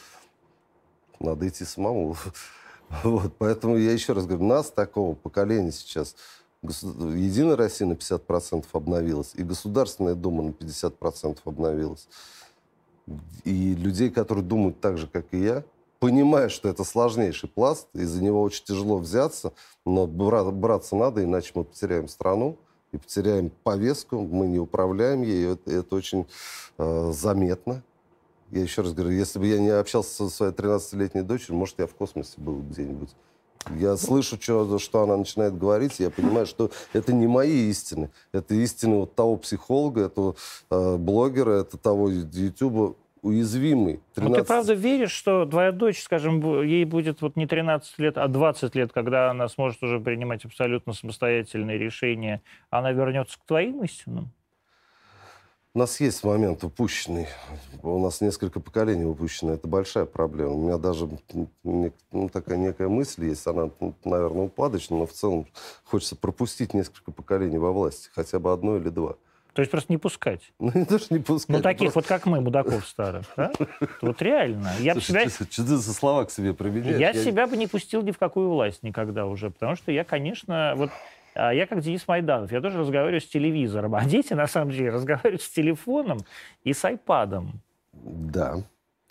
надо 1.20 1.48
идти 1.48 1.66
самому. 1.66 2.16
Вот, 3.04 3.34
поэтому 3.38 3.76
я 3.76 3.92
еще 3.92 4.14
раз 4.14 4.26
говорю, 4.26 4.46
нас 4.46 4.72
такого 4.72 5.14
поколения 5.14 5.74
сейчас, 5.74 6.16
Единая 6.62 7.56
Россия 7.56 7.88
на 7.88 7.94
50% 7.94 8.66
обновилась, 8.74 9.34
и 9.36 9.44
Государственная 9.44 10.16
Дума 10.16 10.44
на 10.44 10.50
50% 10.50 11.40
обновилась. 11.46 12.08
И 13.44 13.76
людей, 13.76 14.10
которые 14.10 14.44
думают 14.44 14.80
так 14.80 14.98
же, 14.98 15.08
как 15.08 15.26
и 15.32 15.42
я, 15.42 15.64
понимая, 16.00 16.50
что 16.50 16.70
это 16.70 16.84
сложнейший 16.84 17.50
пласт, 17.50 17.88
и 17.94 18.04
за 18.04 18.24
него 18.24 18.42
очень 18.42 18.64
тяжело 18.66 18.98
взяться, 18.98 19.54
но 19.86 20.08
браться 20.08 20.96
надо, 20.96 21.24
иначе 21.24 21.52
мы 21.56 21.64
потеряем 21.64 22.08
страну 22.08 22.58
и 22.92 22.98
потеряем 22.98 23.52
повестку, 23.64 24.22
мы 24.22 24.48
не 24.48 24.60
управляем 24.60 25.22
ей, 25.22 25.54
это, 25.54 25.72
это 25.72 25.96
очень 25.96 26.28
э, 26.78 27.12
заметно. 27.14 27.84
Я 28.52 28.62
еще 28.62 28.82
раз 28.82 28.94
говорю, 28.94 29.12
если 29.12 29.40
бы 29.40 29.48
я 29.48 29.60
не 29.60 29.70
общался 29.70 30.10
со 30.10 30.30
своей 30.30 30.54
13-летней 30.54 31.22
дочерью, 31.22 31.58
может, 31.58 31.80
я 31.80 31.88
в 31.88 31.96
космосе 31.96 32.34
был 32.38 32.62
где-нибудь. 32.62 33.10
Я 33.76 33.98
слышу, 33.98 34.38
что, 34.42 34.80
что 34.80 35.04
она 35.04 35.18
начинает 35.18 35.58
говорить, 35.58 36.00
я 36.00 36.10
понимаю, 36.10 36.46
что 36.46 36.72
это 36.94 37.12
не 37.12 37.28
мои 37.28 37.70
истины. 37.70 38.10
Это 38.32 38.56
истины 38.56 38.98
вот 38.98 39.16
того 39.16 39.36
психолога, 39.36 40.06
этого 40.06 40.36
э, 40.70 40.96
блогера, 40.96 41.62
это 41.62 41.78
того 41.78 42.10
ютуба, 42.10 42.96
уязвимый. 43.28 44.00
13... 44.16 44.30
Ну, 44.30 44.36
ты 44.36 44.48
правда 44.48 44.74
веришь, 44.74 45.12
что 45.12 45.46
твоя 45.46 45.72
дочь, 45.72 46.02
скажем, 46.02 46.64
ей 46.64 46.86
будет 46.86 47.22
вот 47.22 47.36
не 47.36 47.46
13 47.46 48.00
лет, 48.00 48.18
а 48.18 48.28
20 48.28 48.76
лет, 48.76 48.92
когда 48.92 49.30
она 49.30 49.48
сможет 49.48 49.84
уже 49.84 50.00
принимать 50.00 50.46
абсолютно 50.46 50.94
самостоятельные 50.94 51.78
решения, 51.78 52.42
она 52.70 52.92
вернется 52.92 53.38
к 53.40 53.46
твоим 53.46 53.84
истинам? 53.84 54.32
У 55.78 55.80
нас 55.80 56.00
есть 56.00 56.24
момент 56.24 56.64
упущенный. 56.64 57.28
У 57.84 58.00
нас 58.00 58.20
несколько 58.20 58.60
поколений 58.60 59.06
упущено. 59.06 59.54
Это 59.54 59.68
большая 59.68 60.06
проблема. 60.06 60.54
У 60.54 60.64
меня 60.64 60.80
даже 60.80 61.08
ну, 61.64 62.30
такая 62.34 62.58
некая 62.58 62.88
мысль 62.88 63.26
есть. 63.26 63.46
Она, 63.46 63.70
наверное, 64.04 64.46
упадочная, 64.46 64.98
но 64.98 65.06
в 65.06 65.14
целом 65.14 65.46
хочется 65.84 66.16
пропустить 66.16 66.74
несколько 66.74 67.12
поколений 67.12 67.60
во 67.60 67.72
власти. 67.72 68.10
Хотя 68.16 68.40
бы 68.40 68.52
одно 68.52 68.78
или 68.78 68.90
два. 68.90 69.18
То 69.58 69.62
есть 69.62 69.72
просто 69.72 69.92
не 69.92 69.98
пускать. 69.98 70.42
Ну, 70.60 70.72
не 70.76 70.86
даже 70.86 71.06
не 71.10 71.18
пускать. 71.18 71.56
Ну, 71.56 71.64
таких 71.64 71.92
просто... 71.92 72.14
вот, 72.14 72.20
как 72.20 72.28
мы, 72.28 72.42
мудаков 72.42 72.88
старых. 72.88 73.26
Да? 73.36 73.52
Вот 74.04 74.22
реально. 74.22 74.72
Я 74.80 74.94
Слушай, 74.94 75.30
себя... 75.30 75.46
что, 75.50 75.64
ты 75.64 75.78
за 75.78 75.94
слова 75.96 76.26
к 76.26 76.32
себе 76.32 76.54
применяешь? 76.54 77.00
Я, 77.00 77.10
я 77.10 77.14
себя 77.24 77.48
бы 77.48 77.58
не 77.58 77.66
пустил 77.66 78.04
ни 78.04 78.12
в 78.12 78.20
какую 78.20 78.52
власть 78.52 78.84
никогда 78.84 79.26
уже. 79.26 79.50
Потому 79.50 79.76
что 79.76 79.92
я, 79.92 80.04
конечно, 80.04 80.74
вот 80.76 80.92
а 81.34 81.52
я 81.52 81.66
как 81.66 81.80
Денис 81.80 82.08
Майданов, 82.08 82.52
я 82.52 82.62
тоже 82.62 82.78
разговариваю 82.78 83.20
с 83.20 83.26
телевизором, 83.26 83.96
а 83.96 84.06
дети, 84.06 84.34
на 84.34 84.46
самом 84.46 84.70
деле, 84.70 84.92
разговаривают 84.92 85.42
с 85.42 85.50
телефоном 85.50 86.20
и 86.64 86.74
с 86.74 86.86
айпадом. 86.86 87.60
Да. 87.94 88.58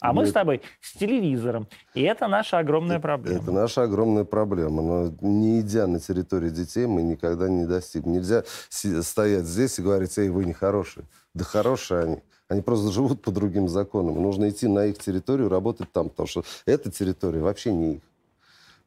А 0.06 0.12
мы 0.12 0.26
с 0.26 0.32
тобой 0.32 0.62
с 0.80 0.92
телевизором. 0.92 1.66
И 1.94 2.02
это 2.02 2.28
наша 2.28 2.58
огромная 2.58 3.00
проблема. 3.00 3.42
Это 3.42 3.50
наша 3.50 3.82
огромная 3.82 4.24
проблема. 4.24 4.82
Но 4.82 5.12
не 5.20 5.60
идя 5.60 5.86
на 5.86 5.98
территорию 5.98 6.50
детей, 6.50 6.86
мы 6.86 7.02
никогда 7.02 7.48
не 7.48 7.66
достигнем. 7.66 8.12
Нельзя 8.12 8.44
стоять 8.68 9.44
здесь 9.44 9.78
и 9.78 9.82
говорить, 9.82 10.16
эй, 10.18 10.28
вы 10.28 10.44
нехорошие. 10.44 11.06
Да 11.34 11.44
хорошие 11.44 12.00
они. 12.00 12.18
Они 12.48 12.62
просто 12.62 12.92
живут 12.92 13.22
по 13.22 13.32
другим 13.32 13.68
законам. 13.68 14.22
Нужно 14.22 14.48
идти 14.48 14.68
на 14.68 14.86
их 14.86 14.98
территорию, 14.98 15.48
работать 15.48 15.90
там, 15.90 16.08
потому 16.08 16.28
что 16.28 16.44
эта 16.64 16.90
территория 16.90 17.40
вообще 17.40 17.72
не 17.72 17.94
их. 17.94 18.02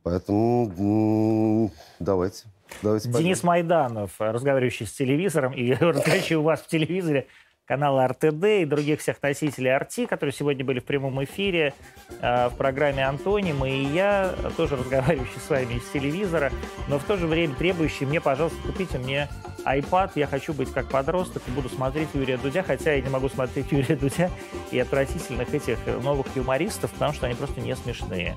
Поэтому 0.04 1.70
давайте. 2.00 2.46
Давайте 2.82 3.10
Денис 3.10 3.44
Майданов, 3.44 4.14
разговаривающий 4.20 4.86
с 4.86 4.92
телевизором 4.92 5.54
и 5.54 5.74
разговаривающий 5.74 6.38
у 6.38 6.44
вас 6.44 6.62
в 6.62 6.68
телевизоре 6.68 7.28
канала 7.70 8.08
РТД 8.08 8.44
и 8.62 8.66
других 8.66 9.00
всех 9.00 9.22
носителей 9.22 9.70
RT, 9.70 10.08
которые 10.08 10.34
сегодня 10.34 10.66
были 10.66 10.80
в 10.80 10.86
прямом 10.86 11.24
эфире 11.24 11.76
э, 12.20 12.50
в 12.50 12.56
программе 12.58 13.06
«Антоним», 13.06 13.64
и 13.64 13.84
я, 13.94 14.34
тоже 14.58 14.76
разговаривающий 14.76 15.40
с 15.40 15.48
вами 15.52 15.76
из 15.76 15.84
телевизора, 15.94 16.52
но 16.88 16.98
в 16.98 17.04
то 17.04 17.16
же 17.16 17.28
время 17.28 17.54
требующий 17.54 18.08
мне, 18.08 18.20
пожалуйста, 18.20 18.58
купите 18.66 18.98
мне 18.98 19.30
iPad, 19.66 20.14
я 20.16 20.26
хочу 20.26 20.52
быть 20.54 20.74
как 20.74 20.90
подросток 20.90 21.44
и 21.48 21.52
буду 21.52 21.70
смотреть 21.70 22.08
Юрия 22.16 22.40
Дудя, 22.40 22.64
хотя 22.64 22.94
я 22.94 23.02
не 23.02 23.10
могу 23.10 23.30
смотреть 23.30 23.68
Юрия 23.72 23.96
Дудя 23.96 24.32
и 24.72 24.80
отвратительных 24.80 25.54
этих 25.54 25.78
новых 26.02 26.26
юмористов, 26.36 26.92
потому 26.94 27.14
что 27.14 27.28
они 27.28 27.36
просто 27.36 27.62
не 27.62 27.76
смешные. 27.76 28.36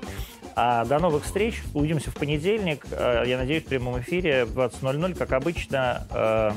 А 0.55 0.85
до 0.85 0.99
новых 0.99 1.23
встреч. 1.23 1.63
Увидимся 1.73 2.11
в 2.11 2.13
понедельник. 2.13 2.85
Э, 2.91 3.23
я 3.25 3.39
надеюсь, 3.39 3.63
в 3.63 3.65
прямом 3.65 3.99
эфире 3.99 4.45
в 4.45 4.55
20.00, 4.55 5.15
как 5.15 5.31
обычно, 5.31 6.05
э, 6.11 6.51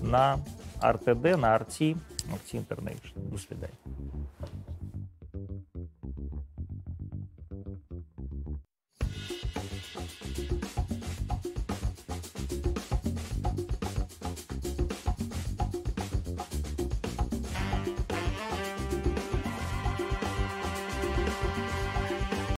на 0.00 0.40
RTD 0.82 1.36
на 1.36 1.56
RT, 1.56 1.96
RT 2.28 2.64
International. 2.66 3.30
До 3.30 3.38
свидания. 3.38 3.78